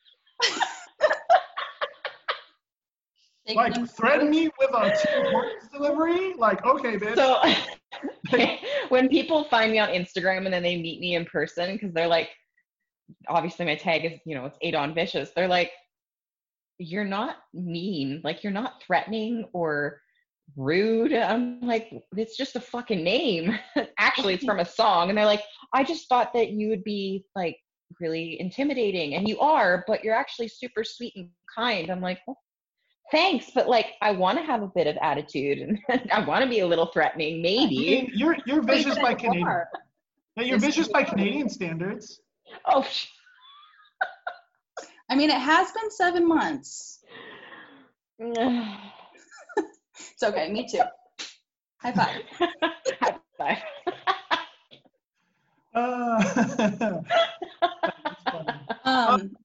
Like 3.54 3.72
them 3.74 3.86
threaten 3.86 4.28
me 4.28 4.50
with 4.58 4.70
a 4.74 4.94
Tim 5.02 5.30
Hortons 5.32 5.68
delivery? 5.72 6.34
Like, 6.34 6.64
okay, 6.66 6.98
bitch. 6.98 7.16
So 7.16 7.40
when 8.88 9.08
people 9.08 9.44
find 9.44 9.72
me 9.72 9.78
on 9.78 9.88
Instagram 9.90 10.44
and 10.44 10.52
then 10.52 10.62
they 10.62 10.80
meet 10.80 11.00
me 11.00 11.14
in 11.14 11.24
person, 11.24 11.74
because 11.74 11.92
they're 11.92 12.06
like, 12.06 12.30
obviously 13.28 13.64
my 13.64 13.76
tag 13.76 14.04
is, 14.04 14.20
you 14.24 14.34
know, 14.34 14.46
it's 14.46 14.58
Adon 14.62 14.94
Vicious. 14.94 15.30
They're 15.34 15.48
like, 15.48 15.72
you're 16.78 17.04
not 17.04 17.36
mean. 17.52 18.20
Like 18.24 18.42
you're 18.42 18.52
not 18.52 18.82
threatening 18.82 19.46
or 19.52 20.00
rude. 20.56 21.12
I'm 21.12 21.60
like, 21.60 21.92
it's 22.16 22.36
just 22.36 22.56
a 22.56 22.60
fucking 22.60 23.02
name. 23.02 23.58
Actually, 23.98 24.34
it's 24.34 24.44
from 24.44 24.60
a 24.60 24.64
song. 24.64 25.08
And 25.08 25.18
they're 25.18 25.26
like, 25.26 25.42
I 25.74 25.84
just 25.84 26.08
thought 26.08 26.32
that 26.34 26.50
you 26.50 26.68
would 26.68 26.84
be 26.84 27.24
like 27.34 27.56
really 28.00 28.40
intimidating. 28.40 29.14
And 29.14 29.28
you 29.28 29.38
are, 29.40 29.84
but 29.86 30.04
you're 30.04 30.14
actually 30.14 30.48
super 30.48 30.84
sweet 30.84 31.14
and 31.16 31.30
kind. 31.54 31.90
I'm 31.90 32.00
like, 32.00 32.20
well, 32.26 32.38
thanks. 33.10 33.50
But 33.54 33.68
like, 33.68 33.94
I 34.02 34.12
want 34.12 34.38
to 34.38 34.44
have 34.44 34.62
a 34.62 34.68
bit 34.68 34.86
of 34.86 34.96
attitude 35.02 35.58
and 35.58 35.78
I 36.12 36.24
want 36.24 36.42
to 36.44 36.48
be 36.48 36.60
a 36.60 36.66
little 36.66 36.86
threatening, 36.86 37.38
I 37.38 37.42
maybe. 37.42 37.76
mean, 37.78 38.10
you're 38.14 38.36
you're 38.46 38.62
vicious 38.62 38.98
by 38.98 39.14
Canadian. 39.14 39.46
are. 39.48 39.68
Yeah, 40.36 40.44
you're 40.44 40.56
Yes, 40.56 40.64
vicious 40.64 40.88
by. 40.88 41.02
Canadian 41.02 41.48
standards. 41.48 42.20
Oh, 42.64 42.82
sh- 42.82 43.06
I 45.10 45.16
mean, 45.16 45.30
it 45.30 45.38
has 45.40 45.70
been 45.72 45.90
seven 45.90 46.26
months. 46.26 47.00
It's 50.12 50.22
okay. 50.22 50.50
Me 50.50 50.66
too. 50.68 50.80
High 51.80 51.92
five. 51.92 52.22
high 53.00 53.16
five. 53.36 53.58
Uh. 55.74 57.00
Um, 58.84 59.36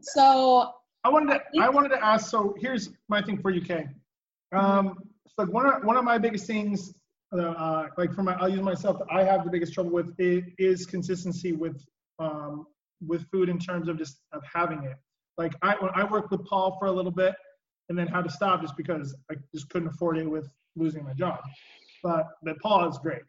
so 0.00 0.72
I 1.04 1.08
wanted 1.08 1.34
to 1.34 1.60
I 1.60 1.68
wanted 1.68 1.90
to 1.90 2.04
ask. 2.04 2.30
So 2.30 2.54
here's 2.58 2.90
my 3.08 3.22
thing 3.22 3.40
for 3.40 3.50
you, 3.50 3.60
Kay. 3.60 3.88
Um, 4.54 4.98
so 5.38 5.46
one 5.46 5.66
of 5.66 5.84
one 5.84 5.96
of 5.96 6.04
my 6.04 6.18
biggest 6.18 6.46
things, 6.46 6.94
uh, 7.36 7.40
uh, 7.40 7.86
like 7.96 8.14
for 8.14 8.22
my, 8.22 8.34
I'll 8.34 8.48
use 8.48 8.60
myself. 8.60 8.98
That 8.98 9.08
I 9.10 9.24
have 9.24 9.44
the 9.44 9.50
biggest 9.50 9.72
trouble 9.72 9.90
with 9.90 10.14
is, 10.18 10.44
is 10.58 10.86
consistency 10.86 11.52
with 11.52 11.84
um, 12.18 12.66
with 13.06 13.28
food 13.30 13.48
in 13.48 13.58
terms 13.58 13.88
of 13.88 13.98
just 13.98 14.20
of 14.32 14.42
having 14.44 14.84
it. 14.84 14.96
Like 15.38 15.54
I 15.62 15.74
when 15.80 15.90
I 15.94 16.04
worked 16.04 16.30
with 16.30 16.44
Paul 16.44 16.76
for 16.78 16.86
a 16.86 16.92
little 16.92 17.10
bit, 17.10 17.34
and 17.88 17.98
then 17.98 18.06
had 18.06 18.24
to 18.24 18.30
stop 18.30 18.60
just 18.60 18.76
because 18.76 19.14
I 19.30 19.34
just 19.54 19.68
couldn't 19.70 19.88
afford 19.88 20.18
it 20.18 20.28
with 20.28 20.48
losing 20.76 21.04
my 21.04 21.14
job. 21.14 21.40
But 22.02 22.28
but 22.42 22.58
Paul 22.60 22.88
is 22.88 22.98
great. 22.98 23.22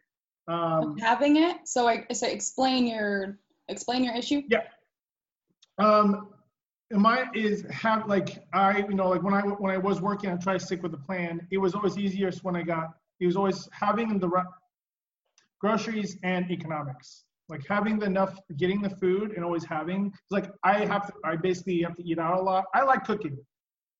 Um, 0.46 0.96
having 0.98 1.36
it. 1.36 1.56
So 1.64 1.88
I 1.88 2.06
so 2.12 2.28
explain 2.28 2.86
your 2.86 3.38
explain 3.68 4.04
your 4.04 4.14
issue. 4.14 4.42
Yeah. 4.48 4.62
Um, 5.78 6.33
my 6.94 7.26
is 7.34 7.64
have 7.70 8.06
like 8.06 8.44
I 8.52 8.78
you 8.78 8.94
know 8.94 9.08
like 9.08 9.22
when 9.22 9.34
I 9.34 9.40
when 9.42 9.72
I 9.72 9.78
was 9.78 10.00
working, 10.00 10.30
I 10.30 10.36
tried 10.36 10.60
to 10.60 10.66
stick 10.66 10.82
with 10.82 10.92
the 10.92 10.98
plan. 10.98 11.46
It 11.50 11.58
was 11.58 11.74
always 11.74 11.98
easiest 11.98 12.44
when 12.44 12.56
I 12.56 12.62
got. 12.62 12.90
It 13.20 13.26
was 13.26 13.36
always 13.36 13.68
having 13.72 14.18
the 14.18 14.28
right 14.28 14.46
groceries 15.60 16.18
and 16.22 16.50
economics. 16.50 17.24
Like 17.48 17.62
having 17.68 17.98
the 17.98 18.06
enough, 18.06 18.38
getting 18.56 18.80
the 18.80 18.90
food, 18.90 19.32
and 19.32 19.44
always 19.44 19.64
having. 19.64 20.12
Like 20.30 20.50
I 20.62 20.84
have 20.84 21.06
to. 21.08 21.12
I 21.24 21.36
basically 21.36 21.82
have 21.82 21.94
to 21.96 22.02
eat 22.02 22.18
out 22.18 22.38
a 22.38 22.42
lot. 22.42 22.64
I 22.74 22.82
like 22.82 23.04
cooking, 23.04 23.36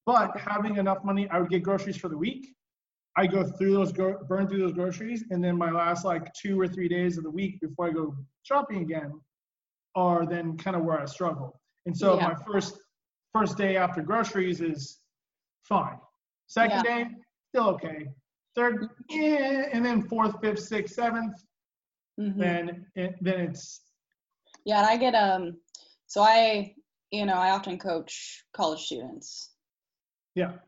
but 0.06 0.36
having 0.38 0.76
enough 0.76 1.04
money, 1.04 1.28
I 1.30 1.40
would 1.40 1.50
get 1.50 1.62
groceries 1.62 1.96
for 1.96 2.08
the 2.08 2.16
week. 2.18 2.54
I 3.16 3.28
go 3.28 3.44
through 3.44 3.74
those, 3.74 3.92
go, 3.92 4.18
burn 4.28 4.48
through 4.48 4.58
those 4.58 4.72
groceries, 4.72 5.24
and 5.30 5.44
then 5.44 5.56
my 5.56 5.70
last 5.70 6.04
like 6.04 6.32
two 6.34 6.60
or 6.60 6.66
three 6.66 6.88
days 6.88 7.16
of 7.16 7.22
the 7.22 7.30
week 7.30 7.60
before 7.60 7.86
I 7.86 7.90
go 7.90 8.16
shopping 8.42 8.82
again, 8.82 9.12
are 9.94 10.26
then 10.26 10.56
kind 10.56 10.76
of 10.76 10.82
where 10.82 11.00
I 11.00 11.04
struggle. 11.04 11.60
And 11.86 11.96
so 11.96 12.16
Yeah. 12.16 12.28
my 12.28 12.34
first 12.34 12.80
first 13.34 13.58
day 13.58 13.76
after 13.76 14.00
groceries 14.00 14.60
is 14.60 15.00
fine. 15.64 15.98
Second 16.46 16.84
day, 16.84 17.06
still 17.48 17.68
okay. 17.70 18.06
Third, 18.54 18.88
eh, 19.10 19.64
and 19.72 19.84
then 19.84 20.02
fourth, 20.02 20.40
fifth, 20.40 20.60
sixth, 20.60 20.94
seventh, 20.94 21.34
Mhm. 22.18 22.38
then 22.38 22.86
it, 22.94 23.16
then 23.20 23.40
it's 23.40 23.80
Yeah, 24.64 24.78
and 24.78 24.86
I 24.86 24.96
get 24.96 25.14
um 25.14 25.60
so 26.06 26.22
I 26.22 26.74
you 27.10 27.26
know, 27.26 27.34
I 27.34 27.50
often 27.50 27.78
coach 27.78 28.44
college 28.52 28.82
students 28.86 29.50
yeah, 30.34 30.58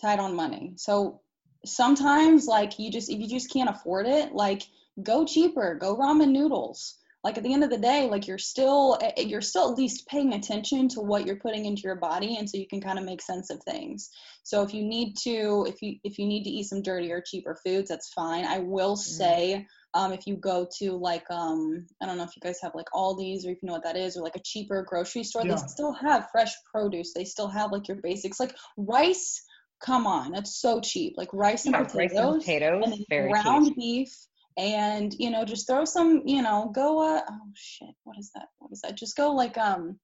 tight 0.00 0.18
on 0.18 0.34
money. 0.34 0.72
So 0.76 1.20
sometimes 1.64 2.46
like 2.46 2.78
you 2.78 2.90
just 2.90 3.10
if 3.10 3.18
you 3.18 3.28
just 3.28 3.50
can't 3.52 3.70
afford 3.70 4.06
it, 4.06 4.32
like 4.34 4.62
go 5.02 5.24
cheaper, 5.24 5.74
go 5.76 5.96
ramen 5.96 6.30
noodles. 6.30 6.98
Like 7.24 7.38
at 7.38 7.44
the 7.44 7.52
end 7.52 7.62
of 7.62 7.70
the 7.70 7.78
day, 7.78 8.08
like 8.08 8.26
you're 8.26 8.38
still 8.38 8.98
eh, 9.00 9.22
you're 9.22 9.40
still 9.40 9.70
at 9.70 9.78
least 9.78 10.08
paying 10.08 10.32
attention 10.32 10.88
to 10.88 11.00
what 11.00 11.24
you're 11.24 11.36
putting 11.36 11.66
into 11.66 11.82
your 11.82 11.96
body 11.96 12.36
and 12.36 12.50
so 12.50 12.58
you 12.58 12.66
can 12.66 12.80
kind 12.80 12.98
of 12.98 13.04
make 13.04 13.22
sense 13.22 13.50
of 13.50 13.62
things. 13.62 14.10
So 14.42 14.62
if 14.62 14.74
you 14.74 14.82
need 14.84 15.14
to 15.22 15.66
if 15.68 15.80
you 15.82 15.98
if 16.02 16.18
you 16.18 16.26
need 16.26 16.44
to 16.44 16.50
eat 16.50 16.64
some 16.64 16.82
dirtier, 16.82 17.22
cheaper 17.24 17.56
foods, 17.64 17.88
that's 17.88 18.12
fine. 18.12 18.44
I 18.44 18.58
will 18.58 18.96
say 18.96 19.66
um, 19.94 20.12
if 20.12 20.26
you 20.26 20.36
go 20.36 20.66
to 20.78 20.92
like 20.92 21.24
um, 21.30 21.86
I 22.02 22.06
don't 22.06 22.16
know 22.16 22.24
if 22.24 22.34
you 22.34 22.40
guys 22.42 22.58
have 22.62 22.74
like 22.74 22.88
Aldi's 22.94 23.46
or 23.46 23.50
if 23.50 23.58
you 23.62 23.66
know 23.68 23.74
what 23.74 23.84
that 23.84 23.96
is 23.96 24.16
or 24.16 24.22
like 24.22 24.36
a 24.36 24.42
cheaper 24.44 24.82
grocery 24.88 25.22
store, 25.22 25.44
Yeah. 25.44 25.54
they 25.54 25.62
still 25.68 25.92
have 25.92 26.28
fresh 26.32 26.52
produce. 26.72 27.12
They 27.14 27.24
still 27.24 27.48
have 27.48 27.72
like 27.72 27.88
your 27.88 27.98
basics 28.02 28.40
like 28.40 28.56
rice. 28.76 29.42
Come 29.80 30.06
on, 30.06 30.32
that's 30.32 30.60
so 30.60 30.80
cheap. 30.80 31.14
Like 31.16 31.28
rice 31.32 31.66
and 31.66 31.74
Yeah, 31.74 31.82
potatoes, 31.84 32.08
rice 32.08 32.18
and 32.18 32.40
potatoes, 32.40 32.92
and 33.10 33.30
ground 33.32 33.66
cheap. 33.66 33.76
beef, 33.76 34.26
and 34.56 35.14
you 35.18 35.30
know 35.30 35.44
just 35.44 35.66
throw 35.66 35.84
some. 35.84 36.22
You 36.26 36.42
know, 36.42 36.70
go. 36.74 37.00
Uh, 37.16 37.22
oh 37.28 37.40
shit, 37.54 37.94
what 38.04 38.18
is 38.18 38.30
that? 38.34 38.48
What 38.58 38.72
is 38.72 38.80
that? 38.82 38.96
Just 38.96 39.16
go 39.16 39.32
like 39.32 39.56
um, 39.58 39.98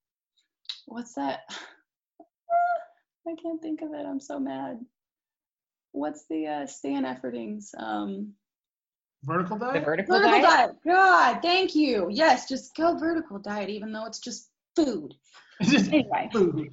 what's 0.87 1.15
that? 1.15 1.41
I 3.29 3.35
can't 3.43 3.61
think 3.61 3.83
of 3.83 3.93
it. 3.93 4.07
I'm 4.07 4.21
so 4.21 4.39
mad. 4.41 4.79
What's 5.93 6.25
the 6.31 6.47
uh, 6.47 6.67
Stan 6.67 7.05
Efferding's 7.05 7.75
um? 7.79 8.33
vertical 9.25 9.59
The 9.59 9.67
diet. 9.67 9.85
vertical, 9.85 10.17
Vertical 10.19 10.41
diet. 10.41 10.43
diet. 10.45 10.71
God, 10.87 11.41
thank 11.43 11.75
you. 11.75 12.09
Yes, 12.11 12.49
just 12.49 12.75
go 12.77 12.97
vertical 12.97 13.39
diet, 13.39 13.69
even 13.69 13.93
though 13.93 14.07
it's 14.07 14.21
just 14.21 14.49
food. 14.77 15.15
Just 15.63 15.93
Anyway, 15.93 16.29
food. 16.33 16.71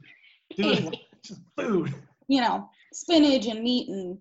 Dude, 0.55 0.65
Anyway. 0.77 1.01
it's 1.13 1.29
just 1.29 1.41
food. 1.57 1.91
you 2.27 2.39
know, 2.39 2.69
spinach 2.93 3.47
and 3.47 3.63
meat 3.63 3.89
and 3.89 4.19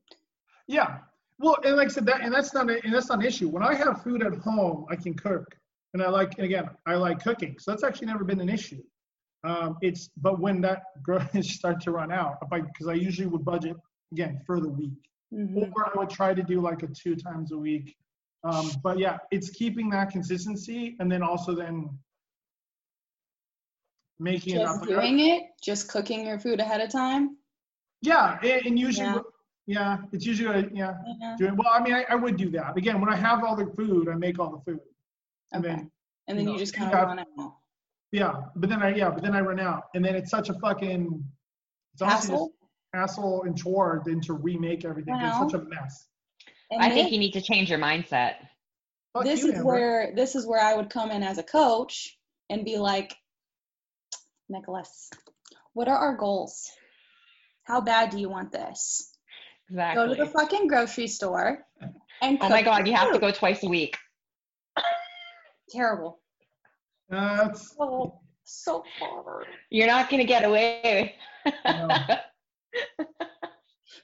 Yeah. 0.67 1.01
Well, 1.39 1.57
and 1.65 1.77
like 1.77 1.87
I 1.87 1.91
said, 1.91 2.07
that 2.07 2.21
and 2.21 2.33
that's 2.33 2.55
not 2.55 2.71
a, 2.71 2.81
and 2.85 2.95
that's 2.95 3.09
not 3.09 3.19
an 3.19 3.27
issue. 3.27 3.49
When 3.49 3.63
I 3.63 3.75
have 3.75 4.03
food 4.03 4.25
at 4.25 4.35
home, 4.37 4.87
I 4.89 4.97
can 4.97 5.15
cook, 5.15 5.45
and 5.93 6.03
I 6.03 6.09
like 6.09 6.35
and 6.39 6.45
again, 6.45 6.69
I 6.87 6.95
like 6.95 7.23
cooking, 7.23 7.57
so 7.59 7.71
that's 7.73 7.83
actually 7.83 8.07
never 8.07 8.25
been 8.25 8.41
an 8.41 8.49
issue. 8.49 8.83
Um, 9.43 9.77
it's 9.83 10.11
but 10.17 10.41
when 10.41 10.61
that 10.63 10.83
groceries 11.03 11.55
start 11.59 11.81
to 11.83 11.91
run 11.91 12.13
out, 12.13 12.39
if 12.43 12.53
I 12.53 12.61
because 12.61 12.87
I 12.87 12.95
usually 12.95 13.27
would 13.27 13.45
budget 13.45 13.77
again 14.13 14.41
for 14.47 14.61
the 14.61 14.69
week, 14.69 14.93
Mhm. 15.33 15.73
or 15.75 15.87
I 15.87 15.99
would 15.99 16.11
try 16.11 16.35
to 16.35 16.43
do 16.43 16.61
like 16.61 16.83
a 16.83 16.87
two 16.87 17.17
times 17.17 17.51
a 17.53 17.59
week. 17.59 17.97
Um, 18.45 18.71
but 18.83 18.99
yeah, 18.99 19.19
it's 19.31 19.51
keeping 19.51 19.91
that 19.91 20.11
consistency, 20.11 20.97
and 21.01 21.11
then 21.11 21.23
also 21.23 21.55
then 21.55 21.99
making 24.21 24.55
just 24.55 24.83
doing 24.85 25.19
it, 25.21 25.43
just 25.63 25.89
cooking 25.89 26.27
your 26.27 26.39
food 26.39 26.61
ahead 26.61 26.81
of 26.81 26.91
time. 26.91 27.37
Yeah, 28.03 28.39
and, 28.43 28.67
and 28.67 28.79
usually, 28.79 29.07
Yeah. 29.07 29.19
Yeah. 29.67 29.99
it's 30.13 30.27
usually 30.27 30.49
what 30.63 30.77
yeah. 30.77 30.95
Yeah. 31.21 31.37
doing 31.39 31.57
well 31.57 31.69
i 31.73 31.83
mean 31.83 31.95
I, 31.95 32.05
I 32.11 32.15
would 32.15 32.37
do 32.37 32.51
that 32.51 32.77
again 32.77 33.01
when 33.01 33.11
i 33.13 33.17
have 33.17 33.43
all 33.45 33.57
the 33.57 33.67
food 33.77 34.09
i 34.09 34.15
make 34.15 34.39
all 34.39 34.51
the 34.51 34.63
food 34.71 34.81
and 35.53 35.65
Okay. 35.65 35.75
then 35.77 35.91
And 36.29 36.39
then 36.39 36.45
you 36.47 36.53
you 36.53 36.57
know, 36.57 36.59
just 36.59 36.75
kind 36.75 36.93
of 36.93 37.09
run 37.09 37.19
out. 37.21 37.55
yeah 38.13 38.35
but 38.57 38.69
then 38.71 38.83
i 38.83 38.95
yeah 38.95 39.11
but 39.11 39.23
then 39.23 39.35
i 39.35 39.41
run 39.41 39.61
out 39.61 39.85
and 39.95 40.05
then 40.05 40.15
it's 40.17 40.31
such 40.31 40.49
a 40.51 40.55
fucking 40.55 41.25
it's 41.93 42.03
honestly 42.03 42.33
Hassle. 42.33 42.53
hassle 42.93 43.43
and 43.45 43.57
chore 43.57 44.03
than 44.05 44.21
to 44.23 44.33
remake 44.35 44.85
everything 44.85 45.15
it's 45.21 45.39
such 45.39 45.55
a 45.55 45.59
mess 45.65 46.07
And 46.71 46.83
I 46.83 46.89
this, 46.89 46.97
think 46.97 47.13
you 47.13 47.19
need 47.19 47.33
to 47.35 47.43
change 47.43 47.71
your 47.71 47.79
mindset. 47.79 48.35
This 49.23 49.43
you, 49.45 49.51
is 49.53 49.59
Amber. 49.59 49.65
where 49.65 50.13
this 50.17 50.35
is 50.35 50.45
where 50.47 50.61
I 50.61 50.75
would 50.75 50.91
come 50.91 51.11
in 51.13 51.23
as 51.23 51.39
a 51.39 51.43
coach 51.45 52.19
and 52.51 52.65
be 52.65 52.79
like, 52.79 53.15
Nicholas, 54.49 55.11
what 55.73 55.87
are 55.89 55.97
our 55.97 56.17
goals? 56.17 56.69
How 57.65 57.81
bad 57.81 58.11
do 58.11 58.19
you 58.19 58.29
want 58.29 58.51
this? 58.51 59.14
Exactly. 59.71 60.07
Go 60.07 60.15
to 60.15 60.25
the 60.25 60.31
fucking 60.31 60.67
grocery 60.67 61.07
store 61.07 61.65
and 62.23 62.39
oh 62.41 62.49
my 62.49 62.63
cook 62.63 62.65
God, 62.65 62.89
you 62.89 62.95
have 62.95 63.13
to 63.13 63.19
go 63.19 63.31
twice 63.31 63.63
a 63.63 63.69
week. 63.69 63.97
Terrible. 65.71 66.21
That's 67.09 67.77
So 67.77 68.21
so 68.45 68.85
hard. 68.99 69.47
You're 69.71 69.87
not 69.87 70.11
gonna 70.11 70.25
get 70.25 70.45
away. 70.45 71.15
No. 71.65 71.89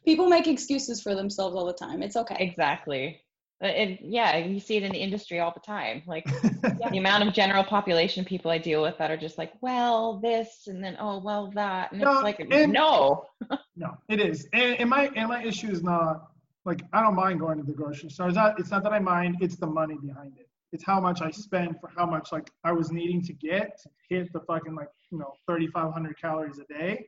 People 0.04 0.28
make 0.28 0.46
excuses 0.46 1.02
for 1.02 1.14
themselves 1.14 1.54
all 1.54 1.66
the 1.66 1.74
time. 1.74 2.02
It's 2.02 2.16
okay. 2.16 2.36
exactly. 2.38 3.20
Uh, 3.62 3.66
And 3.66 3.98
yeah, 4.00 4.36
you 4.38 4.58
see 4.58 4.76
it 4.76 4.82
in 4.82 4.92
the 4.92 4.98
industry 4.98 5.38
all 5.40 5.52
the 5.52 5.60
time. 5.60 6.02
Like 6.06 6.24
the 6.62 6.98
amount 6.98 7.26
of 7.26 7.34
general 7.34 7.64
population 7.64 8.24
people 8.24 8.50
I 8.50 8.58
deal 8.58 8.80
with 8.82 8.96
that 8.98 9.10
are 9.10 9.16
just 9.16 9.36
like, 9.38 9.52
well, 9.60 10.18
this, 10.18 10.66
and 10.66 10.82
then 10.82 10.96
oh, 10.98 11.18
well, 11.18 11.50
that, 11.54 11.92
and 11.92 12.00
No, 12.00 12.12
it's 12.14 12.22
like, 12.22 12.40
and- 12.40 12.72
no. 12.72 13.26
no 13.76 13.96
it 14.08 14.20
is. 14.20 14.48
And, 14.52 14.80
and 14.80 14.88
my 14.90 15.10
and 15.16 15.28
my 15.28 15.42
issue 15.42 15.70
is 15.70 15.82
not 15.82 16.28
like 16.66 16.82
i 16.92 17.00
don't 17.00 17.14
mind 17.14 17.40
going 17.40 17.56
to 17.58 17.64
the 17.64 17.72
grocery 17.72 18.10
store. 18.10 18.28
It's 18.28 18.36
not 18.36 18.58
it's 18.60 18.70
not 18.70 18.82
that 18.82 18.92
i 18.92 18.98
mind 18.98 19.36
it's 19.40 19.56
the 19.56 19.66
money 19.66 19.96
behind 20.02 20.32
it. 20.38 20.48
It's 20.72 20.84
how 20.84 21.00
much 21.00 21.20
i 21.22 21.30
spend 21.30 21.80
for 21.80 21.90
how 21.96 22.06
much 22.06 22.32
like 22.32 22.50
i 22.64 22.72
was 22.72 22.90
needing 22.92 23.22
to 23.22 23.32
get 23.32 23.78
to 23.82 23.88
hit 24.08 24.32
the 24.32 24.40
fucking 24.40 24.74
like 24.74 24.88
you 25.10 25.18
know 25.18 25.32
3500 25.46 26.20
calories 26.20 26.58
a 26.58 26.66
day. 26.72 27.06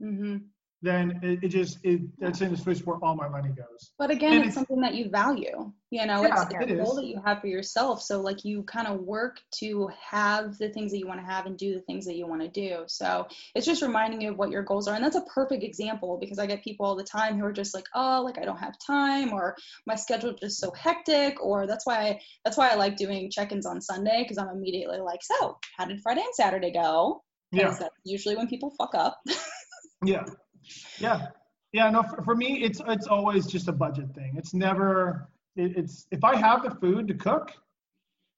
Hmm 0.00 0.36
then 0.84 1.20
it, 1.22 1.42
it 1.42 1.48
just 1.48 1.78
it 1.82 2.02
that's 2.18 2.40
in 2.40 2.50
the 2.50 2.56
switch 2.56 2.80
where 2.80 2.98
all 3.02 3.16
my 3.16 3.28
money 3.28 3.48
goes. 3.48 3.92
But 3.98 4.10
again, 4.10 4.34
it's, 4.34 4.40
it's- 4.40 4.54
something 4.54 4.80
that 4.80 4.94
you 4.94 5.08
value. 5.08 5.72
You 5.90 6.06
know, 6.06 6.22
Yeah, 6.24 6.42
it's, 6.42 6.54
it 6.54 6.70
a 6.72 6.74
goal 6.82 6.96
that 6.96 7.04
you 7.06 7.20
have 7.24 7.40
for 7.40 7.46
yourself. 7.46 8.02
So 8.02 8.20
like 8.20 8.44
you 8.44 8.64
kind 8.64 8.88
of 8.88 9.00
work 9.00 9.38
to 9.60 9.88
have 10.10 10.58
the 10.58 10.68
things 10.68 10.90
that 10.90 10.98
you 10.98 11.06
want 11.06 11.20
to 11.20 11.26
have 11.26 11.46
and 11.46 11.56
do 11.56 11.72
the 11.72 11.82
things 11.82 12.06
that 12.06 12.16
you 12.16 12.26
want 12.26 12.42
to 12.42 12.48
do. 12.48 12.82
So 12.88 13.28
it's 13.54 13.64
just 13.64 13.80
reminding 13.80 14.20
you 14.20 14.32
of 14.32 14.36
what 14.36 14.50
your 14.50 14.64
goals 14.64 14.88
are. 14.88 14.96
And 14.96 15.04
that's 15.04 15.14
a 15.14 15.20
perfect 15.32 15.62
example 15.62 16.18
because 16.20 16.40
I 16.40 16.46
get 16.46 16.64
people 16.64 16.84
all 16.84 16.96
the 16.96 17.04
time 17.04 17.38
who 17.38 17.44
are 17.44 17.52
just 17.52 17.74
like, 17.74 17.86
oh, 17.94 18.22
like 18.24 18.38
I 18.38 18.44
don't 18.44 18.58
have 18.58 18.74
time 18.84 19.32
or 19.32 19.54
my 19.86 19.94
schedule 19.94 20.30
is 20.30 20.40
just 20.40 20.58
so 20.58 20.72
hectic 20.72 21.40
or 21.40 21.68
that's 21.68 21.86
why 21.86 21.98
I, 21.98 22.20
that's 22.44 22.56
why 22.56 22.70
I 22.70 22.74
like 22.74 22.96
doing 22.96 23.30
check-ins 23.30 23.64
on 23.66 23.80
Sunday 23.80 24.22
because 24.24 24.36
I'm 24.38 24.48
immediately 24.48 24.98
like, 24.98 25.20
so 25.22 25.58
how 25.76 25.84
did 25.84 26.00
Friday 26.02 26.22
and 26.22 26.34
Saturday 26.34 26.72
go? 26.72 27.22
Yeah, 27.52 27.66
Because 27.66 27.78
that's 27.78 27.94
usually 28.04 28.36
when 28.36 28.48
people 28.48 28.74
fuck 28.76 28.96
up. 28.96 29.20
yeah, 30.04 30.24
yeah, 30.98 31.28
yeah. 31.72 31.90
No, 31.90 32.02
for, 32.02 32.22
for 32.22 32.34
me, 32.34 32.62
it's 32.62 32.80
it's 32.88 33.06
always 33.06 33.46
just 33.46 33.68
a 33.68 33.72
budget 33.72 34.14
thing. 34.14 34.34
It's 34.36 34.54
never. 34.54 35.28
It, 35.56 35.76
it's 35.76 36.06
if 36.10 36.24
I 36.24 36.36
have 36.36 36.62
the 36.62 36.70
food 36.70 37.08
to 37.08 37.14
cook, 37.14 37.52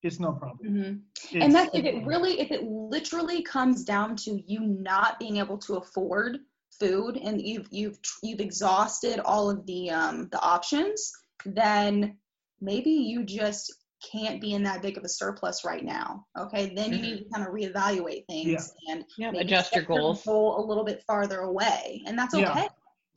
it's 0.03 0.20
no 0.20 0.33
problem. 0.33 0.68
Mhm. 0.68 1.01
It's, 1.33 1.45
and 1.45 1.55
that 1.55 1.74
if 1.74 1.85
it 1.85 2.05
really 2.05 2.41
if 2.41 2.51
it 2.51 2.64
literally 2.64 3.43
comes 3.43 3.85
down 3.85 4.16
to 4.16 4.43
you 4.47 4.61
not 4.61 5.18
being 5.18 5.37
able 5.39 5.59
to 5.59 5.77
afford 5.77 6.39
food 6.79 7.16
and 7.16 7.41
you've 7.41 7.68
you've 7.70 7.99
you've 8.22 8.41
exhausted 8.41 9.18
all 9.20 9.49
of 9.51 9.64
the 9.66 9.91
um 9.91 10.29
the 10.31 10.41
options 10.41 11.12
then 11.45 12.18
maybe 12.61 12.91
you 12.91 13.24
just 13.24 13.74
can't 14.11 14.40
be 14.40 14.52
in 14.52 14.62
that 14.62 14.82
big 14.82 14.96
of 14.96 15.04
a 15.04 15.09
surplus 15.09 15.64
right 15.64 15.84
now 15.84 16.24
okay 16.38 16.72
then 16.74 16.92
you 16.92 17.00
need 17.00 17.14
mm-hmm. 17.14 17.24
to 17.24 17.30
kind 17.30 17.46
of 17.46 17.54
reevaluate 17.54 18.24
things 18.26 18.72
and 18.88 19.04
Yeah, 19.18 19.30
maybe 19.30 19.44
adjust 19.44 19.74
your 19.74 19.82
set 19.82 19.88
goals. 19.88 20.24
goal 20.24 20.59
a 20.59 20.64
little 20.64 20.84
bit 20.84 21.02
farther 21.07 21.40
away 21.40 22.02
and 22.07 22.18
that's 22.18 22.34
okay 22.34 22.68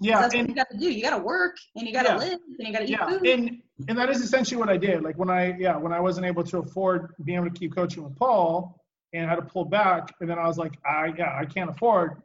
yeah, 0.01 0.21
that's 0.21 0.33
what 0.33 0.39
and 0.39 0.49
you 0.49 0.55
got 0.55 0.69
to 0.69 0.77
do 0.77 0.89
you 0.89 1.01
got 1.01 1.17
to 1.17 1.23
work 1.23 1.57
and 1.75 1.85
you 1.85 1.93
got 1.93 2.03
to 2.03 2.09
Yeah. 2.09 2.17
live 2.17 2.39
and 2.57 2.67
you 2.67 2.71
got 2.71 2.79
to 2.79 2.85
eat 2.85 2.91
yeah, 2.91 3.07
food 3.07 3.27
and 3.27 3.61
and 3.87 3.97
that 3.97 4.09
is 4.09 4.21
essentially 4.21 4.57
what 4.57 4.69
I 4.69 4.77
did. 4.77 5.03
Like 5.03 5.17
when 5.17 5.29
I 5.29 5.57
yeah 5.57 5.77
when 5.77 5.93
I 5.93 5.99
wasn't 5.99 6.25
able 6.25 6.43
to 6.43 6.59
afford 6.59 7.13
being 7.23 7.37
able 7.37 7.49
to 7.49 7.57
keep 7.57 7.75
coaching 7.75 8.03
with 8.03 8.15
Paul 8.17 8.79
and 9.13 9.25
I 9.25 9.29
had 9.29 9.35
to 9.37 9.41
pull 9.41 9.65
back, 9.65 10.13
and 10.21 10.29
then 10.29 10.37
I 10.37 10.45
was 10.47 10.57
like, 10.57 10.77
I 10.85 11.13
yeah 11.17 11.37
I 11.37 11.45
can't 11.45 11.69
afford 11.69 12.21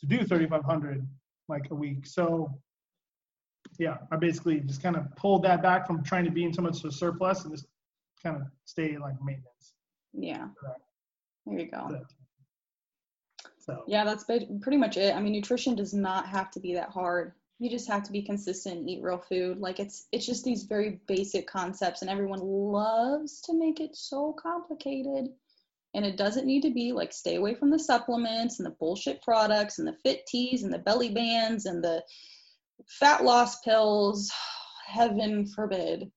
to 0.00 0.06
do 0.06 0.18
3,500 0.18 1.06
like 1.48 1.70
a 1.70 1.74
week. 1.74 2.06
So 2.06 2.50
yeah, 3.78 3.96
I 4.10 4.16
basically 4.16 4.60
just 4.60 4.82
kind 4.82 4.96
of 4.96 5.14
pulled 5.16 5.44
that 5.44 5.62
back 5.62 5.86
from 5.86 6.02
trying 6.04 6.24
to 6.24 6.30
be 6.30 6.44
in 6.44 6.52
so 6.52 6.62
much 6.62 6.80
of 6.80 6.86
a 6.86 6.92
surplus 6.92 7.44
and 7.44 7.52
just 7.54 7.66
kind 8.24 8.36
of 8.36 8.42
stay 8.64 8.96
like 8.98 9.14
maintenance. 9.22 9.74
yeah 10.12 10.48
there 11.46 11.58
you 11.60 11.70
go 11.70 12.04
So 13.64 13.82
Yeah, 13.86 14.04
that's 14.04 14.24
pretty 14.24 14.76
much 14.76 14.96
it. 14.96 15.14
I 15.14 15.20
mean, 15.20 15.32
nutrition 15.32 15.74
does 15.74 15.94
not 15.94 16.28
have 16.28 16.50
to 16.52 16.60
be 16.60 16.74
that 16.74 16.90
hard. 16.90 17.32
You 17.58 17.70
just 17.70 17.88
have 17.88 18.02
to 18.04 18.12
be 18.12 18.22
consistent 18.22 18.80
and 18.80 18.90
eat 18.90 19.02
real 19.02 19.18
food. 19.18 19.58
Like 19.58 19.80
it's 19.80 20.06
it's 20.12 20.26
just 20.26 20.44
these 20.44 20.64
very 20.64 21.00
basic 21.06 21.46
concepts 21.46 22.02
and 22.02 22.10
everyone 22.10 22.40
loves 22.40 23.40
to 23.42 23.54
make 23.54 23.80
it 23.80 23.96
so 23.96 24.34
complicated. 24.34 25.28
And 25.94 26.04
it 26.04 26.16
doesn't 26.16 26.46
need 26.46 26.62
to 26.62 26.72
be 26.72 26.92
like 26.92 27.12
stay 27.12 27.36
away 27.36 27.54
from 27.54 27.70
the 27.70 27.78
supplements 27.78 28.58
and 28.58 28.66
the 28.66 28.76
bullshit 28.80 29.22
products 29.22 29.78
and 29.78 29.86
the 29.88 29.96
fit 30.02 30.26
teas 30.26 30.64
and 30.64 30.72
the 30.72 30.78
belly 30.78 31.10
bands 31.10 31.64
and 31.66 31.82
the 31.82 32.02
fat 32.86 33.24
loss 33.24 33.60
pills. 33.60 34.30
Heaven 34.86 35.46
forbid. 35.46 36.10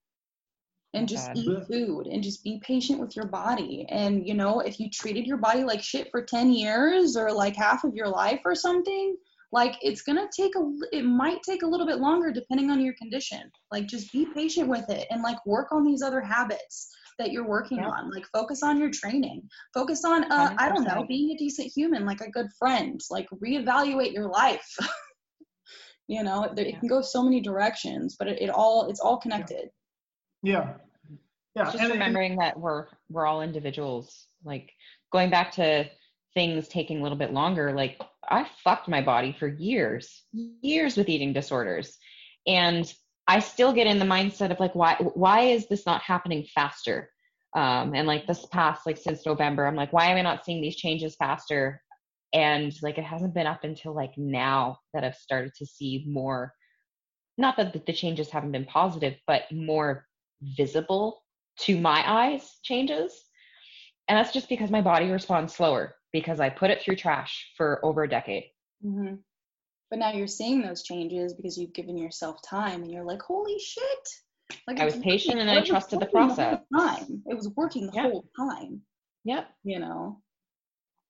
And 0.97 1.07
just 1.07 1.27
God. 1.27 1.37
eat 1.37 1.67
food 1.67 2.07
and 2.07 2.23
just 2.23 2.43
be 2.43 2.59
patient 2.65 2.99
with 2.99 3.15
your 3.15 3.27
body. 3.27 3.85
And 3.89 4.27
you 4.27 4.33
know, 4.33 4.59
if 4.61 4.79
you 4.79 4.89
treated 4.89 5.25
your 5.25 5.37
body 5.37 5.63
like 5.63 5.81
shit 5.83 6.09
for 6.11 6.23
10 6.23 6.51
years 6.51 7.15
or 7.15 7.31
like 7.31 7.55
half 7.55 7.83
of 7.83 7.93
your 7.93 8.07
life 8.07 8.41
or 8.45 8.55
something, 8.55 9.15
like 9.51 9.75
it's 9.81 10.01
gonna 10.01 10.27
take 10.35 10.53
a 10.55 10.71
it 10.91 11.03
might 11.05 11.41
take 11.43 11.63
a 11.63 11.67
little 11.67 11.85
bit 11.85 11.99
longer 11.99 12.31
depending 12.31 12.69
on 12.71 12.81
your 12.81 12.95
condition. 12.95 13.49
Like 13.71 13.87
just 13.87 14.11
be 14.11 14.25
patient 14.33 14.67
with 14.67 14.89
it 14.89 15.07
and 15.09 15.21
like 15.21 15.43
work 15.45 15.71
on 15.71 15.83
these 15.85 16.01
other 16.01 16.21
habits 16.21 16.89
that 17.19 17.31
you're 17.31 17.47
working 17.47 17.79
Yeah. 17.79 17.87
on. 17.89 18.11
Like 18.11 18.25
focus 18.33 18.61
on 18.63 18.77
your 18.77 18.91
training. 18.91 19.43
Focus 19.73 20.03
on 20.05 20.31
uh, 20.31 20.53
I 20.57 20.69
don't 20.69 20.83
know, 20.83 21.05
being 21.07 21.31
a 21.31 21.37
decent 21.37 21.71
human, 21.75 22.05
like 22.05 22.21
a 22.21 22.29
good 22.31 22.47
friend. 22.59 22.99
Like 23.09 23.27
reevaluate 23.43 24.13
your 24.13 24.27
life. 24.29 24.67
you 26.07 26.23
know, 26.23 26.43
it, 26.43 26.59
it 26.59 26.67
Yeah. 26.73 26.79
can 26.79 26.87
go 26.89 27.01
so 27.01 27.23
many 27.23 27.39
directions, 27.41 28.15
but 28.17 28.27
it, 28.27 28.41
it 28.41 28.49
all 28.49 28.89
it's 28.89 28.99
all 28.99 29.17
connected. 29.17 29.69
yeah, 30.43 30.53
yeah, 30.53 30.73
just 31.65 31.75
and- 31.75 31.83
and- 31.83 31.91
remembering 31.93 32.35
that 32.37 32.59
we're 32.59 32.87
we're 33.09 33.25
all 33.25 33.41
individuals 33.41 34.27
like 34.43 34.71
going 35.11 35.29
back 35.29 35.51
to 35.53 35.85
things 36.33 36.67
taking 36.67 36.99
a 36.99 37.03
little 37.03 37.17
bit 37.17 37.33
longer 37.33 37.73
like 37.73 37.99
i 38.29 38.47
fucked 38.63 38.87
my 38.87 39.01
body 39.01 39.35
for 39.39 39.47
years 39.47 40.23
years 40.61 40.95
with 40.97 41.09
eating 41.09 41.33
disorders. 41.33 41.97
And 42.45 42.91
i 43.27 43.39
still 43.39 43.73
get 43.73 43.87
in 43.87 43.99
the 43.99 44.05
mindset 44.05 44.51
of 44.51 44.59
like 44.59 44.75
why 44.75 44.95
why 45.15 45.41
is 45.41 45.67
this 45.67 45.85
not 45.85 46.01
happening 46.01 46.45
faster? 46.55 47.09
Um 47.55 47.93
and 47.95 48.07
like 48.07 48.27
this 48.27 48.45
past 48.47 48.85
like 48.85 48.97
since 48.97 49.25
november 49.25 49.65
i'm 49.65 49.75
like 49.75 49.91
why 49.93 50.05
am 50.07 50.17
i 50.17 50.21
not 50.21 50.45
seeing 50.45 50.61
these 50.61 50.75
changes 50.75 51.15
faster? 51.15 51.81
And 52.33 52.73
like 52.81 52.97
it 52.97 53.05
hasn't 53.05 53.33
been 53.33 53.47
up 53.47 53.63
until 53.63 53.93
like 53.95 54.17
now 54.17 54.79
that 54.93 55.03
i've 55.03 55.15
started 55.15 55.53
to 55.55 55.65
see 55.65 56.05
more 56.07 56.53
not 57.37 57.55
that 57.57 57.85
the 57.85 57.93
changes 57.93 58.29
haven't 58.29 58.51
been 58.51 58.65
positive 58.65 59.15
but 59.25 59.43
more 59.51 60.05
visible 60.41 61.23
to 61.61 61.79
my 61.79 62.03
eyes 62.05 62.59
changes. 62.63 63.13
And 64.07 64.17
that's 64.17 64.31
just 64.33 64.49
because 64.49 64.69
my 64.71 64.81
body 64.81 65.09
responds 65.09 65.53
slower 65.53 65.95
because 66.13 66.39
I 66.39 66.49
put 66.49 66.69
it 66.69 66.81
through 66.81 66.95
trash 66.95 67.51
for 67.57 67.83
over 67.85 68.03
a 68.03 68.09
decade. 68.09 68.45
hmm 68.81 69.15
But 69.89 69.99
now 69.99 70.11
you're 70.13 70.27
seeing 70.27 70.61
those 70.61 70.83
changes 70.83 71.33
because 71.33 71.57
you've 71.57 71.73
given 71.73 71.97
yourself 71.97 72.37
time, 72.41 72.83
and 72.83 72.91
you're 72.91 73.03
like, 73.03 73.21
"Holy 73.21 73.59
shit!" 73.59 74.07
Like 74.67 74.79
I 74.79 74.85
was 74.85 74.95
patient 74.97 75.39
and 75.39 75.49
I 75.49 75.61
trusted 75.61 75.99
the 75.99 76.05
working 76.05 76.19
whole 76.21 76.35
process. 76.35 76.59
time. 76.73 77.23
It 77.25 77.35
was 77.35 77.49
working 77.57 77.87
the 77.87 77.93
Yeah. 77.93 78.01
whole 78.03 78.29
time. 78.37 78.81
Yep. 79.25 79.49
You 79.63 79.79
know. 79.79 80.21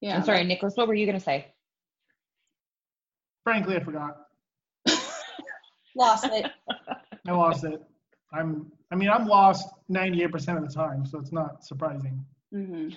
Yeah. 0.00 0.16
I'm 0.16 0.24
sorry, 0.24 0.44
Nicholas, 0.44 0.74
what 0.76 0.88
were 0.88 0.94
you 0.94 1.06
going 1.06 1.18
to 1.18 1.24
say? 1.24 1.52
frankly, 3.44 3.76
I 3.76 3.80
forgot. 3.80 4.16
lost 5.96 6.26
it. 6.26 6.50
I 7.26 7.30
lost 7.32 7.64
it. 7.64 7.80
I'm. 8.32 8.70
I 8.90 8.96
mean, 8.96 9.10
I'm 9.10 9.26
lost 9.26 9.68
98% 9.90 10.56
of 10.58 10.66
the 10.66 10.72
time, 10.74 11.04
so 11.04 11.18
it's 11.18 11.32
not 11.32 11.64
surprising. 11.64 12.24
hmm 12.52 12.88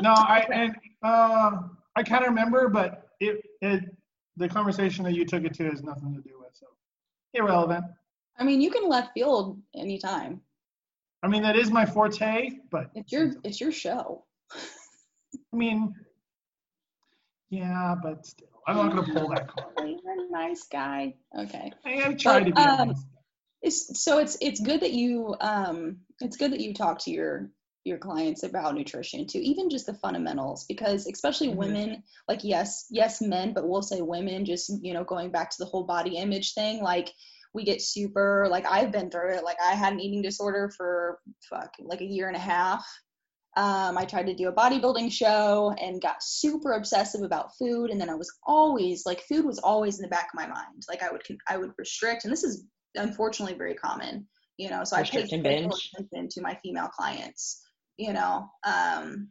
No, 0.00 0.10
I 0.12 0.46
and 0.52 0.74
uh, 1.02 1.50
I 1.96 2.02
kind 2.02 2.22
of 2.22 2.28
remember, 2.30 2.68
but 2.68 3.08
it 3.20 3.44
it 3.60 3.84
the 4.36 4.48
conversation 4.48 5.04
that 5.04 5.12
you 5.14 5.24
took 5.24 5.44
it 5.44 5.54
to 5.54 5.64
has 5.70 5.82
nothing 5.82 6.14
to 6.14 6.20
do 6.20 6.38
with, 6.40 6.54
so 6.54 6.66
irrelevant. 7.34 7.84
I 8.38 8.44
mean, 8.44 8.60
you 8.60 8.70
can 8.70 8.88
left 8.88 9.12
field 9.14 9.60
anytime. 9.74 10.40
I 11.22 11.28
mean, 11.28 11.42
that 11.42 11.56
is 11.56 11.70
my 11.70 11.86
forte, 11.86 12.50
but 12.70 12.90
It's 12.94 13.12
your 13.12 13.32
it's 13.44 13.60
your 13.60 13.72
show. 13.72 14.24
I 14.54 15.56
mean, 15.56 15.94
yeah, 17.50 17.94
but 18.02 18.26
still, 18.26 18.48
I'm 18.66 18.76
not 18.76 18.90
gonna 18.90 19.12
pull 19.12 19.28
that 19.28 19.48
card. 19.48 19.74
You're 19.78 20.26
a 20.26 20.30
nice 20.30 20.64
guy. 20.64 21.14
Okay. 21.38 21.72
I, 21.86 22.04
I 22.06 22.14
try 22.14 22.40
to 22.42 22.52
be. 22.52 22.60
um, 22.60 22.80
honest. 22.80 23.06
It's, 23.64 24.04
so 24.04 24.18
it's 24.18 24.36
it's 24.42 24.60
good 24.60 24.80
that 24.80 24.92
you 24.92 25.34
um 25.40 26.00
it's 26.20 26.36
good 26.36 26.52
that 26.52 26.60
you 26.60 26.74
talk 26.74 26.98
to 27.00 27.10
your 27.10 27.50
your 27.84 27.96
clients 27.98 28.42
about 28.42 28.74
nutrition 28.74 29.26
too 29.26 29.38
even 29.38 29.70
just 29.70 29.86
the 29.86 29.94
fundamentals 29.94 30.66
because 30.66 31.06
especially 31.06 31.48
Mhm. 31.48 31.56
women 31.56 32.02
like 32.28 32.44
yes 32.44 32.86
yes 32.90 33.22
men 33.22 33.54
but 33.54 33.66
we'll 33.66 33.80
say 33.82 34.02
women 34.02 34.44
just 34.44 34.70
you 34.82 34.92
know 34.92 35.04
going 35.04 35.30
back 35.30 35.48
to 35.50 35.56
the 35.58 35.64
whole 35.64 35.84
body 35.84 36.16
image 36.18 36.52
thing 36.52 36.82
like 36.82 37.10
we 37.54 37.64
get 37.64 37.80
super 37.80 38.46
like 38.50 38.66
I've 38.66 38.92
been 38.92 39.10
through 39.10 39.34
it 39.36 39.44
like 39.44 39.58
I 39.62 39.74
had 39.74 39.94
an 39.94 40.00
eating 40.00 40.20
disorder 40.20 40.70
for 40.76 41.18
fuck 41.48 41.72
like 41.80 42.02
a 42.02 42.06
year 42.06 42.28
and 42.28 42.36
a 42.36 42.40
half 42.40 42.84
um, 43.56 43.96
I 43.96 44.04
tried 44.04 44.26
to 44.26 44.34
do 44.34 44.48
a 44.48 44.52
bodybuilding 44.52 45.12
show 45.12 45.74
and 45.80 46.02
got 46.02 46.22
super 46.22 46.72
obsessive 46.72 47.22
about 47.22 47.56
food. 47.56 47.90
And 47.90 48.00
then 48.00 48.10
I 48.10 48.16
was 48.16 48.32
always 48.44 49.06
like, 49.06 49.20
food 49.22 49.44
was 49.44 49.60
always 49.60 49.96
in 49.96 50.02
the 50.02 50.08
back 50.08 50.24
of 50.24 50.34
my 50.34 50.46
mind. 50.48 50.82
Like 50.88 51.04
I 51.04 51.12
would, 51.12 51.22
I 51.48 51.56
would 51.56 51.70
restrict, 51.78 52.24
and 52.24 52.32
this 52.32 52.42
is 52.42 52.64
unfortunately 52.94 53.56
very 53.56 53.74
common, 53.74 54.26
you 54.56 54.70
know. 54.70 54.84
So 54.84 54.96
I 54.96 55.02
pay 55.02 55.22
attention 55.22 56.28
to 56.30 56.40
my 56.40 56.58
female 56.62 56.88
clients, 56.88 57.62
you 57.96 58.12
know. 58.12 58.48
Um, 58.64 59.28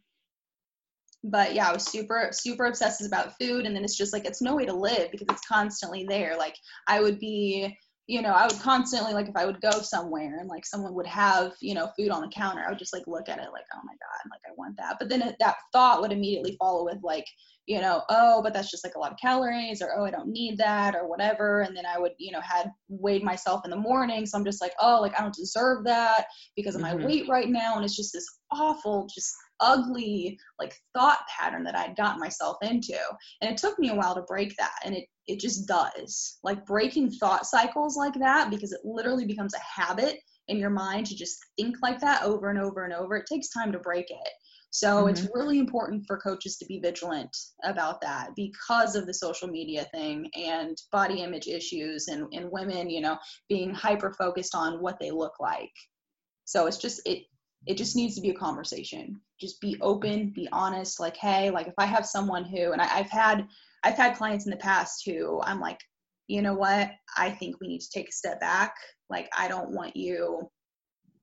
but 1.23 1.53
yeah, 1.53 1.69
I 1.69 1.73
was 1.73 1.85
super, 1.85 2.29
super 2.31 2.65
obsessive 2.65 3.07
about 3.07 3.37
food, 3.39 3.65
and 3.65 3.75
then 3.75 3.83
it's 3.83 3.97
just 3.97 4.13
like 4.13 4.25
it's 4.25 4.41
no 4.41 4.55
way 4.55 4.65
to 4.65 4.73
live 4.73 5.11
because 5.11 5.27
it's 5.29 5.47
constantly 5.47 6.05
there. 6.07 6.37
Like 6.37 6.55
I 6.87 7.01
would 7.01 7.19
be 7.19 7.77
you 8.07 8.21
know, 8.21 8.31
I 8.31 8.45
would 8.47 8.59
constantly 8.59 9.13
like 9.13 9.29
if 9.29 9.35
I 9.37 9.45
would 9.45 9.61
go 9.61 9.71
somewhere 9.71 10.39
and 10.39 10.49
like 10.49 10.65
someone 10.65 10.93
would 10.93 11.07
have, 11.07 11.53
you 11.61 11.73
know, 11.73 11.89
food 11.97 12.09
on 12.09 12.21
the 12.21 12.27
counter, 12.27 12.61
I 12.65 12.69
would 12.69 12.79
just 12.79 12.93
like 12.93 13.07
look 13.07 13.29
at 13.29 13.37
it 13.37 13.53
like, 13.53 13.63
oh 13.73 13.79
my 13.85 13.93
God, 13.93 14.29
like 14.29 14.41
I 14.45 14.51
want 14.57 14.75
that. 14.77 14.97
But 14.99 15.07
then 15.07 15.21
it, 15.21 15.37
that 15.39 15.55
thought 15.71 16.01
would 16.01 16.11
immediately 16.11 16.57
follow 16.59 16.83
with 16.83 16.97
like, 17.01 17.25
you 17.65 17.79
know, 17.79 18.01
oh, 18.09 18.41
but 18.43 18.53
that's 18.53 18.69
just 18.69 18.83
like 18.83 18.95
a 18.95 18.99
lot 18.99 19.13
of 19.13 19.17
calories 19.19 19.81
or 19.81 19.91
oh, 19.97 20.03
I 20.03 20.11
don't 20.11 20.27
need 20.27 20.57
that 20.57 20.95
or 20.95 21.07
whatever. 21.07 21.61
And 21.61 21.77
then 21.77 21.85
I 21.85 21.97
would, 21.97 22.11
you 22.17 22.33
know, 22.33 22.41
had 22.41 22.69
weighed 22.89 23.23
myself 23.23 23.61
in 23.63 23.71
the 23.71 23.77
morning. 23.77 24.25
So 24.25 24.37
I'm 24.37 24.43
just 24.43 24.61
like, 24.61 24.73
oh, 24.81 24.99
like 24.99 25.17
I 25.17 25.21
don't 25.21 25.33
deserve 25.33 25.85
that 25.85 26.25
because 26.57 26.75
of 26.75 26.81
my 26.81 26.93
mm-hmm. 26.93 27.05
weight 27.05 27.29
right 27.29 27.49
now. 27.49 27.77
And 27.77 27.85
it's 27.85 27.95
just 27.95 28.11
this 28.11 28.27
awful, 28.51 29.07
just 29.15 29.33
ugly 29.63 30.37
like 30.59 30.75
thought 30.93 31.19
pattern 31.27 31.63
that 31.63 31.77
I'd 31.77 31.95
gotten 31.95 32.19
myself 32.19 32.57
into. 32.61 32.99
And 33.41 33.49
it 33.49 33.57
took 33.57 33.79
me 33.79 33.89
a 33.89 33.95
while 33.95 34.13
to 34.15 34.21
break 34.21 34.55
that. 34.57 34.75
And 34.85 34.95
it 34.95 35.05
it 35.25 35.39
just 35.39 35.67
does. 35.67 36.37
Like 36.43 36.65
breaking 36.65 37.11
thought 37.11 37.45
cycles 37.45 37.95
like 37.95 38.13
that 38.19 38.49
because 38.49 38.73
it 38.73 38.81
literally 38.83 39.25
becomes 39.25 39.53
a 39.53 39.81
habit 39.81 40.19
in 40.49 40.57
your 40.57 40.69
mind 40.69 41.05
to 41.07 41.15
just 41.15 41.39
think 41.57 41.77
like 41.81 41.99
that 42.01 42.23
over 42.23 42.49
and 42.49 42.59
over 42.59 42.83
and 42.83 42.93
over. 42.93 43.15
It 43.15 43.25
takes 43.31 43.49
time 43.49 43.71
to 43.71 43.79
break 43.79 44.09
it. 44.09 44.29
So 44.71 45.05
it's 45.05 45.21
mm-hmm. 45.21 45.37
really 45.37 45.59
important 45.59 46.05
for 46.07 46.17
coaches 46.17 46.57
to 46.57 46.65
be 46.65 46.79
vigilant 46.79 47.29
about 47.63 48.01
that 48.01 48.31
because 48.35 48.95
of 48.95 49.05
the 49.05 49.13
social 49.13 49.47
media 49.47 49.85
thing 49.93 50.27
and 50.35 50.75
body 50.91 51.21
image 51.21 51.47
issues 51.47 52.07
and, 52.07 52.25
and 52.33 52.49
women, 52.51 52.89
you 52.89 52.99
know, 52.99 53.19
being 53.47 53.71
hyper 53.71 54.15
focused 54.17 54.55
on 54.55 54.81
what 54.81 54.99
they 54.99 55.11
look 55.11 55.33
like. 55.39 55.71
So 56.45 56.65
it's 56.65 56.77
just 56.77 57.01
it 57.05 57.25
it 57.65 57.77
just 57.77 57.95
needs 57.95 58.15
to 58.15 58.21
be 58.21 58.29
a 58.29 58.35
conversation. 58.35 59.19
Just 59.39 59.61
be 59.61 59.77
open, 59.81 60.29
be 60.29 60.47
honest. 60.51 60.99
Like, 60.99 61.17
hey, 61.17 61.49
like 61.49 61.67
if 61.67 61.73
I 61.77 61.85
have 61.85 62.05
someone 62.05 62.43
who 62.45 62.71
and 62.71 62.81
I, 62.81 62.99
I've 62.99 63.09
had 63.09 63.47
I've 63.83 63.95
had 63.95 64.15
clients 64.15 64.45
in 64.45 64.51
the 64.51 64.57
past 64.57 65.03
who 65.05 65.41
I'm 65.41 65.59
like, 65.59 65.79
you 66.27 66.41
know 66.41 66.53
what? 66.53 66.91
I 67.17 67.31
think 67.31 67.59
we 67.59 67.67
need 67.67 67.81
to 67.81 67.89
take 67.89 68.09
a 68.09 68.13
step 68.13 68.39
back. 68.39 68.75
Like 69.09 69.29
I 69.37 69.47
don't 69.47 69.71
want 69.71 69.95
you 69.95 70.49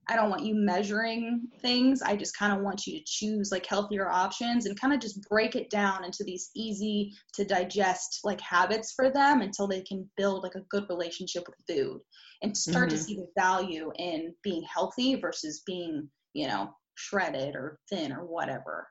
I 0.08 0.16
don't 0.16 0.30
want 0.30 0.44
you 0.44 0.56
measuring 0.56 1.46
things. 1.62 2.02
I 2.02 2.16
just 2.16 2.36
kind 2.36 2.52
of 2.52 2.64
want 2.64 2.84
you 2.84 2.98
to 2.98 3.04
choose 3.06 3.52
like 3.52 3.64
healthier 3.64 4.10
options 4.10 4.66
and 4.66 4.78
kind 4.78 4.92
of 4.92 4.98
just 4.98 5.22
break 5.28 5.54
it 5.54 5.70
down 5.70 6.04
into 6.04 6.24
these 6.24 6.50
easy 6.56 7.12
to 7.34 7.44
digest 7.44 8.20
like 8.24 8.40
habits 8.40 8.92
for 8.92 9.10
them 9.10 9.40
until 9.40 9.68
they 9.68 9.82
can 9.82 10.10
build 10.16 10.42
like 10.42 10.56
a 10.56 10.64
good 10.68 10.86
relationship 10.88 11.44
with 11.46 11.76
food 11.76 12.00
and 12.42 12.56
start 12.56 12.90
to 12.90 12.96
Mhm. 12.96 13.04
see 13.04 13.14
the 13.14 13.28
value 13.38 13.92
in 13.98 14.34
being 14.42 14.64
healthy 14.64 15.14
versus 15.14 15.62
being, 15.64 16.10
you 16.34 16.46
know, 16.48 16.74
shredded 16.94 17.54
or 17.54 17.78
thin 17.88 18.12
or 18.12 18.24
whatever. 18.24 18.88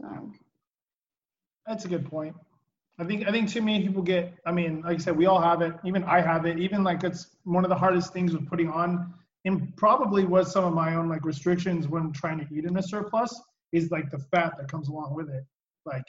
So, 0.00 0.32
That's 1.66 1.84
a 1.84 1.88
good 1.88 2.06
point. 2.06 2.34
I 3.00 3.04
think 3.04 3.28
I 3.28 3.30
think 3.30 3.48
too 3.48 3.62
many 3.62 3.86
people 3.86 4.02
get. 4.02 4.34
I 4.44 4.52
mean, 4.52 4.82
like 4.82 4.96
I 4.96 4.98
said, 4.98 5.16
we 5.16 5.26
all 5.26 5.40
have 5.40 5.62
it. 5.62 5.72
Even 5.84 6.02
I 6.04 6.20
have 6.20 6.46
it. 6.46 6.58
Even 6.58 6.82
like 6.82 7.04
it's 7.04 7.36
one 7.44 7.64
of 7.64 7.68
the 7.68 7.76
hardest 7.76 8.12
things 8.12 8.32
with 8.32 8.48
putting 8.48 8.68
on, 8.68 9.14
and 9.44 9.76
probably 9.76 10.24
was 10.24 10.52
some 10.52 10.64
of 10.64 10.74
my 10.74 10.96
own 10.96 11.08
like 11.08 11.24
restrictions 11.24 11.86
when 11.86 12.12
trying 12.12 12.38
to 12.38 12.46
eat 12.54 12.64
in 12.64 12.76
a 12.76 12.82
surplus 12.82 13.40
is 13.72 13.90
like 13.90 14.10
the 14.10 14.18
fat 14.18 14.54
that 14.58 14.68
comes 14.70 14.88
along 14.88 15.14
with 15.14 15.28
it. 15.30 15.44
Like 15.86 16.04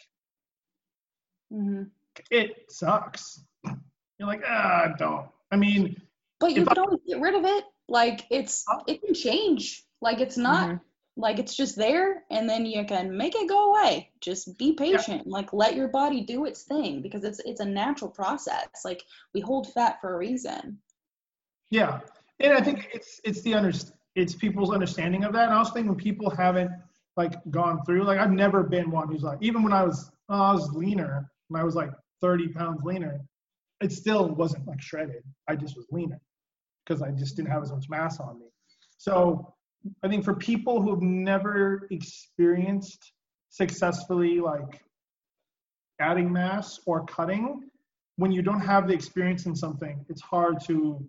mhm. 1.54 1.90
it 2.32 2.66
sucks. 2.70 3.44
You're 3.64 4.28
like, 4.28 4.44
ah, 4.48 4.94
don't. 4.98 5.28
I 5.52 5.58
mean, 5.58 5.96
but 6.40 6.52
you 6.54 6.64
If 6.64 6.70
can 6.70 6.78
always 6.80 7.00
get 7.08 7.22
rid 7.22 7.36
of 7.36 7.46
it. 7.46 7.66
Like 7.90 8.26
it's 8.30 8.66
it 8.88 9.02
can 9.03 9.14
change. 9.14 9.84
Like 10.02 10.20
it's 10.20 10.38
not 10.38 10.70
Mhm. 10.70 10.82
like 11.18 11.40
it's 11.40 11.56
just 11.56 11.76
there 11.76 12.24
and 12.32 12.49
then 12.49 12.66
you 12.66 12.86
can 12.86 13.18
make 13.18 13.36
it 13.36 13.49
go 13.49 13.72
away 13.72 14.10
just 14.22 14.57
be 14.57 14.74
patient 14.74 15.28
like 15.28 15.52
let 15.52 15.76
your 15.76 15.90
body 15.90 16.22
do 16.22 16.45
its 16.45 16.64
thing 16.64 17.02
because 17.02 17.26
it's 17.26 17.40
it's 17.41 17.60
a 17.60 17.66
natural 17.66 18.10
process 18.10 18.70
like 18.86 19.03
we 19.34 19.41
hold 19.41 19.74
fat 19.74 19.99
for 19.99 20.14
a 20.14 20.18
reason 20.18 20.80
Yeah, 21.70 21.99
and 22.40 22.53
I 22.53 22.61
think 22.61 22.90
it's 22.94 23.20
it's 23.24 23.41
the 23.41 23.53
under 23.53 23.72
it's 24.16 24.36
people's 24.36 24.72
understanding 24.72 25.24
of 25.24 25.34
that. 25.34 25.45
And 25.45 25.53
I 25.53 25.60
was 25.60 25.72
thinking 25.72 25.90
when 25.90 25.98
people 25.98 26.30
haven't 26.30 26.72
like 27.18 27.34
gone 27.52 27.84
through 27.86 28.03
like 28.03 28.20
I've 28.20 28.32
never 28.32 28.64
been 28.64 28.91
one 28.91 29.07
who's 29.10 29.24
like 29.24 29.40
even 29.41 29.64
when 29.64 29.74
I 29.74 29.84
was 29.84 30.11
when 30.28 30.40
I 30.40 30.53
was 30.53 30.72
leaner 30.74 31.32
when 31.49 31.61
I 31.61 31.66
was 31.66 31.76
like 31.76 31.91
30 32.22 32.49
pounds 32.49 32.82
leaner, 32.84 33.20
it 33.82 33.91
still 33.91 34.30
wasn't 34.30 34.68
like 34.68 34.82
shredded. 34.82 35.24
I 35.48 35.56
just 35.56 35.76
was 35.76 35.88
leaner 35.91 36.20
because 36.90 37.02
I 37.03 37.11
just 37.11 37.36
didn't 37.36 37.52
have 37.52 37.61
as 37.61 37.72
much 37.72 37.88
mass 37.90 38.20
on 38.20 38.40
me. 38.40 38.48
So 38.98 39.53
I 40.03 40.07
think 40.10 40.26
for 40.26 40.34
people 40.34 40.82
who've 40.82 41.02
never 41.02 41.88
experienced 41.91 43.14
successfully 43.49 44.40
like 44.40 44.82
adding 45.99 46.32
mass 46.32 46.80
or 46.86 47.06
cutting, 47.06 47.61
when 48.18 48.32
you 48.32 48.41
don't 48.41 48.60
have 48.61 48.88
the 48.88 48.94
experience 48.94 49.45
in 49.45 49.56
something, 49.56 50.03
it's 50.10 50.22
hard 50.22 50.60
to 50.66 51.06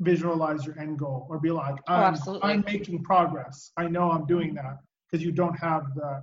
visualize 0.00 0.66
your 0.66 0.78
end 0.78 0.98
goal 0.98 1.26
or 1.30 1.38
be 1.38 1.50
like, 1.50 1.76
Oh, 1.88 1.94
I'm, 1.94 2.14
absolutely. 2.14 2.50
I'm 2.50 2.64
making 2.66 3.02
progress. 3.04 3.70
I 3.76 3.86
know 3.86 4.10
I'm 4.10 4.26
doing 4.26 4.54
that 4.54 4.78
because 5.10 5.24
you 5.24 5.30
don't 5.32 5.54
have 5.58 5.94
the 5.94 6.22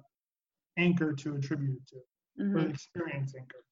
anchor 0.78 1.14
to 1.14 1.36
attribute 1.36 1.78
it 1.78 1.88
to, 1.88 1.96
or 1.96 2.46
Mhm. 2.46 2.64
the 2.66 2.70
experience 2.70 3.34
anchor. 3.36 3.64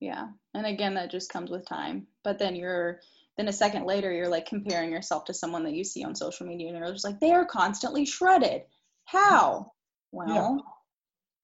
yeah 0.00 0.28
and 0.54 0.64
again 0.66 0.94
that 0.94 1.10
just 1.10 1.30
comes 1.30 1.50
with 1.50 1.66
time 1.66 2.06
but 2.24 2.38
then 2.38 2.56
you're 2.56 3.00
then 3.36 3.48
a 3.48 3.52
second 3.52 3.84
later 3.84 4.12
you're 4.12 4.28
like 4.28 4.46
comparing 4.46 4.90
yourself 4.90 5.24
to 5.24 5.34
someone 5.34 5.64
that 5.64 5.74
you 5.74 5.84
see 5.84 6.04
on 6.04 6.14
social 6.14 6.46
media 6.46 6.68
and 6.68 6.76
you're 6.78 6.92
just 6.92 7.04
like 7.04 7.20
they 7.20 7.32
are 7.32 7.46
constantly 7.46 8.04
shredded 8.04 8.62
how 9.04 9.72
well 10.12 10.64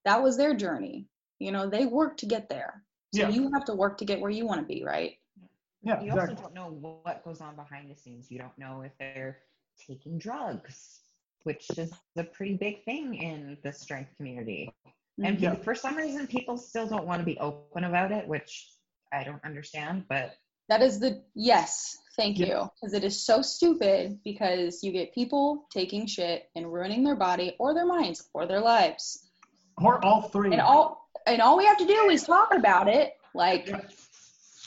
that 0.04 0.22
was 0.22 0.36
their 0.36 0.54
journey 0.54 1.06
you 1.38 1.52
know 1.52 1.68
they 1.68 1.86
worked 1.86 2.20
to 2.20 2.26
get 2.26 2.48
there 2.48 2.82
so 3.14 3.22
Yeah. 3.22 3.28
you 3.28 3.50
have 3.54 3.64
to 3.66 3.74
work 3.74 3.98
to 3.98 4.04
get 4.04 4.20
where 4.20 4.30
you 4.30 4.46
want 4.46 4.60
to 4.60 4.66
be 4.66 4.84
right 4.84 5.18
Yeah, 5.82 6.00
you 6.02 6.08
exactly. 6.08 6.34
also 6.34 6.42
don't 6.42 6.54
know 6.54 6.98
what 7.04 7.24
goes 7.24 7.40
on 7.40 7.54
behind 7.54 7.90
the 7.90 7.94
scenes. 7.96 8.30
You 8.30 8.38
don't 8.38 8.58
know 8.58 8.82
if 8.82 8.92
they're 8.98 9.38
taking 9.86 10.18
drugs, 10.18 11.00
which 11.44 11.70
is 11.78 11.92
a 12.16 12.24
pretty 12.24 12.54
big 12.56 12.82
thing 12.84 13.14
in 13.14 13.56
the 13.62 13.72
strength 13.72 14.10
community. 14.16 14.72
And 15.22 15.38
Mhm. 15.38 15.42
Yeah. 15.42 15.54
for 15.54 15.74
some 15.74 15.94
reason, 15.96 16.26
people 16.26 16.56
still 16.58 16.88
don't 16.88 17.06
want 17.06 17.20
to 17.20 17.24
be 17.24 17.38
open 17.38 17.84
about 17.84 18.10
it, 18.10 18.26
which 18.26 18.72
I 19.12 19.22
don't 19.22 19.44
understand. 19.44 20.06
But 20.08 20.36
That 20.68 20.82
is 20.82 20.98
the 20.98 21.22
yes, 21.34 21.97
thank 22.16 22.38
Yeah. 22.38 22.47
you. 22.47 22.70
Because 22.80 22.94
it 22.94 23.05
is 23.05 23.24
so 23.24 23.43
stupid 23.43 24.18
because 24.24 24.82
you 24.82 24.93
get 24.93 25.14
people 25.14 25.66
taking 25.70 26.06
shit 26.06 26.48
and 26.56 26.72
ruining 26.72 27.05
their 27.05 27.16
body 27.16 27.55
or 27.59 27.74
their 27.74 27.86
minds 27.86 28.28
or 28.34 28.47
their 28.47 28.60
lives. 28.60 29.24
Or 29.78 30.05
all 30.05 30.22
three. 30.22 30.52
And 30.52 30.60
all 30.60 31.09
and 31.26 31.40
all 31.40 31.56
we 31.56 31.66
have 31.66 31.78
to 31.78 31.86
do 31.86 32.10
is 32.10 32.24
talk 32.24 32.55
about 32.55 32.88
it, 32.88 33.12
like 33.34 33.68
Yeah. 33.68 33.80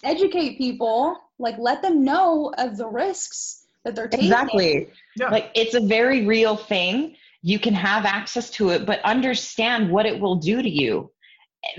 educate 0.03 0.57
people, 0.57 1.17
like 1.38 1.57
let 1.57 1.81
them 1.81 2.03
know 2.03 2.53
of 2.57 2.77
the 2.77 2.88
risks 2.88 3.65
that 3.84 3.95
they're 3.95 4.07
taking. 4.07 4.26
Exactly. 4.26 4.89
Yeah. 5.15 5.30
Like 5.30 5.51
it's 5.55 5.76
a 5.76 5.81
very 5.81 6.26
real 6.26 6.55
thing. 6.55 7.15
You 7.41 7.59
can 7.59 7.73
have 7.73 8.05
access 8.05 8.49
to 8.51 8.69
it, 8.69 8.85
but 8.85 8.99
understand 9.03 9.89
what 9.91 10.05
it 10.05 10.19
will 10.19 10.35
do 10.35 10.61
to 10.61 10.69
you. 10.69 11.11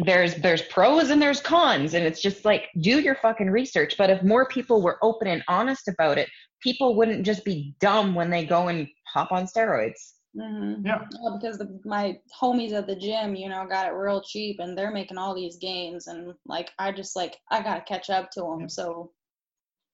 There's 0.04 0.34
there's 0.36 0.62
pros 0.62 1.10
and 1.10 1.20
there's 1.20 1.40
cons, 1.40 1.94
and 1.94 2.04
it's 2.04 2.20
just 2.20 2.44
like 2.44 2.68
do 2.80 3.00
your 3.00 3.14
fucking 3.16 3.50
research. 3.50 3.96
But 3.96 4.10
if 4.10 4.22
more 4.22 4.46
people 4.48 4.82
were 4.82 4.98
open 5.02 5.26
and 5.28 5.42
honest 5.48 5.88
about 5.88 6.18
it, 6.18 6.28
people 6.62 6.96
wouldn't 6.96 7.24
just 7.24 7.44
be 7.44 7.74
dumb 7.80 8.14
when 8.14 8.30
they 8.30 8.44
go 8.44 8.68
and 8.68 8.88
hop 9.12 9.32
on 9.32 9.46
steroids. 9.46 10.12
Mhm. 10.36 10.84
Yeah. 10.84 11.06
Well, 11.20 11.38
because 11.40 11.58
the, 11.58 11.80
my 11.84 12.18
homies 12.40 12.72
at 12.72 12.86
the 12.86 12.94
gym, 12.94 13.34
you 13.34 13.48
know, 13.48 13.66
got 13.66 13.86
it 13.86 13.94
real 13.94 14.22
cheap 14.22 14.60
and 14.60 14.76
they're 14.76 14.92
making 14.92 15.18
all 15.18 15.34
these 15.34 15.56
gains, 15.56 16.06
and 16.06 16.34
like 16.46 16.70
I 16.78 16.92
just 16.92 17.16
like 17.16 17.38
I 17.50 17.62
gotta 17.62 17.80
catch 17.82 18.10
up 18.10 18.30
to 18.32 18.40
them. 18.42 18.68
So 18.68 19.12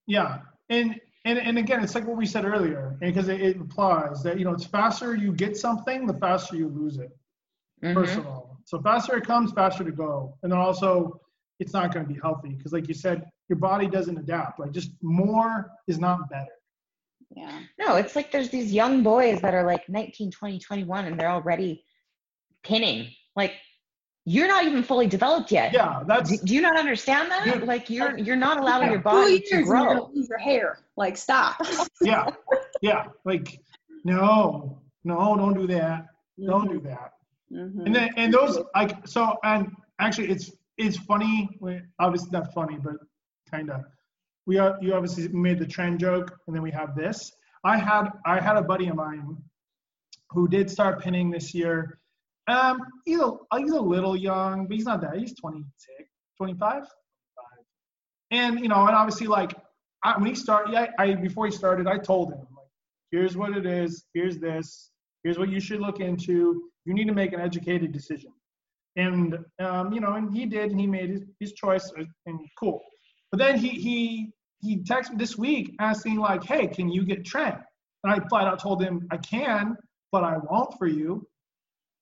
Yeah, 0.07 0.41
and 0.69 1.01
and 1.25 1.39
and 1.39 1.59
again, 1.59 1.83
it's 1.83 1.95
like 1.95 2.07
what 2.07 2.17
we 2.17 2.27
said 2.27 2.45
earlier, 2.45 2.97
because 3.01 3.29
it, 3.29 3.41
it 3.41 3.57
implies 3.57 4.23
that 4.23 4.39
you 4.39 4.45
know 4.45 4.53
it's 4.53 4.67
faster 4.67 5.15
you 5.15 5.33
get 5.33 5.57
something, 5.57 6.07
the 6.07 6.15
faster 6.15 6.57
you 6.57 6.69
lose 6.69 6.99
it. 6.99 7.17
First 7.95 8.15
Mhm. 8.15 8.19
of 8.19 8.27
all, 8.27 8.46
so 8.67 8.81
faster 8.81 9.17
it 9.17 9.25
comes, 9.25 9.53
faster 9.53 9.85
to 9.85 9.93
go, 9.93 10.37
and 10.43 10.51
then 10.51 10.59
also 10.59 11.21
it's 11.61 11.73
not 11.73 11.95
going 11.95 12.05
to 12.07 12.13
be 12.13 12.19
healthy 12.21 12.51
because, 12.51 12.73
like 12.73 12.89
you 12.89 12.95
said, 12.95 13.25
your 13.49 13.59
body 13.59 13.87
doesn't 13.87 14.19
adapt. 14.19 14.59
Like 14.59 14.73
just 14.73 14.91
more 15.03 15.71
is 15.87 15.99
not 15.99 16.29
better. 16.29 16.51
yeah. 17.31 17.61
No, 17.79 17.95
it's 17.95 18.17
like 18.17 18.33
there's 18.33 18.51
these 18.51 18.73
young 18.73 19.05
boys 19.05 19.41
that 19.41 19.55
are 19.55 19.65
like 19.65 19.89
19, 19.89 20.33
20, 20.33 20.59
21, 20.59 21.05
and 21.07 21.19
they're 21.19 21.31
already 21.31 21.85
pinning. 22.65 23.09
Like 23.37 23.53
you're 24.25 24.49
not 24.49 24.65
even 24.65 24.83
fully 24.83 25.07
developed 25.07 25.53
yet. 25.53 25.73
Yeah, 25.73 26.03
that's 26.05 26.31
Do, 26.31 26.47
do 26.47 26.55
you 26.57 26.61
not 26.61 26.77
understand 26.77 27.31
that? 27.31 27.45
Dude, 27.45 27.63
like 27.63 27.89
you're 27.89 28.19
you're 28.19 28.35
not 28.35 28.59
allowing 28.59 28.87
yeah. 28.87 28.95
your 28.95 29.01
body 29.01 29.41
to 29.43 29.55
and 29.55 29.67
you're 29.67 29.75
gonna 29.77 29.95
grow. 29.95 30.11
lose 30.13 30.29
your 30.29 30.39
hair. 30.39 30.81
Like 30.97 31.17
stop. 31.17 31.65
yeah, 32.03 32.31
yeah. 32.83 33.05
Like 33.25 33.61
no, 34.05 34.83
no, 35.05 35.37
don't 35.37 35.55
do 35.55 35.69
that. 35.69 36.07
Don't 36.45 36.69
do 36.69 36.81
that. 36.81 37.13
Mhm. 37.53 37.87
And 37.87 37.95
then 37.95 38.11
and 38.17 38.33
those 38.33 38.59
like 38.75 39.07
so 39.07 39.37
and 39.45 39.73
actually 40.01 40.31
it's 40.31 40.51
it's 40.79 40.97
funny. 40.97 41.49
Obviously 41.99 42.31
not 42.33 42.53
funny, 42.53 42.79
but 42.79 42.97
kind 43.51 43.71
of. 43.71 43.83
We 44.47 44.59
are 44.59 44.79
you 44.81 44.95
obviously 44.95 45.29
made 45.29 45.59
the 45.59 45.67
tren 45.67 45.99
joke, 45.99 46.39
and 46.47 46.55
then 46.55 46.63
we 46.63 46.71
have 46.71 46.95
this. 46.95 47.33
I 47.65 47.77
had 47.77 48.11
I 48.25 48.41
had 48.41 48.57
a 48.57 48.63
buddy 48.63 48.89
of 48.89 48.97
mine 48.97 49.37
who 50.31 50.49
did 50.49 50.71
start 50.71 51.01
pinning 51.01 51.31
this 51.31 51.55
year. 51.55 51.99
Um, 52.49 52.81
he's 53.05 53.21
a 53.21 53.33
he's 53.59 53.73
a 53.73 53.81
little 53.81 54.17
young, 54.17 54.67
but 54.67 54.77
he's 54.77 54.85
not 54.87 55.01
that. 55.01 55.17
He's 55.17 55.35
26, 55.35 56.11
25. 56.37 56.85
And 58.31 58.61
you 58.61 58.69
know, 58.69 58.87
and 58.87 58.95
obviously 58.97 59.27
like 59.27 59.55
I, 60.05 60.17
when 60.19 60.27
he 60.27 60.35
started, 60.35 60.75
I, 60.75 60.89
I 60.99 61.15
before 61.15 61.47
he 61.47 61.53
started, 61.53 61.87
I 61.87 61.99
told 61.99 62.33
him 62.33 62.39
like, 62.39 62.69
here's 63.11 63.37
what 63.37 63.57
it 63.57 63.67
is, 63.67 64.05
here's 64.15 64.39
this, 64.39 64.91
here's 65.25 65.39
what 65.39 65.49
you 65.49 65.61
should 65.61 65.81
look 65.81 66.01
into. 66.01 66.71
You 66.87 66.95
need 66.95 67.07
to 67.09 67.13
make 67.15 67.33
an 67.33 67.41
educated 67.41 67.93
decision. 67.93 68.33
And 68.97 69.39
um, 69.59 69.93
you 69.93 70.01
know, 70.01 70.15
and 70.15 70.35
he 70.35 70.47
did, 70.47 70.71
and 70.71 70.81
he 70.81 70.87
made 70.87 71.11
his, 71.11 71.23
his 71.39 71.53
choice, 71.53 71.93
uh, 71.99 72.05
and 72.25 72.41
cool. 72.59 72.81
But 73.31 73.39
then 73.39 73.59
he 73.59 73.69
he 73.69 74.31
he 74.63 74.79
texted 74.79 75.11
me 75.11 75.17
this 75.19 75.37
week 75.37 75.75
asking 75.81 76.17
like, 76.17 76.45
hey, 76.45 76.67
can 76.67 76.89
you 76.89 77.05
get 77.05 77.23
tren? 77.25 77.61
And 78.05 78.13
I 78.15 78.27
flat 78.29 78.47
out 78.47 78.59
told 78.61 78.83
him 78.83 79.07
I 79.11 79.19
can, 79.19 79.77
but 80.13 80.25
I 80.25 80.37
won't 80.51 80.79
for 80.79 80.87
you 80.87 81.27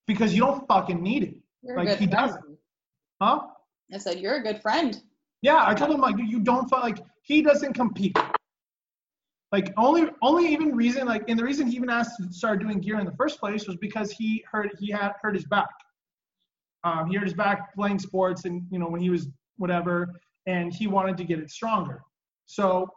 because 0.07 0.33
you 0.33 0.41
don't 0.41 0.65
fucking 0.67 1.01
need 1.01 1.23
it. 1.23 1.35
You're 1.63 1.77
Like 1.77 1.89
he 1.89 2.07
friend. 2.07 2.11
doesn't, 2.11 2.57
huh? 3.21 3.39
I 3.93 3.97
said 3.97 4.19
you're 4.19 4.35
a 4.35 4.43
good 4.43 4.61
friend. 4.61 5.01
Yeah, 5.41 5.63
I 5.65 5.73
told 5.73 5.91
him 5.91 5.99
like 5.99 6.15
you 6.17 6.39
don't 6.39 6.71
like 6.71 6.99
he 7.23 7.41
doesn't 7.41 7.73
compete. 7.73 8.17
Like 9.55 9.71
only 9.77 10.09
only 10.21 10.51
even 10.51 10.75
reason 10.75 11.07
like 11.07 11.29
and 11.29 11.39
the 11.39 11.43
reason 11.45 11.67
he 11.67 11.77
even 11.77 11.89
asked 11.89 12.17
to 12.17 12.29
start 12.33 12.59
doing 12.59 12.81
gear 12.81 12.99
in 12.99 13.05
the 13.05 13.13
first 13.13 13.39
place 13.39 13.65
was 13.67 13.77
because 13.77 14.11
he 14.11 14.43
hurt 14.51 14.69
he 14.81 14.91
had 14.91 15.13
hurt 15.21 15.33
his 15.33 15.45
back. 15.45 15.69
Um, 16.83 17.09
he 17.09 17.15
hurt 17.15 17.23
his 17.23 17.33
back 17.33 17.73
playing 17.73 17.99
sports 17.99 18.43
and 18.43 18.63
you 18.69 18.79
know 18.79 18.89
when 18.89 18.99
he 18.99 19.09
was 19.09 19.29
whatever 19.55 20.19
and 20.45 20.73
he 20.73 20.87
wanted 20.87 21.15
to 21.19 21.23
get 21.23 21.39
it 21.39 21.49
stronger. 21.49 22.01
So 22.47 22.89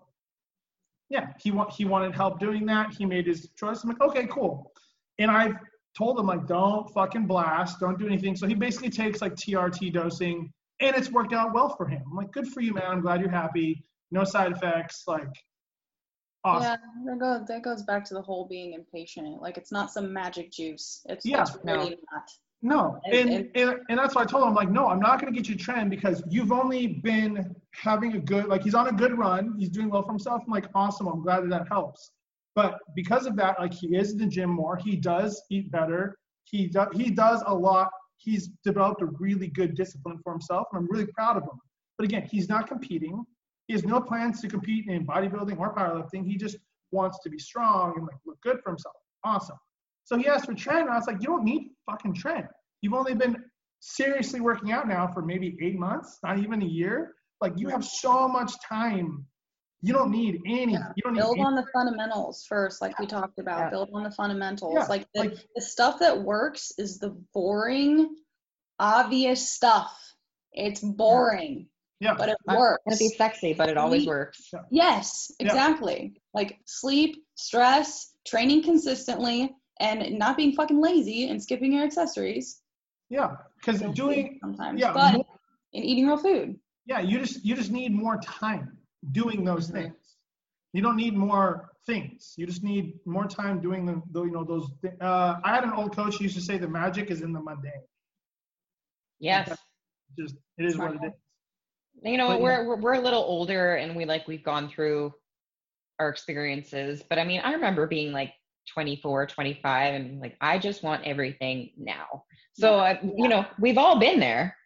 yeah, 1.10 1.28
he 1.40 1.52
wa- 1.52 1.70
he 1.70 1.84
wanted 1.84 2.12
help 2.12 2.40
doing 2.40 2.66
that. 2.66 2.92
He 2.92 3.06
made 3.06 3.28
his 3.28 3.50
choice. 3.56 3.84
I'm 3.84 3.90
like 3.90 4.00
okay 4.00 4.26
cool, 4.26 4.72
and 5.20 5.30
I've 5.30 5.54
told 5.96 6.18
him 6.18 6.26
like 6.26 6.48
don't 6.48 6.90
fucking 6.92 7.28
blast, 7.28 7.78
don't 7.78 8.00
do 8.00 8.06
anything. 8.08 8.34
So 8.34 8.48
he 8.48 8.54
basically 8.54 8.90
takes 8.90 9.22
like 9.22 9.36
TRT 9.36 9.92
dosing 9.92 10.52
and 10.80 10.96
it's 10.96 11.12
worked 11.12 11.32
out 11.32 11.54
well 11.54 11.68
for 11.76 11.86
him. 11.86 12.02
I'm 12.10 12.16
like, 12.16 12.32
good 12.32 12.48
for 12.48 12.62
you, 12.62 12.74
man. 12.74 12.84
I'm 12.88 13.00
glad 13.00 13.20
you're 13.20 13.30
happy. 13.30 13.84
No 14.10 14.24
side 14.24 14.50
effects. 14.50 15.04
Like, 15.06 15.30
awesome. 16.48 16.62
Yeah, 16.62 16.76
that 17.14 17.18
goes 17.18 17.46
that 17.48 17.62
goes 17.62 17.82
back 17.82 18.04
to 18.06 18.14
the 18.14 18.22
whole 18.22 18.46
being 18.48 18.72
impatient. 18.72 19.40
Like 19.40 19.56
it's 19.56 19.72
not 19.72 19.90
some 19.92 20.12
magic 20.12 20.50
juice. 20.50 21.02
It's, 21.08 21.24
Yeah. 21.24 21.42
it's 21.42 21.56
really 21.64 21.98
not. 22.12 22.28
No, 22.60 23.00
And- 23.04 23.30
and, 23.30 23.50
and 23.54 23.80
and 23.88 23.98
that's 23.98 24.14
why 24.16 24.22
I 24.22 24.24
told 24.24 24.48
him, 24.48 24.54
like, 24.54 24.68
no, 24.68 24.88
I'm 24.88 24.98
not 24.98 25.20
going 25.20 25.32
to 25.32 25.36
get 25.40 25.48
you 25.48 25.54
a 25.54 25.58
tren 25.58 25.88
because 25.88 26.24
you've 26.28 26.50
only 26.50 26.88
been 26.88 27.54
having 27.72 28.14
a 28.14 28.18
good, 28.18 28.46
like, 28.48 28.64
he's 28.64 28.74
on 28.74 28.88
a 28.88 28.92
good 28.92 29.16
run. 29.16 29.54
He's 29.56 29.68
doing 29.68 29.88
well 29.90 30.02
for 30.02 30.10
himself. 30.10 30.42
I'm 30.44 30.50
like, 30.52 30.66
awesome. 30.74 31.06
I'm 31.06 31.22
glad 31.22 31.42
that 31.44 31.50
that 31.50 31.68
helps. 31.68 32.10
But 32.56 32.80
because 32.96 33.26
of 33.26 33.36
that, 33.36 33.60
like, 33.60 33.72
he 33.72 33.94
is 33.96 34.10
in 34.10 34.18
the 34.18 34.26
gym 34.26 34.50
more. 34.50 34.76
He 34.76 34.96
does 34.96 35.40
eat 35.50 35.70
better. 35.70 36.16
He 36.44 36.66
does 36.66 36.88
he 36.94 37.10
does 37.10 37.44
a 37.46 37.54
lot. 37.54 37.90
He's 38.16 38.48
developed 38.64 39.02
a 39.02 39.06
really 39.20 39.46
good 39.46 39.76
discipline 39.76 40.18
for 40.24 40.32
himself, 40.32 40.66
and 40.72 40.78
I'm 40.80 40.88
really 40.90 41.06
proud 41.06 41.36
of 41.36 41.44
him. 41.44 41.60
But 41.96 42.06
again, 42.06 42.26
he's 42.28 42.48
not 42.48 42.66
competing. 42.66 43.24
He 43.68 43.74
has 43.74 43.84
no 43.84 44.00
plans 44.00 44.40
to 44.40 44.48
compete 44.48 44.88
in 44.88 45.06
bodybuilding 45.06 45.58
or 45.58 45.74
powerlifting. 45.74 46.26
He 46.26 46.36
just 46.36 46.56
wants 46.90 47.18
to 47.22 47.30
be 47.30 47.38
strong 47.38 47.92
and 47.96 48.02
like 48.06 48.16
look 48.26 48.40
good 48.40 48.58
for 48.64 48.70
himself. 48.70 48.96
Awesome. 49.24 49.58
So 50.04 50.16
he 50.16 50.26
asked 50.26 50.46
for 50.46 50.54
tren, 50.54 50.82
and 50.82 50.90
I 50.90 50.96
was 50.96 51.06
like, 51.06 51.20
you 51.20 51.26
don't 51.26 51.44
need 51.44 51.70
fucking 51.88 52.14
tren. 52.14 52.48
You've 52.80 52.94
only 52.94 53.14
been 53.14 53.36
seriously 53.80 54.40
working 54.40 54.72
out 54.72 54.88
now 54.88 55.06
for 55.06 55.20
maybe 55.22 55.56
eight 55.62 55.78
months, 55.78 56.18
not 56.24 56.38
even 56.38 56.62
a 56.62 56.66
year. 56.66 57.14
Like 57.42 57.52
you 57.56 57.68
have 57.68 57.84
so 57.84 58.26
much 58.26 58.52
time 58.68 59.24
You 59.80 59.92
don't 59.92 60.10
need 60.10 60.40
any. 60.44 60.72
Yeah. 60.72 60.90
You 60.96 61.02
don't 61.04 61.12
need. 61.12 61.20
build 61.20 61.36
any- 61.36 61.44
on 61.44 61.54
the 61.54 61.64
fundamentals 61.72 62.44
first 62.48 62.82
like 62.82 62.98
we 62.98 63.06
talked 63.06 63.38
about 63.38 63.58
Yeah. 63.60 63.70
build 63.70 63.90
on 63.94 64.02
the 64.02 64.10
fundamentals 64.10 64.74
Yeah, 64.74 64.86
like, 64.86 65.06
the, 65.14 65.20
like- 65.20 65.46
the 65.54 65.62
stuff 65.62 66.00
that 66.00 66.20
works 66.20 66.72
is 66.78 66.98
the 66.98 67.10
boring 67.32 68.16
obvious 68.80 69.50
stuff 69.50 69.96
it's 70.52 70.80
boring 70.80 71.68
yeah. 72.00 72.14
but 72.14 72.28
it 72.28 72.36
Not 72.46 72.58
works 72.58 72.82
gonna 72.86 72.96
be 72.96 73.08
sexy, 73.08 73.52
but 73.54 73.68
it 73.68 73.76
always 73.76 74.02
Sleep. 74.02 74.08
works. 74.08 74.50
yes 74.70 75.30
Yeah. 75.40 75.46
exactly 75.46 76.20
like 76.34 76.58
sleep 76.66 77.16
stress 77.36 78.12
training 78.26 78.62
consistently 78.62 79.54
and 79.80 80.18
not 80.18 80.36
being 80.36 80.52
fucking 80.52 80.80
lazy 80.80 81.28
and 81.28 81.42
skipping 81.42 81.72
your 81.72 81.84
accessories 81.84 82.62
yeah. 83.10 83.36
Because 83.56 83.80
doing. 83.94 84.26
free 84.28 84.38
sometimes 84.40 84.80
yeah, 84.80 84.92
but 84.92 85.14
more- 85.14 85.26
and 85.74 85.84
eating 85.84 86.06
real 86.06 86.18
food 86.18 86.58
Yeah. 86.86 87.00
You 87.00 87.18
just 87.18 87.44
you 87.44 87.54
just 87.54 87.70
need 87.70 87.92
more 87.92 88.16
time 88.18 88.64
doing 89.12 89.44
those 89.44 89.68
Mhm. 89.68 89.72
things. 89.76 90.16
You 90.74 90.82
don't 90.82 90.96
need 90.96 91.14
more 91.16 91.70
things. 91.86 92.34
You 92.38 92.44
just 92.46 92.62
need 92.62 92.84
more 93.06 93.26
time 93.26 93.60
doing 93.60 93.82
the, 93.86 93.96
the 94.14 94.22
you 94.24 94.32
know 94.36 94.44
those. 94.44 94.66
thi- 94.82 94.98
Uh, 95.00 95.40
I 95.48 95.54
had 95.54 95.64
an 95.64 95.72
old 95.72 95.90
coach 95.96 96.14
who 96.16 96.24
used 96.24 96.36
to 96.40 96.44
say 96.48 96.54
the 96.58 96.68
magic 96.82 97.10
is 97.14 97.20
in 97.26 97.32
the 97.36 97.40
mundane. 97.48 97.84
Yes. 99.20 99.48
Just 100.18 100.34
it 100.58 100.64
is 100.66 100.76
what 100.78 100.92
it 100.96 101.00
is. 101.08 101.12
You 102.02 102.16
know 102.16 102.28
But, 102.28 102.40
we're, 102.40 102.66
we're 102.68 102.76
we're 102.80 102.94
a 102.94 103.00
little 103.00 103.22
older 103.22 103.74
and 103.76 103.94
we 103.96 104.04
like 104.04 104.26
we've 104.28 104.44
gone 104.44 104.68
through 104.68 105.12
our 105.98 106.08
experiences 106.08 107.02
but 107.08 107.18
i 107.18 107.24
mean 107.24 107.40
i 107.44 107.52
remember 107.52 107.86
being 107.86 108.12
like 108.12 108.32
24 108.72 109.26
25 109.26 109.94
and 109.94 110.20
like 110.20 110.36
i 110.40 110.58
just 110.58 110.82
want 110.82 111.04
everything 111.04 111.70
now 111.76 112.24
so 112.54 112.78
I, 112.78 113.00
you 113.16 113.28
know 113.28 113.46
we've 113.58 113.78
all 113.78 113.98
been 113.98 114.20
there 114.20 114.56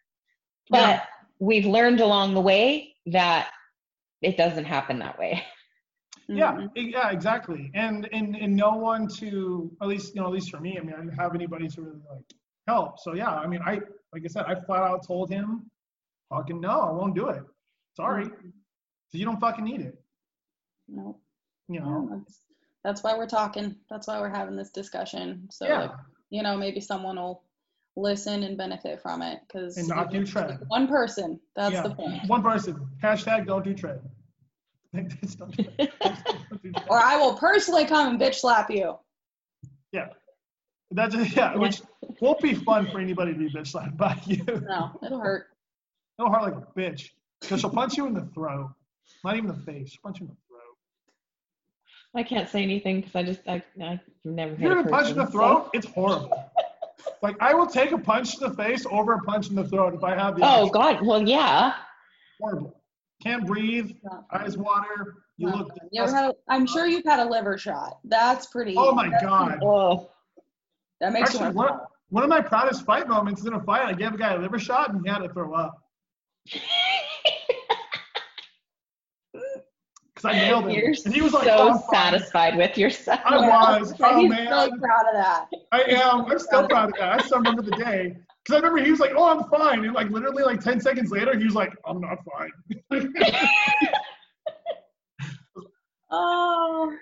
but 0.69 0.79
Yeah. 0.79 1.03
we've 1.39 1.65
learned 1.65 2.01
along 2.01 2.33
the 2.33 2.41
way 2.41 2.95
that 3.07 3.49
it 4.21 4.37
doesn't 4.37 4.65
happen 4.65 4.99
that 4.99 5.17
way 5.19 5.43
Yeah, 6.29 6.53
Mhm. 6.53 6.69
e- 6.77 6.91
yeah, 6.93 7.11
exactly. 7.11 7.69
And 7.73 8.07
and 8.13 8.35
and 8.35 8.55
no 8.55 8.71
one 8.75 9.07
to 9.19 9.69
at 9.81 9.87
least 9.89 10.15
you 10.15 10.21
know 10.21 10.27
at 10.27 10.33
least 10.33 10.49
for 10.51 10.59
me. 10.61 10.77
I 10.79 10.81
mean, 10.81 10.93
I 10.93 10.99
didn't 11.01 11.19
have 11.19 11.35
anybody 11.35 11.67
to 11.67 11.81
really 11.81 11.99
like 12.09 12.23
help. 12.65 12.97
So 12.99 13.13
yeah, 13.13 13.29
I 13.35 13.45
mean, 13.45 13.59
I 13.65 13.73
like 14.13 14.23
I 14.23 14.27
said, 14.27 14.45
I 14.47 14.55
flat 14.55 14.83
out 14.83 15.05
told 15.05 15.29
him, 15.29 15.69
fucking 16.29 16.59
no, 16.61 16.81
I 16.81 16.91
won't 16.91 17.15
do 17.15 17.29
it. 17.29 17.43
Sorry, 17.95 18.25
Mhm. 18.25 18.51
so 19.09 19.17
you 19.17 19.25
don't 19.25 19.39
fucking 19.39 19.63
need 19.65 19.81
it. 19.81 20.01
no 20.87 21.17
You 21.69 21.75
Yeah, 21.75 21.85
know. 21.85 22.09
that's, 22.11 22.39
that's 22.83 23.03
why 23.03 23.17
we're 23.17 23.27
talking 23.27 23.75
that's 23.89 24.07
why 24.07 24.19
we're 24.19 24.29
having 24.29 24.55
this 24.57 24.69
discussion 24.71 25.47
so 25.51 25.65
yeah. 25.65 25.79
like 25.81 25.91
you 26.29 26.43
know 26.43 26.57
maybe 26.57 26.81
someone 26.81 27.15
will 27.15 27.43
listen 27.95 28.43
and 28.43 28.57
benefit 28.57 29.01
from 29.01 29.21
it 29.21 29.39
because 29.47 29.77
And 29.77 29.87
not 29.87 30.11
do 30.11 30.23
tren. 30.23 30.59
one 30.67 30.87
person 30.87 31.39
that's 31.55 31.73
yeah. 31.73 31.83
the 31.83 31.95
point. 31.95 32.27
One 32.27 32.41
person. 32.43 32.87
Hashtag 33.01 33.45
don't 33.47 33.63
do 33.63 33.73
tren. 33.75 33.99
Don't 34.93 35.07
do 35.09 35.15
tren. 35.27 35.37
Don't 35.39 36.61
do 36.63 36.71
tren. 36.71 36.87
or 36.89 36.99
i 36.99 37.15
will 37.17 37.35
personally 37.35 37.85
come 37.85 38.09
and 38.09 38.19
bitch 38.19 38.35
slap 38.35 38.69
you 38.71 38.95
Yeah. 39.91 40.09
That's 40.91 41.15
yeah, 41.35 41.55
which 41.55 41.81
won't 42.19 42.39
be 42.41 42.53
fun 42.55 42.89
for 42.91 42.99
anybody 42.99 43.33
to 43.33 43.39
be 43.39 43.49
bitch 43.49 43.67
slapped 43.67 43.95
by 43.97 44.19
you. 44.25 44.43
no 44.67 44.91
it'll 45.05 45.19
hurt 45.19 45.47
No 46.19 46.27
heart 46.27 46.43
like 46.43 46.55
a 46.55 46.79
bitch. 46.79 47.09
Because 47.41 47.61
she'll 47.61 47.69
punch 47.69 47.97
you 47.97 48.05
in 48.07 48.13
the 48.13 48.25
throat. 48.33 48.71
Not 49.23 49.35
even 49.35 49.47
the 49.47 49.53
face. 49.53 49.91
She'll 49.91 50.01
punch 50.03 50.19
you 50.19 50.25
in 50.25 50.29
the 50.29 50.35
throat. 50.47 50.75
i 52.15 52.23
can't 52.23 52.47
say 52.49 52.61
anything 52.61 53.01
because 53.01 53.15
i 53.15 53.23
just 53.23 53.41
I, 53.47 53.63
i've 53.83 53.99
never 54.23 54.53
If 54.53 54.59
hit 54.59 54.65
you're 54.67 54.75
gonna 54.75 54.89
punch 54.89 55.09
in 55.09 55.15
the 55.17 55.23
person, 55.25 55.31
so- 55.33 55.37
throat, 55.39 55.69
it's 55.73 55.87
horrible. 55.87 56.51
like 57.21 57.35
I 57.41 57.53
will 57.53 57.67
take 57.67 57.91
a 57.91 57.97
punch 57.97 58.37
to 58.37 58.47
the 58.49 58.53
face 58.55 58.85
over 58.89 59.13
a 59.13 59.19
punch 59.21 59.49
in 59.49 59.55
the 59.55 59.67
throat 59.67 59.93
if 59.93 60.03
I 60.03 60.15
have 60.15 60.35
the 60.37 60.43
oh 60.43 60.45
option. 60.67 60.71
god 60.71 61.05
well 61.05 61.27
yeah 61.27 61.73
horrible. 62.39 62.79
Can't 63.21 63.45
breathe, 63.47 63.91
eyes 64.33 64.57
water, 64.57 65.15
you 65.37 65.47
Not 65.47 65.57
look 65.59 65.67
fun. 65.69 65.77
You 65.91 66.03
ever 66.03 66.13
had 66.13 66.29
a, 66.31 66.33
i'm 66.49 66.65
sure 66.67 66.85
you've 66.87 67.05
had 67.05 67.19
a 67.19 67.29
liver 67.29 67.57
shot 67.57 67.99
that's 68.05 68.45
pretty 68.47 68.75
Oh 68.77 68.93
my 68.93 69.09
god. 69.21 69.59
oh 69.63 70.09
that 71.01 71.11
makes 71.13 71.31
Actually 71.35 71.53
one, 71.53 71.79
one 72.09 72.23
of 72.23 72.29
my 72.29 72.41
proudest 72.41 72.85
fight 72.85 73.07
moments 73.07 73.41
is 73.41 73.47
in 73.47 73.53
a 73.53 73.63
fight. 73.63 73.85
I 73.85 73.93
gave 73.93 74.13
a 74.13 74.17
guy 74.17 74.33
a 74.33 74.37
liver 74.39 74.59
shot 74.59 74.93
and 74.93 75.01
he 75.03 75.09
had 75.09 75.19
to 75.19 75.29
throw 75.29 75.53
up. 75.53 75.82
Because 80.15 80.25
I 80.25 80.33
nailed 80.39 80.65
him. 80.65 80.71
you're 80.71 80.93
and 81.05 81.13
he 81.13 81.21
was 81.21 81.33
like, 81.33 81.45
so 81.45 81.57
"Oh, 81.57 81.67
I'm 81.69 81.79
fine." 81.79 82.13
satisfied 82.13 82.57
with 82.57 82.77
yourself 82.77 83.19
I 83.25 83.37
was. 83.37 83.93
Oh, 84.01 84.05
he's 84.05 84.05
Oh 84.05 84.15
really 84.15 84.29
man. 84.29 84.79
proud 84.79 85.05
of 85.07 85.13
that 85.15 85.45
I 85.71 85.81
am. 85.83 86.25
I'm 86.25 86.39
still 86.39 86.67
proud 86.67 86.89
of 86.89 86.95
that. 86.99 87.13
I 87.13 87.19
still 87.19 87.39
remember 87.39 87.61
the 87.63 87.71
day. 87.71 88.15
Because 88.43 88.55
I 88.55 88.65
remember 88.65 88.83
he 88.83 88.91
was 88.91 88.99
like, 88.99 89.11
oh, 89.15 89.25
I'm 89.25 89.43
fine. 89.49 89.85
And 89.85 89.93
like 89.93 90.09
literally 90.09 90.43
like 90.43 90.59
10 90.59 90.79
seconds 90.81 91.11
later, 91.11 91.37
he 91.37 91.45
was 91.45 91.55
like, 91.55 91.73
I'm 91.87 92.01
not 92.01 92.17
fine. 92.37 92.51
oh 96.11 96.93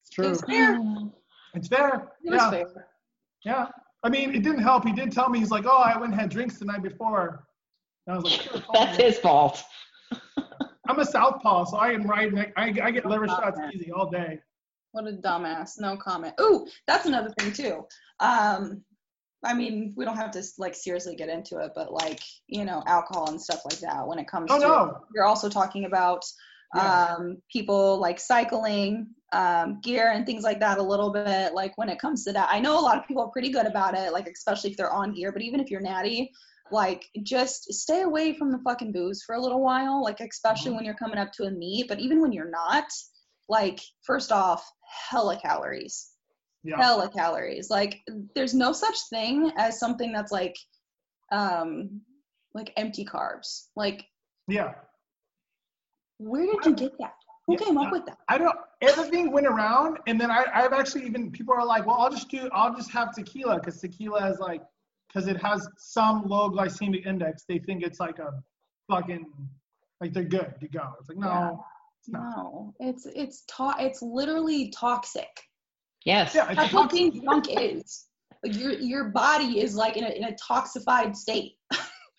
it's 0.00 0.10
true. 0.10 0.30
it's 0.30 0.42
fair 0.42 0.78
It's 1.54 1.68
fair. 1.68 2.08
it 2.22 2.30
was 2.32 2.40
Yeah. 2.42 2.50
fair 2.50 2.86
Yeah. 3.44 3.66
I 4.04 4.08
mean, 4.10 4.34
it 4.34 4.42
didn't 4.42 4.62
help. 4.62 4.84
He 4.86 4.92
did 4.92 5.10
tell 5.10 5.28
me, 5.30 5.38
he's 5.40 5.50
like, 5.50 5.64
oh, 5.66 5.82
I 5.82 5.98
went 5.98 6.12
and 6.12 6.20
had 6.20 6.30
drinks 6.30 6.58
the 6.58 6.66
night 6.66 6.82
before. 6.82 7.46
And 8.06 8.14
I 8.14 8.16
was 8.18 8.24
like, 8.30 8.40
"Should've 8.42 8.64
that's 8.72 8.98
me." 8.98 9.04
his 9.04 9.18
fault 9.18 9.62
I'm 10.88 10.98
a 10.98 11.04
southpaw, 11.06 11.64
so 11.64 11.78
I 11.78 11.92
can 11.92 12.06
ride. 12.06 12.34
neck- 12.34 12.52
I, 12.56 12.74
I 12.82 12.90
get 12.90 13.06
liver 13.06 13.26
shots 13.26 13.58
easy 13.74 13.90
all 13.90 14.10
day. 14.10 14.38
What 14.92 15.08
a 15.08 15.12
dumbass. 15.12 15.80
No 15.80 15.96
comment. 15.96 16.34
Ooh, 16.40 16.66
that's 16.86 17.06
another 17.06 17.30
thing 17.38 17.52
too. 17.52 17.86
Um, 18.20 18.82
I 19.42 19.54
mean, 19.54 19.94
we 19.96 20.04
don't 20.04 20.16
have 20.16 20.30
to 20.32 20.42
like 20.58 20.74
seriously 20.74 21.16
get 21.16 21.28
into 21.30 21.58
it, 21.58 21.72
but 21.74 21.90
like 21.92 22.20
you 22.46 22.64
know, 22.66 22.82
alcohol 22.86 23.30
and 23.30 23.40
stuff 23.40 23.62
like 23.64 23.80
that. 23.80 24.06
When 24.06 24.18
it 24.18 24.28
comes 24.28 24.50
Oh, 24.52 24.60
to, 24.60 24.66
no. 24.66 24.98
you're 25.14 25.24
also 25.24 25.48
talking 25.48 25.86
about 25.86 26.22
Yeah. 26.74 27.16
um, 27.18 27.38
people 27.50 27.98
like 27.98 28.20
cycling, 28.20 29.08
um, 29.34 29.80
gear, 29.82 30.12
and 30.14 30.24
things 30.24 30.44
like 30.44 30.60
that. 30.60 30.78
A 30.78 30.82
little 30.82 31.12
bit 31.12 31.52
like 31.54 31.76
when 31.76 31.88
it 31.88 31.98
comes 31.98 32.24
to 32.24 32.32
that. 32.32 32.48
I 32.50 32.60
know 32.60 32.78
a 32.78 32.86
lot 32.88 32.98
of 32.98 33.06
people 33.06 33.22
are 33.24 33.30
pretty 33.30 33.50
good 33.50 33.66
about 33.66 33.94
it, 33.96 34.12
like 34.12 34.28
especially 34.28 34.70
if 34.70 34.76
they're 34.76 34.92
on 34.92 35.12
gear. 35.14 35.32
But 35.32 35.42
even 35.42 35.60
if 35.60 35.70
you're 35.70 35.80
natty, 35.80 36.30
like 36.70 37.04
just 37.22 37.72
stay 37.72 38.02
away 38.02 38.32
from 38.38 38.52
the 38.52 38.58
fucking 38.66 38.92
booze 38.92 39.22
for 39.26 39.34
a 39.34 39.40
little 39.40 39.62
while. 39.62 40.02
Like 40.02 40.20
especially 40.20 40.72
when 40.72 40.84
you're 40.84 40.94
coming 40.94 41.18
up 41.18 41.32
to 41.32 41.44
a 41.44 41.50
meet, 41.50 41.88
but 41.88 41.98
even 42.00 42.20
when 42.22 42.32
you're 42.32 42.50
not, 42.50 42.84
like 43.48 43.80
first 44.06 44.32
off, 44.32 44.64
hella 45.10 45.38
calories 45.40 46.10
Yeah. 46.62 46.76
hella 46.76 47.10
calories 47.10 47.68
like 47.68 48.00
there's 48.34 48.54
no 48.54 48.72
such 48.72 48.96
thing 49.10 49.52
as 49.58 49.78
something 49.78 50.12
that's 50.12 50.32
like 50.32 50.56
um 51.32 52.00
like 52.54 52.72
empty 52.76 53.04
carbs 53.04 53.66
like 53.76 54.04
Yeah. 54.48 54.72
where 56.18 56.46
did 56.46 56.64
you 56.66 56.74
get 56.74 56.92
that 56.98 57.14
who 57.46 57.54
Yeah, 57.54 57.58
came 57.66 57.78
up 57.78 57.92
with 57.92 58.06
that 58.06 58.18
I 58.28 58.38
don't. 58.38 58.56
Everything 58.80 59.30
went 59.32 59.46
around, 59.46 59.98
and 60.06 60.20
then 60.20 60.30
I, 60.30 60.44
I've 60.52 60.72
actually 60.72 61.06
even 61.06 61.30
people 61.30 61.54
are 61.54 61.64
like, 61.64 61.86
well, 61.86 61.96
I'll 61.98 62.10
just 62.10 62.28
do, 62.28 62.48
I'll 62.52 62.74
just 62.74 62.90
have 62.90 63.14
tequila 63.14 63.56
because 63.58 63.80
tequila 63.80 64.30
is 64.30 64.38
like, 64.38 64.62
because 65.08 65.26
it 65.28 65.40
has 65.42 65.66
some 65.78 66.26
low 66.26 66.50
glycemic 66.50 67.06
index. 67.06 67.44
They 67.48 67.58
think 67.58 67.82
it's 67.82 68.00
like 68.00 68.18
a 68.18 68.42
fucking, 68.90 69.26
like 70.00 70.12
they're 70.12 70.24
good 70.24 70.54
to 70.60 70.68
go. 70.68 70.92
It's 71.00 71.08
like 71.08 71.18
no, 71.18 71.26
Yeah. 71.28 71.50
it's 72.00 72.08
not. 72.08 72.36
no 72.36 72.74
it's 72.80 73.06
it's 73.06 73.44
to- 73.56 73.74
it's 73.78 74.02
literally 74.02 74.70
toxic 74.70 75.28
yes 76.04 76.34
Yeah, 76.34 76.46
it's 76.48 76.56
that's 76.56 76.72
what 76.74 76.82
toxic. 76.90 76.98
being 77.12 77.22
drunk 77.24 77.46
is 77.48 78.06
like 78.42 78.54
your 78.56 78.72
your 78.72 79.04
body 79.08 79.60
is 79.60 79.74
like 79.74 79.96
in 79.96 80.04
a, 80.04 80.08
in 80.10 80.24
a 80.24 80.32
toxified 80.32 81.16
state 81.16 81.52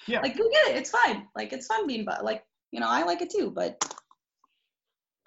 Yeah. 0.08 0.22
like 0.24 0.36
go 0.36 0.50
get 0.50 0.70
it 0.70 0.78
it's 0.78 0.90
fine 0.90 1.28
like 1.36 1.54
it's 1.54 1.68
fun 1.68 1.86
being 1.86 2.04
but 2.06 2.24
like 2.26 2.44
you 2.72 2.80
know 2.80 2.88
i 2.90 3.04
like 3.04 3.22
it 3.22 3.30
too 3.30 3.52
but 3.52 3.78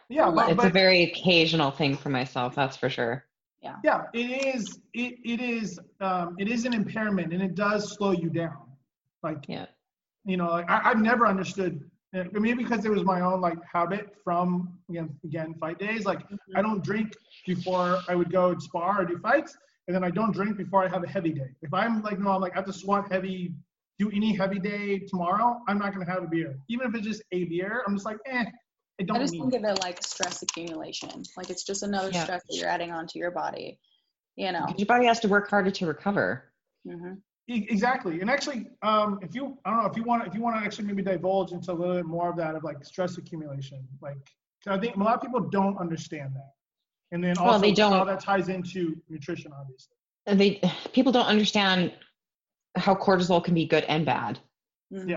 Yeah, 0.09 0.31
but, 0.31 0.51
it's 0.51 0.65
a 0.65 0.71
very 0.71 1.03
occasional 1.03 1.71
thing 1.71 1.97
for 1.97 2.09
myself 2.09 2.55
that's 2.55 2.77
for 2.77 2.89
sure 2.89 3.25
yeah, 3.63 3.77
Yeah, 3.85 4.03
it 4.15 4.55
is. 4.55 4.79
It 4.95 5.19
it 5.25 5.41
is. 5.41 5.81
Um, 6.01 6.37
it 6.39 6.49
is 6.49 6.65
an 6.65 6.75
impairment, 6.75 7.33
and 7.33 7.43
it 7.43 7.55
does 7.55 7.93
slow 7.93 8.13
you 8.13 8.31
down. 8.31 8.57
Like 9.23 9.45
yeah 9.49 9.67
you 10.29 10.37
know, 10.37 10.51
like 10.51 10.71
I, 10.71 10.83
I've 10.85 11.01
never 11.01 11.27
understood. 11.27 11.91
uh, 12.15 12.25
Maybe 12.33 12.63
because 12.63 12.85
it 12.85 12.91
was 12.91 13.03
my 13.03 13.21
own 13.23 13.41
like 13.41 13.59
habit 13.73 14.15
from 14.23 14.79
again 14.91 15.19
again 15.25 15.55
fight 15.59 15.79
days. 15.79 16.05
Like 16.05 16.21
I 16.55 16.63
don't 16.63 16.85
drink 16.85 17.15
before 17.47 18.01
I 18.09 18.15
would 18.15 18.31
go 18.31 18.51
and 18.51 18.63
spar 18.63 19.03
or 19.03 19.05
do 19.05 19.19
fights, 19.19 19.57
and 19.87 19.97
then 19.97 20.05
I 20.05 20.11
don't 20.11 20.33
drink 20.33 20.57
before 20.57 20.85
I 20.85 20.89
have 20.89 21.03
a 21.03 21.09
heavy 21.09 21.33
day. 21.33 21.51
If 21.63 21.73
I'm 21.73 22.03
like 22.03 22.19
no, 22.19 22.31
I'm 22.31 22.41
like 22.41 22.53
I 22.53 22.57
have 22.57 22.67
to 22.67 22.73
squat 22.73 23.11
heavy, 23.11 23.55
do 23.99 24.11
any 24.11 24.35
heavy 24.35 24.59
day 24.59 24.99
tomorrow, 24.99 25.61
I'm 25.67 25.79
not 25.79 25.93
gonna 25.93 26.11
have 26.11 26.23
a 26.23 26.29
beer. 26.29 26.59
Even 26.69 26.89
if 26.89 26.95
it's 26.95 27.07
just 27.07 27.23
a 27.33 27.45
beer, 27.45 27.83
I'm 27.87 27.95
just 27.95 28.07
like 28.07 28.19
eh, 28.27 28.45
I 29.01 29.05
don't 29.05 29.17
I 29.17 29.21
just 29.21 29.33
need. 29.35 29.41
think 29.41 29.55
it. 29.55 29.65
of 29.65 29.77
it 29.77 29.81
like 29.83 30.03
stress 30.03 30.43
accumulation. 30.43 31.23
Like 31.37 31.51
it's 31.51 31.65
just 31.65 31.83
another 31.83 32.11
Yeah. 32.13 32.25
stress 32.25 32.43
that 32.49 32.57
you're 32.57 32.69
adding 32.69 32.91
onto 32.91 33.19
your 33.19 33.31
body. 33.31 33.79
You 34.37 34.53
know. 34.53 34.67
your 34.77 34.87
body 34.87 35.07
has 35.07 35.19
to 35.21 35.29
work 35.29 35.49
harder 35.51 35.71
to 35.73 35.87
recover 35.87 36.45
hmm 36.87 37.15
E- 37.51 37.67
Exactly, 37.71 38.21
and 38.21 38.29
actually, 38.29 38.69
um, 38.83 39.19
if 39.23 39.35
you, 39.35 39.57
I 39.65 39.71
don't 39.71 39.83
know, 39.83 39.89
if 39.89 39.97
you 39.97 40.03
want, 40.05 40.27
if 40.27 40.35
you 40.35 40.43
want 40.43 40.57
to 40.57 40.63
actually 40.63 40.85
maybe 40.87 41.03
divulge 41.03 41.53
into 41.53 41.73
a 41.73 41.75
little 41.75 41.95
bit 41.95 42.05
more 42.05 42.29
of 42.29 42.37
that 42.37 42.55
of 42.55 42.63
like 42.63 42.85
stress 42.85 43.17
accumulation, 43.17 43.89
like 44.03 44.19
I 44.67 44.79
think 44.79 44.97
a 44.97 44.99
lot 44.99 45.15
of 45.15 45.23
people 45.23 45.41
don't 45.41 45.79
understand 45.79 46.35
that, 46.35 46.53
and 47.11 47.25
then 47.25 47.39
also 47.39 47.51
Well, 47.53 47.59
they 47.59 47.73
don't. 47.73 47.93
how 47.93 48.05
that 48.05 48.21
ties 48.21 48.49
into 48.51 49.01
nutrition, 49.09 49.51
obviously. 49.59 49.97
They 50.27 50.61
people 50.93 51.11
don't 51.11 51.25
understand 51.27 51.95
how 52.77 52.95
cortisol 52.95 53.43
can 53.43 53.55
be 53.55 53.65
good 53.65 53.85
and 53.85 54.05
bad 54.05 54.39
Yeah. 54.91 55.17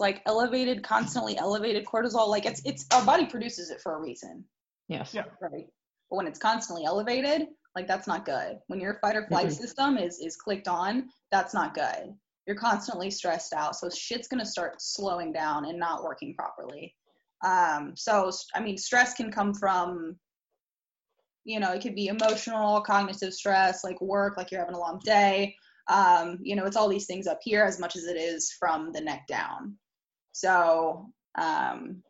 It's 0.00 0.16
like 0.16 0.22
elevated, 0.24 0.82
constantly 0.82 1.36
elevated 1.36 1.84
cortisol. 1.84 2.28
Like 2.28 2.46
it's 2.46 2.62
it's 2.64 2.86
our 2.90 3.04
body 3.04 3.26
produces 3.26 3.70
it 3.70 3.82
for 3.82 3.96
a 3.96 4.00
reason, 4.00 4.46
Yes. 4.88 5.12
Yeah. 5.12 5.24
right? 5.42 5.66
But 6.08 6.16
when 6.16 6.26
it's 6.26 6.38
constantly 6.38 6.86
elevated, 6.86 7.48
like 7.76 7.86
that's 7.86 8.06
not 8.06 8.24
good. 8.24 8.58
When 8.68 8.80
your 8.80 8.98
fight 9.02 9.14
or 9.14 9.26
flight 9.26 9.48
Mhm. 9.48 9.52
system 9.52 9.98
is 9.98 10.18
is 10.18 10.36
clicked 10.36 10.68
on, 10.68 11.10
that's 11.30 11.52
not 11.52 11.74
good. 11.74 12.14
You're 12.46 12.56
constantly 12.56 13.10
stressed 13.10 13.52
out, 13.52 13.76
so 13.76 13.90
shit's 13.90 14.26
gonna 14.26 14.46
start 14.46 14.80
slowing 14.80 15.32
down 15.32 15.66
and 15.66 15.78
not 15.78 16.02
working 16.02 16.34
properly. 16.34 16.96
Um, 17.44 17.94
so 17.94 18.30
I 18.54 18.60
mean, 18.60 18.78
stress 18.78 19.12
can 19.12 19.30
come 19.30 19.52
from, 19.52 20.18
you 21.44 21.60
know, 21.60 21.72
it 21.72 21.82
could 21.82 21.94
be 21.94 22.06
emotional, 22.06 22.80
cognitive 22.80 23.34
stress, 23.34 23.84
like 23.84 24.00
work, 24.00 24.38
like 24.38 24.50
you're 24.50 24.60
having 24.60 24.76
a 24.76 24.80
long 24.80 24.98
day. 25.04 25.54
Um, 25.88 26.38
you 26.40 26.56
know, 26.56 26.64
it's 26.64 26.76
all 26.76 26.88
these 26.88 27.06
things 27.06 27.26
up 27.26 27.40
here 27.42 27.64
as 27.64 27.78
much 27.78 27.96
as 27.96 28.04
it 28.04 28.16
is 28.16 28.50
from 28.58 28.92
the 28.92 29.00
neck 29.02 29.26
down. 29.26 29.76
So, 30.32 31.12
um, 31.36 32.02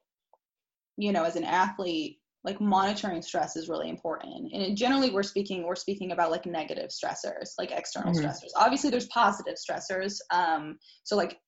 you 0.96 1.12
know, 1.12 1.24
as 1.24 1.36
an 1.36 1.44
athlete, 1.44 2.18
like 2.42 2.60
monitoring 2.60 3.22
stress 3.22 3.56
is 3.56 3.68
really 3.68 3.90
important. 3.90 4.52
And 4.52 4.76
generally, 4.76 5.10
we're 5.10 5.22
speaking 5.22 5.66
we're 5.66 5.74
speaking 5.74 6.12
about 6.12 6.30
like 6.30 6.46
negative 6.46 6.90
stressors, 6.90 7.50
like 7.58 7.70
external 7.70 8.12
Mhm. 8.12 8.24
stressors. 8.24 8.50
Obviously, 8.56 8.90
there's 8.90 9.06
positive 9.08 9.56
stressors. 9.56 10.18
Um, 10.30 10.78
so 11.04 11.16
like 11.16 11.38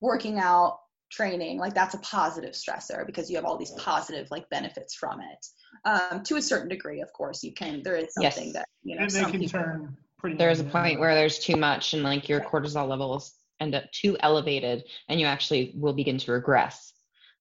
working 0.00 0.38
out, 0.38 0.78
training, 1.10 1.58
like 1.58 1.74
that's 1.74 1.94
a 1.94 1.98
positive 1.98 2.52
stressor 2.52 3.06
because 3.06 3.30
you 3.30 3.36
have 3.36 3.44
all 3.44 3.56
these 3.56 3.70
positive 3.72 4.28
like 4.30 4.48
benefits 4.50 4.94
from 4.94 5.20
it. 5.20 5.46
Um, 5.84 6.22
to 6.24 6.36
a 6.36 6.42
certain 6.42 6.68
degree, 6.68 7.00
of 7.00 7.12
course, 7.12 7.42
you 7.44 7.52
can. 7.52 7.82
There 7.82 7.96
is 7.96 8.14
Yes. 8.20 8.34
something 8.34 8.52
that 8.54 8.68
you 8.82 8.96
know 8.96 9.02
And 9.02 9.10
they 9.10 9.20
some 9.20 9.30
can 9.30 9.40
people. 9.40 9.60
turn 9.60 9.96
pretty. 10.18 10.36
There's 10.36 10.60
a 10.60 10.64
point 10.64 10.98
where 11.00 11.14
there's 11.14 11.38
too 11.38 11.56
much 11.56 11.94
and 11.94 12.02
like 12.02 12.28
your 12.28 12.40
cortisol 12.40 12.88
levels 12.88 13.35
end 13.60 13.74
up 13.74 13.90
too 13.92 14.16
elevated 14.20 14.84
and 15.08 15.20
you 15.20 15.26
actually 15.26 15.72
will 15.76 15.92
begin 15.92 16.18
to 16.18 16.32
regress. 16.32 16.92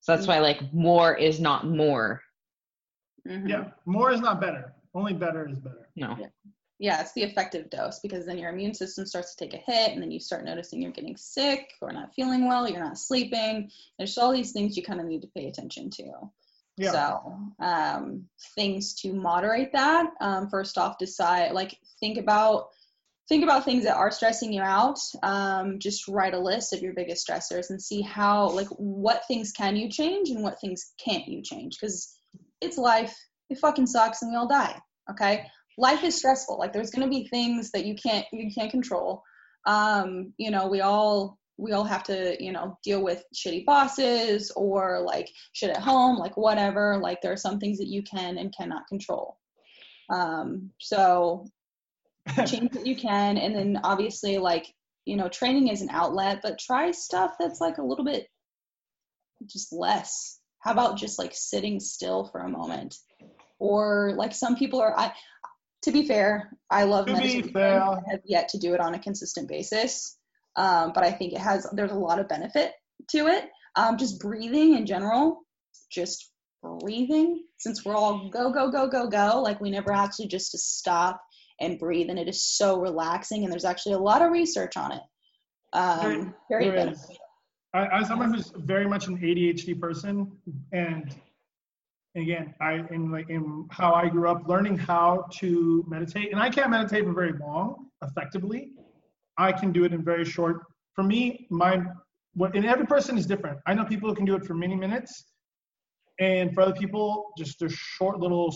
So 0.02 0.16
that's 0.16 0.28
why 0.28 0.40
like 0.40 0.74
more 0.74 1.16
is 1.16 1.40
not 1.40 1.68
more. 1.68 2.22
Mhm. 3.28 3.50
Yeah, 3.50 3.72
more 3.86 4.12
is 4.12 4.22
not 4.22 4.40
better. 4.40 4.76
Only 4.94 5.14
better 5.14 5.50
is 5.50 5.60
better. 5.60 5.90
No. 5.96 6.18
yeah, 6.78 7.02
it's 7.02 7.14
the 7.14 7.24
effective 7.24 7.70
dose 7.70 8.00
because 8.00 8.26
then 8.26 8.38
your 8.38 8.50
immune 8.50 8.74
system 8.74 9.06
starts 9.06 9.34
to 9.34 9.46
take 9.46 9.54
a 9.54 9.72
hit 9.72 9.92
and 9.92 10.02
then 10.02 10.12
you 10.12 10.20
start 10.20 10.46
noticing 10.46 10.82
you're 10.82 10.92
getting 10.92 11.18
sick 11.18 11.72
or 11.82 11.92
not 11.92 12.14
feeling 12.14 12.48
well, 12.48 12.70
you're 12.70 12.84
not 12.84 13.00
sleeping. 13.00 13.72
There's 13.98 14.18
all 14.18 14.32
these 14.32 14.52
things 14.52 14.76
you 14.78 14.84
kind 14.84 15.00
of 15.00 15.06
need 15.06 15.22
to 15.22 15.30
pay 15.30 15.48
attention 15.48 15.90
to. 15.92 16.12
Yeah. 16.78 16.92
So, 16.92 17.40
um, 17.60 18.26
things 18.56 18.94
to 19.02 19.14
moderate 19.14 19.72
that. 19.72 20.12
Um, 20.20 20.50
first 20.50 20.78
off, 20.78 20.98
decide 20.98 21.54
like 21.54 21.80
think 22.00 22.18
about 22.18 22.68
think 23.28 23.44
about 23.44 23.66
things 23.66 23.84
that 23.86 23.98
are 23.98 24.12
stressing 24.12 24.54
you 24.54 24.62
out. 24.62 25.00
Um, 25.24 25.80
just 25.80 26.08
write 26.08 26.34
a 26.34 26.40
list 26.40 26.74
of 26.74 26.82
your 26.82 26.94
biggest 26.94 27.28
stressors 27.28 27.70
and 27.70 27.82
see 27.82 28.02
how 28.02 28.50
like 28.50 28.68
what 28.70 29.24
things 29.28 29.52
can 29.52 29.76
you 29.76 29.90
change 29.90 30.30
and 30.30 30.44
what 30.44 30.60
things 30.62 30.94
can't 31.04 31.28
you 31.28 31.42
change 31.42 31.78
because 31.80 32.18
it's 32.62 32.78
life. 32.78 33.16
It 33.50 33.60
fucking 33.60 33.88
sucks 33.88 34.22
and 34.22 34.32
we 34.32 34.38
all 34.38 34.48
die. 34.48 34.80
Okay, 35.12 35.46
life 35.78 36.04
is 36.04 36.18
stressful. 36.18 36.58
Like 36.58 36.74
there's 36.74 36.92
gonna 36.92 37.10
be 37.10 37.28
things 37.28 37.72
that 37.72 37.86
you 37.86 37.96
can't 37.96 38.26
you 38.32 38.52
can't 38.54 38.72
control. 38.72 39.24
Um, 39.66 40.34
you 40.38 40.52
know, 40.52 40.68
we 40.68 40.82
all 40.82 41.40
we 41.58 41.72
all 41.72 41.84
have 41.84 42.04
to 42.04 42.36
you 42.44 42.52
know 42.52 42.78
deal 42.84 43.02
with 43.04 43.24
shitty 43.34 43.66
bosses 43.66 44.52
or 44.56 45.02
like 45.02 45.30
shit 45.54 45.70
at 45.70 45.82
home 45.82 46.18
like 46.18 46.36
whatever 46.38 47.00
like 47.02 47.22
there 47.22 47.32
are 47.32 47.38
some 47.38 47.60
things 47.60 47.78
that 47.78 47.88
you 47.88 48.04
can 48.04 48.38
and 48.38 48.54
cannot 48.56 48.88
control 48.88 49.38
um 50.10 50.70
so 50.80 51.46
change 52.48 52.74
what 52.74 52.86
you 52.86 52.96
can 52.96 53.38
and 53.38 53.56
then 53.56 53.80
obviously 53.84 54.38
like 54.38 54.66
you 55.06 55.16
know 55.16 55.30
training 55.30 55.68
is 55.68 55.82
an 55.82 55.90
outlet 55.92 56.40
but 56.42 56.58
try 56.58 56.92
stuff 56.92 57.36
that's 57.40 57.62
like 57.62 57.78
a 57.78 57.84
little 57.84 58.06
bit 58.06 58.28
just 59.48 59.72
less. 59.72 60.40
How 60.60 60.72
about 60.72 60.98
just 60.98 61.20
like 61.20 61.32
sitting 61.34 61.80
still 61.80 62.26
for 62.32 62.42
a 62.42 62.50
moment? 62.50 62.96
Or 63.60 64.14
like 64.16 64.34
some 64.34 64.56
people 64.56 64.82
are 64.82 64.98
i 64.98 65.14
to 65.84 65.92
be 65.92 66.08
fair 66.08 66.52
i 66.70 66.84
love 66.84 67.06
To 67.06 67.14
be 67.14 67.20
meditation 67.20 67.54
fair. 67.54 67.82
I 67.82 68.00
have 68.10 68.20
yet 68.26 68.50
to 68.50 68.58
do 68.58 68.74
it 68.74 68.82
on 68.82 68.96
a 68.96 69.00
consistent 69.00 69.48
basis 69.48 70.18
um, 70.58 70.92
but 70.94 71.04
i 71.06 71.12
think 71.12 71.32
it 71.32 71.40
has 71.40 71.66
there's 71.72 71.92
a 71.92 71.96
lot 71.96 72.20
of 72.20 72.28
benefit 72.28 72.74
to 73.12 73.28
it. 73.28 73.50
Um, 73.78 73.98
just 73.98 74.20
breathing 74.20 74.76
in 74.76 74.86
general 74.86 75.46
just 75.92 76.32
breathing 76.62 77.46
since 77.58 77.86
we're 77.86 77.96
all 77.96 78.30
go 78.30 78.52
go 78.52 78.72
go 78.72 78.88
go 78.90 79.08
go 79.08 79.42
like 79.42 79.62
we 79.62 79.70
never 79.70 79.94
actually 79.94 80.28
just 80.28 80.52
to 80.52 80.58
stop 80.58 81.22
and 81.60 81.80
breathe 81.80 82.10
and 82.10 82.20
it 82.20 82.28
is 82.28 82.44
so 82.44 82.80
relaxing 82.80 83.44
and 83.44 83.52
there's 83.52 83.66
actually 83.66 83.94
a 83.94 84.00
lot 84.00 84.22
of 84.22 84.32
research 84.32 84.78
on 84.78 84.92
it 84.92 85.02
um, 85.74 86.34
very 86.50 86.70
There 86.70 86.76
is. 86.76 86.86
beneficial 86.86 87.26
I, 87.76 88.00
as 88.00 88.08
someone 88.08 88.34
who's 88.34 88.54
very 88.56 88.88
much 88.88 89.08
an 89.08 89.18
ADHD 89.18 89.78
person, 89.80 90.32
and 90.72 91.14
again, 92.16 92.54
I 92.62 92.86
in 92.90 93.12
like 93.12 93.30
in 93.30 93.68
how 93.70 93.94
I 93.94 94.08
grew 94.08 94.30
up, 94.30 94.48
learning 94.48 94.78
how 94.78 95.26
to 95.40 95.84
meditate, 95.86 96.32
and 96.32 96.40
I 96.40 96.50
can't 96.50 96.70
meditate 96.70 97.04
for 97.04 97.12
very 97.12 97.34
long 97.34 97.88
effectively. 98.02 98.72
I 99.38 99.52
can 99.52 99.74
do 99.74 99.84
it 99.84 99.92
in 99.92 100.06
very 100.06 100.24
short. 100.24 100.62
For 100.94 101.04
me, 101.04 101.48
my 101.50 101.84
what 102.34 102.56
and 102.56 102.66
every 102.66 102.86
person 102.86 103.18
is 103.18 103.26
different. 103.26 103.60
I 103.68 103.74
know 103.74 103.84
people 103.84 104.08
who 104.08 104.16
can 104.16 104.26
do 104.26 104.36
it 104.36 104.46
for 104.46 104.54
many 104.54 104.76
minutes, 104.76 105.26
and 106.18 106.54
for 106.54 106.62
other 106.62 106.74
people, 106.74 107.34
just 107.38 107.60
there's 107.60 107.74
short 107.74 108.22
little 108.22 108.56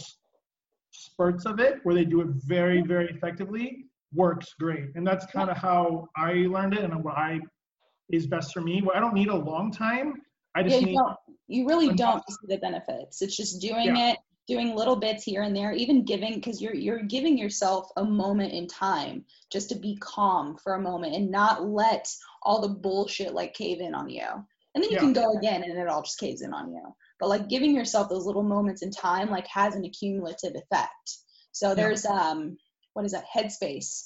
spurts 0.92 1.46
of 1.46 1.60
it 1.60 1.80
where 1.84 1.96
they 1.96 2.06
do 2.06 2.22
it 2.22 2.28
very, 2.46 2.82
very 2.82 3.10
effectively. 3.10 3.86
Works 4.14 4.54
great, 4.60 4.96
and 4.96 5.06
that's 5.06 5.26
kind 5.28 5.50
of 5.50 5.58
how 5.58 6.10
I 6.16 6.34
learned 6.50 6.74
it, 6.74 6.84
and 6.84 7.04
what 7.04 7.18
I 7.18 7.40
is 8.10 8.26
best 8.26 8.54
for 8.54 8.62
me. 8.62 8.82
Where 8.82 8.98
I 8.98 9.00
don't 9.00 9.14
need 9.14 9.28
a 9.28 9.36
long 9.36 9.72
time. 9.72 10.16
I 10.56 10.64
just 10.64 10.76
yeah, 10.76 10.80
you 10.80 10.86
need 10.88 10.96
don't 10.96 11.18
you 11.50 11.68
really 11.68 11.94
don't 11.94 12.24
see 12.28 12.48
the 12.48 12.58
benefits 12.58 13.22
it's 13.22 13.36
just 13.36 13.60
doing 13.60 13.98
it 13.98 14.18
doing 14.48 14.76
little 14.76 14.96
bits 14.96 15.24
here 15.24 15.42
and 15.42 15.56
there 15.56 15.74
even 15.74 16.06
giving 16.06 16.36
because 16.36 16.62
you're 16.62 16.74
you're 16.74 17.04
giving 17.04 17.38
yourself 17.38 17.90
a 17.98 18.04
moment 18.04 18.54
in 18.54 18.68
time 18.68 19.26
just 19.52 19.70
to 19.70 19.76
be 19.76 19.98
calm 20.00 20.58
for 20.58 20.76
a 20.76 20.82
moment 20.82 21.16
and 21.16 21.30
not 21.30 21.66
let 21.66 22.08
all 22.44 22.62
the 22.62 22.70
bullshit 22.70 23.34
like 23.34 23.54
cave 23.54 23.82
in 23.82 23.94
on 23.94 24.10
you 24.10 24.26
and 24.76 24.84
then 24.84 24.90
you 24.90 24.96
Yeah. 24.96 25.00
can 25.00 25.14
go 25.14 25.38
again 25.38 25.64
and 25.64 25.78
it 25.78 25.88
all 25.88 26.02
just 26.02 26.20
caves 26.20 26.42
in 26.42 26.54
on 26.54 26.72
you 26.72 26.84
but 27.20 27.30
like 27.30 27.48
giving 27.50 27.76
yourself 27.76 28.10
those 28.10 28.26
little 28.26 28.44
moments 28.44 28.82
in 28.82 28.92
time 28.92 29.30
like 29.30 29.48
has 29.48 29.76
an 29.76 29.86
accumulative 29.86 30.56
effect 30.56 31.18
so 31.52 31.74
there's 31.76 32.06
um 32.06 32.58
what 32.94 33.06
is 33.06 33.12
that 33.12 33.26
headspace 33.36 34.06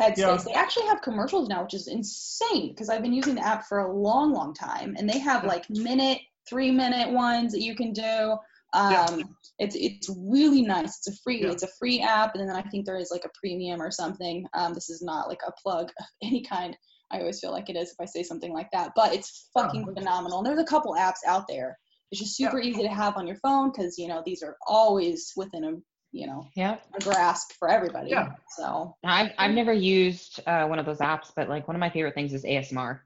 Headspace. 0.00 0.16
Yeah. 0.16 0.36
They 0.46 0.54
actually 0.54 0.86
have 0.86 1.02
commercials 1.02 1.50
now, 1.50 1.64
which 1.64 1.74
is 1.74 1.86
insane 1.86 2.70
because 2.70 2.88
I've 2.88 3.02
been 3.02 3.12
using 3.12 3.34
the 3.34 3.46
app 3.46 3.66
for 3.66 3.80
a 3.80 3.92
long, 3.94 4.32
long 4.32 4.54
time, 4.54 4.94
and 4.98 5.06
they 5.08 5.18
have 5.18 5.42
Yeah. 5.42 5.50
like 5.50 5.68
minute, 5.68 6.18
three 6.48 6.70
minute 6.70 7.10
ones 7.12 7.52
that 7.52 7.60
you 7.60 7.74
can 7.76 7.92
do. 7.92 8.36
Um, 8.72 8.90
Yeah. 9.18 9.18
It's 9.58 9.76
it's 9.78 10.08
really 10.18 10.62
nice. 10.62 10.96
It's 10.96 11.08
a 11.08 11.22
free 11.22 11.42
Yeah. 11.42 11.50
it's 11.50 11.62
a 11.62 11.68
free 11.78 12.00
app, 12.00 12.34
and 12.36 12.48
then 12.48 12.56
I 12.56 12.62
think 12.62 12.86
there 12.86 12.96
is 12.96 13.10
like 13.10 13.26
a 13.26 13.30
premium 13.38 13.82
or 13.82 13.90
something. 13.90 14.46
Um, 14.54 14.72
this 14.72 14.88
is 14.88 15.02
not 15.02 15.28
like 15.28 15.42
a 15.46 15.52
plug 15.62 15.90
of 16.00 16.06
any 16.22 16.42
kind. 16.42 16.74
I 17.10 17.18
always 17.20 17.38
feel 17.40 17.52
like 17.52 17.68
it 17.68 17.76
is 17.76 17.90
if 17.90 17.96
I 18.00 18.06
say 18.06 18.22
something 18.22 18.54
like 18.54 18.70
that, 18.72 18.92
but 18.96 19.12
it's 19.12 19.50
fucking 19.52 19.84
Oh. 19.86 19.92
phenomenal. 19.92 20.38
And 20.38 20.46
there's 20.46 20.58
a 20.58 20.64
couple 20.64 20.94
apps 20.94 21.22
out 21.26 21.44
there. 21.48 21.78
It's 22.12 22.20
just 22.20 22.36
super 22.36 22.60
easy 22.60 22.82
to 22.82 22.88
have 22.88 23.16
on 23.16 23.26
your 23.26 23.36
phone 23.36 23.70
because 23.70 23.98
you 23.98 24.06
know 24.06 24.22
these 24.24 24.42
are 24.42 24.56
always 24.66 25.32
within 25.34 25.64
a 25.64 25.72
you 26.12 26.26
know 26.26 26.46
Yep. 26.54 26.86
a 26.94 27.00
grasp 27.00 27.52
for 27.58 27.70
everybody. 27.70 28.10
Yeah. 28.10 28.28
So 28.50 28.94
I've 29.02 29.32
I've 29.38 29.52
never 29.52 29.72
used 29.72 30.40
uh, 30.46 30.66
one 30.66 30.78
of 30.78 30.84
those 30.84 30.98
apps, 30.98 31.32
but 31.34 31.48
like 31.48 31.66
one 31.66 31.74
of 31.74 31.80
my 31.80 31.88
favorite 31.88 32.14
things 32.14 32.34
is 32.34 32.44
ASMR. 32.44 33.00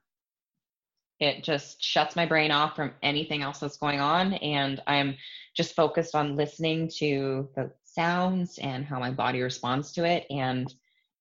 It 1.21 1.45
just 1.45 1.81
shuts 1.83 2.17
my 2.17 2.27
brain 2.27 2.51
off 2.51 2.75
from 2.75 2.95
anything 3.01 3.43
else 3.43 3.61
that's 3.61 3.79
going 3.79 4.01
on, 4.01 4.35
and 4.35 4.83
I'm 4.89 5.17
just 5.57 5.77
focused 5.77 6.17
on 6.17 6.35
listening 6.35 6.91
to 6.99 7.49
the 7.55 7.71
sounds 7.85 8.59
and 8.59 8.85
how 8.85 8.99
my 8.99 9.13
body 9.13 9.41
responds 9.41 9.93
to 9.93 10.05
it. 10.05 10.27
And 10.31 10.73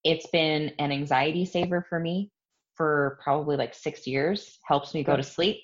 it's 0.04 0.28
been 0.28 0.74
an 0.80 0.92
anxiety 0.92 1.46
saver 1.46 1.86
for 1.88 2.00
me 2.00 2.32
for 2.74 3.20
probably 3.24 3.58
like 3.58 3.76
six 3.76 4.08
years. 4.08 4.58
Helps 4.68 4.96
me 4.96 5.04
go 5.04 5.16
to 5.16 5.24
sleep. 5.24 5.62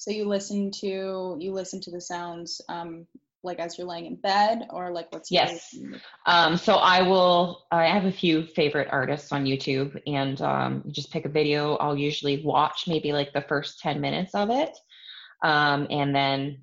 So 0.00 0.10
you 0.10 0.26
listen 0.26 0.70
to 0.80 1.36
you 1.38 1.52
listen 1.52 1.78
to 1.82 1.90
the 1.90 2.00
sounds 2.00 2.62
um 2.70 3.06
like 3.42 3.58
as 3.58 3.76
you're 3.76 3.86
laying 3.86 4.06
in 4.06 4.16
bed 4.16 4.66
or 4.70 4.90
like 4.92 5.12
what's 5.12 5.30
your 5.30 5.42
Yes. 5.42 5.76
Um, 6.24 6.56
so 6.56 6.76
I 6.76 7.02
will. 7.02 7.66
I 7.70 7.84
have 7.84 8.06
a 8.06 8.12
few 8.12 8.46
favorite 8.46 8.88
artists 8.90 9.30
on 9.30 9.44
YouTube, 9.44 10.00
and 10.06 10.40
um, 10.40 10.82
you 10.86 10.92
just 10.92 11.12
pick 11.12 11.26
a 11.26 11.28
video. 11.28 11.76
I'll 11.76 11.96
usually 11.96 12.42
watch 12.42 12.84
maybe 12.88 13.12
like 13.12 13.34
the 13.34 13.42
first 13.42 13.80
ten 13.80 14.00
minutes 14.00 14.34
of 14.34 14.48
it, 14.48 14.74
um, 15.42 15.86
and 15.90 16.14
then 16.14 16.62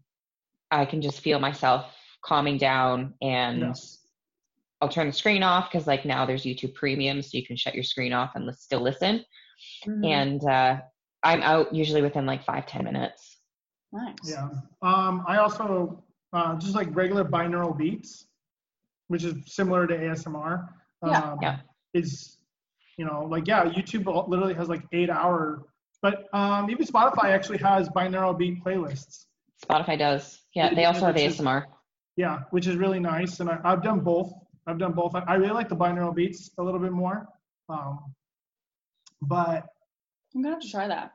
I 0.71 0.85
can 0.85 1.03
just 1.03 1.21
feel 1.21 1.39
myself 1.39 1.85
calming 2.23 2.57
down, 2.57 3.13
and 3.21 3.59
Yeah. 3.59 3.67
Mm-hmm. 3.67 3.93
I'll 4.81 4.89
turn 4.89 5.07
the 5.07 5.13
screen 5.13 5.43
off 5.43 5.71
because 5.71 5.85
like 5.85 6.05
now 6.05 6.25
there's 6.25 6.43
YouTube 6.43 6.73
Premium, 6.73 7.21
so 7.21 7.37
you 7.37 7.45
can 7.45 7.55
shut 7.55 7.75
your 7.75 7.83
screen 7.83 8.13
off 8.13 8.31
and 8.33 8.47
li- 8.47 8.53
still 8.53 8.81
listen. 8.81 9.23
Mhm. 9.85 10.05
And 10.05 10.43
uh, 10.43 10.81
I'm 11.27 11.41
out 11.43 11.73
usually 11.73 12.01
within 12.01 12.25
like 12.25 12.43
five 12.43 12.65
ten 12.67 12.83
minutes. 12.83 13.37
nice. 13.91 14.15
Yeah. 14.23 14.49
Um, 14.81 15.23
I 15.27 15.37
also 15.37 16.03
uh, 16.33 16.55
just 16.57 16.75
like 16.75 16.93
regular 16.95 17.23
binaural 17.25 17.77
beats, 17.77 18.27
which 19.07 19.23
is 19.23 19.33
similar 19.45 19.87
to 19.87 19.95
ASMR. 19.95 20.67
Yeah, 21.05 21.19
Um, 21.19 21.39
yeah. 21.41 21.57
Is 21.93 22.37
you 22.97 23.05
know 23.05 23.25
like 23.29 23.47
yeah, 23.47 23.65
YouTube 23.65 24.05
literally 24.27 24.53
has 24.53 24.67
like 24.69 24.83
eight 24.91 25.09
hour 25.09 25.65
But 26.01 26.25
um, 26.33 26.69
even 26.69 26.85
Spotify 26.85 27.25
actually 27.25 27.57
has 27.59 27.89
binaural 27.89 28.37
beat 28.37 28.63
playlists. 28.63 29.25
Spotify 29.65 29.97
does. 29.97 30.41
Yeah, 30.53 30.73
they 30.73 30.85
also 30.85 31.05
have 31.05 31.15
ASMR. 31.15 31.65
Yeah, 32.15 32.39
which 32.51 32.67
is 32.67 32.75
really 32.77 32.99
nice. 32.99 33.39
And 33.39 33.49
I, 33.49 33.59
I've 33.63 33.83
done 33.83 33.99
both. 34.01 34.31
I've 34.67 34.77
done 34.79 34.93
both. 34.93 35.15
I, 35.15 35.19
I 35.27 35.35
really 35.35 35.53
like 35.53 35.69
the 35.69 35.75
binaural 35.75 36.13
beats 36.15 36.51
a 36.59 36.63
little 36.63 36.79
bit 36.79 36.91
more. 36.91 37.27
Um, 37.69 38.13
but 39.21 39.65
I'm 40.35 40.41
gonna 40.43 40.55
have 40.55 40.61
to 40.61 40.69
try 40.69 40.87
that. 40.87 41.13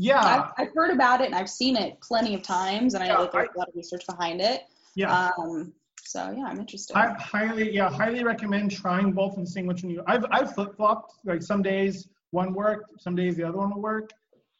Yeah, 0.00 0.50
I've, 0.58 0.66
I've 0.68 0.74
heard 0.74 0.90
about 0.92 1.20
it 1.20 1.26
and 1.26 1.34
I've 1.34 1.50
seen 1.50 1.76
it 1.76 2.00
plenty 2.00 2.34
of 2.34 2.42
times, 2.42 2.94
and 2.94 3.02
I 3.04 3.08
know 3.08 3.14
Yeah, 3.14 3.20
that 3.22 3.32
there's 3.32 3.48
a 3.54 3.58
lot 3.58 3.68
of 3.68 3.74
research 3.74 4.06
behind 4.06 4.40
it. 4.40 4.62
yeah. 4.94 5.30
Um, 5.38 5.72
so 6.02 6.34
yeah, 6.36 6.44
I'm 6.44 6.58
interested. 6.58 6.96
I 6.96 7.12
highly, 7.18 7.72
yeah, 7.72 7.90
highly 7.90 8.24
recommend 8.24 8.70
trying 8.72 9.12
both 9.12 9.36
and 9.36 9.48
seeing 9.48 9.66
which 9.66 9.82
one 9.84 9.92
you. 9.92 10.02
I've 10.06 10.24
I've 10.30 10.54
flip 10.54 10.74
flopped. 10.76 11.12
Like 11.24 11.42
some 11.42 11.62
days 11.62 12.08
one 12.30 12.54
worked, 12.54 13.00
some 13.00 13.14
days 13.14 13.36
the 13.36 13.44
other 13.44 13.58
one 13.58 13.74
will 13.74 13.82
work. 13.82 14.10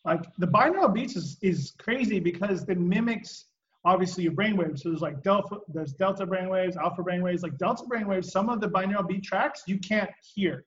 Like 0.05 0.23
the 0.39 0.47
binaural 0.47 0.93
beats 0.95 1.17
is 1.17 1.39
is 1.43 1.73
crazy 1.79 2.21
because 2.21 2.69
it 2.69 2.79
mimics 2.79 3.47
obviously 3.85 4.25
your 4.25 4.33
brainwaves. 4.35 4.81
So 4.81 4.91
there's 4.91 5.01
like 5.01 5.23
delta, 5.23 5.57
there's 5.69 5.95
delta 5.95 6.27
brainwaves, 6.27 6.77
alpha 6.77 7.03
brainwaves. 7.03 7.43
Like 7.43 7.57
delta 7.57 7.85
brainwaves, 7.85 8.27
some 8.27 8.51
of 8.51 8.61
the 8.61 8.69
binaural 8.69 9.09
beat 9.09 9.25
tracks 9.25 9.63
you 9.67 9.79
can't 9.79 10.11
hear, 10.35 10.67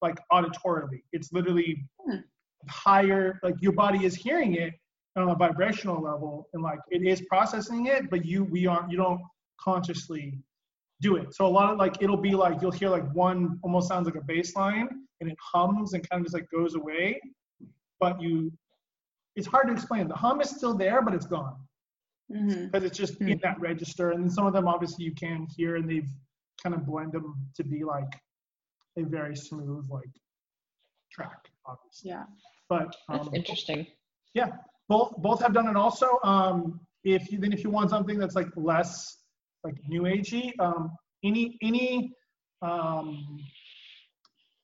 like 0.00 0.16
auditorily. 0.32 1.02
It's 1.12 1.32
literally 1.32 1.84
Hmm. 2.04 2.20
Higher. 2.68 3.38
Like 3.42 3.54
your 3.60 3.72
body 3.72 4.04
is 4.04 4.14
hearing 4.14 4.54
it 4.54 4.74
on 5.16 5.28
a 5.28 5.34
vibrational 5.34 6.02
level, 6.02 6.48
and 6.54 6.62
like 6.62 6.80
it 6.90 7.02
is 7.02 7.22
processing 7.22 7.86
it, 7.86 8.10
but 8.10 8.24
you 8.24 8.44
we 8.44 8.66
aren't. 8.66 8.90
You 8.90 8.96
don't 8.96 9.20
consciously 9.60 10.38
do 11.00 11.16
it. 11.16 11.34
So 11.34 11.46
a 11.46 11.48
lot 11.48 11.72
of 11.72 11.78
like 11.78 12.02
it'll 12.02 12.16
be 12.16 12.34
like 12.34 12.60
you'll 12.62 12.70
hear 12.70 12.88
like 12.88 13.08
one 13.12 13.58
almost 13.62 13.88
sounds 13.88 14.06
like 14.06 14.16
a 14.16 14.24
bass 14.26 14.54
line 14.56 14.88
and 15.20 15.30
it 15.30 15.36
hums 15.40 15.92
and 15.92 16.08
kind 16.08 16.20
of 16.20 16.26
just 16.26 16.34
like 16.34 16.50
goes 16.50 16.74
away. 16.74 17.20
But 18.00 18.20
you 18.20 18.52
it's 19.36 19.46
hard 19.46 19.66
to 19.68 19.72
explain. 19.72 20.08
The 20.08 20.14
hum 20.14 20.40
is 20.40 20.50
still 20.50 20.74
there, 20.74 21.02
but 21.02 21.14
it's 21.14 21.26
gone. 21.26 21.56
Mm-hmm. 22.32 22.66
Because 22.66 22.84
it's 22.84 22.96
just 22.96 23.20
in 23.20 23.26
mm-hmm. 23.26 23.38
that 23.42 23.60
register. 23.60 24.12
And 24.12 24.22
then 24.22 24.30
some 24.30 24.46
of 24.46 24.52
them 24.52 24.68
obviously 24.68 25.04
you 25.04 25.14
can 25.14 25.46
hear 25.56 25.76
and 25.76 25.88
they've 25.88 26.08
kind 26.62 26.74
of 26.74 26.86
blend 26.86 27.12
them 27.12 27.34
to 27.56 27.64
be 27.64 27.84
like 27.84 28.12
a 28.96 29.02
very 29.02 29.36
smooth 29.36 29.86
like 29.90 30.10
track, 31.12 31.48
obviously. 31.66 32.10
Yeah. 32.10 32.24
But 32.68 32.96
That's 33.08 33.28
um, 33.28 33.34
interesting. 33.34 33.86
yeah, 34.34 34.52
both 34.88 35.14
both 35.18 35.42
have 35.42 35.52
done 35.52 35.68
it 35.68 35.76
also. 35.76 36.18
Um, 36.24 36.80
if 37.04 37.30
you 37.30 37.38
then 37.38 37.52
if 37.52 37.62
you 37.62 37.70
want 37.70 37.90
something 37.90 38.18
that's 38.18 38.34
like 38.34 38.48
less 38.56 39.18
like 39.62 39.76
new 39.88 40.02
agey, 40.02 40.52
um, 40.58 40.92
any 41.22 41.58
any 41.62 42.12
um, 42.62 43.38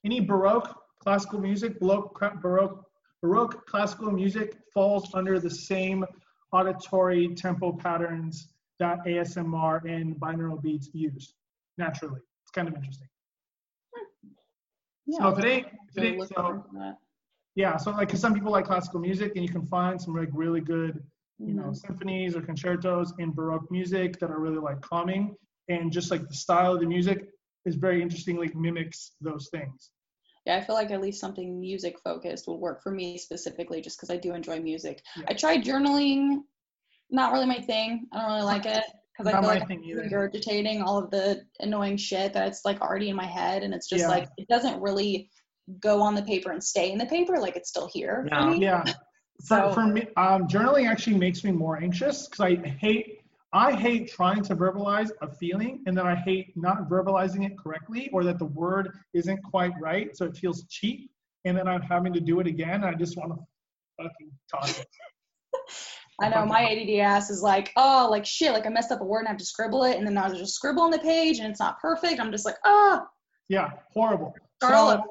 any 0.05 0.20
baroque 0.20 0.74
classical 1.02 1.40
music, 1.40 1.78
baroque 1.81 2.18
baroque 2.40 2.85
baroque 3.22 3.66
classical 3.66 4.10
music 4.10 4.56
falls 4.72 5.14
under 5.14 5.39
the 5.39 5.51
same 5.51 6.05
auditory 6.52 7.35
tempo 7.35 7.72
patterns 7.72 8.48
that 8.78 8.98
ASMR 9.06 9.85
and 9.85 10.16
binaural 10.16 10.60
beats 10.60 10.89
use 10.94 11.35
naturally. 11.77 12.20
It's 12.43 12.51
kind 12.51 12.66
of 12.66 12.74
interesting. 12.74 13.09
Yeah. 15.06 15.18
So 15.18 15.28
if 15.28 15.39
it 15.39 15.44
ain't, 15.44 15.66
if 15.94 16.02
it 16.02 16.06
ain't 16.06 16.28
so. 16.28 16.64
Yeah, 17.55 17.77
so 17.77 17.90
like, 17.90 18.09
cause 18.09 18.20
some 18.20 18.35
people 18.35 18.52
like 18.52 18.64
classical 18.64 19.01
music 19.01 19.32
and 19.36 19.44
you 19.44 19.51
can 19.51 19.66
find 19.66 20.01
some 20.01 20.14
like 20.16 20.28
really 20.32 20.60
good, 20.60 21.02
you 21.39 21.55
know, 21.55 21.64
Mhm. 21.70 21.77
symphonies 21.77 22.36
or 22.36 22.43
concertos 22.43 23.12
in 23.18 23.32
Baroque 23.32 23.70
music 23.70 24.18
that 24.20 24.31
are 24.31 24.39
really 24.39 24.59
like 24.59 24.81
calming. 24.82 25.35
And 25.68 25.93
just 25.93 26.10
like 26.10 26.27
the 26.27 26.35
style 26.35 26.74
of 26.74 26.81
the 26.81 26.86
music 26.86 27.28
is 27.64 27.77
very 27.77 28.02
interesting, 28.02 28.36
like 28.36 28.55
mimics 28.55 29.12
those 29.20 29.48
things. 29.51 29.90
Yeah, 30.47 30.56
I 30.56 30.62
feel 30.62 30.74
like 30.74 30.90
at 30.90 31.01
least 31.01 31.20
something 31.20 31.60
music 31.60 31.98
focused 32.01 32.48
would 32.48 32.55
work 32.56 32.82
for 32.82 32.90
me 32.90 33.18
specifically, 33.18 33.81
just 33.81 33.98
because 33.98 34.10
I 34.10 34.16
do 34.16 34.32
enjoy 34.35 34.59
music. 34.60 35.02
Yeah. 35.16 35.24
I 35.28 35.35
tried 35.35 35.62
journaling, 35.62 36.43
not 37.10 37.32
really 37.32 37.47
my 37.47 37.60
thing. 37.60 38.06
I 38.12 38.18
don't 38.22 38.28
really 38.28 38.43
like 38.43 38.64
it 38.66 38.82
because 39.12 39.32
I 39.32 39.39
feel 39.39 39.48
like 39.48 39.70
either. 39.70 40.02
regurgitating 40.02 40.82
all 40.82 40.98
of 40.98 41.10
the 41.10 41.44
annoying 41.60 41.98
shit 41.98 42.32
that's 42.32 42.64
like 42.64 42.81
already 42.81 43.10
in 43.10 43.16
my 43.16 43.27
head, 43.27 43.62
and 43.62 43.74
it's 43.74 43.89
just 43.89 44.02
Yeah. 44.02 44.09
like 44.09 44.28
it 44.39 44.48
doesn't 44.48 44.81
really 44.81 45.31
go 45.81 46.01
on 46.03 46.15
the 46.15 46.23
paper 46.23 46.51
and 46.51 46.63
stay 46.63 46.91
in 46.93 46.99
the 46.99 47.07
paper. 47.07 47.39
Like 47.39 47.57
it's 47.57 47.69
still 47.69 47.89
here 47.93 48.27
for 48.29 48.51
me. 48.51 48.59
Yeah. 48.61 48.85
For, 49.49 49.57
So- 49.57 49.73
for 49.73 49.87
me, 49.87 50.07
um, 50.19 50.47
journaling 50.49 50.87
actually 50.87 51.17
makes 51.17 51.45
me 51.45 51.51
more 51.51 51.79
anxious 51.83 52.29
because 52.29 52.41
I 52.41 52.57
hate, 52.69 53.21
I 53.55 53.73
hate 53.73 54.11
trying 54.13 54.43
to 54.43 54.55
verbalize 54.55 55.11
a 55.23 55.29
feeling 55.35 55.83
and 55.87 55.97
then 55.97 56.07
I 56.07 56.15
hate 56.15 56.53
not 56.57 56.91
verbalizing 56.91 57.47
it 57.47 57.57
correctly 57.59 58.11
or 58.13 58.23
that 58.25 58.39
the 58.39 58.45
word 58.45 58.91
isn't 59.15 59.43
quite 59.43 59.73
right. 59.81 60.15
So 60.15 60.27
it 60.27 60.37
feels 60.37 60.65
cheap. 60.69 61.11
And 61.47 61.57
then 61.57 61.67
I'm 61.69 61.81
having 61.81 62.13
to 62.13 62.21
do 62.21 62.39
it 62.41 62.47
again. 62.47 62.75
And 62.83 62.85
I 62.85 62.93
just 62.93 63.17
want 63.17 63.33
to 63.33 63.39
fucking 63.97 64.31
toss 64.55 64.79
it. 64.81 64.87
I 66.21 66.29
know 66.29 66.45
my 66.45 66.63
ADD 66.63 67.01
ass 67.01 67.31
is 67.31 67.41
like, 67.43 67.73
oh, 67.77 68.09
like 68.11 68.27
shit, 68.27 68.53
like 68.53 68.67
I 68.67 68.69
messed 68.69 68.93
up 68.93 69.01
a 69.01 69.05
word 69.05 69.21
and 69.21 69.29
I 69.29 69.31
have 69.31 69.39
to 69.39 69.45
scribble 69.47 69.85
it, 69.85 69.97
and 69.97 70.07
then 70.07 70.19
I 70.19 70.29
was 70.29 70.39
just 70.39 70.55
scribble 70.55 70.83
on 70.83 70.91
the 70.91 70.99
page 70.99 71.39
and 71.39 71.49
it's 71.51 71.61
not 71.61 71.81
perfect. 71.81 72.21
I'm 72.21 72.31
just 72.31 72.45
like, 72.45 72.57
oh, 72.67 73.01
Yeah, 73.49 73.71
horrible. 73.95 74.35
Start 74.59 74.75
all 74.75 74.91
So, 74.91 74.95
over. 74.99 75.05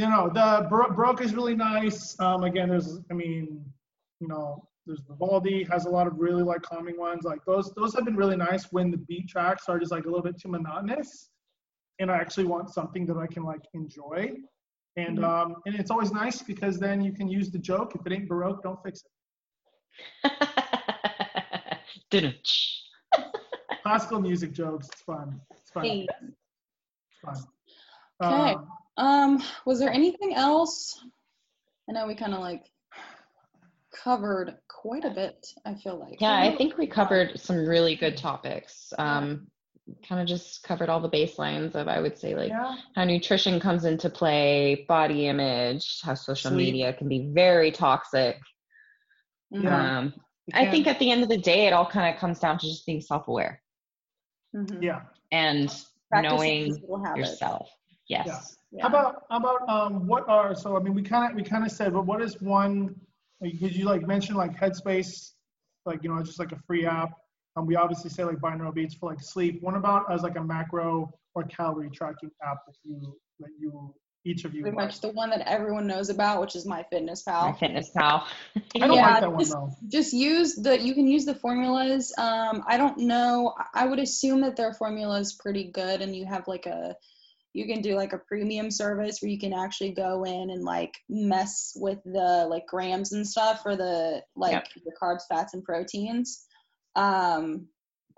You 0.00 0.08
know, 0.08 0.30
the 0.32 0.66
Baroque 0.70 1.20
is 1.20 1.34
really 1.34 1.54
nice. 1.54 2.18
Um, 2.20 2.44
again, 2.44 2.70
there's, 2.70 3.00
I 3.10 3.14
mean, 3.14 3.62
you 4.20 4.28
know, 4.28 4.66
there's 4.86 5.00
Vivaldi 5.06 5.62
has 5.64 5.84
a 5.84 5.90
lot 5.90 6.06
of 6.06 6.18
really 6.18 6.42
like 6.42 6.62
calming 6.62 6.98
ones. 6.98 7.24
Like 7.24 7.44
those, 7.44 7.70
those 7.74 7.94
have 7.94 8.06
been 8.06 8.16
really 8.16 8.36
nice 8.36 8.72
when 8.72 8.90
the 8.90 8.96
beat 8.96 9.28
tracks 9.28 9.68
are 9.68 9.78
just 9.78 9.92
like 9.92 10.04
a 10.04 10.06
little 10.06 10.22
bit 10.22 10.40
too 10.40 10.48
monotonous, 10.48 11.28
and 11.98 12.10
I 12.10 12.16
actually 12.16 12.46
want 12.46 12.70
something 12.70 13.04
that 13.06 13.18
I 13.18 13.26
can 13.26 13.42
like 13.42 13.60
enjoy. 13.74 14.32
And 14.96 15.18
Mhm. 15.18 15.24
um, 15.24 15.56
and 15.66 15.74
it's 15.76 15.90
always 15.90 16.12
nice 16.12 16.40
because 16.42 16.78
then 16.78 17.02
you 17.02 17.12
can 17.12 17.28
use 17.28 17.50
the 17.50 17.58
joke. 17.58 17.94
If 17.94 18.06
it 18.06 18.12
ain't 18.12 18.26
Baroque, 18.26 18.62
don't 18.62 18.82
fix 18.82 19.02
it. 20.24 20.32
Didn't. 22.10 22.48
Classical 23.82 24.20
music 24.20 24.52
jokes, 24.52 24.88
it's 24.88 25.02
fun. 25.02 25.40
It's 25.60 25.70
fun. 25.70 25.86
It's 25.86 27.18
fun. 27.22 27.44
Okay. 28.22 28.54
Um, 28.54 28.68
Um, 28.96 29.42
was 29.64 29.78
there 29.78 29.90
anything 29.92 30.34
else? 30.34 31.02
I 31.88 31.92
know 31.92 32.06
we 32.06 32.14
kind 32.14 32.34
of 32.34 32.40
like 32.40 32.64
covered 34.04 34.56
quite 34.68 35.04
a 35.04 35.10
bit. 35.10 35.46
I 35.64 35.74
feel 35.74 35.98
like. 35.98 36.20
Yeah, 36.20 36.36
I 36.38 36.54
think 36.56 36.76
we 36.78 36.86
covered 36.86 37.38
some 37.40 37.66
really 37.66 37.96
good 37.96 38.16
topics. 38.16 38.92
Um, 38.98 39.48
kind 40.08 40.20
of 40.20 40.28
just 40.28 40.62
covered 40.62 40.88
all 40.88 41.00
the 41.00 41.10
baselines 41.10 41.74
of, 41.74 41.88
I 41.88 42.00
would 42.00 42.16
say, 42.18 42.34
like 42.34 42.50
yeah. 42.50 42.76
how 42.94 43.04
nutrition 43.04 43.58
comes 43.58 43.84
into 43.84 44.08
play, 44.08 44.84
body 44.88 45.26
image, 45.26 46.00
how 46.02 46.14
social 46.14 46.50
Sleep. 46.50 46.66
media 46.72 46.92
can 46.92 47.08
be 47.08 47.30
very 47.32 47.72
toxic. 47.72 48.38
Mhm, 49.52 49.64
Yeah. 49.64 49.98
Um, 49.98 50.14
I 50.52 50.70
think 50.70 50.86
at 50.86 50.98
the 50.98 51.10
end 51.10 51.22
of 51.22 51.28
the 51.28 51.38
day, 51.38 51.66
it 51.66 51.72
all 51.72 51.86
kind 51.86 52.12
of 52.12 52.20
comes 52.20 52.38
down 52.40 52.58
to 52.58 52.66
just 52.66 52.84
being 52.86 53.00
self 53.00 53.28
aware 53.28 53.62
mhm. 54.54 54.82
Yeah. 54.82 55.02
and 55.32 55.68
Practicing 56.10 56.36
knowing 56.36 56.64
these 56.64 56.80
little 56.80 57.04
habits. 57.04 57.30
yourself. 57.30 57.68
Yes. 58.10 58.56
Yeah. 58.72 58.82
How 58.82 58.88
about 58.88 59.22
how 59.30 59.36
about 59.38 59.68
um 59.68 60.06
what 60.06 60.28
are 60.28 60.54
so 60.54 60.76
I 60.76 60.80
mean 60.80 60.94
we 60.94 61.02
kind 61.02 61.30
of 61.30 61.36
we 61.36 61.42
kind 61.42 61.64
of 61.64 61.72
said 61.72 61.92
but 61.92 62.06
what 62.06 62.20
is 62.22 62.40
one 62.40 62.94
because 63.40 63.76
you 63.76 63.84
like 63.84 64.06
mentioned 64.06 64.36
like 64.38 64.56
Headspace 64.58 65.32
like 65.86 66.02
you 66.04 66.08
know 66.14 66.22
just 66.22 66.38
like 66.38 66.52
a 66.52 66.58
free 66.66 66.86
app 66.86 67.10
um 67.56 67.66
we 67.66 67.74
obviously 67.76 68.10
say 68.10 68.22
like 68.24 68.36
binaural 68.38 68.72
beats 68.74 68.94
for 68.94 69.10
like 69.10 69.20
sleep 69.20 69.58
what 69.62 69.74
about 69.74 70.12
as 70.12 70.22
like 70.22 70.36
a 70.36 70.42
macro 70.44 71.10
or 71.34 71.42
calorie 71.44 71.90
tracking 71.90 72.30
app 72.48 72.58
that 72.66 72.74
you 72.84 73.16
that 73.40 73.50
you 73.58 73.94
each 74.24 74.44
of 74.44 74.54
you 74.54 74.60
Pretty 74.62 74.76
like? 74.76 74.86
much 74.88 75.00
the 75.00 75.08
one 75.08 75.30
that 75.30 75.40
everyone 75.48 75.86
knows 75.86 76.10
about, 76.10 76.42
which 76.42 76.54
is 76.54 76.66
My 76.66 76.82
Fitness 76.90 77.22
My 77.26 77.32
Pal. 77.32 77.52
fitness 77.54 77.88
pal. 77.96 78.26
I 78.76 78.86
don't 78.86 78.92
Yeah, 78.92 79.12
like 79.12 79.20
that 79.22 79.30
one 79.32 79.38
just- 79.40 79.52
though 79.52 79.74
Just 79.88 80.12
use 80.12 80.56
the. 80.56 80.78
You 80.78 80.92
can 80.92 81.06
use 81.08 81.24
the 81.24 81.34
formulas. 81.34 82.12
Um, 82.18 82.62
I 82.66 82.76
don't 82.76 82.98
know. 82.98 83.54
I- 83.58 83.84
I 83.84 83.86
would 83.86 83.98
assume 83.98 84.42
that 84.42 84.56
their 84.56 84.74
formula 84.74 85.18
is 85.20 85.32
pretty 85.32 85.70
good, 85.72 86.02
and 86.02 86.14
you 86.14 86.26
have 86.26 86.46
like 86.46 86.66
a. 86.66 86.96
You 87.52 87.66
can 87.66 87.80
do 87.82 87.96
like 87.96 88.12
a 88.12 88.18
premium 88.18 88.70
service 88.70 89.20
where 89.20 89.30
you 89.30 89.38
can 89.38 89.52
actually 89.52 89.92
go 89.92 90.24
in 90.24 90.50
and 90.50 90.62
like 90.62 90.94
mess 91.08 91.72
with 91.76 91.98
the 92.04 92.46
like 92.48 92.66
grams 92.66 93.12
and 93.12 93.26
stuff 93.26 93.62
for 93.62 93.76
the 93.76 94.22
like 94.36 94.52
Yep. 94.52 94.68
the 94.84 94.92
carbs, 95.00 95.22
fats, 95.28 95.54
and 95.54 95.64
proteins. 95.64 96.44
Um, 96.94 97.68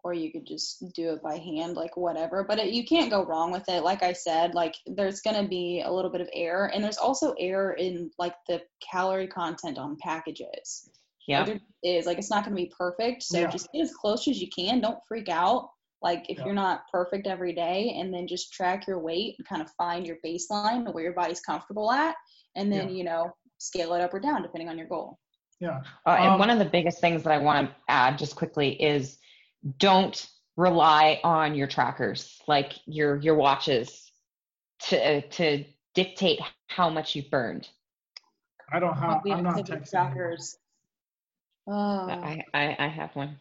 or 0.05 0.13
you 0.13 0.33
could 0.33 0.47
just 0.47 0.85
do 0.95 1.11
it 1.13 1.23
by 1.23 1.37
hand, 1.37 1.77
like 1.77 1.97
whatever. 1.97 2.45
But 2.45 2.59
it, 2.59 2.73
you 2.73 2.85
can't 2.85 3.11
go 3.11 3.25
wrong 3.25 3.53
with 3.53 3.69
it. 3.69 3.85
Like 3.85 4.03
I 4.03 4.13
said, 4.13 4.55
like 4.55 4.75
there's 4.87 5.21
gonna 5.21 5.47
be 5.47 5.83
a 5.85 5.93
little 5.93 6.11
bit 6.11 6.21
of 6.21 6.29
error, 6.33 6.67
and 6.67 6.83
there's 6.83 6.99
also 6.99 7.35
error 7.39 7.73
in 7.73 8.11
like 8.19 8.35
the 8.49 8.63
calorie 8.91 9.29
content 9.29 9.79
on 9.79 9.97
packages. 9.97 10.91
Yeah. 11.29 11.45
Like, 11.45 11.61
is 11.85 12.05
like 12.07 12.19
it's 12.19 12.31
not 12.31 12.45
gonna 12.45 12.57
be 12.57 12.73
perfect, 12.77 13.23
so 13.23 13.39
Yeah. 13.39 13.47
just 13.51 13.69
get 13.73 13.83
as 13.83 13.95
close 13.95 14.27
as 14.27 14.41
you 14.41 14.49
can. 14.57 14.81
Don't 14.81 14.99
freak 15.07 15.29
out. 15.29 15.71
Like 16.03 16.27
if 16.29 16.39
Yeah. 16.39 16.47
you're 16.47 16.55
not 16.55 16.89
perfect 16.91 17.27
every 17.27 17.53
day, 17.53 17.95
and 17.99 18.13
then 18.13 18.27
just 18.27 18.53
track 18.53 18.87
your 18.87 18.99
weight 18.99 19.37
and 19.39 19.47
kind 19.47 19.63
of 19.63 19.71
find 19.73 20.07
your 20.07 20.17
baseline 20.25 20.93
where 20.93 21.05
your 21.05 21.13
body's 21.13 21.41
comfortable 21.41 21.91
at, 21.93 22.15
and 22.57 22.73
then 22.73 22.89
Yeah. 22.89 22.95
you 22.95 23.05
know 23.05 23.33
scale 23.59 23.95
it 23.95 24.01
up 24.03 24.13
or 24.13 24.21
down 24.21 24.43
depending 24.43 24.69
on 24.69 24.77
your 24.79 24.89
goal. 24.89 25.19
yeah 25.61 25.83
Uh, 26.07 26.17
and 26.19 26.33
Um, 26.33 26.39
one 26.41 26.51
of 26.51 26.59
the 26.59 26.65
biggest 26.65 27.01
things 27.01 27.23
that 27.23 27.33
I 27.33 27.39
want 27.39 27.69
to 27.71 27.77
add 27.89 28.19
just 28.19 28.35
quickly 28.37 28.71
is 28.83 29.19
don't 29.79 30.29
rely 30.57 31.21
on 31.25 31.55
your 31.55 31.69
trackers, 31.69 32.41
like 32.49 32.73
your 32.87 33.17
your 33.19 33.37
watches, 33.37 34.11
to 34.89 35.21
to 35.29 35.65
dictate 35.95 36.41
how 36.69 36.89
much 36.91 37.15
you've 37.15 37.31
burned. 37.31 37.69
I 38.73 38.81
don't 38.81 38.97
have. 38.97 39.11
All 39.25 39.33
I'm 39.33 39.45
not 39.45 39.59
activity 39.59 39.85
texting. 39.85 39.95
anymore. 39.95 40.15
trackers. 40.15 40.59
Oh, 41.69 41.73
I, 41.73 42.43
I 42.55 42.77
I 42.81 42.89
have 42.89 43.15
one. 43.15 43.39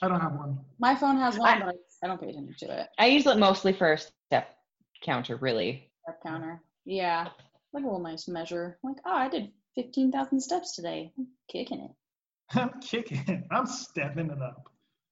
I 0.00 0.08
don't 0.08 0.20
have 0.20 0.32
one. 0.34 0.58
my 0.80 0.94
phone 0.96 1.16
has 1.18 1.38
one, 1.38 1.48
I- 1.48 1.58
but 1.60 1.68
I 1.68 1.78
don't 2.06 2.20
pay 2.20 2.30
attention 2.30 2.54
to 2.60 2.80
it. 2.80 2.88
I 2.98 3.06
use 3.06 3.26
it 3.26 3.38
mostly 3.38 3.72
for 3.72 3.92
a 3.92 3.98
step 3.98 4.56
counter, 5.02 5.36
really. 5.36 5.90
Step 6.02 6.22
counter. 6.22 6.62
Yeah, 6.84 7.28
like 7.72 7.84
a 7.84 7.86
little 7.86 8.00
nice 8.00 8.28
measure. 8.28 8.78
Like, 8.82 8.96
oh, 9.06 9.14
I 9.14 9.28
did 9.28 9.50
fifteen 9.74 10.10
thousand 10.10 10.40
steps 10.40 10.74
today. 10.74 11.12
I'm 11.18 11.28
kicking 11.50 11.80
it. 11.80 11.90
I'm 12.58 12.80
kicking. 12.80 13.22
it. 13.28 13.44
I'm 13.50 13.66
stepping 13.66 14.30
it 14.30 14.42
up. 14.42 14.68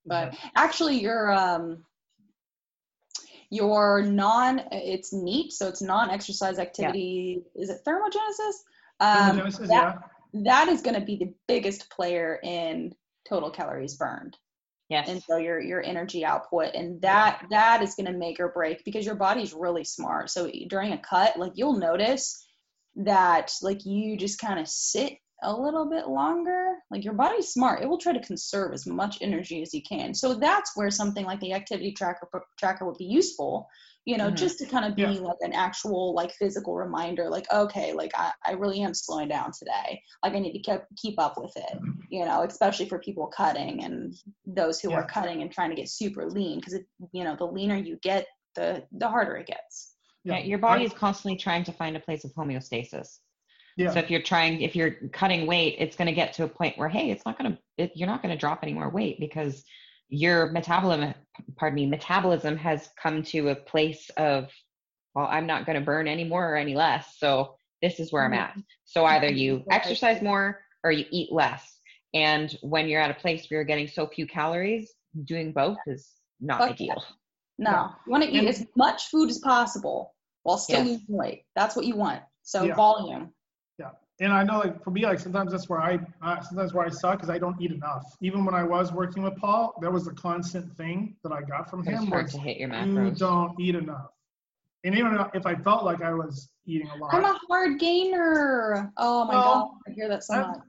But 0.07 0.35
actually, 0.57 1.01
your 1.01 1.33
um, 1.33 1.85
your 3.51 4.03
non 4.03 4.63
it's 4.73 5.13
neat, 5.13 5.53
so 5.53 5.69
it's 5.69 5.83
non-exercise 5.83 6.59
activity. 6.59 7.43
Is 7.55 7.71
it 7.71 7.81
thermogenesis? 7.87 8.55
Um, 9.01 9.39
Thermogenesis, 9.39 9.69
that, 9.69 9.99
yeah. 10.33 10.43
that 10.45 10.69
is 10.69 10.83
going 10.83 10.99
to 10.99 11.05
be 11.05 11.17
the 11.17 11.33
biggest 11.49 11.91
player 11.91 12.39
in 12.43 12.95
total 13.29 13.51
calories 13.51 13.97
burned. 13.97 14.37
Yes. 14.91 15.09
and 15.09 15.23
so 15.23 15.37
your 15.37 15.61
your 15.61 15.83
energy 15.83 16.25
output 16.25 16.75
and 16.75 17.01
that 17.03 17.47
that 17.51 17.81
is 17.81 17.95
going 17.95 18.13
to 18.13 18.19
make 18.19 18.41
or 18.41 18.49
break 18.49 18.85
because 18.85 19.07
your 19.07 19.15
body's 19.15 19.55
really 19.55 19.85
smart. 19.85 20.31
So 20.31 20.51
during 20.69 20.93
a 20.93 20.99
cut 20.99 21.39
like 21.39 21.53
you'll 21.55 21.79
notice 21.79 22.45
that 22.97 23.53
like 23.63 23.87
you 23.87 24.17
just 24.17 24.41
kind 24.41 24.59
of 24.59 24.69
sit 24.69 25.17
a 25.43 25.55
little 25.55 25.89
bit 25.89 26.09
longer. 26.09 26.75
Like 26.91 27.05
your 27.05 27.15
body's 27.15 27.49
smart. 27.49 27.83
It 27.83 27.89
will 27.89 27.99
try 27.99 28.13
to 28.13 28.21
conserve 28.21 28.73
as 28.75 28.87
much 28.87 29.19
energy 29.21 29.63
as 29.63 29.73
you 29.73 29.81
can. 29.83 30.13
So 30.13 30.35
that's 30.35 30.77
where 30.77 30.91
something 30.91 31.25
like 31.25 31.41
the 31.41 31.55
activity 31.55 31.93
tracker 31.93 32.29
tracker 32.59 32.85
would 32.85 32.99
be 32.99 33.05
useful 33.05 33.69
you 34.05 34.17
know 34.17 34.31
Mhm. 34.31 34.37
just 34.37 34.59
to 34.59 34.67
kind 34.67 34.85
of 34.85 34.97
be 34.97 35.03
Yeah. 35.03 35.21
like 35.21 35.37
an 35.41 35.53
actual 35.53 36.15
like 36.15 36.33
physical 36.33 36.75
reminder 36.75 37.29
like 37.29 37.47
okay 37.53 37.93
like 37.93 38.13
I, 38.17 38.33
I 38.47 38.53
really 38.53 38.81
am 38.81 38.95
slowing 38.95 39.29
down 39.29 39.51
today 39.57 40.03
like 40.23 40.35
i 40.35 40.39
need 40.39 40.53
to 40.53 40.59
keep 40.61 40.81
keep 40.97 41.19
up 41.21 41.35
with 41.37 41.53
it 41.57 41.79
you 42.09 42.25
know 42.25 42.43
especially 42.43 42.89
for 42.89 42.99
people 42.99 43.27
cutting 43.29 43.85
and 43.85 44.15
those 44.47 44.81
who 44.81 44.91
Yeah. 44.91 44.97
are 44.97 45.07
cutting 45.07 45.43
and 45.43 45.53
trying 45.53 45.71
to 45.71 45.77
get 45.77 45.89
super 45.89 46.27
lean 46.29 46.59
because 46.61 46.75
you 47.13 47.25
know 47.25 47.37
the 47.37 47.45
leaner 47.47 47.77
you 47.77 47.99
get 48.03 48.27
the 48.55 48.83
the 48.93 49.09
harder 49.09 49.37
it 49.37 49.47
gets 49.47 49.97
yeah, 50.25 50.39
Yeah. 50.39 50.45
your 50.45 50.59
body 50.59 50.85
is 50.85 50.93
constantly 50.93 51.39
trying 51.39 51.65
to 51.65 51.73
find 51.73 51.97
a 51.97 52.01
place 52.01 52.25
of 52.25 52.33
homeostasis. 52.35 53.21
Yeah. 53.79 53.91
So 53.91 54.01
if 54.01 54.11
you're 54.11 54.21
trying, 54.21 54.61
if 54.61 54.77
you're 54.77 54.91
cutting 55.13 55.47
weight, 55.47 55.77
it's 55.79 55.97
going 55.97 56.09
to 56.09 56.13
get 56.13 56.35
to 56.35 56.45
a 56.45 56.49
point 56.49 56.77
where, 56.77 56.91
hey, 56.91 57.11
it's 57.11 57.25
not 57.25 57.39
going 57.39 57.53
to, 57.53 57.59
it, 57.79 57.93
you're 57.95 58.07
not 58.09 58.21
going 58.23 58.35
to 58.35 58.39
drop 58.39 58.59
any 58.63 58.75
more 58.75 58.91
weight 58.91 59.19
because 59.19 59.65
your 60.11 60.51
metabolism, 60.51 61.15
pardon 61.57 61.77
me, 61.77 61.87
metabolism 61.87 62.57
has 62.57 62.91
come 63.01 63.23
to 63.25 63.49
a 63.49 63.55
place 63.55 64.11
of, 64.17 64.51
well, 65.15 65.27
I'm 65.31 65.47
not 65.47 65.67
going 65.67 65.79
to 65.79 65.85
burn 65.85 66.07
any 66.09 66.25
more 66.25 66.53
or 66.53 66.57
any 66.57 66.75
less. 66.75 67.17
So 67.19 67.55
this 67.81 67.99
is 68.01 68.13
where 68.13 68.25
I'm 68.25 68.35
at. 68.35 68.51
Mm-hmm. 68.51 68.61
So 68.85 69.05
either 69.07 69.31
you 69.31 69.65
exercise 69.71 70.21
more 70.21 70.61
or 70.85 70.93
you 70.93 71.07
eat 71.11 71.33
less. 71.33 71.79
And 72.13 72.57
when 72.63 72.89
you're 72.89 73.01
at 73.01 73.11
a 73.11 73.15
place 73.15 73.43
where 73.49 73.59
you're 73.59 73.65
getting 73.65 73.89
so 73.89 74.07
few 74.07 74.27
calories, 74.27 74.93
doing 75.25 75.53
both 75.53 75.79
is 75.87 76.09
not 76.41 76.59
Fuck 76.59 76.71
ideal. 76.73 77.03
no 77.59 77.71
Yeah. 77.71 77.89
you 78.07 78.11
want 78.13 78.25
to 78.25 78.31
eat 78.31 78.49
as 78.49 78.65
much 78.77 79.09
food 79.09 79.29
as 79.29 79.39
possible 79.39 80.15
while 80.45 80.57
still 80.57 80.79
Yes. 80.79 80.87
losing 81.01 81.17
weight 81.17 81.43
that's 81.57 81.75
what 81.77 81.85
you 81.85 81.97
want 81.97 82.23
so 82.43 82.65
Yeah. 82.65 82.75
volume 82.77 83.35
and 84.21 84.33
I 84.33 84.43
know 84.45 84.59
like 84.59 84.83
for 84.85 84.91
me 84.91 85.03
like 85.05 85.19
sometimes 85.19 85.51
that's 85.53 85.69
where 85.69 85.81
I 85.81 85.99
uh, 86.23 86.41
sometimes 86.43 86.73
where 86.75 86.85
I 86.87 86.91
suck 86.91 87.15
because 87.17 87.31
I 87.31 87.39
don't 87.39 87.61
eat 87.61 87.73
enough. 87.73 88.05
Even 88.21 88.45
when 88.45 88.55
I 88.55 88.63
was 88.63 88.93
working 88.93 89.23
with 89.23 89.37
Paul, 89.37 89.75
that 89.81 89.91
was 89.93 90.07
a 90.07 90.13
constant 90.13 90.77
thing 90.77 91.17
that 91.23 91.33
I 91.33 91.41
got 91.43 91.69
from 91.71 91.81
It's 91.81 91.89
him 91.91 92.07
hard 92.07 92.25
was 92.25 92.33
to 92.35 92.39
hit 92.41 92.59
your 92.59 92.69
macros. 92.69 93.05
you 93.07 93.11
don't 93.17 93.59
eat 93.61 93.75
enough. 93.75 94.11
And 94.85 94.95
even 94.95 95.19
if 95.35 95.45
I 95.47 95.55
felt 95.57 95.85
like 95.85 96.01
I 96.03 96.13
was 96.15 96.49
eating 96.67 96.89
a 96.91 96.97
lot, 96.97 97.13
i'm 97.15 97.25
a 97.25 97.39
hard 97.49 97.81
gainer 97.81 98.93
oh 98.97 99.25
my 99.25 99.35
No. 99.35 99.41
god 99.43 99.69
i 99.89 99.91
hear 99.93 100.09
that 100.09 100.23
so 100.23 100.35
I'm- 100.35 100.49
much 100.51 100.61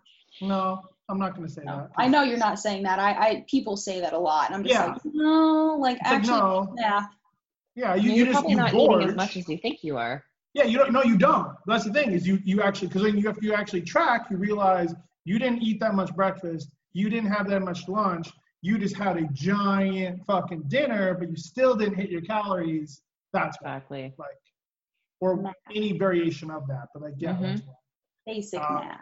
no, 0.41 0.79
I'm 1.09 1.19
not 1.19 1.35
going 1.35 1.45
to 1.47 1.53
say 1.53 1.61
No. 1.65 1.77
that. 1.77 1.89
i 1.97 2.07
know 2.07 2.23
you're 2.23 2.37
not 2.37 2.57
saying 2.59 2.83
that 2.83 2.97
i 2.99 3.11
i 3.11 3.45
people 3.47 3.75
say 3.77 3.99
that 3.99 4.13
a 4.13 4.17
lot 4.17 4.47
and 4.47 4.55
i'm 4.55 4.63
just 4.63 4.73
Yeah. 4.73 4.85
like 4.93 5.01
no 5.05 5.77
like 5.79 5.97
It's 5.97 6.05
like, 6.09 6.19
actually 6.19 6.39
no, 6.39 6.73
yeah 6.77 7.01
yeah, 7.75 7.95
you, 7.95 8.09
you're 8.09 8.15
you 8.17 8.25
just 8.25 8.33
probably 8.35 8.51
you 8.51 8.57
not 8.57 8.71
gorge. 8.71 9.01
eating 9.03 9.09
as 9.11 9.15
much 9.15 9.37
as 9.37 9.47
you 9.47 9.57
think 9.57 9.81
you 9.83 9.97
are. 9.97 10.23
Yeah, 10.53 10.63
you 10.65 10.77
don't. 10.77 10.91
No, 10.91 11.03
you 11.03 11.17
don't. 11.17 11.55
That's 11.65 11.85
the 11.85 11.93
thing 11.93 12.11
is 12.11 12.27
you 12.27 12.39
you 12.43 12.61
actually 12.61 12.87
because 12.89 13.03
then 13.03 13.17
you 13.17 13.27
have 13.27 13.37
you 13.41 13.53
actually 13.53 13.81
track, 13.81 14.27
you 14.29 14.37
realize 14.37 14.93
you 15.23 15.39
didn't 15.39 15.61
eat 15.61 15.79
that 15.79 15.95
much 15.95 16.13
breakfast, 16.15 16.69
you 16.93 17.09
didn't 17.09 17.31
have 17.31 17.47
that 17.49 17.61
much 17.61 17.87
lunch, 17.87 18.29
you 18.61 18.77
just 18.77 18.97
had 18.97 19.17
a 19.17 19.27
giant 19.31 20.25
fucking 20.25 20.63
dinner, 20.67 21.13
but 21.13 21.29
you 21.29 21.37
still 21.37 21.75
didn't 21.75 21.95
hit 21.95 22.09
your 22.09 22.21
calories. 22.21 23.01
That's 23.33 23.57
why, 23.61 23.75
Exactly. 23.77 24.13
like, 24.17 24.37
or 25.21 25.37
Math. 25.37 25.53
any 25.73 25.97
variation 25.97 26.51
of 26.51 26.67
that. 26.67 26.89
But 26.93 27.03
like, 27.03 27.13
yeah, 27.17 27.33
Mhm. 27.33 27.41
that's 27.41 27.61
basic 28.25 28.59
Uh, 28.59 28.73
math 28.73 29.01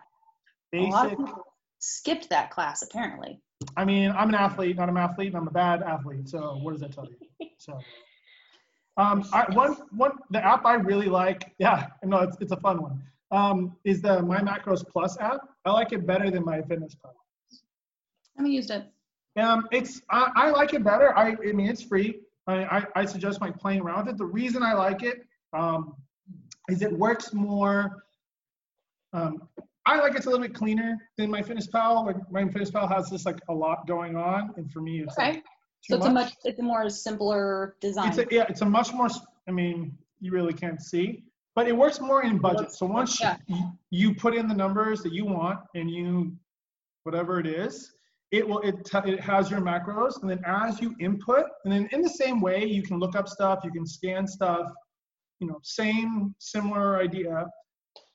a 0.74 0.90
lot 0.90 1.12
of 1.12 1.18
basic. 1.18 1.36
skipped 1.80 2.30
that 2.30 2.52
class 2.52 2.82
apparently 2.84 3.42
I 3.76 3.84
mean, 3.86 4.12
I'm 4.12 4.30
an 4.30 4.36
athlete, 4.36 4.78
not 4.78 4.88
an 4.88 4.98
athlete, 4.98 5.28
and 5.30 5.38
I'm 5.38 5.48
a 5.48 5.52
bad 5.52 5.82
athlete. 5.84 6.30
So 6.30 6.58
what 6.62 6.72
does 6.72 6.80
that 6.82 6.94
tell 6.94 7.06
you? 7.06 7.18
So, 7.58 7.78
um, 9.00 9.26
I, 9.32 9.46
one 9.54 9.78
one 9.92 10.12
the 10.30 10.46
app 10.46 10.66
I 10.66 10.74
really 10.74 11.08
like, 11.08 11.54
yeah, 11.58 11.88
no, 12.04 12.20
it's 12.20 12.38
it's 12.42 12.52
a 12.52 12.58
fun 12.58 12.82
one. 12.82 13.02
Um, 13.32 13.78
is 13.86 14.02
the 14.02 14.22
My 14.22 14.40
Macros 14.40 14.86
Plus 14.86 15.18
app. 15.20 15.40
I 15.64 15.72
like 15.72 15.94
it 15.94 16.06
better 16.06 16.30
than 16.30 16.44
My 16.44 16.62
Fitness 16.62 16.96
Pal. 16.96 17.16
i 17.54 18.40
haven't 18.40 18.52
used 18.52 18.72
it 18.72 18.86
Um, 19.38 19.68
it's 19.72 20.02
I, 20.12 20.32
I 20.36 20.50
like 20.50 20.74
it 20.74 20.84
better. 20.84 21.18
I 21.18 21.30
I 21.32 21.54
mean, 21.54 21.68
it's 21.68 21.82
free. 21.82 22.20
I, 22.48 22.56
I 22.78 22.86
I 22.98 23.06
suggest 23.06 23.40
like 23.40 23.58
playing 23.58 23.82
around 23.82 24.08
with 24.08 24.16
it. 24.16 24.18
The 24.18 24.26
reason 24.26 24.64
I 24.64 24.74
like 24.74 25.02
it 25.04 25.26
um, 25.54 25.96
is 26.70 26.82
it 26.82 26.92
works 26.92 27.32
more. 27.32 28.04
Um, 29.14 29.48
I 29.86 30.00
like 30.02 30.16
it's 30.16 30.26
a 30.26 30.30
little 30.30 30.46
bit 30.46 30.54
cleaner 30.54 30.98
than 31.18 31.32
My 31.32 31.42
Fitness 31.42 31.68
Pal. 31.68 32.06
Like 32.06 32.18
My 32.30 32.44
Fitness 32.46 32.70
Pal 32.70 32.88
has 32.88 33.10
just 33.10 33.26
like 33.26 33.40
a 33.48 33.54
lot 33.54 33.88
going 33.88 34.18
on, 34.18 34.54
and 34.58 34.70
for 34.70 34.82
me, 34.82 35.02
it's 35.04 35.18
okay 35.18 35.36
too 35.36 35.42
so 35.82 35.96
it's 35.96 36.06
a 36.06 36.12
much 36.12 36.34
it's 36.44 36.60
a 36.60 36.64
more 36.64 36.90
simpler 36.90 37.76
design 37.80 38.10
it's 38.10 38.18
a, 38.18 38.26
yeah, 38.30 38.46
it's 38.50 38.62
a 38.62 38.66
much 38.66 38.94
more. 38.94 39.10
I 39.48 39.52
mean, 39.52 39.98
you 40.20 40.32
really 40.32 40.54
can't 40.54 40.82
see, 40.82 41.24
but 41.56 41.68
it 41.68 41.76
works 41.76 42.00
more 42.00 42.24
in 42.24 42.38
budget. 42.38 42.72
So 42.72 42.86
once 42.86 43.20
Yeah. 43.20 43.38
you, 43.48 43.72
you 43.90 44.14
put 44.16 44.36
in 44.36 44.48
the 44.48 44.54
numbers 44.54 45.02
that 45.04 45.14
you 45.14 45.26
want 45.26 45.60
and 45.76 45.90
you, 45.90 46.38
whatever 47.04 47.40
it 47.40 47.48
is, 47.48 47.92
it 48.32 48.48
will 48.48 48.60
it 48.60 48.86
t- 48.86 49.12
it 49.12 49.20
has 49.22 49.50
your 49.50 49.62
macros, 49.62 50.22
and 50.22 50.30
then 50.30 50.42
as 50.46 50.80
you 50.80 50.96
input, 51.00 51.46
and 51.64 51.74
then 51.74 51.90
in 51.92 52.02
the 52.02 52.10
same 52.10 52.42
way, 52.42 52.66
you 52.66 52.84
can 52.84 53.00
look 53.00 53.16
up 53.16 53.28
stuff, 53.28 53.62
you 53.64 53.72
can 53.72 53.88
scan 53.88 54.28
stuff, 54.28 54.70
you 55.40 55.48
know, 55.48 55.60
same 55.64 56.36
similar 56.40 57.00
idea. 57.00 57.48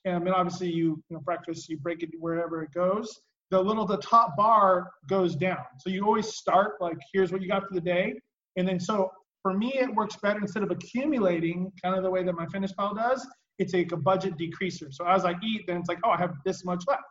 And 0.06 0.26
then 0.26 0.34
obviously 0.34 0.68
you, 0.70 1.02
you 1.08 1.16
know, 1.16 1.20
breakfast, 1.20 1.68
you 1.70 1.78
break 1.78 2.02
it 2.02 2.10
wherever 2.18 2.62
it 2.62 2.72
goes. 2.72 3.20
The 3.54 3.62
little 3.62 3.86
the 3.86 3.98
top 3.98 4.36
bar 4.36 4.90
goes 5.08 5.36
down. 5.36 5.64
So 5.78 5.88
you 5.88 6.04
always 6.04 6.34
start 6.34 6.72
like 6.80 6.98
here's 7.12 7.30
what 7.30 7.40
you 7.40 7.46
got 7.46 7.62
for 7.68 7.72
the 7.72 7.80
day, 7.80 8.14
and 8.56 8.66
then 8.66 8.80
so 8.80 9.12
for 9.42 9.54
me 9.54 9.74
it 9.76 9.94
works 9.94 10.16
better 10.16 10.40
instead 10.40 10.64
of 10.64 10.72
accumulating 10.72 11.70
kind 11.80 11.94
of 11.94 12.02
the 12.02 12.10
way 12.10 12.24
that 12.24 12.34
my 12.34 12.46
fitness 12.46 12.72
pal 12.72 12.96
does. 12.96 13.24
It's 13.60 13.72
like 13.72 13.92
a 13.92 13.96
budget 13.96 14.36
decreaser. 14.36 14.92
So 14.92 15.06
as 15.06 15.24
I 15.24 15.36
eat, 15.40 15.68
then 15.68 15.76
it's 15.76 15.88
like 15.88 16.00
oh 16.04 16.10
I 16.10 16.16
have 16.16 16.34
this 16.44 16.64
much 16.64 16.82
left. 16.88 17.02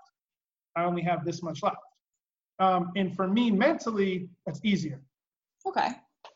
I 0.75 0.83
only 0.83 1.01
have 1.03 1.23
this 1.23 1.41
much 1.41 1.63
left. 1.63 1.77
Um, 2.59 2.91
and 2.97 3.15
for 3.15 3.25
me 3.25 3.49
mentally, 3.49 4.27
that's 4.45 4.59
easier 4.65 4.99
okay 5.65 5.91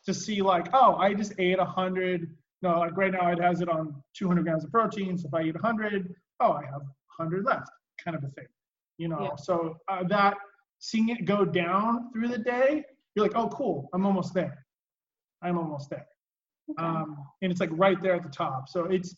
to 0.06 0.14
see 0.14 0.40
like, 0.40 0.68
oh, 0.72 0.94
I 0.94 1.12
just 1.12 1.34
ate 1.38 1.58
a 1.58 1.64
100. 1.64 2.34
No, 2.62 2.78
like 2.78 2.96
right 2.96 3.12
now 3.12 3.30
it 3.30 3.42
has 3.42 3.60
it 3.60 3.68
on 3.68 3.94
200 4.16 4.42
grams 4.42 4.64
of 4.64 4.72
protein. 4.72 5.18
So 5.18 5.28
if 5.28 5.34
I 5.34 5.42
eat 5.42 5.54
100, 5.54 6.14
oh, 6.40 6.52
I 6.52 6.64
have 6.64 6.80
100 7.18 7.44
left, 7.44 7.68
kind 8.02 8.16
of 8.16 8.24
a 8.24 8.28
thing. 8.28 8.46
You 8.98 9.08
know, 9.08 9.20
Yeah. 9.22 9.36
so 9.36 9.76
uh, 9.88 10.04
that 10.08 10.36
seeing 10.80 11.08
it 11.08 11.24
go 11.24 11.44
down 11.44 12.10
through 12.12 12.28
the 12.28 12.38
day, 12.38 12.84
you're 13.14 13.24
like, 13.26 13.36
oh, 13.36 13.48
cool, 13.48 13.88
I'm 13.94 14.04
almost 14.06 14.34
there. 14.34 14.64
I'm 15.42 15.56
almost 15.58 15.88
there. 15.90 16.06
okay. 16.70 16.84
Um, 16.84 17.16
and 17.42 17.50
it's 17.50 17.60
like 17.60 17.70
right 17.72 18.00
there 18.02 18.14
at 18.14 18.22
the 18.24 18.28
top. 18.28 18.68
So 18.68 18.84
it's 18.84 19.14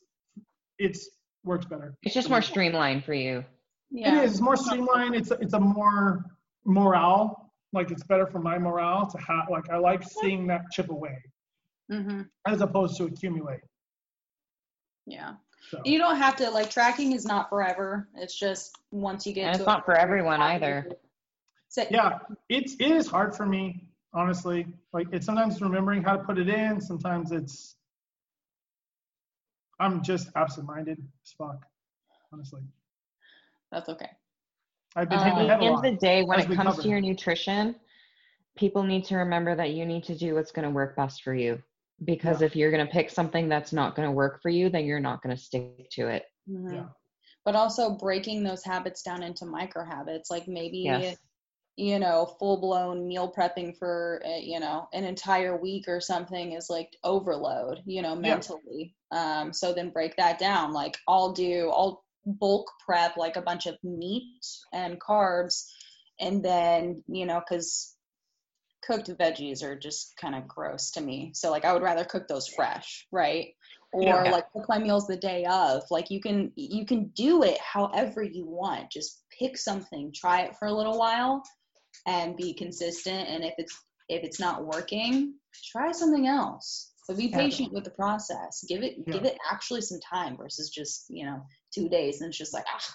it's 0.79 1.09
works 1.45 1.67
better. 1.67 1.95
It's 2.03 2.15
just 2.15 2.29
more 2.31 2.43
streamlined 2.43 3.05
for 3.05 3.15
you. 3.15 3.45
yeah 3.91 4.21
It 4.21 4.25
is. 4.25 4.33
It's 4.33 4.41
more 4.41 4.57
streamlined. 4.57 5.15
It's 5.15 5.31
it's 5.31 5.55
a 5.55 5.61
more 5.61 6.25
morale. 6.65 7.51
Like 7.73 7.91
it's 7.91 8.03
better 8.05 8.27
for 8.27 8.41
my 8.41 8.59
morale 8.59 9.07
to 9.11 9.19
have. 9.19 9.49
Like 9.51 9.71
I 9.71 9.77
like 9.79 10.03
seeing 10.03 10.47
that 10.49 10.63
chip 10.73 10.91
away 10.91 11.17
hmm 11.91 12.23
as 12.47 12.61
opposed 12.61 12.97
to 12.99 13.05
accumulate. 13.05 13.61
yeah 15.07 15.33
So 15.69 15.81
you 15.85 15.99
don't 15.99 16.17
have 16.17 16.37
to 16.37 16.51
like 16.51 16.71
tracking 16.71 17.13
is 17.13 17.25
not 17.25 17.49
forever 17.49 18.09
it's 18.17 18.37
just 18.39 18.77
once 18.91 19.27
you 19.27 19.33
get 19.33 19.47
And 19.47 19.55
to 19.57 19.61
it's 19.61 19.67
a- 19.67 19.71
not 19.71 19.85
for 19.85 19.95
everyone 19.95 20.41
either. 20.41 20.87
So, 21.69 21.87
yeah, 21.91 22.19
it's 22.49 22.75
it 22.81 22.91
is 22.91 23.07
hard 23.07 23.35
for 23.37 23.47
me 23.47 23.89
honestly. 24.13 24.67
Like 24.93 25.07
it's 25.13 25.27
sometimes 25.27 25.61
remembering 25.61 26.03
how 26.03 26.17
to 26.17 26.25
put 26.25 26.39
it 26.39 26.49
in. 26.49 26.81
Sometimes 26.81 27.31
it's 27.33 27.77
I'm 29.79 30.03
just 30.03 30.29
absent-minded 30.37 30.99
as 30.99 31.33
fuck. 31.39 31.65
Honestly, 32.33 32.63
that's 33.73 33.89
okay 33.89 34.11
I've 34.97 35.09
been 35.09 35.19
Uh, 35.19 35.23
At 35.23 35.35
the 35.37 35.43
head 35.43 35.63
end 35.63 35.77
of 35.77 35.83
the 35.83 35.93
day, 35.93 36.23
when 36.23 36.41
it 36.41 36.47
comes 36.47 36.57
covered. 36.57 36.83
to 36.83 36.89
your 36.89 37.01
nutrition, 37.01 37.77
people 38.57 38.83
need 38.83 39.05
to 39.07 39.17
remember 39.17 39.55
that 39.55 39.71
you 39.71 39.87
need 39.87 40.05
to 40.05 40.15
do 40.17 40.35
what's 40.35 40.53
going 40.53 40.65
to 40.67 40.71
work 40.71 40.97
best 40.97 41.23
for 41.23 41.35
you. 41.35 41.63
Because 42.05 42.41
if 42.43 42.57
you're 42.57 42.71
going 42.71 42.87
to 42.87 42.93
pick 42.93 43.11
something 43.11 43.49
that's 43.49 43.73
not 43.73 43.95
going 43.95 44.09
to 44.09 44.13
work 44.13 44.41
for 44.43 44.49
you, 44.49 44.71
then 44.71 44.85
you're 44.87 45.01
not 45.01 45.23
going 45.23 45.37
to 45.37 45.43
stick 45.43 45.91
to 45.93 46.09
it. 46.09 46.25
Mhm. 46.49 46.73
Yeah. 46.75 46.87
but 47.45 47.55
also 47.57 47.91
breaking 47.91 48.43
those 48.43 48.65
habits 48.65 49.03
down 49.03 49.23
into 49.23 49.47
micro 49.47 49.85
habits 49.85 50.31
like 50.31 50.47
maybe 50.49 50.81
Yes. 50.85 51.17
you 51.77 51.99
know 51.99 52.27
full 52.39 52.61
blown 52.61 53.07
meal 53.09 53.33
prepping 53.33 53.77
for 53.79 54.23
uh, 54.27 54.37
you 54.41 54.61
know 54.61 54.89
an 54.93 55.05
entire 55.05 55.57
week 55.57 55.87
or 55.89 56.01
something 56.01 56.53
is 56.53 56.69
like 56.69 56.91
overload 57.05 57.83
you 57.87 58.03
know 58.03 58.15
Yeah. 58.15 58.35
mentally 58.35 58.95
um 59.13 59.53
so 59.53 59.73
then 59.73 59.91
break 59.91 60.17
that 60.17 60.39
down 60.39 60.73
like 60.73 60.99
i'll 61.09 61.33
do 61.33 61.71
i'll 61.71 62.05
bulk 62.27 62.71
prep 62.85 63.17
like 63.17 63.37
a 63.37 63.43
bunch 63.43 63.67
of 63.67 63.77
meat 63.83 64.45
and 64.73 65.01
carbs 65.01 65.67
and 66.19 66.45
then 66.45 67.03
you 67.07 67.25
know 67.27 67.41
because 67.41 67.97
cooked 68.83 69.09
veggies 69.09 69.63
are 69.63 69.77
just 69.77 70.17
kind 70.17 70.35
of 70.35 70.49
gross 70.49 70.91
to 70.93 71.01
me. 71.01 71.33
So 71.35 71.51
like 71.51 71.65
i 71.65 71.73
would 71.73 71.83
rather 71.83 72.05
cook 72.05 72.27
those 72.29 72.49
fresh 72.49 73.07
right? 73.13 73.55
Or 73.93 74.03
Yeah. 74.05 74.31
like 74.31 74.51
cook 74.53 74.67
my 74.69 74.79
meals 74.79 75.07
the 75.07 75.17
day 75.17 75.45
of. 75.47 75.83
Like 75.91 76.11
you 76.11 76.21
can 76.21 76.53
you 76.57 76.87
can 76.87 77.09
do 77.09 77.43
it 77.43 77.59
however 77.61 78.23
you 78.23 78.47
want. 78.47 78.91
Just 78.91 79.23
pick 79.39 79.57
something 79.59 80.13
try 80.15 80.43
it 80.43 80.57
for 80.57 80.67
a 80.67 80.73
little 80.73 80.99
while 80.99 81.43
and 82.07 82.37
be 82.37 82.55
consistent. 82.55 83.29
And 83.29 83.45
if 83.45 83.55
it's 83.59 83.77
if 84.09 84.23
it's 84.25 84.41
not 84.41 84.65
working 84.65 85.35
try 85.73 85.91
something 85.93 86.27
else. 86.29 86.93
But 87.09 87.17
be 87.17 87.27
Yeah. 87.27 87.39
patient 87.39 87.73
with 87.73 87.83
the 87.85 87.91
process. 87.91 88.65
Give 88.69 88.83
it 88.83 88.95
Yeah. 89.07 89.13
give 89.15 89.25
it 89.25 89.37
actually 89.51 89.81
some 89.83 89.99
time 90.01 90.37
versus 90.37 90.71
just 90.71 91.07
you 91.09 91.27
know 91.27 91.43
two 91.75 91.89
days 91.89 92.21
and 92.21 92.29
it's 92.29 92.39
just 92.39 92.55
like 92.55 92.65
ah 92.69 92.95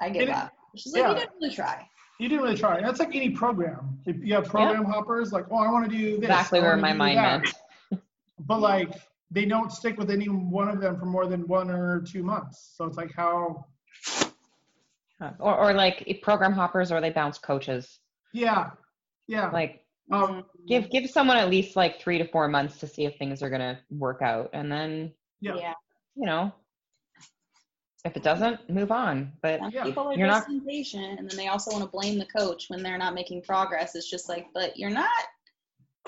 i 0.00 0.08
give 0.10 0.22
it- 0.28 0.30
up. 0.30 0.52
It's 0.74 0.82
just 0.84 0.96
like 0.96 1.02
yeah. 1.04 1.10
you 1.10 1.14
didn't 1.20 1.34
really 1.40 1.54
try 1.54 1.88
You 2.18 2.28
didn't 2.28 2.44
really 2.44 2.56
try. 2.56 2.80
That's 2.80 3.00
like 3.00 3.14
any 3.14 3.30
program. 3.30 3.98
If 4.06 4.16
you 4.24 4.34
have 4.34 4.44
program 4.46 4.84
hoppers, 4.84 5.32
like, 5.32 5.46
oh, 5.50 5.56
I 5.58 5.70
want 5.70 5.90
to 5.90 5.96
do 5.96 6.16
this. 6.16 6.24
Exactly 6.24 6.60
where 6.60 6.76
my 6.76 6.92
mind 6.92 7.18
that. 7.18 7.42
went. 7.42 8.02
But 8.46 8.60
like, 8.60 8.94
they 9.30 9.44
don't 9.44 9.70
stick 9.72 9.96
with 9.98 10.10
any 10.10 10.26
one 10.26 10.68
of 10.68 10.80
them 10.80 10.98
for 10.98 11.06
more 11.06 11.26
than 11.26 11.46
one 11.46 11.70
or 11.70 12.00
two 12.00 12.22
months. 12.22 12.74
So 12.76 12.84
it's 12.84 12.96
like 12.96 13.12
how, 13.14 13.66
Or, 15.38 15.56
or 15.56 15.72
like 15.74 16.20
program 16.22 16.52
hoppers 16.52 16.90
or 16.90 17.00
they 17.00 17.10
bounce 17.10 17.38
coaches. 17.38 18.00
yeah, 18.32 18.70
yeah. 19.28 19.50
Like 19.50 19.84
Um, 20.10 20.44
give 20.66 20.90
give 20.90 21.08
someone 21.08 21.36
at 21.36 21.48
least 21.48 21.76
like 21.76 22.00
three 22.00 22.18
to 22.18 22.26
four 22.26 22.48
months 22.48 22.78
to 22.80 22.86
see 22.88 23.04
if 23.04 23.16
things 23.16 23.42
are 23.42 23.50
gonna 23.50 23.78
work 23.90 24.20
out, 24.22 24.50
and 24.52 24.70
then 24.70 25.12
Yeah. 25.40 25.54
yeah 25.56 25.74
you 26.16 26.26
know 26.26 26.52
if 28.04 28.16
it 28.16 28.22
doesn't, 28.22 28.68
move 28.68 28.90
on. 28.90 29.32
But 29.42 29.60
Yeah. 29.72 29.84
people 29.84 30.08
are 30.08 30.14
You're 30.14 30.26
just 30.28 30.48
not- 30.48 30.54
impatient, 30.56 31.18
and 31.20 31.30
then 31.30 31.36
they 31.36 31.48
also 31.48 31.70
want 31.70 31.84
to 31.84 31.90
blame 31.90 32.18
the 32.18 32.26
coach 32.26 32.68
when 32.68 32.82
they're 32.82 32.98
not 32.98 33.14
making 33.14 33.42
progress. 33.42 33.94
It's 33.94 34.10
just 34.10 34.28
like, 34.28 34.46
but 34.52 34.76
you're 34.76 34.90
not 34.90 35.08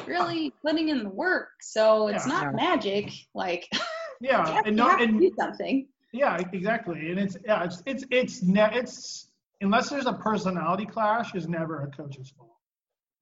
really 0.06 0.50
putting 0.62 0.88
in 0.88 1.04
the 1.04 1.10
work, 1.10 1.50
so 1.62 2.08
it's 2.08 2.26
Yeah. 2.26 2.32
not 2.32 2.42
Yeah. 2.44 2.50
magic. 2.52 3.10
Like, 3.34 3.68
yeah, 4.20 4.46
you 4.46 4.52
have, 4.54 4.66
and 4.66 4.76
you 4.76 4.82
no, 4.82 4.88
have 4.88 4.98
to 4.98 5.04
and 5.04 5.20
do 5.20 5.32
something. 5.38 5.88
yeah, 6.12 6.36
exactly. 6.52 7.10
And 7.10 7.20
it's 7.20 7.36
yeah, 7.44 7.64
it's 7.64 7.82
it's 7.86 8.04
it's 8.10 8.42
ne- 8.42 8.74
it's 8.76 9.30
unless 9.60 9.88
there's 9.90 10.06
a 10.06 10.12
personality 10.14 10.86
clash, 10.86 11.34
is 11.34 11.46
never 11.48 11.82
a 11.82 11.90
coach's 11.90 12.30
fault. 12.30 12.50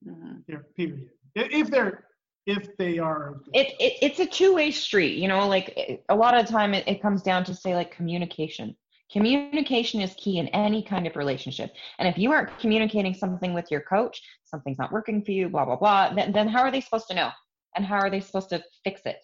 Mhm. 0.07 0.44
Yeah, 0.49 0.59
period. 0.77 1.11
If 1.35 1.69
they're 1.70 2.07
if 2.47 2.77
they 2.77 2.98
are. 2.98 3.40
it, 3.55 3.69
it 3.78 3.93
it's 4.02 4.19
a 4.19 4.27
two-way 4.27 4.70
street 4.70 5.16
you 5.16 5.28
know 5.28 5.47
like 5.48 5.73
it- 5.77 6.05
a 6.09 6.14
lot 6.14 6.36
of 6.36 6.44
the 6.47 6.52
time 6.52 6.74
it, 6.74 6.86
it 6.89 7.01
comes 7.01 7.23
down 7.23 7.44
to 7.44 7.55
say 7.55 7.74
like 7.74 7.94
communication 7.94 8.77
communication 9.12 10.01
is 10.01 10.14
key 10.16 10.39
in 10.39 10.48
any 10.48 10.82
kind 10.82 11.06
of 11.06 11.14
relationship 11.16 11.73
and 11.98 12.09
if 12.09 12.16
you 12.19 12.32
aren't 12.32 12.56
communicating 12.59 13.14
something 13.14 13.52
with 13.55 13.70
your 13.70 13.81
coach 13.82 14.20
something's 14.44 14.78
not 14.78 14.90
working 14.93 15.23
for 15.24 15.31
you 15.32 15.48
blah 15.48 15.64
blah 15.64 15.77
blah 15.77 16.12
then, 16.14 16.32
then 16.32 16.48
how 16.48 16.62
are 16.62 16.70
they 16.73 16.81
supposed 16.81 17.06
to 17.09 17.14
know 17.14 17.31
and 17.77 17.85
how 17.86 17.97
are 17.97 18.10
they 18.10 18.20
supposed 18.20 18.48
to 18.48 18.62
fix 18.85 19.02
it 19.05 19.19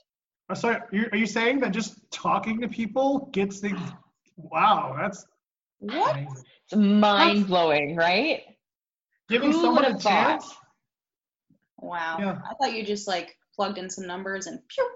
So 0.55 0.79
you're, 0.93 1.09
are 1.13 1.17
you 1.17 1.27
saying 1.27 1.61
that 1.61 1.73
just 1.73 2.09
talking 2.11 2.61
to 2.61 2.69
people 2.69 3.29
gets 3.33 3.59
things? 3.61 3.81
Wow, 4.37 4.95
that's 4.99 5.27
What? 5.81 6.17
it's 6.65 6.77
mind-blowing 6.77 7.97
right 7.97 8.43
Giving 9.29 9.53
Who 9.53 9.61
someone 9.61 9.85
a 9.85 9.99
thought? 9.99 10.41
chance. 10.41 10.57
Wow. 11.81 12.17
Yeah. 12.19 12.39
I 12.49 12.55
thought 12.55 12.75
you 12.75 12.85
just 12.85 13.07
like 13.09 13.37
plugged 13.55 13.79
in 13.79 13.89
some 13.91 14.07
numbers 14.07 14.47
and 14.47 14.61
pew, 14.69 14.89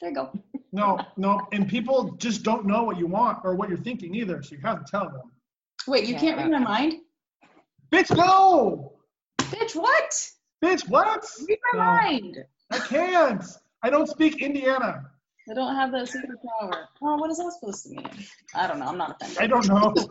there 0.00 0.10
you 0.10 0.16
go. 0.16 0.32
No, 0.72 1.00
no, 1.16 1.46
and 1.52 1.68
people 1.68 2.12
just 2.18 2.42
don't 2.42 2.66
know 2.66 2.82
what 2.84 2.98
you 2.98 3.06
want 3.06 3.38
or 3.44 3.54
what 3.54 3.68
you're 3.68 3.78
thinking 3.78 4.14
either, 4.14 4.42
so 4.42 4.54
you 4.56 4.60
have 4.62 4.84
to 4.84 4.90
tell 4.90 5.04
them. 5.04 5.30
Wait, 5.86 6.04
you 6.06 6.14
Yeah. 6.14 6.20
can't 6.20 6.38
read 6.38 6.50
my 6.50 6.58
mind? 6.58 6.94
Bitch, 7.90 8.14
no! 8.16 8.92
Bitch, 9.38 9.74
what? 9.76 10.30
Bitch, 10.62 10.88
what? 10.88 11.24
Read 11.48 11.58
my 11.72 11.78
No, 11.78 11.84
mind. 11.84 12.44
I 12.70 12.78
can't. 12.80 13.44
I 13.82 13.90
don't 13.90 14.08
speak 14.08 14.42
Indiana. 14.42 15.10
I 15.48 15.54
don't 15.54 15.76
have 15.76 15.92
that 15.92 16.08
superpower. 16.08 16.86
Oh, 17.00 17.16
what 17.16 17.30
is 17.30 17.38
that 17.38 17.52
supposed 17.52 17.84
to 17.84 17.90
mean? 17.90 18.08
I 18.54 18.66
don't 18.66 18.80
know. 18.80 18.86
I'm 18.86 18.98
not 18.98 19.12
offended. 19.12 19.38
I 19.38 19.46
don't 19.46 19.68
know. 19.68 19.94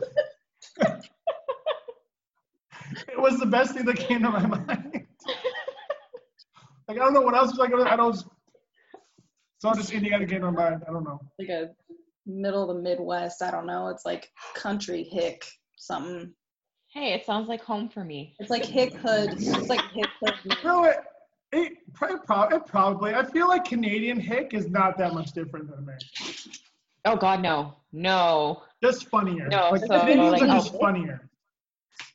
it 3.08 3.20
was 3.20 3.38
the 3.38 3.46
best 3.46 3.74
thing 3.74 3.84
that 3.84 3.96
came 3.96 4.22
to 4.22 4.30
my 4.30 4.46
mind. 4.66 5.05
Like 6.88 6.98
I 6.98 7.00
don't 7.00 7.14
know 7.14 7.20
what 7.20 7.34
else 7.34 7.50
was 7.50 7.58
like. 7.58 7.72
I 7.74 7.96
don't. 7.96 8.16
So 9.58 9.72
just 9.74 9.92
Indiana 9.92 10.26
came 10.26 10.40
to 10.40 10.52
my 10.52 10.70
mind. 10.70 10.84
I 10.88 10.92
don't 10.92 11.04
know. 11.04 11.20
like 11.38 11.48
a 11.48 11.70
middle 12.26 12.68
of 12.68 12.76
the 12.76 12.82
Midwest. 12.82 13.42
I 13.42 13.50
don't 13.50 13.66
know. 13.66 13.88
It's 13.88 14.04
like 14.04 14.30
country 14.54 15.02
hick 15.04 15.44
something. 15.76 16.32
hey 16.92 17.12
it 17.12 17.24
sounds 17.24 17.48
like 17.48 17.62
home 17.62 17.88
for 17.88 18.04
me 18.04 18.34
It's 18.38 18.50
like 18.50 18.64
hick 18.64 18.92
hood. 18.94 19.34
It's 19.34 19.68
like 19.68 19.82
hick 19.92 20.08
hood. 20.22 20.56
No, 20.64 20.84
it, 20.84 20.98
it, 21.52 21.72
pro- 21.94 22.18
pro- 22.18 22.48
it 22.48 22.66
probably. 22.66 23.14
I 23.14 23.24
feel 23.24 23.48
like 23.48 23.64
Canadian 23.64 24.18
hick 24.18 24.52
is 24.52 24.68
not 24.68 24.98
that 24.98 25.14
much 25.14 25.32
different 25.32 25.70
than 25.70 25.78
American. 25.78 26.52
oh 27.04 27.16
god 27.16 27.40
no 27.40 27.74
no 27.92 28.62
Just 28.82 29.08
funnier. 29.08 29.48
No, 29.48 29.70
like, 29.70 29.80
so, 29.82 30.00
Canadians 30.00 30.32
like, 30.32 30.42
are 30.42 30.46
just 30.46 30.74
oh. 30.74 30.78
funnier. 30.78 31.28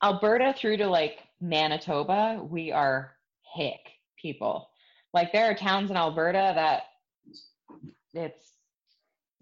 Alberta 0.04 0.54
through 0.58 0.78
to 0.78 0.88
like 0.88 1.20
Manitoba, 1.40 2.46
we 2.48 2.72
are 2.72 3.14
hick 3.56 3.80
people. 4.22 4.70
Like 5.14 5.32
there 5.34 5.50
are 5.50 5.56
towns 5.56 5.90
in 5.92 5.98
Alberta 5.98 6.54
that 6.56 6.84
it's 8.14 8.54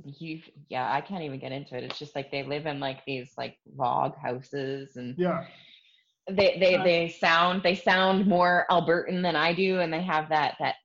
you 0.03 0.41
yeah, 0.69 0.91
I 0.91 1.01
can't 1.01 1.23
even 1.23 1.39
get 1.39 1.51
into 1.51 1.75
it. 1.75 1.83
It's 1.83 1.99
just 1.99 2.15
like 2.15 2.31
they 2.31 2.43
live 2.43 2.65
in 2.65 2.79
like 2.79 3.03
these 3.05 3.33
like 3.37 3.57
log 3.75 4.15
houses 4.17 4.95
and 4.95 5.15
Yeah. 5.17 5.45
they 6.29 6.57
they 6.59 6.75
Uh. 6.75 6.83
they 6.83 7.09
sound 7.09 7.63
they 7.63 7.75
sound 7.75 8.25
more 8.27 8.65
Albertan 8.71 9.21
than 9.21 9.35
I 9.35 9.53
do 9.53 9.79
and 9.81 9.91
they 9.91 10.01
have 10.01 10.29
that 10.29 10.55
that 10.59 10.75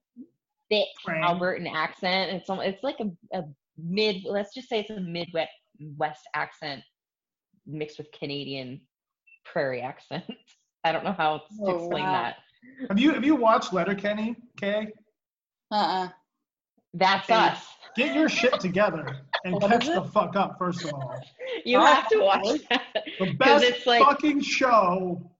thick 0.70 0.88
Twang. 1.04 1.22
Albertan 1.22 1.70
accent. 1.72 2.32
It's 2.32 2.48
it's 2.50 2.82
like 2.82 2.98
a, 3.00 3.38
a 3.38 3.44
mid 3.78 4.24
let's 4.24 4.52
just 4.54 4.68
say 4.68 4.80
it's 4.80 4.90
a 4.90 5.00
midwest 5.00 5.52
west 5.96 6.22
accent 6.34 6.82
mixed 7.66 7.98
with 7.98 8.10
Canadian 8.12 8.80
prairie 9.44 9.80
accent. 9.80 10.24
I 10.84 10.92
don't 10.92 11.04
know 11.04 11.12
how 11.12 11.38
to 11.38 11.44
Oh, 11.62 11.76
explain 11.76 12.04
wow. 12.04 12.12
that. 12.12 12.36
Have 12.88 12.98
you 12.98 13.12
have 13.12 13.24
you 13.24 13.34
watched 13.36 13.72
Letterkenny? 13.72 14.36
Okay. 14.58 14.88
Uh-uh. 15.70 16.08
That's 16.92 17.26
Hey, 17.26 17.34
us. 17.34 17.66
Get 17.96 18.14
your 18.14 18.28
shit 18.28 18.58
together 18.60 19.06
and 19.44 19.60
catch 19.60 19.86
the 19.86 20.02
fuck 20.02 20.36
up. 20.36 20.58
First 20.58 20.84
of 20.84 20.92
all, 20.94 21.18
You 21.64 21.80
have 21.80 22.08
to 22.08 22.18
watch 22.20 22.40
really? 22.42 22.66
that. 22.70 23.04
the 23.18 23.26
'Cause 23.26 23.36
best 23.36 23.64
it's 23.64 23.86
like 23.86 24.02
fucking 24.02 24.40
show. 24.42 25.30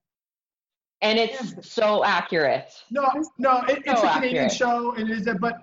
and 1.02 1.18
it's 1.18 1.68
so 1.68 2.05
accurate. 2.05 2.72
No, 2.90 3.09
no, 3.38 3.62
it, 3.68 3.82
it's 3.86 4.01
So 4.01 4.09
a 4.09 4.12
Canadian 4.14 4.44
accurate. 4.46 4.52
show, 4.52 4.92
and 4.94 5.10
it 5.10 5.18
is. 5.18 5.26
A, 5.26 5.34
but 5.34 5.59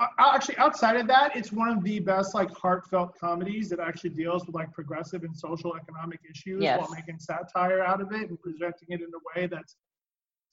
uh, 0.00 0.06
actually, 0.18 0.56
outside 0.58 0.96
of 0.96 1.06
that, 1.06 1.36
it's 1.36 1.52
one 1.52 1.68
of 1.68 1.82
the 1.84 2.00
best 2.00 2.34
like 2.34 2.50
heartfelt 2.50 3.16
comedies 3.18 3.68
that 3.70 3.78
actually 3.80 4.10
deals 4.10 4.44
with 4.46 4.54
like 4.54 4.72
progressive 4.72 5.22
and 5.22 5.34
social 5.36 5.76
economic 5.76 6.20
issues 6.28 6.62
Yes. 6.62 6.80
while 6.80 6.90
making 6.90 7.18
satire 7.20 7.80
out 7.82 8.00
of 8.00 8.12
it 8.12 8.28
and 8.28 8.40
presenting 8.40 8.88
it 8.90 9.00
in 9.00 9.06
a 9.14 9.22
way 9.40 9.46
that's 9.46 9.76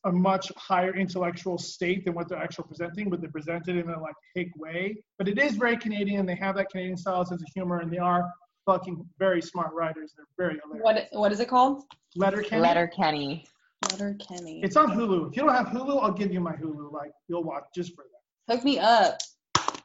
a 0.03 0.11
much 0.11 0.51
higher 0.57 0.95
intellectual 0.95 1.57
state 1.57 2.05
than 2.05 2.13
what 2.13 2.27
they're 2.27 2.37
actually 2.41 2.65
presenting, 2.67 3.09
but 3.09 3.21
they're 3.21 3.31
presented 3.31 3.75
in 3.77 3.89
a 3.89 3.99
like 4.01 4.15
hick 4.35 4.49
way. 4.57 4.95
But 5.17 5.27
it 5.27 5.37
is 5.37 5.55
very 5.55 5.77
Canadian. 5.77 6.25
They 6.25 6.35
have 6.35 6.55
that 6.55 6.69
Canadian 6.71 6.97
style 6.97 7.23
sense 7.25 7.41
of 7.41 7.47
humor, 7.53 7.79
and 7.79 7.91
they 7.91 7.97
are 7.99 8.29
fucking 8.65 9.05
very 9.19 9.41
smart 9.41 9.73
writers. 9.73 10.13
They're 10.15 10.25
very 10.37 10.59
hilarious. 10.63 11.09
What 11.11 11.19
what 11.19 11.31
is 11.31 11.39
it 11.39 11.47
called? 11.49 11.83
Letterkenny. 12.15 12.61
Letter 12.61 12.87
Kenny. 12.87 13.45
Letter 13.91 14.15
Kenny. 14.27 14.61
It's 14.63 14.75
on 14.75 14.91
Hulu. 14.91 15.29
If 15.29 15.37
you 15.37 15.43
don't 15.43 15.53
have 15.55 15.67
Hulu, 15.67 16.01
I'll 16.01 16.11
give 16.11 16.31
you 16.33 16.39
my 16.39 16.53
Hulu. 16.53 16.91
Like 16.91 17.11
you'll 17.27 17.43
watch 17.43 17.63
just 17.75 17.95
for 17.95 18.03
that. 18.03 18.53
Hook 18.53 18.63
me 18.63 18.79
up. 18.79 19.19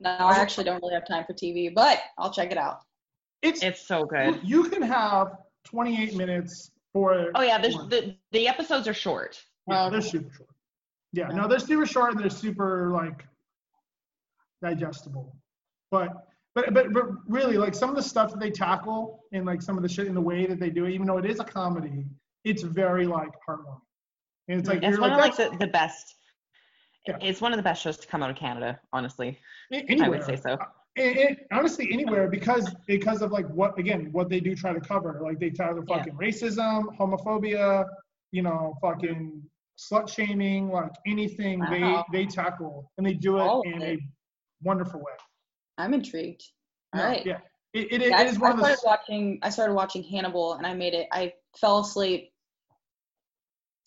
No, 0.01 0.11
I 0.11 0.37
actually 0.37 0.65
don't 0.65 0.83
really 0.83 0.95
have 0.95 1.07
time 1.07 1.25
for 1.27 1.33
TV, 1.33 1.73
but 1.75 2.01
I'll 2.19 2.33
check 2.33 2.51
it 2.53 2.59
out. 2.59 2.81
It's 3.43 3.63
It's 3.63 3.87
so 3.87 4.05
good. 4.05 4.41
you 4.43 4.65
can 4.65 4.83
have 4.83 5.37
28 5.65 6.15
minutes 6.17 6.71
for. 6.93 7.31
Oh 7.35 7.43
yeah, 7.43 7.59
there's 7.59 7.77
the 7.89 8.17
the 8.33 8.49
episodes 8.49 8.89
are 8.89 8.95
short. 8.95 9.41
Yeah, 9.69 9.89
they're 9.89 10.01
super 10.01 10.33
short. 10.35 10.51
Yeah, 11.13 11.29
no, 11.29 11.49
they're 11.49 11.59
super 11.59 11.87
short 11.87 12.13
and 12.13 12.21
they're 12.21 12.31
super 12.31 12.91
like 12.93 13.25
digestible. 14.63 15.37
But 15.91 16.11
but 16.55 16.73
but 16.75 16.93
but 16.93 17.05
really, 17.29 17.57
like 17.59 17.75
some 17.75 17.91
of 17.91 17.97
the 17.97 18.03
stuff 18.03 18.31
that 18.33 18.41
they 18.41 18.51
tackle 18.51 19.25
and 19.33 19.45
like 19.45 19.63
some 19.63 19.77
of 19.77 19.83
the 19.83 19.89
shit 19.89 20.07
in 20.07 20.15
the 20.15 20.21
way 20.21 20.47
that 20.47 20.59
they 20.59 20.71
do 20.71 20.85
it, 20.87 20.93
even 20.93 21.07
though 21.07 21.19
it 21.19 21.27
is 21.27 21.41
a 21.41 21.45
comedy, 21.45 22.07
it's 22.45 22.63
very 22.63 23.07
like 23.07 23.31
heartwarming. 23.49 23.81
And 24.49 24.61
it's 24.61 24.69
mm, 24.69 24.75
like 24.75 24.83
It's 24.83 24.93
you're 24.93 25.01
one 25.01 25.11
like, 25.11 25.33
of 25.33 25.39
like 25.39 25.51
the, 25.53 25.59
the 25.59 25.71
best. 25.71 26.15
Yeah. 27.07 27.17
It's 27.21 27.41
one 27.41 27.53
of 27.53 27.57
the 27.57 27.63
best 27.63 27.83
shows 27.83 27.97
to 27.99 28.07
come 28.09 28.23
out 28.23 28.31
of 28.31 28.37
Canada, 28.37 28.81
honestly. 28.93 29.39
I 29.73 29.85
anywhere. 29.89 30.11
would 30.11 30.25
say 30.25 30.37
so. 30.37 30.55
Uh, 30.55 30.65
it, 30.97 31.17
it, 31.19 31.47
honestly 31.53 31.91
anywhere 31.93 32.29
because 32.29 32.75
because 32.87 33.21
of 33.21 33.31
like 33.31 33.47
what 33.51 33.79
again 33.79 34.09
what 34.13 34.31
they 34.31 34.41
do 34.41 34.57
try 34.57 34.73
to 34.73 34.81
cover 34.81 35.21
like 35.23 35.39
they 35.39 35.51
tackle 35.51 35.85
Yeah. 35.87 35.99
fucking 35.99 36.15
racism 36.15 36.97
homophobia 36.99 37.85
you 38.33 38.41
know 38.43 38.75
fucking 38.81 39.43
slut 39.79 40.09
shaming 40.09 40.71
like 40.71 40.91
anything 41.07 41.61
Wow. 41.61 42.05
they 42.11 42.21
they 42.25 42.27
tackle 42.27 42.91
and 42.97 43.07
they 43.07 43.13
do 43.15 43.39
it 43.39 43.51
in 43.67 43.83
it. 43.83 43.99
a 43.99 44.03
wonderful 44.63 45.01
way 45.01 45.13
I'm 45.79 45.93
intrigued. 45.93 46.43
All 46.95 47.01
Yeah, 47.03 47.09
right. 47.09 47.27
yeah 47.27 47.39
it, 47.75 47.93
it, 47.93 48.03
it 48.03 48.11
Yeah, 48.11 48.17
I, 48.17 48.23
one 48.39 48.53
I 48.53 48.55
of 48.55 48.59
started 48.59 48.79
the 48.79 48.87
watching. 48.87 49.39
I 49.43 49.51
started 49.51 49.75
watching 49.75 50.03
Hannibal, 50.03 50.55
and 50.55 50.67
I 50.67 50.73
made 50.73 50.95
it. 50.95 51.09
I 51.13 51.35
fell 51.61 51.81
asleep 51.81 52.33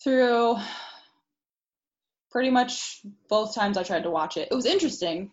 through 0.04 0.56
pretty 2.30 2.50
much 2.50 3.00
both 3.28 3.54
times 3.54 3.76
I 3.76 3.82
tried 3.82 4.04
to 4.04 4.10
watch 4.10 4.36
it. 4.36 4.48
It 4.50 4.54
was 4.54 4.66
interesting. 4.66 5.32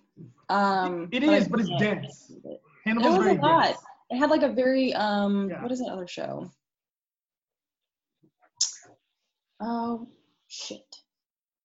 Um, 0.49 1.09
It 1.11 1.19
but 1.21 1.29
I 1.29 1.47
but 1.47 1.59
it's 1.59 1.69
can't 1.69 2.01
dense. 2.01 2.25
keep 2.27 2.45
it. 2.45 2.61
It 2.83 2.83
Hannibal's 2.85 3.17
was 3.17 3.27
a 3.27 3.33
lot. 3.33 3.65
dense. 3.67 3.77
It 4.09 4.17
had 4.17 4.29
like 4.31 4.43
a 4.43 4.49
very 4.49 4.93
um. 4.95 5.49
Yeah. 5.49 5.61
What 5.61 5.71
is 5.71 5.79
that 5.79 5.91
other 5.91 6.07
show? 6.07 6.49
Oh 9.59 10.07
shit, 10.47 10.95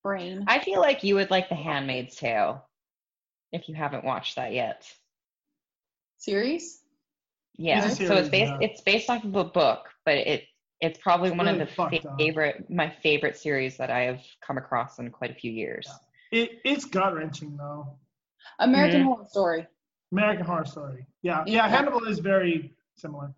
brain. 0.02 0.44
I 0.46 0.59
feel 0.59 0.80
like 0.80 1.02
you 1.04 1.14
would 1.16 1.30
like 1.30 1.48
The 1.48 1.54
Handmaid's 1.54 2.16
Tale 2.16 2.64
if 3.52 3.68
you 3.68 3.74
haven't 3.74 4.04
watched 4.04 4.36
that 4.36 4.52
yet. 4.52 4.84
Series. 6.18 6.80
Yeah, 7.54 7.84
It's 7.86 8.00
a 8.00 8.06
so 8.06 8.14
it's 8.16 8.28
based 8.28 8.50
yeah. 8.50 8.59
it's 8.60 8.80
based 8.80 9.10
off 9.10 9.24
of 9.24 9.34
a 9.36 9.44
book, 9.44 9.88
but 10.06 10.14
it 10.16 10.44
it's 10.80 10.98
probably 10.98 11.28
It's 11.28 11.36
one 11.36 11.46
really 11.46 11.60
of 11.60 11.68
the 11.68 11.74
fucked 11.74 12.06
up. 12.06 12.16
favorite 12.18 12.68
my 12.70 12.90
favorite 13.02 13.36
series 13.36 13.76
that 13.76 13.90
I 13.90 14.00
have 14.02 14.20
come 14.40 14.56
across 14.59 14.98
in 14.98 15.10
quite 15.10 15.30
a 15.30 15.34
few 15.34 15.52
years. 15.52 15.88
It, 16.30 16.60
it's 16.64 16.84
gut 16.86 17.14
wrenching 17.14 17.56
though. 17.56 17.98
American 18.59 19.02
Mhm. 19.02 19.04
Horror 19.04 19.26
Story. 19.28 19.66
American 20.12 20.46
Horror 20.46 20.64
Story. 20.64 21.06
Yeah, 21.22 21.44
yeah. 21.46 21.54
Yeah. 21.66 21.68
Hannibal 21.68 22.04
is 22.04 22.18
very 22.20 22.74
similar. 22.96 23.34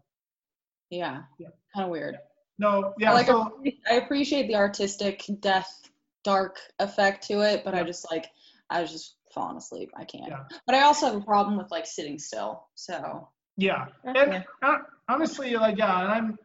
Yeah. 0.91 1.23
Yeah. 1.39 1.49
Kind 1.75 1.85
of 1.87 1.91
weird. 1.91 2.19
No, 2.59 2.95
yeah. 2.99 3.11
I 3.11 3.15
like 3.15 3.27
so 3.27 3.59
I 3.91 3.95
appreciate 3.95 4.47
the 4.47 4.55
artistic 4.57 5.25
death 5.41 5.91
dark 6.23 6.59
effect 6.79 7.27
to 7.29 7.41
it, 7.41 7.65
but 7.65 7.75
I 7.75 7.83
just 7.83 8.11
like 8.11 8.27
I 8.71 8.81
was 8.81 8.91
just 8.93 9.17
falling 9.33 9.57
asleep. 9.57 9.91
I 9.97 10.05
can't. 10.05 10.29
Yeah. 10.29 10.45
But 10.67 10.75
I 10.77 10.83
also 10.83 11.07
have 11.07 11.17
a 11.17 11.21
problem 11.21 11.57
with 11.59 11.71
like 11.71 11.87
sitting 11.87 12.19
still. 12.19 12.67
So 12.75 13.29
yeah, 13.57 13.87
Yeah. 14.05 14.13
and 14.15 14.45
uh, 14.63 14.79
honestly, 15.09 15.55
like 15.57 15.79
yeah, 15.79 16.01
and 16.03 16.11
I'm 16.11 16.39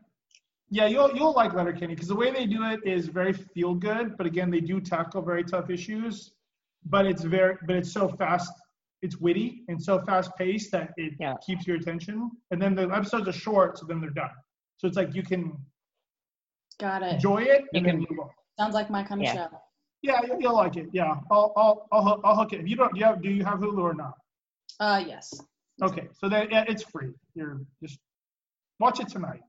yeah, 0.71 0.87
you'll 0.87 1.15
you'll 1.15 1.33
like 1.33 1.53
Letterkenny 1.53 1.95
because 1.95 2.07
the 2.07 2.15
way 2.15 2.31
they 2.31 2.45
do 2.45 2.63
it 2.65 2.79
is 2.85 3.07
very 3.07 3.33
feel 3.33 3.73
good, 3.73 4.17
but 4.17 4.25
again, 4.25 4.49
they 4.51 4.61
do 4.61 4.79
tackle 4.79 5.21
very 5.21 5.43
tough 5.43 5.69
issues, 5.69 6.31
but 6.85 7.05
it's 7.05 7.23
very 7.23 7.57
but 7.67 7.75
it's 7.75 7.91
so 7.91 8.07
fast. 8.07 8.51
It's 9.01 9.17
witty 9.17 9.63
and 9.69 9.81
so 9.81 9.99
fast 10.01 10.31
paced 10.37 10.71
that 10.71 10.91
it 10.97 11.13
Yeah. 11.19 11.35
keeps 11.45 11.65
your 11.65 11.77
attention. 11.77 12.29
And 12.51 12.61
then 12.61 12.75
the 12.75 12.89
episodes 12.89 13.29
are 13.29 13.31
short, 13.47 13.77
so 13.77 13.85
then 13.85 14.01
they're 14.01 14.09
done. 14.09 14.31
So 14.77 14.87
it's 14.87 14.97
like 14.97 15.15
you 15.15 15.23
can 15.23 15.57
got 16.79 17.03
it. 17.03 17.13
enjoy 17.15 17.43
it 17.43 17.65
and 17.73 17.85
then 17.85 17.97
move 17.99 18.19
on. 18.21 18.29
Sounds 18.59 18.73
like 18.73 18.89
my 18.89 19.03
kind 19.03 19.21
of 19.21 19.25
Yeah. 19.25 19.33
show. 19.33 19.61
Yeah, 20.01 20.21
you- 20.23 20.37
you'll 20.39 20.55
like 20.55 20.77
it. 20.77 20.87
Yeah, 20.93 21.15
I'll 21.29 21.51
I'll 21.57 21.87
I'll, 21.91 22.03
hook- 22.03 22.21
I'll 22.23 22.35
hook 22.35 22.53
it. 22.53 22.61
If 22.61 22.67
you 22.69 22.75
don't, 22.75 22.93
do 22.93 22.99
you 22.99 23.05
have, 23.05 23.21
do 23.21 23.29
you 23.29 23.43
have 23.43 23.59
Hulu 23.59 23.79
or 23.79 23.93
not? 23.93 24.13
Uh 24.79 25.03
yes. 25.05 25.33
Okay, 25.81 26.07
so 26.13 26.27
then 26.29 26.47
yeah, 26.51 26.65
it's 26.67 26.83
free. 26.83 27.11
You're 27.35 27.61
just 27.83 27.99
watch 28.79 28.99
it 28.99 29.09
tonight. 29.09 29.41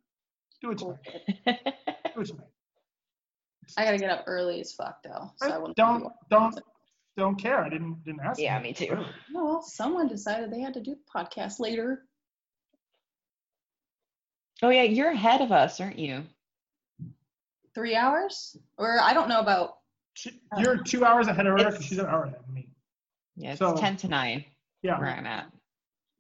Do 0.63 0.73
it 0.73 0.79
tonight. 0.79 0.99
Do 2.15 2.21
it 2.21 2.27
tonight. 2.27 2.49
I 3.77 3.85
gotta 3.85 3.99
get 3.99 4.11
up 4.11 4.25
early 4.27 4.61
as 4.61 4.73
fuck 4.73 5.03
though. 5.05 5.31
So 5.37 5.49
I 5.51 5.55
I 5.55 5.59
wouldn't 5.59 5.77
don't 5.77 6.13
don't 6.31 6.61
don't 7.17 7.37
care. 7.37 7.63
I 7.65 7.69
didn't 7.69 8.03
didn't 8.05 8.21
ask. 8.21 8.41
yeah, 8.41 8.57
you. 8.59 8.63
me 8.65 8.73
too. 8.73 8.97
Well, 9.33 9.63
someone 9.63 10.09
decided 10.09 10.51
they 10.53 10.61
had 10.61 10.75
to 10.75 10.81
do 10.81 10.97
the 10.97 11.21
podcast 11.21 11.61
later. 11.61 12.05
Oh 14.63 14.69
yeah, 14.71 14.83
you're 14.83 15.11
ahead 15.11 15.41
of 15.41 15.53
us, 15.53 15.81
aren't 15.81 15.99
you? 15.99 16.25
Three 17.75 17.95
hours? 17.97 18.57
Or 18.79 19.01
I 19.01 19.13
don't 19.15 19.29
know 19.29 19.41
about 19.41 19.77
She- 20.15 20.41
You're 20.59 20.77
two 20.83 21.05
hours 21.05 21.29
ahead 21.29 21.47
of 21.47 21.53
her 21.53 21.57
because 21.59 21.75
It's- 21.75 21.89
she's 21.89 21.99
an 21.99 22.07
hour 22.07 22.25
ahead 22.25 22.41
of 22.41 22.49
me. 22.51 22.69
Yeah, 23.37 23.51
it's 23.53 23.59
So- 23.61 23.77
ten 23.77 23.97
to 23.99 24.09
nine 24.09 24.45
Yeah, 24.83 24.99
where 24.99 25.09
I'm 25.09 25.27
at. 25.27 25.51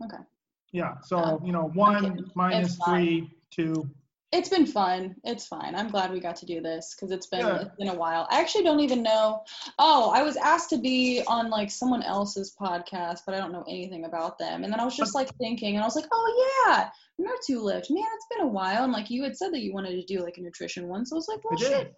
okay. 0.04 0.22
yeah. 0.70 1.00
So 1.00 1.18
Um, 1.18 1.44
you 1.44 1.52
know, 1.52 1.64
one 1.74 2.30
minus 2.36 2.68
It's 2.68 2.76
fine. 2.76 3.04
three, 3.04 3.38
two. 3.50 3.90
It's 4.32 4.48
been 4.48 4.64
fun. 4.66 5.16
It's 5.24 5.46
fine. 5.46 5.74
I'm 5.74 5.88
glad 5.90 6.12
we 6.12 6.20
got 6.20 6.36
to 6.36 6.46
do 6.46 6.60
this 6.60 6.94
because 6.94 7.10
it's 7.10 7.26
been 7.26 7.40
Yeah. 7.40 7.62
it's 7.62 7.74
been 7.76 7.88
a 7.88 7.94
while. 7.94 8.28
I 8.30 8.40
actually 8.40 8.62
don't 8.62 8.78
even 8.80 9.02
know. 9.02 9.42
Oh, 9.78 10.10
I 10.14 10.22
was 10.22 10.36
asked 10.36 10.70
to 10.70 10.78
be 10.78 11.22
on 11.26 11.50
like 11.50 11.68
someone 11.70 12.02
else's 12.04 12.54
podcast, 12.60 13.20
but 13.26 13.34
I 13.34 13.38
don't 13.38 13.50
know 13.50 13.64
anything 13.68 14.04
about 14.04 14.38
them. 14.38 14.62
And 14.62 14.72
then 14.72 14.78
I 14.78 14.84
was 14.84 14.96
just 14.96 15.16
like 15.16 15.34
thinking, 15.38 15.74
and 15.74 15.82
I 15.82 15.86
was 15.86 15.96
like, 15.96 16.06
oh 16.12 16.64
yeah, 16.68 16.90
Nerd 17.20 17.40
to 17.46 17.60
Lift. 17.60 17.90
Man, 17.90 18.04
it's 18.14 18.26
been 18.30 18.46
a 18.46 18.48
while. 18.48 18.84
And 18.84 18.92
like 18.92 19.10
you 19.10 19.24
had 19.24 19.36
said 19.36 19.52
that 19.52 19.62
you 19.62 19.72
wanted 19.74 19.96
to 19.96 20.04
do 20.04 20.22
like 20.22 20.38
a 20.38 20.42
nutrition 20.42 20.86
one, 20.86 21.04
so 21.04 21.16
I 21.16 21.18
was 21.18 21.28
like, 21.28 21.38
I 21.38 21.48
well, 21.50 21.58
did. 21.58 21.68
shit. 21.68 21.94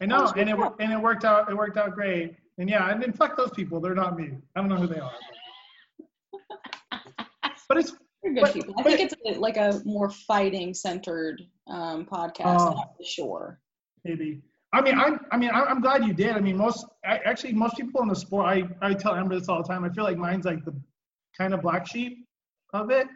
I 0.00 0.06
know, 0.06 0.32
and 0.36 0.48
it 0.50 0.56
and 0.78 0.92
it 0.92 1.00
worked 1.00 1.24
out. 1.24 1.50
It 1.50 1.56
worked 1.56 1.76
out 1.76 1.94
great. 1.94 2.36
And 2.58 2.70
yeah, 2.70 2.88
and 2.90 3.02
then 3.02 3.12
fuck 3.12 3.36
those 3.36 3.50
people. 3.50 3.80
They're 3.80 3.94
not 3.96 4.16
me. 4.16 4.30
I 4.54 4.60
don't 4.60 4.68
know 4.68 4.76
who 4.76 4.86
they 4.86 5.00
are. 5.00 5.10
But 7.66 7.78
it's 7.78 7.94
You're 8.24 8.34
good 8.34 8.42
But- 8.42 8.54
people. 8.54 8.74
I 8.78 8.82
but- 8.82 8.92
think 8.96 9.12
it's 9.12 9.36
a, 9.36 9.38
like 9.38 9.56
a 9.56 9.80
more 9.84 10.10
fighting 10.10 10.74
centered 10.74 11.42
um, 11.68 12.06
podcast. 12.06 12.60
I'm 12.60 12.74
not 12.76 12.94
sure. 13.04 13.60
maybe. 14.04 14.40
I 14.72 14.80
mean, 14.80 14.98
I'm. 14.98 15.20
I 15.30 15.36
mean, 15.36 15.50
I'm 15.54 15.68
I'm 15.68 15.80
glad 15.80 16.04
you 16.04 16.12
did. 16.12 16.34
I 16.34 16.40
mean, 16.40 16.56
most 16.56 16.84
I, 17.04 17.18
actually 17.18 17.52
most 17.52 17.76
people 17.76 18.02
in 18.02 18.08
the 18.08 18.16
sport. 18.16 18.46
I 18.46 18.64
I 18.82 18.92
tell 18.92 19.14
Amber 19.14 19.38
this 19.38 19.48
all 19.48 19.62
the 19.62 19.68
time. 19.68 19.84
I 19.84 19.88
feel 19.90 20.02
like 20.02 20.16
mine's 20.16 20.44
like 20.46 20.64
the 20.64 20.74
kind 21.38 21.54
of 21.54 21.62
black 21.62 21.86
sheep 21.86 22.26
of 22.72 22.90
it 22.90 23.06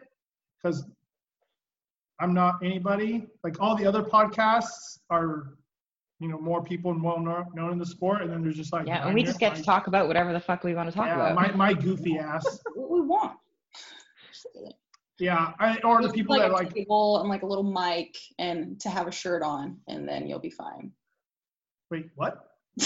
because 0.63 0.85
I'm 2.21 2.33
not 2.33 2.63
anybody. 2.63 3.27
Like 3.43 3.59
all 3.59 3.75
the 3.75 3.85
other 3.85 4.03
podcasts 4.03 4.99
are, 5.09 5.55
you 6.21 6.29
know, 6.29 6.39
more 6.39 6.63
people 6.63 6.91
and 6.91 7.03
well 7.03 7.19
known 7.19 7.47
known 7.53 7.73
in 7.73 7.77
the 7.77 7.85
sport, 7.85 8.21
and 8.21 8.31
then 8.31 8.41
there's 8.41 8.55
just 8.55 8.71
like 8.71 8.87
Yeah, 8.87 9.05
and 9.05 9.13
we 9.13 9.21
just 9.21 9.39
get 9.39 9.53
to 9.55 9.63
talk 9.63 9.87
about 9.87 10.07
whatever 10.07 10.31
the 10.31 10.39
fuck 10.39 10.63
we 10.63 10.73
want 10.75 10.89
to 10.89 10.95
talk 10.95 11.07
Yeah, 11.07 11.15
about. 11.15 11.35
my 11.35 11.51
my 11.51 11.73
goofy 11.73 12.17
ass. 12.19 12.61
What 12.73 12.89
we 12.89 13.01
want. 13.01 13.37
Yeah, 15.19 15.51
I, 15.59 15.77
or 15.83 15.97
the 16.01 16.07
Just 16.07 16.15
people 16.15 16.37
like 16.37 16.43
that 16.43 16.51
a 16.51 16.53
like. 16.53 16.73
table 16.73 17.19
and 17.19 17.29
like 17.29 17.43
a 17.43 17.45
little 17.45 17.63
mic 17.63 18.15
and 18.37 18.79
to 18.81 18.89
have 18.89 19.07
a 19.07 19.11
shirt 19.11 19.43
on, 19.43 19.79
and 19.87 20.07
then 20.07 20.27
you'll 20.27 20.39
be 20.39 20.49
fine. 20.49 20.91
Wait, 21.91 22.05
what? 22.15 22.45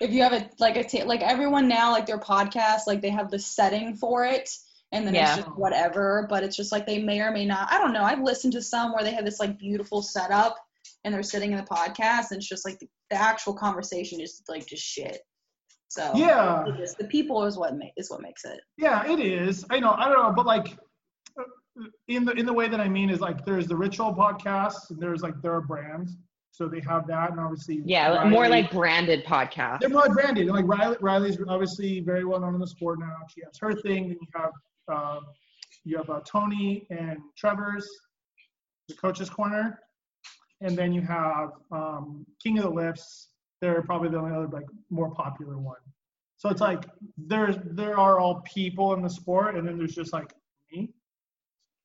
if 0.00 0.10
you 0.10 0.22
have 0.22 0.32
a 0.32 0.48
like 0.58 0.76
a 0.76 0.84
ta- 0.84 1.06
like 1.06 1.22
everyone 1.22 1.68
now 1.68 1.90
like 1.92 2.06
their 2.06 2.18
podcast 2.18 2.80
like 2.86 3.00
they 3.02 3.10
have 3.10 3.30
the 3.30 3.38
setting 3.38 3.94
for 3.96 4.24
it 4.24 4.48
and 4.92 5.06
then 5.06 5.14
Yeah. 5.14 5.28
it's 5.36 5.44
just 5.44 5.56
whatever 5.58 6.26
but 6.28 6.42
it's 6.44 6.56
just 6.56 6.70
like 6.72 6.86
they 6.86 7.00
may 7.02 7.20
or 7.20 7.30
may 7.32 7.44
not 7.44 7.68
i 7.72 7.78
don't 7.78 7.92
know 7.92 8.02
i've 8.04 8.20
listened 8.22 8.52
to 8.54 8.62
some 8.62 8.92
where 8.92 9.02
they 9.04 9.12
have 9.12 9.24
this 9.24 9.40
like 9.40 9.58
beautiful 9.58 10.02
setup 10.02 10.56
and 11.04 11.12
they're 11.14 11.22
sitting 11.22 11.50
in 11.52 11.56
the 11.58 11.64
podcast 11.64 12.30
and 12.30 12.38
it's 12.38 12.48
just 12.48 12.64
like 12.64 12.78
the, 12.78 12.88
the 13.10 13.16
actual 13.16 13.54
conversation 13.54 14.20
is 14.20 14.42
like 14.48 14.66
just 14.66 14.82
shit 14.84 15.20
so 15.88 16.12
Yeah. 16.14 16.66
it 16.66 16.80
is- 16.80 16.94
the 16.94 17.04
people 17.04 17.44
is 17.44 17.56
what 17.58 17.76
ma- 17.76 17.86
is 17.96 18.10
what 18.10 18.20
makes 18.22 18.44
it 18.44 18.60
Yeah, 18.76 19.06
it 19.10 19.18
is. 19.20 19.64
I 19.70 19.80
know. 19.80 19.92
I 19.92 20.08
don't 20.08 20.22
know, 20.22 20.32
but 20.32 20.46
like, 20.46 20.78
uh, 21.38 21.42
in 22.08 22.24
the 22.24 22.32
in 22.32 22.44
the 22.46 22.52
way 22.52 22.68
that 22.68 22.80
I 22.80 22.88
mean 22.88 23.08
is 23.10 23.20
like 23.20 23.44
there's 23.44 23.66
the 23.66 23.76
ritual 23.76 24.12
podcast 24.14 24.90
and 24.90 25.00
there's 25.00 25.22
like 25.22 25.40
there 25.42 25.54
are 25.54 25.60
brands, 25.60 26.16
so 26.50 26.68
they 26.68 26.80
have 26.80 27.06
that, 27.06 27.30
and 27.30 27.38
obviously 27.40 27.82
yeah, 27.84 28.24
li- 28.24 28.30
more 28.30 28.48
like 28.48 28.70
branded 28.70 29.24
podcasts. 29.24 29.80
they're 29.80 29.88
more 29.88 30.08
branded. 30.08 30.46
And 30.48 30.54
like 30.56 30.66
Riley, 30.66 30.96
Riley's 31.00 31.38
obviously 31.48 32.00
very 32.00 32.24
well 32.24 32.40
known 32.40 32.54
in 32.54 32.60
the 32.60 32.66
sport 32.66 32.98
now. 32.98 33.16
She 33.32 33.42
has 33.44 33.56
her 33.60 33.74
thing. 33.74 34.08
Then 34.08 34.18
you 34.20 34.28
have 34.34 34.52
um, 34.88 35.26
you 35.84 35.96
have 35.96 36.10
uh, 36.10 36.20
Tony 36.24 36.86
and 36.90 37.18
Trevor's, 37.36 37.88
the 38.88 38.94
coaches 38.94 39.30
corner, 39.30 39.78
and 40.60 40.76
then 40.76 40.92
you 40.92 41.00
have 41.02 41.52
um, 41.70 42.26
King 42.42 42.58
of 42.58 42.64
the 42.64 42.70
Lifts. 42.70 43.27
They're 43.60 43.82
probably 43.82 44.08
the 44.10 44.18
only 44.18 44.34
other 44.36 44.48
like 44.48 44.66
more 44.90 45.10
popular 45.10 45.58
one. 45.58 45.76
So 46.36 46.48
it's 46.48 46.60
like 46.60 46.84
there's 47.16 47.56
there 47.64 47.98
are 47.98 48.18
all 48.20 48.42
people 48.42 48.92
in 48.94 49.02
the 49.02 49.10
sport, 49.10 49.56
and 49.56 49.66
then 49.66 49.76
there's 49.78 49.94
just 49.94 50.12
like 50.12 50.32
me 50.72 50.90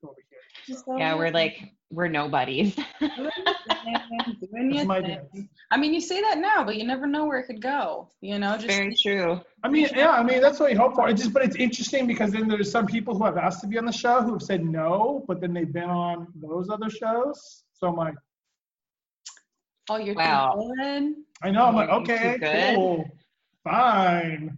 over 0.03 0.13
here. 0.29 0.39
Just 0.67 0.85
Yeah, 0.97 1.15
we're 1.15 1.31
like 1.31 1.73
we're 1.89 2.07
nobodies. 2.07 2.75
doing 2.99 4.69
That's 4.71 4.85
my 4.85 5.01
dance. 5.01 5.27
i 5.71 5.77
mean 5.77 5.93
you 5.93 6.01
say 6.01 6.21
that 6.21 6.37
now 6.39 6.63
but 6.63 6.75
you 6.77 6.83
never 6.85 7.05
know 7.05 7.25
where 7.25 7.39
it 7.39 7.45
could 7.45 7.61
go 7.61 8.07
you 8.21 8.37
know 8.39 8.55
just 8.55 8.67
Very 8.67 8.95
true. 8.95 9.41
I 9.63 9.69
mean, 9.69 9.87
yeah, 9.95 10.09
I 10.11 10.23
mean 10.23 10.41
that's 10.41 10.59
what 10.59 10.69
we 10.71 10.75
hope 10.75 10.95
for. 10.95 11.07
It's 11.09 11.21
just, 11.21 11.33
but 11.33 11.43
it's 11.43 11.55
interesting 11.55 12.05
because 12.05 12.31
then 12.31 12.47
there's 12.47 12.69
some 12.69 12.85
people 12.85 13.17
who 13.17 13.23
have 13.23 13.37
asked 13.37 13.61
to 13.61 13.67
be 13.67 13.77
on 13.77 13.85
the 13.85 13.91
show 13.93 14.21
who 14.21 14.33
have 14.33 14.41
said 14.41 14.63
no, 14.65 15.23
but 15.27 15.39
then 15.39 15.53
they've 15.53 15.71
been 15.71 15.89
on 15.89 16.27
those 16.35 16.69
other 16.69 16.89
shows. 16.89 17.63
So 17.73 17.87
I'm 17.87 17.95
like, 17.95 18.15
oh 19.89 19.97
you're 19.97 20.15
Wow. 20.15 20.51
too 20.53 20.73
good 20.77 21.13
I 21.43 21.51
know, 21.51 21.65
I'm 21.65 21.75
like, 21.75 21.89
Yeah, 21.89 21.99
you 21.99 22.05
too 22.05 22.45
okay, 22.45 22.73
cool, 22.75 23.05
fine. 23.63 24.57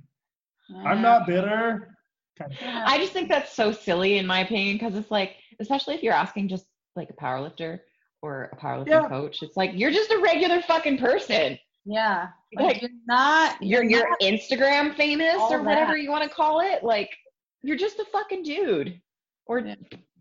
I'm 0.83 1.01
not 1.01 1.27
bitter. 1.27 1.95
Kind 2.37 2.51
of. 2.51 2.57
I 2.63 2.97
just 2.97 3.13
think 3.13 3.29
that's 3.29 3.53
so 3.53 3.71
silly 3.71 4.17
in 4.17 4.25
my 4.27 4.39
opinion 4.41 4.75
because 4.77 4.95
it's 4.95 5.11
like, 5.11 5.35
especially 5.59 5.95
if 5.95 6.03
you're 6.03 6.13
asking 6.13 6.49
just 6.49 6.65
like 6.95 7.09
a 7.09 7.13
powerlifter 7.13 7.79
or 8.21 8.49
a 8.51 8.55
powerlifting 8.57 8.87
Yeah. 8.89 9.07
coach, 9.07 9.41
it's 9.41 9.55
like 9.57 9.71
you're 9.73 9.91
just 9.91 10.11
a 10.11 10.17
regular 10.19 10.61
fucking 10.61 10.97
person. 10.97 11.57
Yeah. 11.85 12.29
Like, 12.55 12.65
Like, 12.73 12.81
you're 12.81 12.91
not 13.07 13.61
You're 13.61 13.83
you're 13.83 14.07
you're 14.19 14.31
Instagram 14.33 14.95
famous 14.95 15.35
or 15.49 15.61
whatever 15.61 15.93
that. 15.93 16.01
you 16.01 16.09
want 16.11 16.23
to 16.23 16.29
call 16.29 16.59
it. 16.61 16.83
Like 16.83 17.09
you're 17.61 17.77
just 17.77 17.99
a 17.99 18.05
fucking 18.11 18.43
dude 18.43 18.99
or 19.45 19.59
Yeah. 19.59 19.75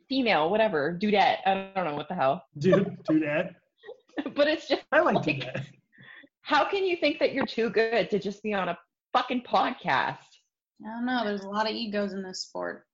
female, 0.09 0.51
whatever, 0.51 0.97
dudette. 1.01 1.39
I 1.47 1.71
don't 1.75 1.85
know 1.87 1.95
what 1.97 2.09
the 2.09 2.15
hell, 2.15 2.45
Dude, 2.59 2.97
do 3.09 3.19
that. 3.21 3.55
but 4.37 4.47
it's 4.47 4.69
just 4.69 4.83
I 4.93 5.01
like 5.01 5.17
Like- 5.17 5.25
do 5.25 5.41
that. 5.47 5.65
How 6.45 6.69
can 6.69 6.85
you 6.85 6.95
think 6.97 7.19
that 7.21 7.33
you're 7.33 7.47
too 7.47 7.71
good 7.71 8.11
to 8.11 8.19
just 8.19 8.43
be 8.43 8.53
on 8.53 8.69
a 8.69 8.79
fucking 9.15 9.43
podcast? 9.43 10.19
I 10.85 10.91
don't 10.91 11.07
know. 11.07 11.25
There's 11.25 11.43
a 11.43 11.49
lot 11.49 11.69
of 11.69 11.75
egos 11.75 12.13
in 12.13 12.23
this 12.23 12.43
sport. 12.43 12.85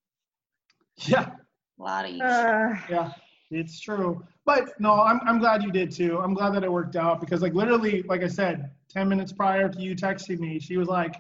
Yeah, 1.07 1.31
A 1.79 1.83
lot 1.83 2.05
of 2.05 2.13
egos. 2.13 2.31
Uh, 2.31 2.77
yeah, 2.89 3.13
it's 3.51 3.81
true. 3.81 4.23
But 4.47 4.79
no, 4.79 5.01
I'm 5.01 5.21
I'm 5.27 5.39
glad 5.39 5.65
you 5.65 5.73
did 5.73 5.91
too. 5.91 6.21
I'm 6.21 6.33
glad 6.33 6.51
that 6.55 6.63
it 6.63 6.71
worked 6.71 6.95
out 6.95 7.21
because 7.21 7.43
like 7.43 7.55
literally, 7.55 8.03
like 8.05 8.23
I 8.23 8.29
said, 8.29 8.71
ten 8.89 9.09
minutes 9.09 9.33
prior 9.33 9.69
to 9.69 9.81
you 9.81 9.97
texting 9.97 10.39
me, 10.39 10.61
she 10.61 10.77
was 10.77 10.87
like, 10.89 11.17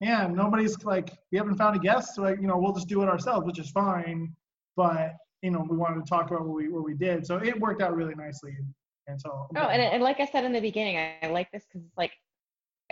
"Man, 0.00 0.34
nobody's 0.34 0.82
like, 0.84 1.16
we 1.30 1.38
haven't 1.38 1.56
found 1.56 1.76
a 1.76 1.78
guest, 1.78 2.16
so 2.16 2.22
like, 2.22 2.40
you 2.40 2.48
know, 2.48 2.58
we'll 2.58 2.72
just 2.72 2.88
do 2.88 3.02
it 3.02 3.08
ourselves, 3.08 3.46
which 3.46 3.58
is 3.60 3.70
fine." 3.70 4.34
But 4.76 5.14
you 5.42 5.52
know, 5.52 5.64
we 5.68 5.76
wanted 5.76 6.04
to 6.04 6.10
talk 6.10 6.30
about 6.30 6.44
what 6.44 6.56
we 6.56 6.68
what 6.70 6.84
we 6.84 6.94
did, 6.94 7.24
so 7.24 7.36
it 7.36 7.60
worked 7.60 7.82
out 7.82 7.94
really 7.94 8.14
nicely. 8.16 8.56
And 9.08 9.20
so. 9.20 9.48
Oh, 9.56 9.60
and, 9.68 9.80
and 9.82 10.02
like 10.02 10.20
I 10.20 10.26
said 10.26 10.44
in 10.44 10.52
the 10.52 10.60
beginning, 10.60 10.96
I, 10.98 11.16
I 11.22 11.26
like 11.30 11.50
this 11.50 11.64
because 11.66 11.84
it's 11.86 11.96
like 11.96 12.12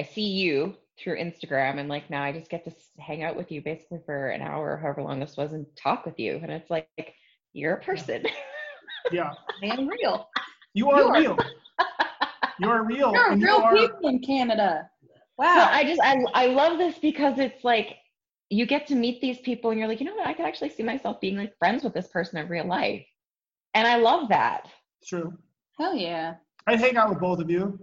I 0.00 0.02
see 0.02 0.28
you 0.28 0.74
through 0.98 1.18
Instagram, 1.18 1.78
and 1.78 1.88
like 1.88 2.08
now 2.10 2.22
I 2.22 2.32
just 2.32 2.50
get 2.50 2.64
to 2.64 2.72
hang 2.98 3.22
out 3.22 3.36
with 3.36 3.52
you 3.52 3.60
basically 3.62 4.00
for 4.06 4.30
an 4.30 4.40
hour, 4.42 4.72
or 4.72 4.76
however 4.78 5.02
long 5.02 5.20
this 5.20 5.36
was, 5.36 5.52
and 5.52 5.66
talk 5.76 6.04
with 6.06 6.18
you, 6.18 6.40
and 6.42 6.50
it's 6.50 6.70
like 6.70 6.88
you're 7.52 7.74
a 7.74 7.80
person. 7.82 8.24
yeah, 9.12 9.32
I 9.62 9.66
am 9.66 9.86
real. 9.88 10.28
you 10.74 10.90
are 10.90 11.00
You 11.00 11.06
are- 11.08 11.20
real. 11.20 11.38
You 12.58 12.70
are 12.70 12.84
real, 12.84 13.12
There 13.12 13.20
are 13.20 13.32
and 13.32 13.40
you 13.42 13.46
real 13.48 13.56
are. 13.58 13.74
people 13.76 14.08
in 14.08 14.18
Canada. 14.20 14.88
So 15.02 15.44
Wow. 15.44 15.68
I 15.70 15.84
just 15.84 16.00
I 16.02 16.16
I 16.32 16.46
love 16.46 16.78
this 16.78 16.96
because 16.98 17.38
it's 17.38 17.62
like 17.64 17.96
you 18.48 18.64
get 18.64 18.86
to 18.86 18.94
meet 18.94 19.20
these 19.20 19.38
people, 19.40 19.70
and 19.70 19.78
you're 19.78 19.88
like, 19.88 20.00
you 20.00 20.06
know 20.06 20.14
what, 20.14 20.26
I 20.26 20.32
could 20.32 20.46
actually 20.46 20.70
see 20.70 20.82
myself 20.82 21.20
being 21.20 21.36
like 21.36 21.52
friends 21.58 21.84
with 21.84 21.92
this 21.92 22.06
person 22.08 22.38
in 22.38 22.48
real 22.48 22.66
life, 22.66 23.04
and 23.74 23.86
I 23.86 23.96
love 23.96 24.30
that. 24.30 24.68
True. 25.06 25.36
Hell 25.78 25.94
yeah. 25.94 26.34
I'd 26.66 26.80
hang 26.80 26.96
out 26.96 27.10
with 27.10 27.20
both 27.20 27.38
of 27.40 27.50
you. 27.50 27.78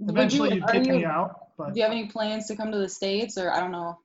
Eventually, 0.00 0.50
you- 0.50 0.54
you'd 0.56 0.66
kick 0.68 0.86
you- 0.86 0.92
me 0.94 1.04
out, 1.04 1.48
but 1.56 1.72
Do 1.74 1.80
you 1.80 1.82
have 1.82 1.92
any 1.92 2.06
plans 2.08 2.46
to 2.48 2.56
come 2.56 2.70
to 2.72 2.78
the 2.78 2.88
states, 2.88 3.36
or 3.38 3.50
I 3.52 3.60
don't 3.60 3.72
know 3.72 3.98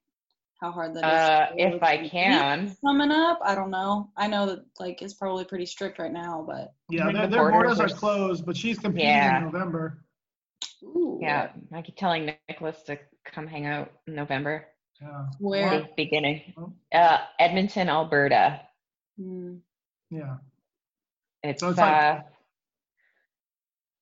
how 0.61 0.71
hard 0.71 0.93
that 0.95 0.99
is? 0.99 1.03
Uh, 1.05 1.55
to 1.55 1.75
if 1.75 1.83
I 1.83 2.07
can, 2.09 2.75
coming 2.81 3.11
up, 3.11 3.39
I 3.43 3.55
don't 3.55 3.69
know. 3.71 4.09
I 4.17 4.27
know 4.27 4.45
that 4.47 4.65
like 4.79 5.01
it's 5.01 5.13
probably 5.13 5.45
pretty 5.45 5.65
strict 5.65 5.99
right 5.99 6.11
now, 6.11 6.43
but 6.47 6.73
yeah, 6.89 7.05
their, 7.11 7.13
the 7.23 7.27
their 7.27 7.49
borders 7.51 7.77
borders 7.77 7.79
are 7.79 7.95
are 7.95 7.97
closed, 7.99 8.45
but 8.45 8.57
she's 8.57 8.77
competing 8.79 9.07
Yeah. 9.09 9.37
in 9.37 9.43
November. 9.45 10.01
ooh, 10.83 11.17
yeah, 11.21 11.51
I 11.73 11.81
keep 11.81 11.95
telling 11.95 12.31
Nicholas 12.49 12.81
to 12.83 12.99
come 13.25 13.47
hang 13.47 13.65
out 13.65 13.91
in 14.07 14.15
November. 14.15 14.67
Yeah, 15.01 15.25
Where? 15.39 15.81
the 15.81 15.89
beginning. 15.97 16.53
Oh. 16.57 16.73
Uh, 16.93 17.19
Edmonton, 17.39 17.89
Alberta. 17.89 18.61
Hmm. 19.17 19.57
yeah. 20.09 20.37
It's, 21.43 21.61
So 21.61 21.69
it's 21.69 21.77
like- 21.79 22.19
uh, 22.19 22.21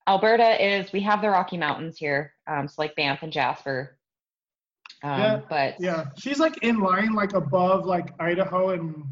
Alberta 0.07 0.63
is 0.63 0.91
we 0.91 1.01
have 1.01 1.21
the 1.21 1.29
Rocky 1.29 1.57
Mountains 1.57 1.97
here, 1.97 2.33
um, 2.47 2.67
so 2.67 2.75
like 2.81 2.95
Banff 2.95 3.23
and 3.23 3.31
Jasper. 3.31 3.97
Um, 5.03 5.19
Yeah, 5.19 5.41
but 5.49 5.75
Yeah, 5.79 6.05
she's 6.17 6.39
like 6.39 6.57
in 6.63 6.79
line, 6.79 7.13
like 7.13 7.33
above 7.33 7.85
like 7.85 8.13
Idaho 8.19 8.69
and 8.71 9.03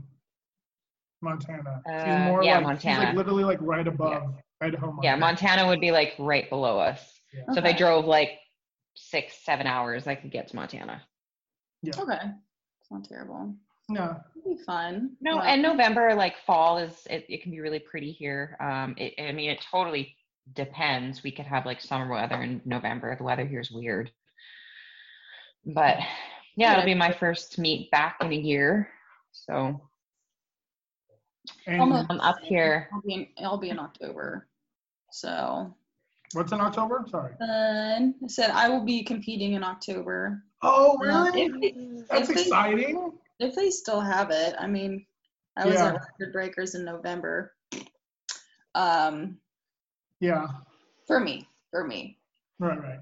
Montana. 1.21 1.81
She's 1.87 1.93
Uh, 1.93 2.19
more 2.25 2.43
yeah, 2.43 2.57
like 2.59 2.77
she's 2.79 2.85
like 2.85 2.97
Montana. 2.97 3.17
literally 3.17 3.43
like 3.43 3.59
right 3.61 3.87
above 3.87 4.33
Idaho. 4.61 4.87
Montana. 4.87 5.01
yeah, 5.03 5.15
Montana 5.15 5.67
would 5.67 5.79
be 5.81 5.91
like 5.91 6.13
right 6.19 6.49
below 6.49 6.79
us. 6.79 7.19
Yeah. 7.33 7.43
So 7.53 7.59
if 7.59 7.65
I 7.65 7.71
drove 7.73 8.05
like 8.05 8.39
six, 8.95 9.35
seven 9.45 9.67
hours, 9.67 10.07
I 10.07 10.15
could 10.15 10.31
get 10.31 10.47
to 10.49 10.55
Montana. 10.55 11.01
Yeah. 11.83 11.93
Okay. 11.97 12.19
It's 12.81 12.91
not 12.91 13.03
terrible. 13.05 13.55
No. 13.89 14.17
It'll 14.37 14.55
be 14.57 14.63
fun. 14.63 15.15
No, 15.21 15.39
Uh, 15.39 15.43
and 15.43 15.61
November, 15.61 16.13
like 16.15 16.37
fall 16.45 16.77
is 16.77 17.05
it, 17.09 17.25
it 17.29 17.41
can 17.43 17.51
be 17.51 17.59
really 17.59 17.79
pretty 17.79 18.11
here. 18.11 18.57
Um, 18.59 18.95
it, 18.97 19.13
I 19.21 19.31
mean, 19.31 19.49
it 19.49 19.63
totally 19.71 20.15
depends. 20.53 21.23
We 21.23 21.31
could 21.31 21.45
have 21.45 21.65
like 21.65 21.81
summer 21.81 22.09
weather 22.11 22.41
in 22.41 22.61
November. 22.65 23.15
The 23.15 23.23
weather 23.23 23.45
here 23.45 23.59
is 23.59 23.71
weird, 23.71 24.11
but 25.65 25.97
yeah, 26.55 26.73
it'll 26.73 26.85
be 26.85 26.93
my 26.93 27.11
first 27.11 27.57
meet 27.59 27.89
back 27.91 28.17
in 28.21 28.31
a 28.31 28.35
year. 28.35 28.89
So 29.31 29.81
and 31.67 31.81
I'm 31.81 32.19
up 32.21 32.39
here. 32.41 32.89
I'll 32.93 33.01
be 33.01 33.13
in, 33.13 33.27
I'll 33.45 33.57
be 33.57 33.69
in 33.69 33.79
October. 33.79 34.47
So 35.11 35.73
what's 36.33 36.51
in 36.51 36.61
October? 36.61 37.05
Sorry. 37.09 37.33
fun. 37.39 38.15
I 38.23 38.27
said 38.27 38.51
I 38.51 38.69
will 38.69 38.83
be 38.85 39.03
competing 39.03 39.53
in 39.53 39.63
October. 39.63 40.43
Oh, 40.61 40.95
Uh, 40.95 41.31
really? 41.31 41.41
if 41.43 41.59
they- 41.61 42.03
That's 42.09 42.29
if 42.29 42.35
they- 42.35 42.41
exciting. 42.43 43.17
If 43.39 43.55
they 43.55 43.71
still 43.71 43.99
have 43.99 44.29
it. 44.29 44.53
I 44.59 44.67
mean, 44.67 45.05
I 45.57 45.65
was 45.65 45.73
Yeah. 45.75 45.87
at 45.87 45.93
Record 45.95 46.31
Breakers 46.31 46.75
in 46.75 46.85
November. 46.85 47.55
Um, 48.75 49.39
Yeah, 50.21 50.47
for 51.07 51.19
me, 51.19 51.47
for 51.71 51.85
me, 51.85 52.17
right, 52.59 52.79
right. 52.79 52.99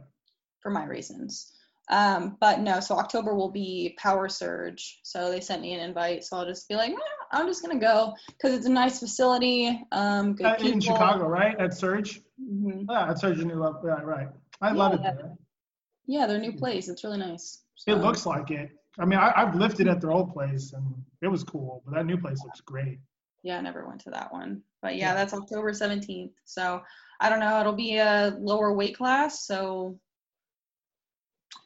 for 0.63 0.71
my 0.71 0.85
reasons. 0.85 1.51
Um, 1.91 2.37
but 2.39 2.59
no, 2.61 2.79
so 2.79 2.95
October 2.95 3.33
will 3.35 3.49
be 3.51 3.95
Power 3.99 4.29
Surge. 4.29 4.99
So 5.03 5.29
they 5.29 5.41
sent 5.41 5.61
me 5.61 5.73
an 5.73 5.79
invite, 5.81 6.23
so 6.23 6.37
I'll 6.37 6.45
just 6.45 6.69
be 6.69 6.75
like, 6.75 6.91
"Eh, 6.91 6.97
I'm 7.31 7.45
just 7.47 7.61
gonna 7.61 7.79
go 7.79 8.13
because 8.29 8.55
it's 8.55 8.67
a 8.67 8.71
nice 8.71 8.99
facility. 8.99 9.85
Um, 9.91 10.33
good 10.35 10.45
Uh, 10.45 10.55
people. 10.55 10.71
in 10.71 10.79
Chicago, 10.79 11.27
right? 11.27 11.59
At 11.59 11.73
Surge. 11.73 12.21
Mhm. 12.41 12.85
Yeah, 12.89 13.09
at 13.09 13.19
Surge, 13.19 13.37
you 13.39 13.45
knew 13.45 13.63
up. 13.63 13.81
Yeah, 13.83 14.01
right. 14.01 14.29
I 14.61 14.71
love 14.71 14.93
it 14.93 15.01
there. 15.03 15.35
Yeah, 16.05 16.25
their 16.25 16.39
new 16.39 16.53
place. 16.53 16.87
It's 16.87 17.03
really 17.03 17.17
nice. 17.19 17.63
It 17.85 17.95
looks 17.95 18.25
like 18.25 18.49
it. 18.51 18.71
I 18.97 19.05
mean, 19.05 19.19
I, 19.19 19.33
I've 19.35 19.55
lifted 19.55 19.87
at 19.87 19.99
their 19.99 20.11
old 20.11 20.31
place, 20.31 20.73
and 20.73 21.03
it 21.21 21.27
was 21.27 21.43
cool. 21.43 21.81
But 21.85 21.95
that 21.95 22.05
new 22.05 22.17
place 22.17 22.43
looks 22.43 22.61
great. 22.61 22.99
Yeah, 23.43 23.57
I 23.57 23.61
never 23.61 23.87
went 23.87 24.01
to 24.01 24.09
that 24.11 24.31
one. 24.33 24.61
But 24.81 24.95
Yeah. 24.95 25.09
yeah, 25.09 25.13
that's 25.15 25.33
October 25.33 25.71
17th. 25.71 26.31
So 26.45 26.81
I 27.19 27.29
don't 27.29 27.39
know. 27.39 27.59
It'll 27.59 27.73
be 27.73 27.97
a 27.97 28.35
lower 28.39 28.73
weight 28.73 28.97
class. 28.97 29.45
So 29.45 29.99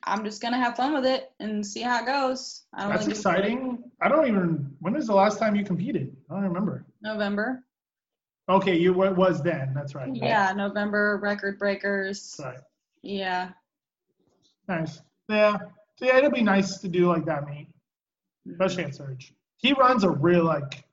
I'm 0.03 0.23
just 0.23 0.41
going 0.41 0.53
to 0.53 0.59
have 0.59 0.75
fun 0.75 0.93
with 0.93 1.05
it 1.05 1.31
and 1.39 1.65
see 1.65 1.81
how 1.81 2.01
it 2.01 2.05
goes. 2.05 2.63
I 2.73 2.81
don't 2.81 2.89
That's 2.91 3.01
really 3.07 3.13
give 3.13 3.25
a 3.25 3.29
shit. 3.29 3.35
exciting. 3.39 3.91
I 4.01 4.09
don't 4.09 4.27
even. 4.27 4.75
When 4.79 4.93
was 4.93 5.07
the 5.07 5.15
last 5.15 5.39
time 5.39 5.55
you 5.55 5.63
competed? 5.63 6.15
I 6.29 6.33
don't 6.35 6.43
remember. 6.43 6.85
November. 7.01 7.63
Okay, 8.49 8.77
you 8.77 8.93
what 8.93 9.15
was 9.15 9.41
then. 9.41 9.73
That's 9.73 9.95
right. 9.95 10.13
Yeah, 10.13 10.51
November 10.53 11.17
record 11.21 11.57
breakers. 11.57 12.35
Right. 12.43 12.57
Yeah. 13.01 13.51
Nice. 14.67 15.01
Yeah. 15.29 15.57
So 15.97 16.05
yeah, 16.05 16.17
it'll 16.17 16.31
be 16.31 16.41
nice 16.41 16.77
to 16.79 16.89
do 16.89 17.07
like 17.07 17.25
that 17.25 17.47
meet, 17.47 17.69
especially 18.49 18.83
at 18.83 18.95
Surge. 18.95 19.33
He 19.57 19.73
runs 19.73 20.03
a 20.03 20.09
real 20.09 20.43
like. 20.43 20.83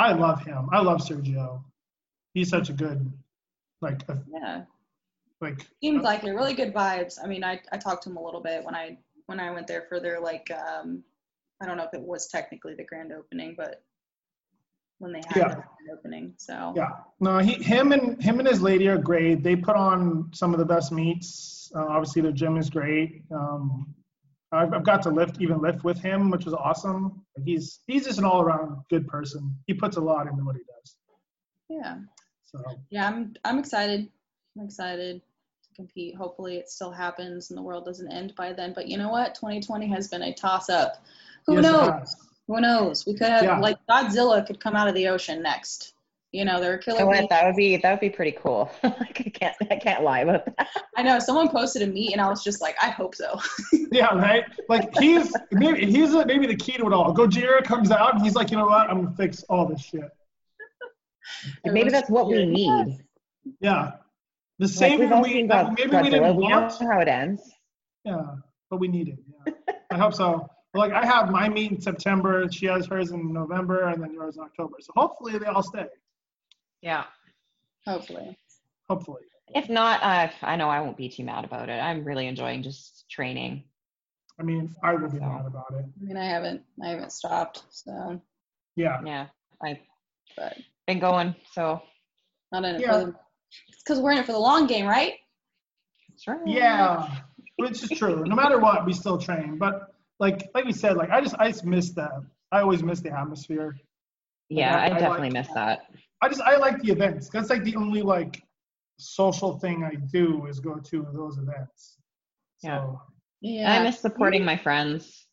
I 0.00 0.12
love 0.12 0.42
him. 0.44 0.68
I 0.72 0.80
love 0.80 1.00
Sergio. 1.00 1.62
He's 2.34 2.48
such 2.48 2.70
a 2.70 2.72
good, 2.72 3.12
like, 3.82 4.02
a, 4.08 4.22
Yeah. 4.32 4.62
like. 5.40 5.66
Seems 5.82 6.02
like 6.02 6.24
it. 6.24 6.30
Really 6.30 6.54
good 6.54 6.72
vibes. 6.72 7.18
I 7.22 7.26
mean, 7.26 7.44
I, 7.44 7.60
I 7.72 7.76
talked 7.76 8.04
to 8.04 8.10
him 8.10 8.16
a 8.16 8.22
little 8.24 8.40
bit 8.40 8.64
when 8.64 8.74
I 8.74 8.98
when 9.26 9.38
I 9.40 9.50
went 9.52 9.66
there 9.66 9.84
for 9.88 10.00
their 10.00 10.18
like 10.20 10.50
um 10.50 11.04
I 11.62 11.66
don't 11.66 11.76
know 11.76 11.84
if 11.84 11.94
it 11.94 12.00
was 12.00 12.26
technically 12.28 12.74
the 12.74 12.84
grand 12.84 13.12
opening, 13.12 13.54
but 13.56 13.82
when 14.98 15.12
they 15.12 15.20
had 15.28 15.36
Yeah. 15.36 15.48
the 15.48 15.54
grand 15.54 15.98
opening. 15.98 16.34
So 16.38 16.72
Yeah. 16.76 16.90
No, 17.20 17.38
he, 17.38 17.54
him 17.62 17.92
and 17.92 18.20
him 18.22 18.38
and 18.38 18.48
his 18.48 18.62
lady 18.62 18.88
are 18.88 18.98
great. 18.98 19.42
They 19.42 19.56
put 19.56 19.76
on 19.76 20.30
some 20.32 20.52
of 20.54 20.58
the 20.58 20.64
best 20.64 20.92
meets. 20.92 21.70
Uh, 21.74 21.84
obviously, 21.86 22.22
their 22.22 22.32
gym 22.32 22.56
is 22.56 22.70
great. 22.70 23.22
Um, 23.30 23.94
I've, 24.52 24.74
I've 24.74 24.84
got 24.84 25.02
to 25.02 25.10
lift, 25.10 25.40
even 25.40 25.60
lift 25.60 25.84
with 25.84 25.98
him, 26.00 26.30
which 26.30 26.44
was 26.44 26.54
awesome. 26.54 27.24
He's 27.44 27.80
he's 27.86 28.04
just 28.06 28.18
an 28.18 28.24
all 28.24 28.42
around 28.42 28.78
good 28.90 29.06
person. 29.06 29.54
He 29.66 29.74
puts 29.74 29.96
a 29.96 30.00
lot 30.00 30.26
into 30.26 30.44
what 30.44 30.56
he 30.56 30.62
does. 30.62 30.96
yeah. 31.68 31.98
So 32.44 32.58
Yeah, 32.90 33.06
I'm 33.06 33.34
I'm 33.44 33.58
excited. 33.58 34.08
I'm 34.58 34.64
excited 34.64 35.22
to 35.62 35.74
compete. 35.76 36.16
Hopefully 36.16 36.56
it 36.56 36.68
still 36.68 36.90
happens 36.90 37.50
and 37.50 37.58
the 37.58 37.62
world 37.62 37.84
doesn't 37.84 38.10
end 38.10 38.34
by 38.34 38.52
then. 38.52 38.72
But 38.74 38.88
you 38.88 38.98
know 38.98 39.10
what? 39.10 39.36
2020 39.36 39.86
has 39.88 40.08
been 40.08 40.22
a 40.22 40.34
toss 40.34 40.68
up. 40.68 41.04
Who 41.46 41.54
yes, 41.54 41.62
knows? 41.62 42.16
Who 42.48 42.60
knows? 42.60 43.06
We 43.06 43.14
could 43.14 43.28
have 43.28 43.44
Yeah. 43.44 43.58
like 43.60 43.78
Godzilla 43.88 44.44
could 44.44 44.58
come 44.58 44.74
out 44.74 44.88
of 44.88 44.94
the 44.94 45.06
ocean 45.06 45.42
next. 45.42 45.94
You 46.32 46.44
know, 46.44 46.60
they're 46.60 46.74
You 46.74 46.78
killer 46.78 47.00
know 47.00 47.06
what? 47.06 47.28
That 47.28 47.44
would 47.46 47.56
be 47.56 47.76
that 47.76 47.90
would 47.90 48.00
be 48.00 48.10
pretty 48.10 48.32
cool. 48.32 48.70
I 48.84 49.04
can't 49.12 49.54
I 49.68 49.76
can't 49.76 50.04
lie 50.04 50.20
about 50.20 50.46
that. 50.56 50.68
I 50.96 51.02
know 51.02 51.18
someone 51.18 51.48
posted 51.48 51.82
a 51.82 51.86
meet 51.88 52.12
and 52.12 52.20
I 52.20 52.28
was 52.28 52.44
just 52.44 52.60
like, 52.60 52.76
I 52.80 52.90
hope 52.90 53.14
so. 53.14 53.40
Yeah, 53.92 54.14
right. 54.14 54.44
Like 54.68 54.96
he's 54.98 55.34
maybe 55.50 55.84
he's 55.84 56.14
maybe 56.14 56.46
the 56.46 56.54
key 56.54 56.76
to 56.76 56.86
it 56.86 56.92
all. 56.92 57.12
Gojira 57.12 57.64
comes 57.64 57.90
out 57.90 58.14
and 58.14 58.22
he's 58.22 58.36
like, 58.36 58.52
you 58.52 58.56
know 58.56 58.66
what? 58.66 58.88
I'm 58.88 59.04
gonna 59.04 59.16
fix 59.16 59.42
all 59.48 59.66
this 59.66 59.80
shit. 59.80 60.08
Maybe 61.64 61.90
that's 61.90 62.08
what 62.08 62.28
we 62.28 62.46
need. 62.46 62.98
Yeah. 63.60 63.92
The 64.60 64.66
Like 64.66 64.74
same 64.74 65.00
we've 65.00 65.10
all 65.10 65.22
we 65.22 65.30
seen 65.32 65.48
that 65.48 65.66
God, 65.66 65.78
maybe 65.78 65.90
we 65.90 65.96
Godzilla. 65.96 66.10
didn't 66.10 66.36
We 66.36 66.48
know 66.48 66.68
how 66.80 67.00
it 67.00 67.08
ends. 67.08 67.42
Yeah, 68.04 68.22
but 68.70 68.78
we 68.78 68.86
need 68.86 69.08
it. 69.08 69.18
Yeah. 69.46 69.74
I 69.90 69.98
hope 69.98 70.14
so. 70.14 70.48
Like 70.74 70.92
I 70.92 71.04
have 71.04 71.30
my 71.30 71.48
meet 71.48 71.72
in 71.72 71.80
September. 71.80 72.46
She 72.52 72.66
has 72.66 72.86
hers 72.86 73.10
in 73.10 73.32
November, 73.32 73.88
and 73.88 74.00
then 74.00 74.12
yours 74.12 74.36
in 74.36 74.44
October. 74.44 74.76
So 74.80 74.92
hopefully 74.94 75.36
they 75.36 75.46
all 75.46 75.64
stay. 75.64 75.86
Yeah. 76.82 77.04
Hopefully. 77.86 78.38
Hopefully. 78.88 79.22
If 79.54 79.68
not, 79.68 80.02
uh, 80.02 80.30
I 80.42 80.56
know 80.56 80.68
I 80.68 80.80
won't 80.80 80.96
be 80.96 81.08
too 81.08 81.24
mad 81.24 81.44
about 81.44 81.68
it. 81.68 81.80
I'm 81.80 82.04
really 82.04 82.26
enjoying 82.26 82.62
just 82.62 83.04
training. 83.10 83.64
I 84.38 84.42
mean, 84.42 84.74
I 84.82 84.94
will 84.94 85.08
be 85.08 85.18
So. 85.18 85.24
mad 85.24 85.46
about 85.46 85.66
it. 85.72 85.84
I 85.84 86.04
mean, 86.04 86.16
I 86.16 86.24
haven't, 86.24 86.62
I 86.82 86.88
haven't 86.90 87.12
stopped, 87.12 87.64
so, 87.70 88.20
Yeah. 88.76 89.00
Yeah, 89.04 89.26
I've 89.62 89.78
but 90.36 90.56
been 90.86 91.00
going, 91.00 91.34
so 91.52 91.82
not 92.52 92.64
in 92.64 92.76
it 92.76 92.80
Yeah. 92.80 92.98
the. 92.98 93.14
It's 93.68 93.82
because 93.82 93.98
we're 94.00 94.12
in 94.12 94.18
it 94.18 94.26
for 94.26 94.32
the 94.32 94.38
long 94.38 94.66
game, 94.66 94.86
right? 94.86 95.14
sure. 96.18 96.40
Yeah, 96.46 97.20
which 97.56 97.82
is 97.82 97.90
true. 97.90 98.24
No 98.24 98.36
matter 98.36 98.58
what, 98.60 98.84
we 98.86 98.92
still 98.92 99.18
train. 99.18 99.58
But 99.58 99.94
like 100.20 100.48
like 100.54 100.64
we 100.64 100.72
said, 100.72 100.96
like 100.96 101.10
I 101.10 101.20
just 101.20 101.34
I 101.38 101.48
just 101.50 101.64
miss 101.64 101.90
that. 101.94 102.12
I 102.52 102.60
always 102.60 102.82
miss 102.82 103.00
the 103.00 103.10
atmosphere. 103.10 103.76
Yeah, 104.48 104.76
I- 104.76 104.80
I 104.82 104.84
I 104.84 104.88
definitely 104.90 105.30
like 105.30 105.32
miss 105.32 105.48
that. 105.54 105.80
I 106.22 106.28
just 106.28 106.40
I 106.42 106.56
like 106.56 106.80
the 106.82 106.90
events. 106.90 107.28
That's 107.28 107.50
like 107.50 107.64
the 107.64 107.76
only 107.76 108.02
like 108.02 108.42
social 108.98 109.58
thing 109.58 109.84
I 109.84 109.94
do 109.94 110.46
is 110.46 110.60
go 110.60 110.76
to 110.76 111.06
those 111.12 111.38
events. 111.38 111.98
Yeah. 112.62 112.78
So 112.78 113.00
Yeah. 113.40 113.72
And 113.72 113.82
I 113.82 113.82
miss 113.84 114.00
supporting 114.00 114.44
my 114.44 114.56
friends. 114.56 115.26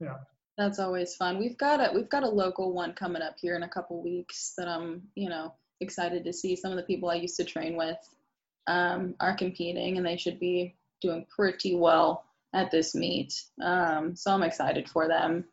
Yeah. 0.00 0.16
That's 0.56 0.78
always 0.78 1.14
fun. 1.14 1.38
We've 1.38 1.58
got 1.58 1.80
a 1.80 1.94
we've 1.94 2.08
got 2.08 2.24
a 2.24 2.28
local 2.28 2.72
one 2.72 2.94
coming 2.94 3.22
up 3.22 3.36
here 3.38 3.54
in 3.54 3.62
a 3.62 3.68
couple 3.68 4.02
weeks 4.02 4.54
that 4.58 4.66
I'm, 4.66 5.02
you 5.14 5.28
know, 5.28 5.54
excited 5.80 6.24
to 6.24 6.32
see. 6.32 6.56
Some 6.56 6.72
of 6.72 6.78
the 6.78 6.84
people 6.84 7.10
I 7.10 7.14
used 7.14 7.36
to 7.36 7.44
train 7.44 7.76
with 7.76 7.98
um, 8.66 9.14
are 9.20 9.36
competing, 9.36 9.96
and 9.96 10.06
they 10.06 10.16
should 10.16 10.40
be 10.40 10.74
doing 11.00 11.26
pretty 11.28 11.76
well 11.76 12.24
at 12.54 12.70
this 12.70 12.94
meet. 12.94 13.34
Um, 13.62 14.16
so 14.16 14.32
I'm 14.32 14.42
excited 14.42 14.88
for 14.88 15.06
them. 15.06 15.44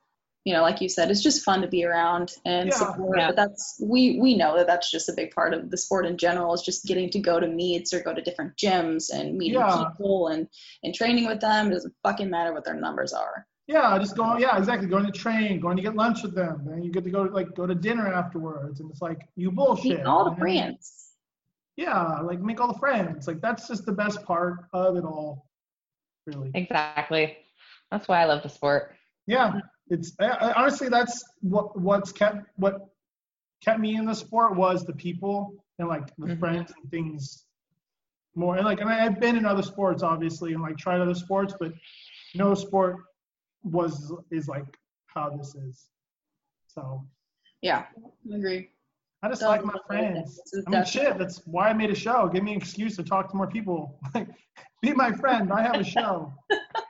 You 0.46 0.54
know, 0.54 0.62
like 0.62 0.80
you 0.80 0.88
said, 0.90 1.10
it's 1.12 1.24
just 1.24 1.44
fun 1.44 1.62
to 1.64 1.68
be 1.68 1.84
around 1.86 2.32
and 2.46 2.70
Yeah. 2.70 2.76
support. 2.76 3.18
Yeah. 3.18 3.28
But 3.30 3.36
that's 3.36 3.82
we 3.84 4.20
we 4.20 4.38
know 4.38 4.56
that 4.58 4.68
that's 4.68 4.92
just 4.92 5.10
a 5.10 5.14
big 5.14 5.32
part 5.34 5.54
of 5.56 5.72
the 5.72 5.78
sport 5.78 6.06
in 6.06 6.18
general 6.18 6.54
is 6.54 6.62
just 6.62 6.86
getting 6.86 7.10
to 7.10 7.20
go 7.20 7.40
to 7.40 7.48
meets 7.48 7.94
or 7.94 8.02
go 8.02 8.14
to 8.14 8.22
different 8.22 8.56
gyms 8.56 9.12
and 9.12 9.38
meeting 9.38 9.60
Yeah. 9.60 9.86
people 9.90 10.28
and 10.28 10.48
and 10.84 10.94
training 10.94 11.26
with 11.26 11.42
them. 11.42 11.68
It 11.68 11.72
doesn't 11.72 11.96
fucking 12.04 12.30
matter 12.30 12.54
what 12.54 12.64
their 12.64 12.76
numbers 12.76 13.12
are. 13.12 13.48
yeah, 13.68 13.98
just 13.98 14.16
going 14.16 14.40
yeah, 14.40 14.56
exactly. 14.60 14.88
Going 14.88 15.08
to 15.08 15.12
train, 15.12 15.60
going 15.60 15.78
to 15.78 15.82
get 15.82 15.96
lunch 15.96 16.22
with 16.22 16.36
them. 16.36 16.68
and 16.68 16.86
you 16.86 16.92
get 16.92 17.04
to 17.06 17.10
go 17.10 17.24
like 17.24 17.56
go 17.56 17.66
to 17.66 17.74
dinner 17.74 18.08
afterwards. 18.14 18.80
And 18.80 18.92
it's 18.92 19.02
like 19.02 19.28
you 19.36 19.50
bullshit. 19.52 19.86
Meeting 19.86 20.06
all 20.06 20.26
the 20.26 20.32
man. 20.32 20.40
friends. 20.40 21.14
Yeah, 21.76 22.20
like 22.20 22.40
make 22.40 22.62
all 22.62 22.72
the 22.72 22.78
friends. 22.80 23.28
Like 23.28 23.42
that's 23.42 23.68
just 23.68 23.84
the 23.88 23.92
best 23.92 24.24
part 24.24 24.66
of 24.74 24.96
it 24.96 25.04
all. 25.04 25.48
Really. 26.28 26.52
Exactly. 26.54 27.36
That's 27.90 28.08
why 28.08 28.22
I 28.22 28.26
love 28.26 28.44
the 28.44 28.50
sport. 28.50 28.94
Yeah, 29.28 29.60
it's 29.90 30.14
I, 30.20 30.26
I, 30.28 30.53
honestly 30.53 30.90
that's 30.90 31.24
what 31.41 31.80
what's 31.80 32.12
kept 32.12 32.48
what 32.56 32.88
kept 33.64 33.80
me 33.80 33.95
in 33.95 34.06
the 34.06 34.16
sport 34.16 34.56
was 34.56 34.86
the 34.86 34.94
people 34.94 35.64
and 35.80 35.88
like 35.88 36.16
the 36.18 36.28
Mhm. 36.28 36.40
friends 36.40 36.74
and 36.82 36.90
things 36.91 37.45
more. 38.36 38.57
And 38.57 38.66
like, 38.66 38.82
and 38.82 38.90
I, 38.90 39.06
I've 39.06 39.20
been 39.20 39.38
in 39.38 39.45
other 39.45 39.64
sports 39.64 40.03
obviously 40.03 40.53
and 40.53 40.62
like 40.62 40.78
tried 40.78 40.99
other 41.02 41.16
sports, 41.16 41.53
but 41.60 41.72
no 42.34 42.53
sport 42.53 42.98
was 43.64 44.14
is 44.32 44.48
like 44.48 44.66
how 45.07 45.30
this 45.30 45.56
is. 45.56 45.90
So 46.68 47.06
Yeah, 47.62 47.86
I 48.32 48.36
agree. 48.36 48.70
I 49.24 49.30
just 49.30 49.41
So, 49.41 49.48
like 49.48 49.64
my 49.64 49.74
friends. 49.88 50.40
I 50.68 50.70
mean, 50.70 50.86
shit. 50.86 51.18
That's 51.18 51.38
why 51.48 51.70
I 51.70 51.74
made 51.74 51.90
a 51.90 51.95
show. 51.95 52.28
Give 52.28 52.44
me 52.44 52.52
an 52.53 52.57
excuse 52.57 52.95
to 52.98 53.03
talk 53.03 53.30
to 53.32 53.36
more 53.38 53.48
people. 53.48 53.99
Like, 54.14 54.28
be 54.82 54.94
my 54.94 55.12
friend. 55.12 55.52
I 55.52 55.64
have 55.64 55.76
a 55.76 55.84
show. 55.84 56.34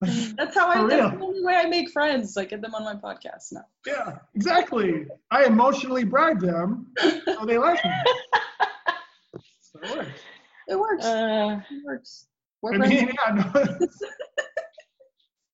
That's 0.36 0.54
how 0.54 0.68
I. 0.68 0.86
That's 0.86 1.16
the 1.16 1.24
only 1.24 1.42
way 1.42 1.56
I 1.56 1.66
make 1.66 1.90
friends. 1.90 2.36
I 2.36 2.44
get 2.44 2.62
them 2.62 2.74
on 2.74 2.84
my 2.84 2.94
podcast. 2.94 3.52
now. 3.52 3.64
Yeah, 3.86 4.18
exactly. 4.34 5.06
I 5.30 5.44
emotionally 5.44 6.04
bribe 6.04 6.40
them 6.40 6.92
so 6.98 7.44
they 7.44 7.58
like 7.58 7.84
me. 7.84 7.90
So 9.60 9.80
it 9.82 9.96
works. 9.96 10.20
It 10.68 10.78
works. 10.78 11.04
Uh, 11.04 11.60
it 11.70 11.84
works. 11.84 12.26
We're 12.62 12.74
I 12.74 12.88
mean, 12.88 13.12
yeah, 13.26 13.34
no. 13.34 13.78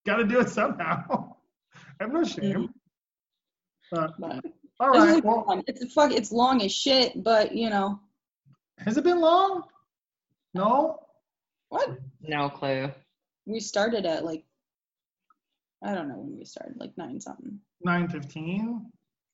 Got 0.06 0.16
to 0.18 0.24
do 0.24 0.38
it 0.38 0.48
somehow. 0.48 1.34
I 1.74 2.04
have 2.04 2.12
no 2.12 2.22
shame. 2.22 2.72
But, 3.90 4.12
but 4.20 4.44
all 4.78 4.92
this 4.92 5.02
is 5.02 5.08
right. 5.08 5.18
a 5.18 5.20
good 5.20 5.24
Well. 5.24 5.62
It's 5.66 5.82
a 5.82 5.88
fuck. 5.88 6.12
It's 6.12 6.30
long 6.30 6.62
as 6.62 6.72
shit, 6.72 7.24
but 7.24 7.56
you 7.56 7.70
know 7.70 7.98
has 8.78 8.96
it 8.96 9.04
been 9.04 9.20
long? 9.20 9.64
No. 10.52 11.00
what? 11.68 11.98
no 12.20 12.48
clue. 12.48 12.90
We 13.46 13.60
started 13.60 14.06
at 14.06 14.24
like 14.24 14.44
I 15.82 15.94
don't 15.94 16.08
know 16.08 16.16
when 16.16 16.38
we 16.38 16.44
started, 16.44 16.76
like 16.78 16.96
nine 16.96 17.20
something 17.20 17.58
Nine 17.82 18.08
fifteen, 18.08 18.90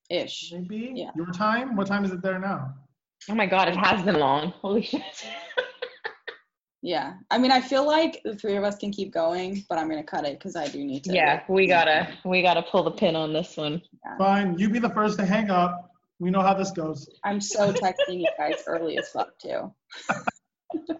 ish. 0.08 0.52
maybe. 0.52 0.92
Yeah. 0.96 1.10
Your 1.14 1.30
time. 1.32 1.76
What 1.76 1.86
time 1.86 2.04
is 2.04 2.10
it 2.10 2.22
there 2.22 2.38
now? 2.38 2.74
Oh 3.28 3.34
my 3.34 3.46
god, 3.46 3.68
it 3.68 3.76
has 3.76 4.02
been 4.04 4.16
long. 4.18 4.52
Holy 4.62 4.82
shit. 4.82 5.02
Yeah. 6.82 7.16
I 7.30 7.36
mean, 7.36 7.50
I 7.50 7.60
feel 7.60 7.86
like 7.86 8.22
the 8.24 8.34
three 8.34 8.56
of 8.56 8.64
us 8.64 8.76
can 8.78 8.90
keep 8.90 9.12
going, 9.12 9.66
but 9.68 9.76
I'm 9.76 9.86
gonna 9.86 10.02
cut 10.02 10.24
it 10.24 10.38
because 10.38 10.56
I 10.56 10.66
do 10.66 10.82
need 10.82 11.04
to. 11.04 11.12
yeah, 11.12 11.42
we 11.46 11.66
gotta 11.66 12.08
we 12.24 12.40
gotta 12.40 12.62
pull 12.62 12.82
the 12.84 12.90
pin 12.92 13.14
on 13.16 13.34
this 13.34 13.54
one. 13.58 13.82
Fine. 14.16 14.58
You 14.58 14.70
be 14.70 14.78
the 14.78 14.88
first 14.88 15.18
to 15.18 15.26
hang 15.26 15.50
up. 15.50 15.90
We 16.20 16.30
know 16.30 16.40
how 16.40 16.54
this 16.54 16.70
goes. 16.70 17.06
I'm 17.22 17.38
so 17.38 17.70
texting 17.70 18.20
you 18.20 18.30
guys 18.38 18.62
early 18.66 18.96
as 18.96 19.08
fuck 19.10 19.38
too. 19.38 19.74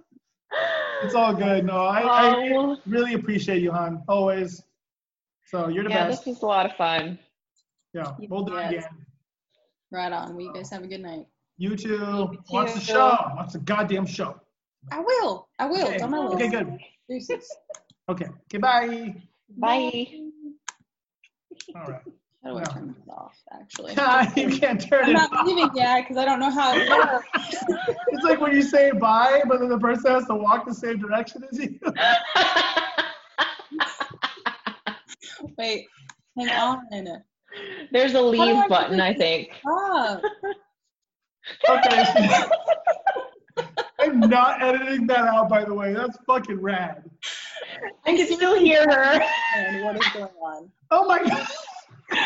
It's 1.03 1.15
all 1.15 1.33
good. 1.35 1.65
No, 1.65 1.77
I, 1.77 2.01
I 2.01 2.53
Oh, 2.55 2.77
really 2.87 3.15
appreciate 3.15 3.63
you, 3.63 3.73
hon. 3.73 4.03
Always. 4.09 4.63
So 5.47 5.69
you're 5.69 5.85
the 5.85 5.91
yeah, 5.91 6.09
best. 6.09 6.25
this 6.25 6.35
was 6.35 6.43
a 6.43 6.47
lot 6.47 6.67
of 6.67 6.77
fun. 6.77 7.19
Yeah. 7.93 8.13
We'll 8.29 8.45
do 8.45 8.57
it 8.57 8.67
again. 8.69 8.85
Right 9.91 10.13
on. 10.13 10.35
Well, 10.37 10.47
you 10.47 10.53
guys 10.53 10.71
have 10.71 10.83
a 10.85 10.87
good 10.87 11.01
night. 11.01 11.27
You 11.57 11.75
too. 11.77 12.39
Watch 12.51 12.75
the 12.75 12.81
too. 12.81 12.87
show. 12.87 13.19
Watch 13.37 13.53
the 13.53 13.59
goddamn 13.61 14.07
show. 14.07 14.41
I 14.93 15.01
will. 15.01 15.49
I 15.59 15.67
will. 15.67 15.85
Okay. 15.87 15.95
It's 15.95 16.03
on 16.03 16.11
my 16.11 16.19
list. 16.19 16.35
Okay, 16.37 16.49
good. 16.49 16.79
Deuces. 17.09 17.57
Okay. 18.09 18.27
Okay, 18.45 18.59
bye. 18.59 19.15
Bye. 19.59 20.07
All 21.75 21.83
right. 21.87 22.03
How 22.43 22.51
do 22.53 22.57
I 22.57 22.61
No. 22.61 22.65
turn 22.73 22.95
this 22.97 23.09
off? 23.09 23.37
Actually, 23.53 23.93
you 24.43 24.59
can't 24.59 24.81
turn 24.81 25.05
I'm 25.05 25.11
it 25.11 25.13
not 25.15 25.33
off. 25.33 25.47
leaving 25.47 25.71
yet 25.75 26.03
because 26.03 26.17
I 26.17 26.25
don't 26.25 26.41
know 26.41 26.51
how 26.51 26.75
it 26.79 26.89
works. 26.89 27.27
It's 28.09 28.25
like 28.25 28.41
when 28.41 28.53
you 28.55 28.63
say 28.63 28.93
bye, 28.93 29.43
but 29.47 29.61
then 29.61 29.69
the 29.69 29.79
person 29.79 30.13
has 30.13 30.27
to 30.27 30.35
walk 30.35 30.67
the 30.67 30.75
same 30.75 30.99
direction 30.99 31.45
as 31.51 31.59
you. 31.59 31.79
Wait, 35.59 35.87
hang 36.39 36.49
on. 36.51 36.81
There's 37.93 38.13
a 38.13 38.15
do 38.15 38.27
I 38.27 38.31
leave 38.31 38.69
button, 38.69 39.01
I 39.01 39.13
think. 39.15 39.51
Stop. 39.63 40.23
Okay. 41.69 42.45
I'm 44.01 44.21
not 44.21 44.63
editing 44.63 45.07
that 45.09 45.27
out, 45.27 45.49
by 45.51 45.65
the 45.65 45.75
way. 45.75 45.93
That's 45.93 46.17
fucking 46.27 46.61
rad. 46.61 47.05
I 48.07 48.17
can 48.17 48.27
still 48.27 48.59
hear 48.59 48.85
her. 48.85 49.21
And 49.57 49.85
what 49.85 49.97
is 49.97 50.07
going 50.13 50.25
on? 50.43 50.71
Oh 50.91 51.05
my 51.07 51.19
god. 51.23 51.47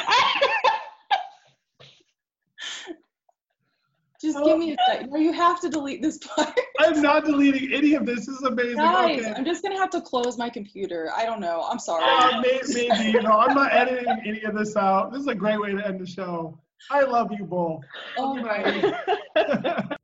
Just 4.25 4.43
give 4.43 4.59
me 4.59 4.73
a 4.73 4.77
second. 4.89 5.11
No, 5.11 5.19
you 5.19 5.33
have 5.33 5.61
to 5.61 5.69
delete 5.69 6.01
this 6.01 6.17
part. 6.19 6.59
I'm 6.81 7.03
not 7.03 7.27
deleting 7.27 7.75
any 7.75 7.93
of 7.93 8.07
this. 8.07 8.21
This 8.21 8.37
is 8.37 8.43
amazing. 8.43 8.77
Guys, 8.77 9.21
okay. 9.21 9.35
I'm 9.35 9.45
just 9.45 9.63
gonna 9.63 9.79
have 9.79 9.91
to 9.91 10.01
close 10.01 10.39
my 10.39 10.49
computer. 10.49 11.11
I 11.15 11.27
don't 11.27 11.41
know. 11.41 11.67
I'm 11.71 11.79
sorry. 11.79 12.05
Uh, 12.07 12.41
may, 12.41 12.59
maybe, 12.69 13.11
you 13.11 13.21
know, 13.21 13.33
I'm 13.33 13.55
not 13.55 13.75
editing 13.75 14.09
any 14.25 14.43
of 14.45 14.55
this 14.55 14.77
out. 14.77 15.13
This 15.13 15.21
is 15.21 15.27
a 15.27 15.35
great 15.35 15.61
way 15.61 15.73
to 15.73 15.87
end 15.87 16.01
the 16.01 16.07
show. 16.07 16.59
I 16.91 17.03
love 17.03 17.33
you 17.33 17.45
both. 17.45 17.83
oh 18.17 18.35
my 18.37 19.87